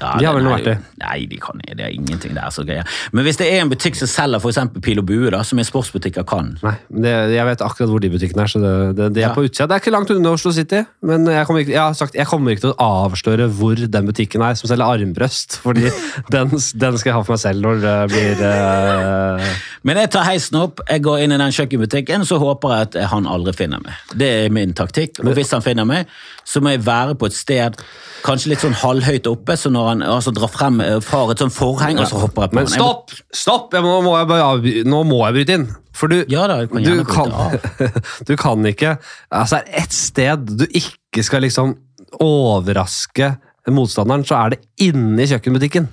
Ja, 0.00 0.14
De 0.18 0.26
har 0.26 0.36
vel 0.36 0.44
noe 0.44 0.56
verktøy. 0.58 0.76
Nei, 1.00 1.18
de 1.30 1.38
kan 1.40 1.60
det 1.60 1.80
er 1.80 1.92
ingenting 1.94 2.34
der 2.36 2.52
som 2.52 2.66
greier. 2.68 2.88
Men 3.16 3.24
hvis 3.24 3.38
det 3.40 3.48
er 3.48 3.62
en 3.62 3.70
butikk 3.72 3.96
som 3.96 4.08
selger 4.10 4.42
eksempel 4.50 4.82
pil 4.84 5.00
og 5.00 5.06
bue, 5.08 5.30
da, 5.32 5.42
som 5.46 5.60
en 5.60 5.66
sportsbutikker 5.66 6.26
kan 6.28 6.52
Nei, 6.64 6.74
det, 7.04 7.12
jeg 7.34 7.46
vet 7.48 7.64
akkurat 7.64 7.92
hvor 7.92 8.02
de 8.02 8.10
butikkene 8.12 8.44
er, 8.44 8.52
så 8.52 8.60
det, 8.62 8.72
det, 8.98 9.08
det 9.16 9.24
er 9.24 9.28
Ja. 9.30 9.34
på 9.36 9.44
utsida. 9.46 9.68
Det 9.70 9.76
er 9.76 9.84
ikke 9.84 9.94
langt 9.94 10.12
unna 10.12 10.34
Oslo 10.36 10.52
City, 10.56 10.82
men 11.06 11.26
jeg 11.30 11.46
kommer, 11.48 11.64
ikke, 11.64 11.72
jeg, 11.72 11.80
har 11.80 11.96
sagt, 11.96 12.18
jeg 12.18 12.28
kommer 12.28 12.54
ikke 12.54 12.66
til 12.66 12.74
å 12.74 12.88
avsløre 13.06 13.48
hvor 13.60 13.80
den 13.96 14.10
butikken 14.10 14.44
er 14.44 14.58
som 14.58 14.70
selger 14.70 14.90
armbrøst, 14.96 15.60
fordi 15.64 15.88
den, 16.34 16.52
den 16.52 17.00
skal 17.00 17.12
jeg 17.12 17.16
ha 17.16 17.24
for 17.24 17.36
meg 17.36 17.42
selv 17.44 17.64
når 17.66 17.82
det 17.84 17.96
blir 18.14 18.44
uh... 18.44 19.50
Men 19.86 20.02
jeg 20.02 20.12
tar 20.12 20.26
heisen 20.28 20.58
opp, 20.60 20.82
jeg 20.88 21.04
går 21.06 21.24
inn 21.24 21.32
i 21.32 21.40
den 21.40 21.54
kjøkkenbutikken, 21.56 22.26
så 22.28 22.36
håper 22.42 22.74
jeg 22.74 22.88
at 22.90 23.00
han 23.14 23.28
aldri 23.30 23.54
finner 23.56 23.80
meg. 23.80 23.96
Det 24.12 24.28
er 24.42 24.52
min 24.52 24.74
taktikk. 24.76 25.22
Og 25.24 25.32
hvis 25.38 25.54
han 25.56 25.64
finner 25.64 25.88
meg, 25.88 26.10
så 26.44 26.60
må 26.60 26.74
jeg 26.74 26.84
være 26.84 27.16
på 27.16 27.30
et 27.30 27.36
sted 27.36 27.78
kanskje 28.24 28.52
litt 28.52 28.64
sånn 28.64 28.76
halvhøyt 28.76 29.28
oppe, 29.30 29.56
så 29.56 29.69
når 29.72 29.88
han 29.88 30.04
altså 30.06 30.32
drar 30.34 30.50
frem 30.52 30.80
far 31.04 31.32
et 31.32 31.42
sånt 31.42 31.54
forheng, 31.54 32.00
og 32.00 32.08
så 32.10 32.20
hopper 32.22 32.46
jeg 32.46 32.52
på 32.52 32.58
Men 32.58 32.68
han. 32.68 32.74
Stopp! 32.74 33.14
Stopp! 33.34 33.76
Må, 33.84 34.00
må 34.04 34.16
jeg 34.18 34.30
bare, 34.30 34.74
nå 34.88 35.02
må 35.08 35.22
jeg 35.26 35.38
bryte 35.38 35.58
inn. 35.58 35.68
For 35.96 36.12
du, 36.12 36.20
Ja 36.30 36.46
da, 36.48 36.62
kan 36.70 36.84
du, 36.86 37.04
kan, 37.04 37.32
du 38.28 38.34
kan 38.40 38.66
ikke 38.68 38.94
Altså, 39.28 39.58
er 39.58 39.82
ett 39.82 39.92
sted 39.92 40.52
du 40.62 40.64
ikke 40.68 41.24
skal 41.26 41.42
liksom 41.44 41.74
overraske 42.22 43.34
motstanderen, 43.70 44.24
så 44.26 44.38
er 44.38 44.54
det 44.54 44.60
inne 44.82 45.22
i 45.22 45.28
kjøkkenbutikken. 45.30 45.86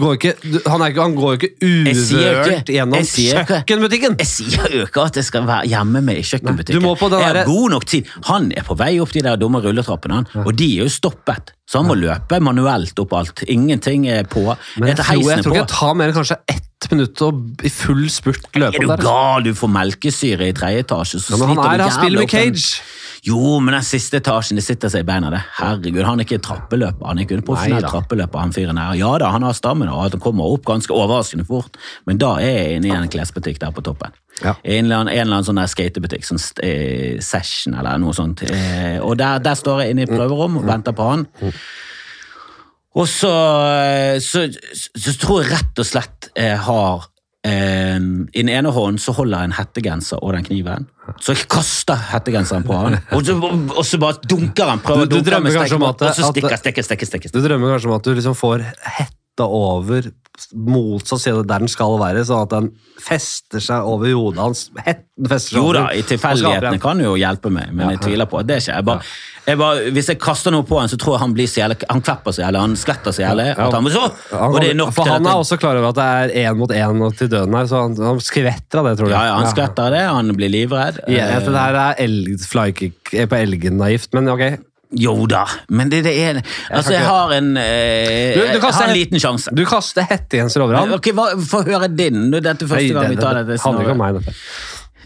Går 0.00 0.14
ikke, 0.16 0.32
du, 0.40 0.58
han, 0.70 0.82
er 0.86 0.94
han 0.96 1.14
går 1.18 1.34
ikke 1.36 1.50
uvørt 1.62 2.70
gjennom 2.72 3.04
kjøkkenbutikken! 3.04 4.16
Jeg 4.22 4.28
sier 4.30 4.72
jo 4.78 4.84
ikke 4.86 5.04
at 5.04 5.18
jeg 5.20 5.26
skal 5.28 5.44
være 5.48 5.68
hjemme 5.72 6.00
med 6.04 6.20
i 6.20 6.24
kjøkkenbutikken. 6.26 6.78
Nei, 6.78 6.82
du 6.82 6.86
må 6.86 6.94
på 7.00 7.10
den 7.12 7.20
jeg 7.20 7.28
har 7.28 7.38
derre- 7.40 7.50
god 7.50 7.70
nok 7.76 7.84
tid. 7.92 8.08
Han 8.30 8.50
er 8.56 8.64
på 8.66 8.76
vei 8.80 8.92
opp 9.02 9.12
de 9.12 9.22
der 9.26 9.36
dumme 9.40 9.60
rulletrappene, 9.64 10.22
han, 10.22 10.28
og 10.46 10.52
de 10.56 10.68
er 10.78 10.84
jo 10.86 10.88
stoppet. 10.92 11.52
Så 11.68 11.80
han 11.80 11.88
må 11.88 11.94
løpe 11.96 12.40
manuelt 12.44 12.98
opp 13.00 13.12
alt. 13.16 13.44
Ingenting 13.48 14.08
er 14.12 14.24
på. 14.28 14.42
Men 14.76 14.90
jeg 14.92 14.98
tror, 14.98 15.22
jeg 15.30 15.44
tror 15.44 15.54
ikke 15.56 15.62
det 15.66 15.72
tar 15.72 15.94
mer 16.00 16.10
enn 16.12 16.16
kanskje 16.18 16.36
ett 16.52 16.88
minutt 16.90 17.20
og 17.22 17.62
i 17.64 17.70
full 17.70 18.08
spurt 18.10 18.48
løpe 18.58 18.74
Er 18.74 18.82
du 18.82 18.88
der. 18.88 18.96
altså. 18.96 19.06
gal? 19.06 19.44
Du 19.46 19.54
får 19.54 19.70
melkesyre 19.70 20.48
i 20.50 20.56
tredje 20.56 20.82
etasje. 20.82 21.20
så 21.22 21.36
Ja, 21.36 21.38
men 21.46 21.52
han, 21.56 21.62
er, 21.80 21.84
han 21.86 21.94
spiller 21.94 22.24
med 22.24 22.32
cage. 22.32 22.82
Jo, 23.22 23.60
men 23.62 23.76
den 23.76 23.84
siste 23.86 24.18
etasjen, 24.18 24.58
det 24.58 24.64
sitter 24.66 24.90
seg 24.90 25.04
i 25.04 25.06
beina, 25.06 25.28
det. 25.30 25.38
Herregud, 25.54 26.00
han 26.02 26.18
er 26.18 26.26
ikke 26.26 26.40
trappeløper. 26.42 27.06
Han 27.06 27.20
er 27.20 27.26
ikke 27.28 27.36
profesjonell 27.46 27.78
Neida. 27.78 27.92
trappeløper, 27.92 28.40
han 28.42 28.54
fyren 28.56 28.80
her. 28.82 28.96
Ja 28.98 29.12
da, 29.22 29.28
han 29.30 29.46
har 29.46 29.54
stammen, 29.54 29.90
og 29.92 30.00
han 30.02 30.22
kommer 30.24 30.50
opp 30.50 30.64
ganske 30.66 30.90
overraskende 30.90 31.46
fort, 31.46 31.78
men 32.10 32.18
da 32.18 32.32
er 32.42 32.56
jeg 32.56 32.80
inne 32.80 32.90
i 32.90 32.96
en 32.96 33.12
klesbutikk 33.12 33.60
der 33.62 33.70
på 33.76 33.84
toppen. 33.86 34.10
Ja. 34.42 34.56
En 34.64 34.88
eller 34.88 35.04
annen, 35.04 35.12
en 35.12 35.22
eller 35.28 35.38
annen 35.38 35.46
sånn 35.46 35.62
skatebutikk, 35.70 36.26
sånn 36.26 36.42
eh, 36.66 37.22
Session 37.22 37.78
eller 37.78 38.02
noe 38.02 38.16
sånt. 38.16 38.42
Eh, 38.42 38.98
og 38.98 39.14
der, 39.22 39.38
der 39.44 39.54
står 39.60 39.84
jeg 39.84 39.94
inne 39.94 40.08
i 40.08 40.10
prøverom 40.10 40.58
og 40.58 40.66
venter 40.66 40.96
på 40.98 41.06
han. 41.12 41.26
Og 42.98 43.06
så, 43.08 43.30
så, 44.20 44.48
så, 44.50 44.90
så 44.98 45.16
tror 45.22 45.44
jeg 45.44 45.54
rett 45.54 45.78
og 45.78 45.88
slett 45.88 46.32
jeg 46.34 46.58
har 46.66 47.06
eh, 47.44 47.96
I 47.98 48.42
den 48.42 48.48
ene 48.52 48.70
hånden 48.72 48.98
så 49.02 49.14
holder 49.16 49.38
jeg 49.42 49.50
en 49.50 49.56
hettegenser 49.58 50.18
og 50.22 50.32
den 50.36 50.44
kniven. 50.46 50.86
Så 51.20 51.34
jeg 51.34 51.48
kaster 51.50 51.98
hettegenseren 52.12 52.62
på 52.66 52.76
han, 52.78 52.98
og 53.12 53.24
så, 53.26 53.34
og 53.42 53.84
så 53.84 53.98
bare 53.98 54.20
dunker 54.28 54.68
han. 54.70 54.80
prøver 54.84 55.08
Du- 55.08 55.16
du 55.16 55.20
å 55.20 55.24
dunke 55.24 55.42
med 55.42 55.56
at- 55.56 56.02
Og 56.02 56.14
så 56.14 56.30
stikker, 56.32 56.56
stikker, 56.56 56.82
stikker, 56.86 57.06
stikker. 57.06 57.32
Du 57.32 57.40
drømmer 57.42 57.74
kanskje 57.74 57.90
om 57.90 57.94
at 57.98 58.02
du 58.04 58.14
liksom 58.14 58.34
får 58.38 58.64
hetta 58.98 59.44
over 59.48 60.02
motsatt 60.54 61.20
side 61.20 61.42
der 61.48 61.58
den 61.58 61.68
skal 61.68 61.98
være, 62.00 62.22
sånn 62.24 62.42
at 62.46 62.50
den 62.54 62.70
fester 63.00 63.60
seg 63.60 63.82
over 63.88 64.12
hodet 64.12 64.38
hans. 64.42 64.70
Hetten 64.86 65.26
fester 65.28 65.56
seg 65.56 65.58
Jo 65.58 65.72
da, 65.72 65.84
over. 65.86 65.94
i 65.98 66.02
tilfeldighetene 66.02 66.80
kan 66.80 66.98
jo 67.00 67.14
hjelpe 67.20 67.50
meg, 67.52 67.72
men 67.72 67.90
jeg 67.94 68.00
tviler 68.06 68.26
på 68.30 68.40
at 68.40 68.46
det 68.46 68.60
skjer. 68.62 68.74
Jeg 68.80 68.84
bare, 68.84 69.02
jeg 69.46 69.58
bare, 69.58 69.90
hvis 69.90 70.08
jeg 70.12 70.18
kaster 70.22 70.52
noe 70.54 70.62
på 70.68 70.78
han, 70.78 70.88
så 70.88 70.96
tror 71.00 71.16
jeg 71.16 71.20
han 71.24 71.32
blir 71.34 71.48
så 71.50 71.60
jævlig, 71.64 71.76
han 71.90 72.00
kvepper 72.06 72.32
seg, 72.36 72.44
eller 72.46 72.60
han 72.62 72.76
skvetter 72.78 73.12
seg 73.16 73.24
jævlig. 73.26 73.46
Ja. 73.58 73.68
Han, 73.74 73.88
så, 73.90 74.04
og 74.38 74.58
det 74.62 74.70
er 74.70 74.78
nok 74.78 74.92
for 74.94 75.04
til 75.08 75.12
han 75.16 75.26
er 75.26 75.30
jeg- 75.34 75.42
også 75.44 75.58
klar 75.58 75.76
over 75.80 75.88
at 75.88 75.98
det 75.98 76.36
er 76.44 76.50
én 76.52 76.56
mot 76.60 76.70
én 76.70 77.16
til 77.18 77.28
døden 77.32 77.54
her, 77.58 77.66
så 77.66 77.82
han, 77.82 77.96
han 77.98 78.20
skvetter 78.22 78.78
av 78.78 78.90
det, 78.90 78.96
tror 79.00 79.10
du. 79.10 79.14
ja, 79.16 79.24
ja, 79.32 79.34
han 79.40 79.50
skvetter 79.50 79.88
av 79.88 79.96
det, 79.96 80.04
han 80.06 80.34
blir 80.38 80.52
livredd. 80.54 81.00
Ja, 81.08 81.26
Eh, 81.32 81.40
det 81.48 81.58
her 81.58 81.74
er 81.74 81.94
elg, 82.06 82.36
flykick 82.46 83.14
er 83.14 83.26
på 83.26 83.36
elgen-naivt, 83.42 84.12
men 84.14 84.28
ok. 84.28 84.44
Jo 84.92 85.24
da, 85.24 85.46
men 85.72 85.88
det, 85.88 86.02
det 86.04 86.10
er 86.20 86.42
Altså, 86.68 86.92
jeg 86.92 87.00
har 87.06 87.30
en 87.32 87.56
eh, 87.56 88.34
Du- 88.34 88.40
du 88.42 88.46
Jeg 88.52 88.60
kaster 88.60 88.82
har 88.84 88.90
en 88.92 88.94
liten 88.98 89.18
sjanse. 89.18 89.48
Du 89.56 89.64
kaster 89.64 90.02
hettegenser 90.04 90.60
over 90.60 90.76
ham. 90.76 90.92
Ok, 90.92 91.08
Få 91.48 91.62
høre 91.64 91.88
din. 91.88 92.30
Dette 92.30 92.50
er 92.50 92.68
første 92.68 92.92
gang 92.92 93.08
vi 93.08 93.16
tar 93.16 93.38
det, 93.38 93.46
dette. 93.46 93.56
det 93.56 93.60
handler 93.64 93.86
ikke 93.86 93.94
om 93.96 94.02
meg, 94.02 94.18
dette. 94.20 94.34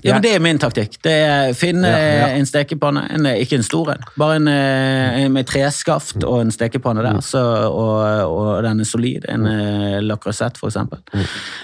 Ja, 0.04 0.14
men 0.16 0.22
Det 0.22 0.34
er 0.36 0.42
min 0.44 0.58
taktikk. 0.60 0.98
Det 1.02 1.12
er 1.24 1.54
Finne 1.56 1.88
Ja, 1.88 1.98
ja. 2.20 2.26
en 2.36 2.46
stekepanne, 2.48 3.06
en, 3.14 3.26
ikke 3.40 3.56
en 3.60 3.64
stor 3.66 3.92
en, 3.94 4.02
bare 4.18 4.36
en, 4.40 4.48
eh, 4.50 5.22
en 5.24 5.32
med 5.32 5.46
treskaft 5.48 6.24
og 6.24 6.40
en 6.42 6.50
stekepanne 6.52 7.02
der, 7.04 7.20
så, 7.24 7.40
og, 7.70 8.02
og 8.30 8.62
den 8.66 8.80
er 8.84 8.88
solid. 8.88 9.24
En 9.32 9.46
eh, 9.46 9.98
f.eks. 10.02 10.22
Creuset, 10.26 10.58
for 10.60 10.68
eksempel. 10.70 11.00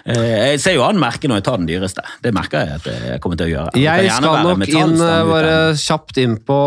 Eh, 0.06 0.52
Jeg 0.52 0.60
ser 0.62 0.76
jo 0.76 0.84
an 0.86 0.98
merket 1.00 1.28
når 1.30 1.40
jeg 1.40 1.46
tar 1.48 1.58
den 1.60 1.68
dyreste. 1.68 2.04
Det 2.22 2.32
merker 2.34 2.62
jeg 2.64 2.78
at 2.80 2.86
jeg 3.12 3.20
kommer 3.24 3.40
til 3.40 3.50
å 3.50 3.52
gjøre. 3.52 3.74
Jeg 3.82 4.10
skal 4.14 4.46
nok 4.48 4.66
inn 4.68 4.96
eh, 5.02 5.22
bare 5.28 5.54
kjapt 5.82 6.20
inn 6.22 6.36
på 6.46 6.58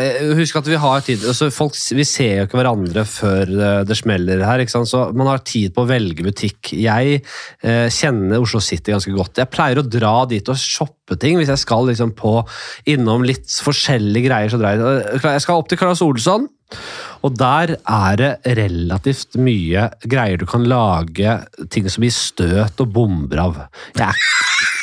eh, 0.00 0.32
Husk 0.38 0.58
at 0.60 0.70
vi 0.70 0.78
har 0.80 1.04
tid 1.06 1.24
altså 1.30 1.50
folk, 1.54 1.76
Vi 1.94 2.06
ser 2.08 2.40
jo 2.40 2.46
ikke 2.48 2.58
hverandre 2.60 3.04
før 3.08 3.42
eh, 3.54 3.80
det 3.88 3.98
smeller 4.00 4.42
her. 4.46 4.64
Ikke 4.64 4.74
sant? 4.76 4.90
Så 4.90 5.06
man 5.16 5.30
har 5.30 5.44
tid 5.46 5.74
på 5.76 5.84
å 5.84 5.90
velge 5.90 6.24
butikk. 6.26 6.72
Jeg 6.78 7.20
eh, 7.20 7.86
kjenner 7.92 8.40
Oslo 8.42 8.62
City 8.64 8.94
ganske 8.94 9.12
godt. 9.14 9.42
Jeg 9.42 9.52
pleier 9.52 9.80
å 9.82 9.86
dra 9.86 10.16
dit 10.30 10.48
og 10.50 10.58
shoppe 10.60 11.03
ting 11.20 11.38
hvis 11.38 11.52
jeg 11.52 11.60
skal 11.60 11.88
liksom 11.90 12.14
på 12.16 12.38
innom 12.90 13.24
litt 13.26 13.48
forskjellige 13.64 14.30
greier. 14.30 14.52
Så 14.52 14.60
dreier 14.60 15.12
Jeg 15.20 15.44
skal 15.44 15.60
opp 15.60 15.68
til 15.70 15.80
Claes 15.80 16.02
Olsson. 16.04 16.48
Og 17.24 17.32
der 17.40 17.76
er 17.80 18.18
det 18.20 18.30
relativt 18.58 19.38
mye 19.40 19.86
greier 20.04 20.36
du 20.40 20.44
kan 20.48 20.66
lage 20.68 21.38
ting 21.72 21.88
som 21.88 22.04
gir 22.04 22.12
støt 22.12 22.82
og 22.84 22.92
bomber 22.92 23.40
av. 23.46 23.62
Er 23.96 24.12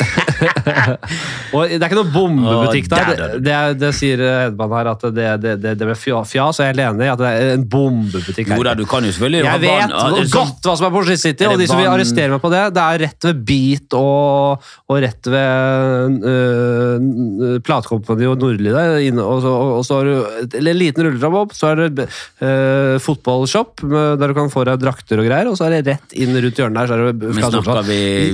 og 1.53 1.69
det 1.69 1.77
er 1.77 1.85
ikke 1.85 1.97
noen 1.99 2.11
bombebutikk 2.13 2.87
der. 2.91 3.11
Det, 3.11 3.27
det, 3.45 3.57
det 3.81 3.91
sier 3.93 4.21
Hedman 4.25 4.73
her, 4.73 4.89
at 4.93 5.03
det, 5.13 5.27
det, 5.43 5.53
det, 5.61 5.73
det 5.77 5.87
med 5.91 5.99
fja- 5.99 6.23
fjas, 6.27 6.59
og 6.61 6.65
jeg 6.65 6.73
er 6.73 6.81
enig 6.89 7.05
i 7.05 7.11
at 7.11 7.21
det 7.21 7.29
er 7.29 7.51
en 7.55 7.65
bombebutikk. 7.69 8.49
her. 8.49 8.57
Jo 8.61 8.65
da, 8.65 8.73
du 8.79 8.83
kan 8.89 9.05
jo 9.05 9.13
selvfølgelig 9.13 9.43
Jeg 9.45 9.63
vet 9.65 9.93
sånn- 9.93 10.31
godt 10.33 10.69
hva 10.69 10.75
som 10.79 10.87
er 10.87 10.95
Porsche 10.95 11.17
City, 11.21 11.47
og 11.49 11.61
de 11.61 11.67
som 11.69 11.81
vil 11.81 11.91
arrestere 11.91 12.33
meg 12.33 12.41
på 12.43 12.51
det, 12.53 12.63
det 12.77 12.85
er 12.87 13.03
rett 13.05 13.29
ved 13.29 13.43
Beat 13.51 13.97
og, 13.99 14.67
og 14.89 15.01
rett 15.05 15.31
ved 15.35 16.27
øh, 16.33 17.61
Platekompani 17.67 18.29
og 18.31 18.41
Nordli 18.41 18.73
der, 18.73 18.97
og, 19.21 19.41
så, 19.45 19.53
og, 19.53 19.73
og 19.79 19.85
så 19.87 20.01
har 20.01 20.09
du 20.09 20.61
en 20.61 20.71
liten 20.81 21.05
rulletrapp 21.07 21.39
opp, 21.45 21.55
så 21.57 21.73
er 21.73 21.85
det 21.85 22.09
øh, 22.41 22.99
fotballshop 23.03 23.81
der 23.83 24.27
du 24.27 24.33
kan 24.37 24.49
få 24.53 24.63
deg 24.65 24.79
drakter 24.81 25.19
og 25.21 25.27
greier, 25.27 25.49
og 25.51 25.57
så 25.59 25.67
er 25.67 25.81
det 25.81 25.87
rett 25.95 26.15
inn 26.17 26.33
rundt 26.33 26.57
hjørnet 26.57 26.79
der. 26.79 26.87
så 26.87 26.93
er 26.95 27.11
det 27.11 27.35
vi- 27.35 27.41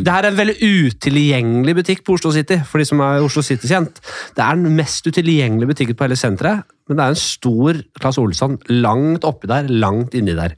Det 0.03 0.13
her 0.13 0.23
er 0.23 0.31
en 0.31 0.37
veldig 0.37 0.57
utilgjengelig 0.61 1.75
butikk 1.81 2.03
på 2.05 2.13
Oslo 2.13 2.31
City, 2.31 2.57
for 2.65 2.77
de 2.79 2.85
som 2.85 2.99
er 3.01 3.23
Oslo 3.25 3.41
City-kjent. 3.41 3.99
Det 4.35 4.43
er 4.43 4.55
den 4.55 4.75
mest 4.75 5.05
utilgjengelige 5.07 5.67
butikken 5.73 5.95
på 5.95 6.05
hele 6.07 6.15
senteret, 6.19 6.63
men 6.88 6.97
det 6.99 7.03
er 7.05 7.14
en 7.15 7.19
stor 7.19 7.80
Claes 7.99 8.18
Olsson 8.22 8.57
langt 8.72 9.26
oppi 9.27 9.49
der, 9.49 9.68
langt 9.68 10.15
inni 10.18 10.35
der. 10.38 10.55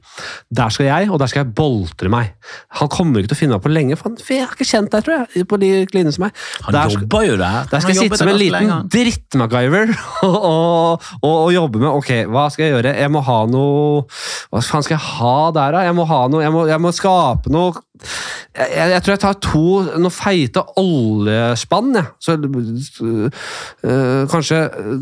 Der 0.54 0.72
skal 0.74 0.86
jeg, 0.86 1.10
og 1.10 1.18
der 1.22 1.30
skal 1.30 1.44
jeg 1.44 1.54
boltre 1.58 2.10
meg. 2.12 2.32
Han 2.80 2.90
kommer 2.92 3.20
ikke 3.22 3.32
til 3.32 3.38
å 3.38 3.40
finne 3.40 3.58
meg 3.58 3.64
på 3.66 3.72
lenge, 3.72 3.98
for 3.98 4.10
han 4.10 4.18
jeg 4.30 4.44
har 4.46 4.54
ikke 4.54 4.68
kjent 4.68 4.92
deg, 4.94 5.04
tror 5.06 5.24
jeg, 5.34 5.46
på 5.50 5.58
de 5.60 5.70
linje 5.94 6.14
som 6.16 6.26
meg. 6.26 6.38
Han 6.66 6.76
Der 6.76 6.94
jobber 6.94 7.26
jo 7.26 7.36
der. 7.40 7.66
der 7.70 7.82
skal 7.82 7.94
jeg 7.94 8.04
sitte 8.04 8.20
som 8.20 8.30
en 8.30 8.38
liten 8.38 8.88
dritt-MacGyver 8.94 9.92
og, 10.28 10.38
og, 10.50 11.08
og, 11.20 11.34
og 11.34 11.52
jobbe 11.54 11.82
med 11.82 11.90
Ok, 11.90 12.10
hva 12.30 12.46
skal 12.52 12.66
jeg 12.68 12.74
gjøre? 12.76 12.94
Jeg 13.00 13.10
må 13.12 13.22
ha 13.26 13.38
noe 13.50 14.04
Hva 14.50 14.62
faen 14.64 14.86
skal 14.86 14.96
jeg 14.96 15.04
ha 15.18 15.34
der, 15.56 15.74
da? 15.76 15.84
Jeg 15.88 15.96
må 15.98 16.06
ha 16.08 16.20
noe 16.30 16.44
Jeg 16.44 16.54
må, 16.54 16.64
jeg 16.70 16.82
må 16.82 16.92
skape 16.94 17.52
noe 17.52 17.74
jeg, 18.00 18.68
jeg, 18.74 18.90
jeg 18.94 19.02
tror 19.06 19.12
jeg 19.14 19.22
tar 19.22 19.36
to 19.44 19.64
noen 20.00 20.12
feite 20.14 20.62
oljespann, 20.80 21.92
jeg. 21.98 22.06
Så 22.20 22.34
øh, 22.40 24.26
kanskje 24.30 24.58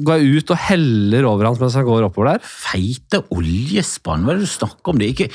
går 0.06 0.20
jeg 0.20 0.40
ut 0.42 0.52
og 0.54 0.60
heller 0.68 1.26
over 1.30 1.48
hans 1.48 1.60
mens 1.62 1.76
han 1.78 1.86
går 1.86 2.06
oppover 2.08 2.32
der. 2.34 2.44
Feite 2.44 3.22
oljespann, 3.34 4.24
hva 4.26 4.34
er 4.34 4.40
det 4.42 4.48
du 4.48 4.52
snakker 4.52 4.92
om? 4.92 4.98
Det 5.00 5.08
ikke, 5.14 5.28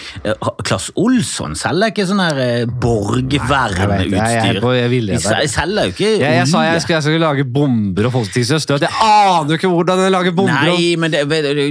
Klass 0.67 0.89
Olsson 0.99 1.55
selger 1.59 1.91
ikke 1.93 2.05
sånn 2.09 2.21
her 2.23 2.39
Jeg 2.43 2.59
jeg- 2.63 2.69
borgvernutstyr. 2.83 4.11
jeg 4.13 4.47
er 4.57 4.93
jeg 4.93 5.07
De 5.07 5.47
selger 5.51 5.83
jo 5.83 5.93
ikke 5.93 6.11
Jeg, 6.19 6.33
jeg 6.37 6.47
sa 6.47 6.63
jeg 6.63 6.81
skulle, 6.83 6.95
jeg 6.97 7.03
skulle 7.07 7.23
lage 7.23 7.43
bomber 7.45 8.05
og 8.09 8.11
folk 8.17 8.31
ting 8.33 8.45
som 8.47 8.59
støt. 8.61 8.81
Jeg 8.81 8.91
aner 9.01 9.49
jo 9.53 9.57
ikke 9.59 9.71
hvordan 9.73 10.03
jeg 10.03 10.11
lager 10.13 10.31
bomber. 10.37 10.69
Nei, 10.69 10.95
men 10.99 11.11
det, 11.13 11.23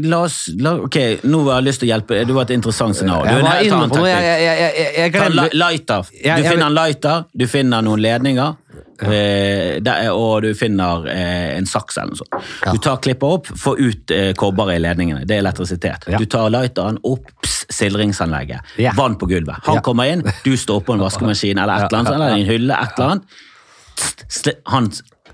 la 0.06 0.22
oss 0.26 0.48
la, 0.58 0.72
Ok, 0.82 0.96
nå 1.24 1.42
har 1.48 1.60
jeg 1.60 1.68
lyst 1.68 1.82
til 1.82 1.88
å 1.88 1.92
hjelpe. 1.94 2.22
Du 2.26 2.32
var 2.36 2.42
et 2.48 2.54
interessant 2.56 2.96
scenario. 2.96 3.22
Du 3.22 3.30
er 3.32 3.38
Jeg 3.38 3.42
en 3.42 3.52
helt 3.52 3.72
annen. 3.72 4.06
Jeg, 4.12 4.22
jeg, 4.22 4.42
jeg, 4.42 4.72
jeg, 4.96 5.12
jeg 5.14 5.30
li- 5.36 5.58
lighter. 5.82 6.08
Du 6.36 6.42
finner 6.50 6.66
en 6.66 6.74
lighter, 6.76 7.24
du 7.34 7.46
finner 7.50 7.82
noen 7.82 8.00
ledninger, 8.00 8.54
eh, 9.02 10.08
og 10.12 10.42
du 10.42 10.54
finner 10.54 11.06
eh, 11.10 11.56
en 11.58 11.66
saks 11.66 11.96
eller 11.98 12.12
noe 12.14 12.20
sånt. 12.22 12.50
Du 12.72 12.78
tar 12.78 12.96
klipper 13.02 13.26
opp, 13.38 13.46
får 13.58 13.80
ut 13.82 14.10
eh, 14.14 14.32
kobberet 14.38 14.78
i 14.78 14.82
ledningene. 14.84 15.24
Det 15.26 15.36
er 15.36 15.42
elektrisitet. 15.44 16.06
Du 16.18 16.26
tar 16.26 16.50
lighteren 16.54 16.98
opp, 17.02 17.30
sildringsanlegget. 17.72 18.60
Vann 18.96 19.16
på 19.18 19.26
gulvet. 19.30 19.56
Han 19.66 19.80
kommer 19.82 20.04
inn, 20.12 20.22
du 20.44 20.56
står 20.56 20.80
på 20.86 20.92
en 20.96 21.02
vaskemaskin 21.06 21.58
eller 21.58 21.74
et 21.74 21.88
eller 21.92 21.98
annet, 22.04 22.14
eller 22.14 22.36
en 22.38 22.46
hylle, 22.52 22.74
et 22.78 22.98
eller 22.98 23.10
annet. 23.16 23.40
Sli- 24.32 24.58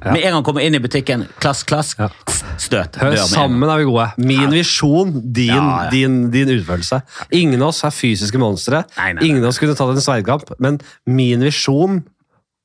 Han 0.04 0.12
Med 0.14 0.22
en 0.24 0.32
gang 0.36 0.44
kommer 0.46 0.62
inn 0.62 0.74
i 0.74 0.78
butikken, 0.80 1.26
klask, 1.42 1.66
klask, 1.66 1.98
Ja. 1.98 2.08
støt. 2.56 2.96
Hør, 3.00 3.16
sammen 3.16 3.68
er 3.68 3.78
vi 3.78 3.84
gode. 3.88 4.12
Min 4.18 4.50
visjon, 4.50 5.10
din, 5.32 5.48
Ja, 5.54 5.84
ja. 5.84 5.90
din, 5.90 6.30
din 6.30 6.48
utførelse. 6.48 7.02
Ingen 7.32 7.62
av 7.62 7.68
oss 7.72 7.82
er 7.84 7.90
fysiske 7.90 8.38
monstre. 8.38 8.84
Ingen 9.20 9.42
av 9.42 9.48
oss 9.50 9.58
kunne 9.58 9.74
tatt 9.74 9.90
en 9.90 9.96
sverdkamp, 10.04 10.52
men 10.60 10.78
min 11.06 11.40
visjon 11.40 12.04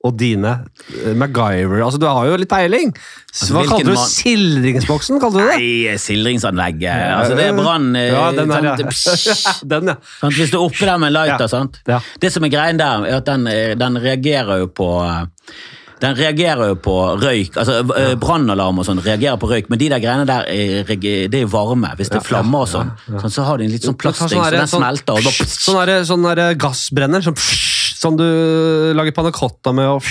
og 0.05 0.18
dine 0.19 0.65
eh, 1.05 1.14
MacGyver 1.15 1.80
Altså, 1.81 1.97
du 1.97 2.05
har 2.05 2.26
jo 2.27 2.35
litt 2.35 2.49
peiling. 2.51 2.89
Altså, 2.91 3.53
Hva 3.55 3.61
kaller 3.69 3.85
kalte 3.85 3.93
du 3.95 4.10
Sildringsboksen? 4.11 5.19
kalte 5.23 5.39
du 5.39 5.47
det? 5.47 5.57
Nei, 5.61 5.93
sildringsanlegget. 5.97 6.91
Altså, 7.18 7.38
det 7.39 7.45
er 7.47 7.53
brann 7.55 7.95
eh, 7.95 8.10
Ja, 8.11 8.26
den 8.35 8.51
er, 8.51 8.68
sant? 8.84 9.26
ja. 9.26 9.53
Den, 9.64 9.88
ja. 9.93 9.95
Sånn, 10.19 10.35
Hvis 10.35 10.51
du 10.51 10.57
er 10.60 10.65
oppi 10.68 10.85
der 10.85 10.97
med 10.99 11.07
en 11.07 11.14
lighter, 11.14 11.45
Ja. 11.47 11.47
sant? 11.47 11.80
Ja. 11.88 12.01
Det 12.19 12.34
som 12.35 12.43
er 12.43 12.49
greien 12.49 12.77
der, 12.77 13.05
er 13.07 13.15
at 13.22 13.26
den, 13.31 13.47
eh, 13.47 13.76
den 13.80 13.95
reagerer 14.03 14.60
jo 14.60 14.68
på 14.68 14.89
eh, 15.07 15.23
den 16.04 16.18
reagerer 16.20 16.74
jo 16.74 16.78
på 16.84 16.96
røyk. 17.22 17.58
altså 17.62 17.80
ja. 17.82 18.14
Brannalarm 18.20 18.82
og 18.82 18.88
sånn 18.88 19.02
reagerer 19.04 19.40
på 19.40 19.50
røyk, 19.52 19.70
men 19.72 19.80
de 19.82 19.90
der 19.94 20.04
greiene 20.04 20.28
der 20.28 20.48
er, 20.52 20.94
det 21.32 21.40
er 21.40 21.50
varme. 21.52 21.94
Hvis 22.00 22.12
det 22.12 22.20
er 22.20 22.26
flammer 22.28 22.66
og 22.66 22.72
sånn, 22.72 22.94
sånn, 23.08 23.34
så 23.34 23.48
har 23.48 23.62
de 23.62 23.70
en 23.70 23.76
litt 23.76 23.88
sånn 23.88 23.98
plasting, 24.00 24.36
så 24.36 24.50
den 24.54 24.70
smelter. 24.72 25.20
Og 25.20 25.28
bare, 25.30 25.50
Sånn 25.54 25.80
der, 25.80 26.08
sånn 26.08 26.26
der 26.28 26.58
gassbrenner 26.60 27.24
som, 27.24 27.38
som 27.38 28.18
du 28.20 28.26
lager 28.98 29.16
panna 29.16 29.32
cotta 29.36 29.72
med 29.76 29.96
og 29.96 30.10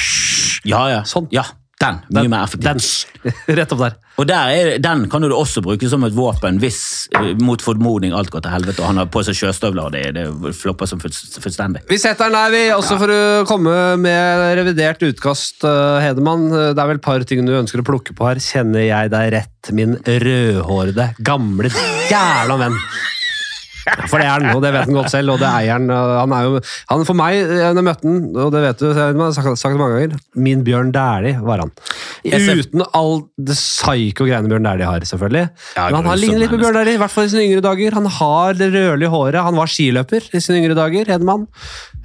ja, 0.64 0.86
ja. 0.88 1.02
Sånn. 1.08 1.26
ja, 1.34 1.44
den. 1.82 2.00
Mye 2.16 2.30
mer 2.30 2.46
effektiv. 2.46 2.68
Den. 2.70 3.34
Rett 3.58 3.74
opp 3.74 3.82
der. 3.84 3.98
Og 4.20 4.26
der 4.28 4.50
er, 4.52 4.70
Den 4.82 5.06
kan 5.10 5.24
du 5.24 5.32
også 5.32 5.62
bruke 5.64 5.88
som 5.88 6.04
et 6.04 6.14
våpen 6.14 6.58
hvis 6.62 6.80
eh, 7.16 7.32
mot 7.40 7.62
formodning 7.64 8.12
alt 8.16 8.32
går 8.32 8.44
til 8.44 8.52
helvete 8.52 8.82
og 8.82 8.90
han 8.90 9.00
har 9.00 9.08
på 9.12 9.22
seg 9.24 9.38
sjøstøvler 9.38 9.88
og 9.88 9.94
det, 9.94 10.02
det 10.16 10.26
flopper 10.58 10.90
som 10.90 11.00
fullstendig. 11.02 11.84
Vi 11.88 12.00
setter 12.00 12.28
den 12.28 12.36
der, 12.38 12.52
vi. 12.52 12.64
Også 12.76 12.98
for 13.00 13.12
å 13.14 13.22
komme 13.48 13.76
med 14.02 14.44
revidert 14.60 15.02
utkast, 15.06 15.64
eh, 15.68 16.02
Hedemann. 16.06 16.48
Det 16.52 16.76
er 16.76 16.92
vel 16.92 17.00
et 17.00 17.06
par 17.06 17.24
ting 17.28 17.46
du 17.48 17.54
ønsker 17.56 17.82
å 17.82 17.88
plukke 17.88 18.16
på 18.18 18.28
her. 18.28 18.42
Kjenner 18.42 18.86
jeg 18.86 19.14
deg 19.14 19.32
rett, 19.38 19.72
min 19.76 19.96
rødhårede, 20.06 21.12
gamle 21.24 21.72
jævla 22.10 22.60
venn? 22.66 22.78
For 24.10 24.20
det 24.20 24.26
er 24.26 24.30
han, 24.30 24.48
og 24.54 24.62
det 24.62 24.72
vet 24.74 24.86
han 24.86 24.96
godt 24.96 25.10
selv, 25.12 25.34
og 25.34 25.40
det 25.42 25.48
eier 25.48 25.74
han. 25.76 25.88
Han 25.90 26.34
er 26.36 26.46
jo, 26.46 26.60
han 26.92 27.04
for 27.08 27.18
meg, 27.18 27.38
eh, 27.42 27.68
når 27.72 27.80
jeg 27.80 27.86
møtte 27.88 28.08
han, 28.08 28.20
og 28.44 28.52
det 28.54 28.62
vet 28.66 28.82
du, 28.82 28.86
jeg 28.92 29.16
har 29.18 29.34
sagt, 29.36 29.58
sagt 29.60 29.74
det 29.76 29.80
mange 29.80 29.98
ganger, 29.98 30.22
min 30.48 30.64
Bjørn 30.66 30.92
Dæhlie 30.94 31.40
var 31.42 31.64
han. 31.64 31.72
Uten 32.22 32.84
all 32.94 33.14
det 33.36 33.56
psyko-greiene 33.58 34.50
Bjørn 34.52 34.68
Dæhlie 34.68 34.88
har, 34.88 35.06
selvfølgelig. 35.12 35.46
Ja, 35.76 35.88
Men 35.88 35.98
han 36.00 36.10
har 36.12 36.20
lignet 36.20 36.44
litt 36.44 36.54
på 36.54 36.60
Bjørn 36.62 36.78
Dæhlie, 36.78 36.98
i 36.98 37.02
hvert 37.02 37.14
fall 37.14 37.26
i 37.26 37.32
sine 37.34 37.46
yngre 37.48 37.64
dager. 37.64 37.98
Han 37.98 38.10
har 38.20 38.58
det 38.60 38.70
rødlige 38.74 39.12
håret, 39.12 39.40
han 39.48 39.58
var 39.58 39.72
skiløper 39.72 40.30
i 40.32 40.42
sine 40.42 40.62
yngre 40.62 40.78
dager, 40.78 41.10
Hedemann. 41.10 41.48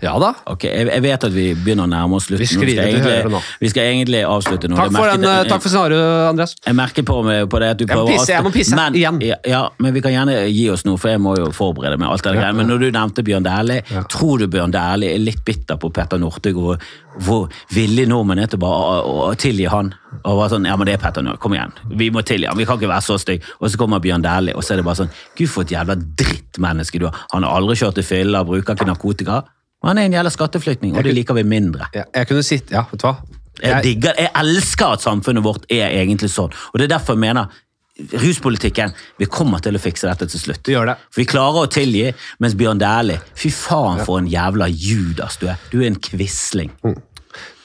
Ja 0.01 0.13
da. 0.21 0.29
Ok, 0.45 0.63
jeg, 0.69 0.85
jeg 0.91 1.01
vet 1.01 1.23
at 1.25 1.33
vi 1.33 1.45
begynner 1.57 1.87
å 1.87 1.89
nærme 1.89 2.17
oss 2.19 2.27
slutten. 2.27 2.43
Vi 2.43 2.49
skrider 2.51 2.83
skal 2.85 2.93
til 2.93 3.05
høyre 3.07 3.31
nå. 3.33 3.39
vi 3.63 3.69
skal 3.71 3.87
egentlig 3.95 4.19
avslutte 4.29 4.69
nå. 4.69 4.77
Takk 4.77 4.91
for, 4.91 4.97
merket- 4.99 5.23
den, 5.23 5.29
eh, 5.31 5.49
takk 5.49 5.63
for 5.63 5.73
scenarioet, 5.73 6.29
Andreas. 6.29 6.53
Jeg 6.67 6.77
merker 6.77 7.07
på, 7.07 7.15
meg, 7.25 7.47
på 7.49 7.61
det 7.63 7.69
at 7.73 7.81
du 7.81 7.85
Jeg 7.87 7.97
må 7.97 8.05
pisse, 8.11 8.29
jeg 8.35 8.45
må 8.45 8.51
pisse, 8.53 8.75
men, 8.77 8.93
igjen. 8.99 9.17
Ja, 9.25 9.37
ja, 9.49 9.61
men 9.81 9.95
vi 9.95 10.03
kan 10.05 10.13
gjerne 10.13 10.37
gi 10.53 10.67
oss 10.69 10.85
nå, 10.85 10.97
for 11.01 11.09
jeg 11.15 11.23
må 11.23 11.33
jo 11.39 11.49
forberede 11.55 11.97
meg. 11.97 12.11
alt 12.13 12.23
det 12.29 12.35
der. 12.37 12.53
Men 12.53 12.69
når 12.69 12.85
du 12.85 12.91
nevnte 12.91 13.25
Bjørn 13.25 13.47
Dæhlie, 13.47 13.81
tror 14.13 14.37
du 14.43 14.47
Bjørn 14.47 14.75
Dæhlie 14.75 15.15
er 15.15 15.23
litt 15.23 15.41
bitter 15.47 15.81
på 15.81 15.89
Petter 15.93 16.21
Northug 16.21 16.77
hvor 17.25 17.49
villig 17.73 18.05
nordmenn 18.07 18.43
er 18.43 18.45
til 18.51 18.59
bare 18.61 19.01
å, 19.01 19.33
tilgi 19.41 19.65
han? 19.71 19.89
Og 20.21 20.37
bare 20.37 20.51
sånn, 20.53 20.67
ja, 20.69 20.75
men 20.77 20.85
det 20.85 20.93
er 20.99 21.01
Petter 21.01 21.25
nå, 21.25 21.33
kom 21.41 21.55
igjen. 21.57 21.73
Vi 21.97 22.11
må 22.13 22.21
tilgi 22.21 22.45
han, 22.45 22.57
vi 22.59 22.65
kan 22.69 22.77
ikke 22.77 22.91
være 22.93 23.05
så 23.05 23.17
stygge. 23.17 23.49
Og 23.57 23.71
så 23.73 23.81
kommer 23.81 24.01
Bjørn 24.03 24.21
Dæhlie, 24.21 24.53
og 24.53 24.61
så 24.61 24.75
er 24.75 24.81
det 24.83 24.85
bare 24.85 25.01
sånn, 25.01 25.09
gud 25.37 25.49
for 25.49 25.65
et 25.65 25.73
jævla 25.73 25.97
drittmenneske 25.97 27.01
du 27.01 27.07
er. 27.09 27.21
Han 27.33 27.43
har 27.47 27.57
aldri 27.57 27.75
kjørt 27.81 27.97
til 27.97 28.05
fylla, 28.05 28.43
bruker 28.45 28.77
ikke 28.77 28.85
narkotika. 28.89 29.41
Han 29.87 29.97
er 29.97 30.09
en 30.09 30.15
jævla 30.17 30.31
skatteflyktning, 30.33 30.97
og 30.97 31.03
det 31.07 31.13
liker 31.15 31.37
vi 31.37 31.43
mindre. 31.47 31.87
Jeg, 31.95 32.05
jeg 32.15 32.27
kunne 32.29 32.43
sitte 32.45 32.75
Ja, 32.75 32.83
vet 32.91 33.01
du 33.01 33.07
hva? 33.07 33.15
Jeg, 33.57 33.71
Jeg, 33.71 33.83
digger, 33.83 34.19
jeg 34.21 34.29
elsker 34.37 34.97
at 34.97 35.01
samfunnet 35.01 35.43
vårt 35.45 35.63
er 35.73 35.89
egentlig 35.97 36.29
sånn. 36.29 36.53
Og 36.73 36.77
det 36.77 36.85
er 36.89 36.97
derfor 36.97 37.17
jeg 37.17 37.23
mener 37.25 37.47
ruspolitikken 38.21 38.91
Vi 39.17 39.25
kommer 39.25 39.61
til 39.63 39.73
å 39.73 39.81
fikse 39.81 40.05
dette 40.05 40.27
til 40.29 40.41
slutt. 40.41 40.61
Vi 40.67 40.75
gjør 40.75 40.91
det. 40.91 40.97
For 41.09 41.23
vi 41.23 41.27
klarer 41.31 41.65
å 41.65 41.71
tilgi, 41.71 42.11
mens 42.43 42.53
Bjørn 42.59 42.81
Dæhlie 42.81 43.17
Fy 43.33 43.49
faen 43.53 44.03
for 44.05 44.21
en 44.21 44.29
jævla 44.29 44.67
Judas 44.69 45.39
du 45.41 45.47
er. 45.49 45.57
Du 45.71 45.79
er 45.81 45.87
en 45.89 45.97
quisling. 45.97 46.69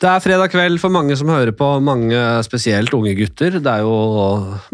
Det 0.02 0.10
er 0.10 0.22
fredag 0.22 0.50
kveld 0.50 0.80
for 0.82 0.90
mange 0.90 1.14
som 1.18 1.28
hører 1.30 1.54
på, 1.54 1.66
mange 1.84 2.18
spesielt 2.42 2.90
unge 2.96 3.12
gutter. 3.14 3.58
Det 3.62 3.70
er 3.70 3.84
jo 3.84 3.92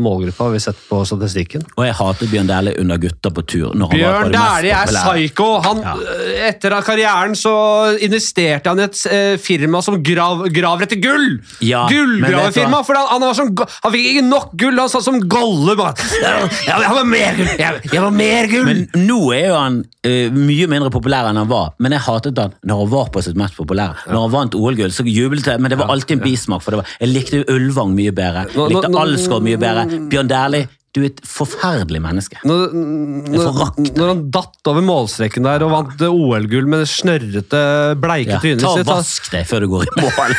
målgruppa 0.00 0.46
vi 0.55 0.60
setter 0.62 0.86
på 0.88 1.02
statistikken. 1.09 1.66
Og 1.76 1.84
jeg 1.84 1.96
hater 1.98 2.30
Bjørn 2.32 2.48
Dæhlie 2.48 2.78
under 2.80 3.00
Gutter 3.02 3.34
på 3.36 3.44
tur. 3.44 3.74
Bjørn 3.92 4.32
Dæhlie 4.32 4.72
er 4.72 4.88
psycho! 4.88 5.48
Han, 5.66 5.82
Ja. 5.84 5.94
eh, 6.00 6.48
Etter 6.48 6.78
karrieren 6.86 7.36
så 7.36 7.52
investerte 8.00 8.72
han 8.72 8.80
i 8.80 8.86
et 8.86 9.02
eh, 9.12 9.34
firma 9.42 9.82
som 9.84 9.98
grav, 10.02 10.46
graver 10.55 10.86
etter 10.86 11.00
gull! 11.02 11.28
Ja, 11.60 11.84
Gullgraverfirma! 11.92 12.80
For 12.88 12.96
han, 12.96 13.10
han, 13.12 13.26
var 13.28 13.36
som, 13.36 13.52
han 13.84 13.94
fikk 13.94 14.09
ikke 14.14 14.24
nok 14.30 14.56
gull! 14.56 14.80
Han 14.80 14.88
satt 14.92 15.05
som 15.05 15.20
bare, 15.28 15.92
Jeg, 16.09 16.48
jeg, 16.68 16.94
var 16.96 17.05
mer 17.05 17.36
gull! 17.36 17.52
Jeg, 17.59 17.84
jeg 17.92 18.02
var 18.06 18.16
mer 18.16 18.48
gull! 18.55 18.64
Men 18.72 18.82
nå 19.05 19.20
er 19.36 19.46
jo 19.50 19.60
han 19.60 19.78
uh, 19.84 20.38
mye 20.40 20.70
mindre 20.72 20.90
populær 20.94 21.28
enn 21.28 21.40
han 21.42 21.52
var. 21.52 21.74
Men 21.82 21.94
jeg 21.96 22.06
hatet 22.09 22.40
han 22.40 22.56
når 22.64 22.82
han 22.84 22.92
var 22.96 23.12
på 23.12 23.22
sitt 23.28 23.36
mest 23.38 23.59
populære. 23.60 24.09
Når 24.09 24.24
han 24.24 24.34
vant 24.38 24.56
OL-gull, 24.59 24.92
så 24.94 25.05
jublet 25.19 25.51
men 25.61 25.73
det 25.73 25.78
var 25.81 25.93
alltid 25.95 26.19
en 26.19 26.24
bismak. 26.24 26.62
For 26.65 26.74
det 26.74 26.82
var, 26.82 26.97
jeg 27.01 27.12
likte 27.12 27.45
Ulvang 27.53 27.95
mye 27.99 28.12
bedre. 28.15 28.47
Jeg 28.55 28.74
likte 28.74 28.93
Alsgaard 29.03 29.47
mye 29.47 29.61
bedre. 29.61 29.86
Bjørn 30.12 30.31
Dæhlie, 30.31 30.69
du 30.99 31.05
er 31.07 31.12
et 31.12 31.23
forferdelig 31.27 32.01
menneske. 32.03 32.41
når, 32.49 32.75
når, 32.75 33.59
når 33.99 34.11
han 34.12 34.23
datt 34.35 34.70
over 34.70 34.85
målstreken 34.85 35.47
der 35.47 35.65
og 35.66 35.73
vant 35.73 36.03
eh, 36.05 36.12
OL-gull 36.12 36.69
med 36.70 36.83
det 36.85 36.91
snørrete, 36.93 37.62
bleike 38.03 38.35
Ja, 38.35 38.41
trynet 38.43 38.65
ta 38.65 38.73
og 38.75 38.89
Vask 38.89 39.29
deg 39.33 39.47
før 39.49 39.65
du 39.65 39.69
går 39.73 39.87
i 39.87 40.05
mål. 40.05 40.37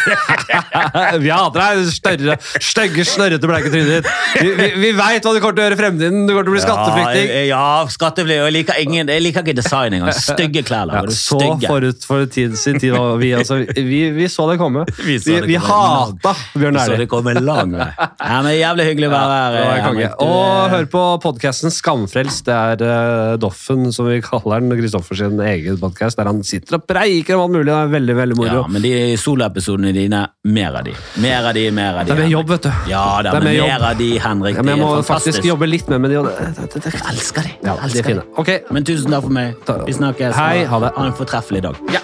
vi 1.23 1.31
hater 1.31 1.63
deg, 1.87 2.49
stygge, 2.63 3.05
snørrete, 3.07 3.49
bleike 3.49 3.71
trynet 3.71 3.99
ditt. 3.99 4.11
Vi, 4.39 4.51
vi, 4.59 4.69
vi 4.83 4.91
veit 4.97 5.25
hva 5.25 5.35
du 5.35 5.41
kommer 5.41 5.57
til 5.57 5.63
å 5.63 5.67
gjøre 5.67 5.77
i 5.77 5.81
fremtiden. 5.81 6.27
Du 6.27 6.33
kommer 6.33 6.47
til 6.47 6.53
å 6.53 6.57
bli 6.57 6.63
skatteflyktning. 6.65 7.31
Ja, 7.31 7.43
ja 7.49 7.93
skatteflyktning. 7.95 8.45
Jeg 8.49 8.57
liker, 8.57 8.81
ingen, 8.83 9.13
jeg 9.13 9.25
liker 9.25 9.45
ikke 9.45 9.57
design 9.61 9.97
engang. 9.97 10.13
Stygge 10.17 10.65
klær. 10.67 10.93
Ja, 10.93 11.03
så 11.13 11.39
forut 11.63 12.05
for 12.07 12.25
tid, 12.31 12.57
sin 12.59 12.79
tid 12.81 12.93
var 12.95 13.17
vi, 13.21 13.31
altså, 13.37 13.61
vi, 13.75 14.01
vi 14.15 14.29
så 14.31 14.49
det 14.51 14.59
komme. 14.61 14.85
Vi 14.99 15.17
Vi, 15.19 15.33
Bjørn 15.33 15.45
det 15.45 15.49
vi, 15.49 15.57
hata 15.57 16.33
Så 16.85 16.97
det 16.99 17.07
komme 17.09 17.33
lang 17.39 17.71
vei. 17.73 17.89
Ja, 17.97 18.39
men 18.43 18.53
Jævlig 18.59 18.85
hyggelig 18.89 19.09
å 19.09 19.13
være 19.13 19.37
her. 19.37 19.55
Det 19.55 20.19
Og 20.49 20.57
eh, 20.65 20.71
hør 20.73 20.87
på 20.89 21.01
podkasten 21.23 21.73
Skamfrelst. 21.73 22.47
Det 22.47 22.55
er 22.55 22.81
uh, 22.81 23.35
Doffen, 23.41 23.89
som 23.93 24.07
vi 24.09 24.19
kaller 24.25 24.63
den. 24.63 24.73
Kristoffers 24.79 25.21
egen 25.21 25.77
podkast, 25.81 26.17
der 26.19 26.29
han 26.29 26.41
sitter 26.47 26.79
og 26.79 26.87
preiker 26.89 27.37
om 27.37 27.45
alt 27.45 27.55
mulig. 27.57 27.67
Det 27.69 27.75
er 27.75 27.93
veldig 27.93 28.15
veldig 28.19 28.39
moro. 28.39 28.57
Ja, 28.61 28.65
men 28.71 28.85
de 28.85 28.93
soloepisodene 29.21 29.93
dine, 29.95 30.23
mer 30.49 30.79
av 30.81 30.87
de. 30.87 30.95
Mer 31.21 31.49
av 31.51 31.57
de, 31.57 31.65
mer 31.75 32.01
av 32.01 32.03
de. 32.03 32.11
det 32.11 32.17
er 32.17 32.23
med 32.23 32.33
jobb, 32.33 32.53
vet 32.55 32.67
du. 32.67 32.71
Ja, 32.91 33.05
det 33.21 33.35
Det 33.35 33.41
er 33.41 33.47
mer, 33.49 33.61
mer 33.67 33.87
av 33.91 34.03
de, 34.03 34.11
Henrik. 34.25 34.59
Ja, 34.59 34.65
men 34.65 34.75
jeg 34.75 34.83
må 34.83 34.91
er 34.97 35.07
faktisk 35.09 35.49
jobbe 35.51 35.69
litt 35.69 35.91
mer 35.91 36.03
med 36.03 36.15
de. 36.15 36.19
Jeg 36.19 37.03
elsker 37.13 37.49
de. 37.49 37.55
Ja, 37.65 37.77
elsker 37.77 37.79
de 37.79 37.79
er 37.79 37.89
elsker 37.89 38.11
fine. 38.13 38.27
Ok. 38.41 38.53
Men 38.73 38.87
tusen 38.89 39.17
takk 39.17 39.27
for 39.27 39.39
meg. 39.41 39.73
Vi 39.85 39.99
snakkes. 40.01 40.37
Hei, 40.39 40.63
ha 40.69 40.85
det. 40.85 40.93
Ha 40.97 41.09
en 41.11 41.19
fortreffelig 41.19 41.67
dag. 41.69 41.83
Ja. 41.93 42.03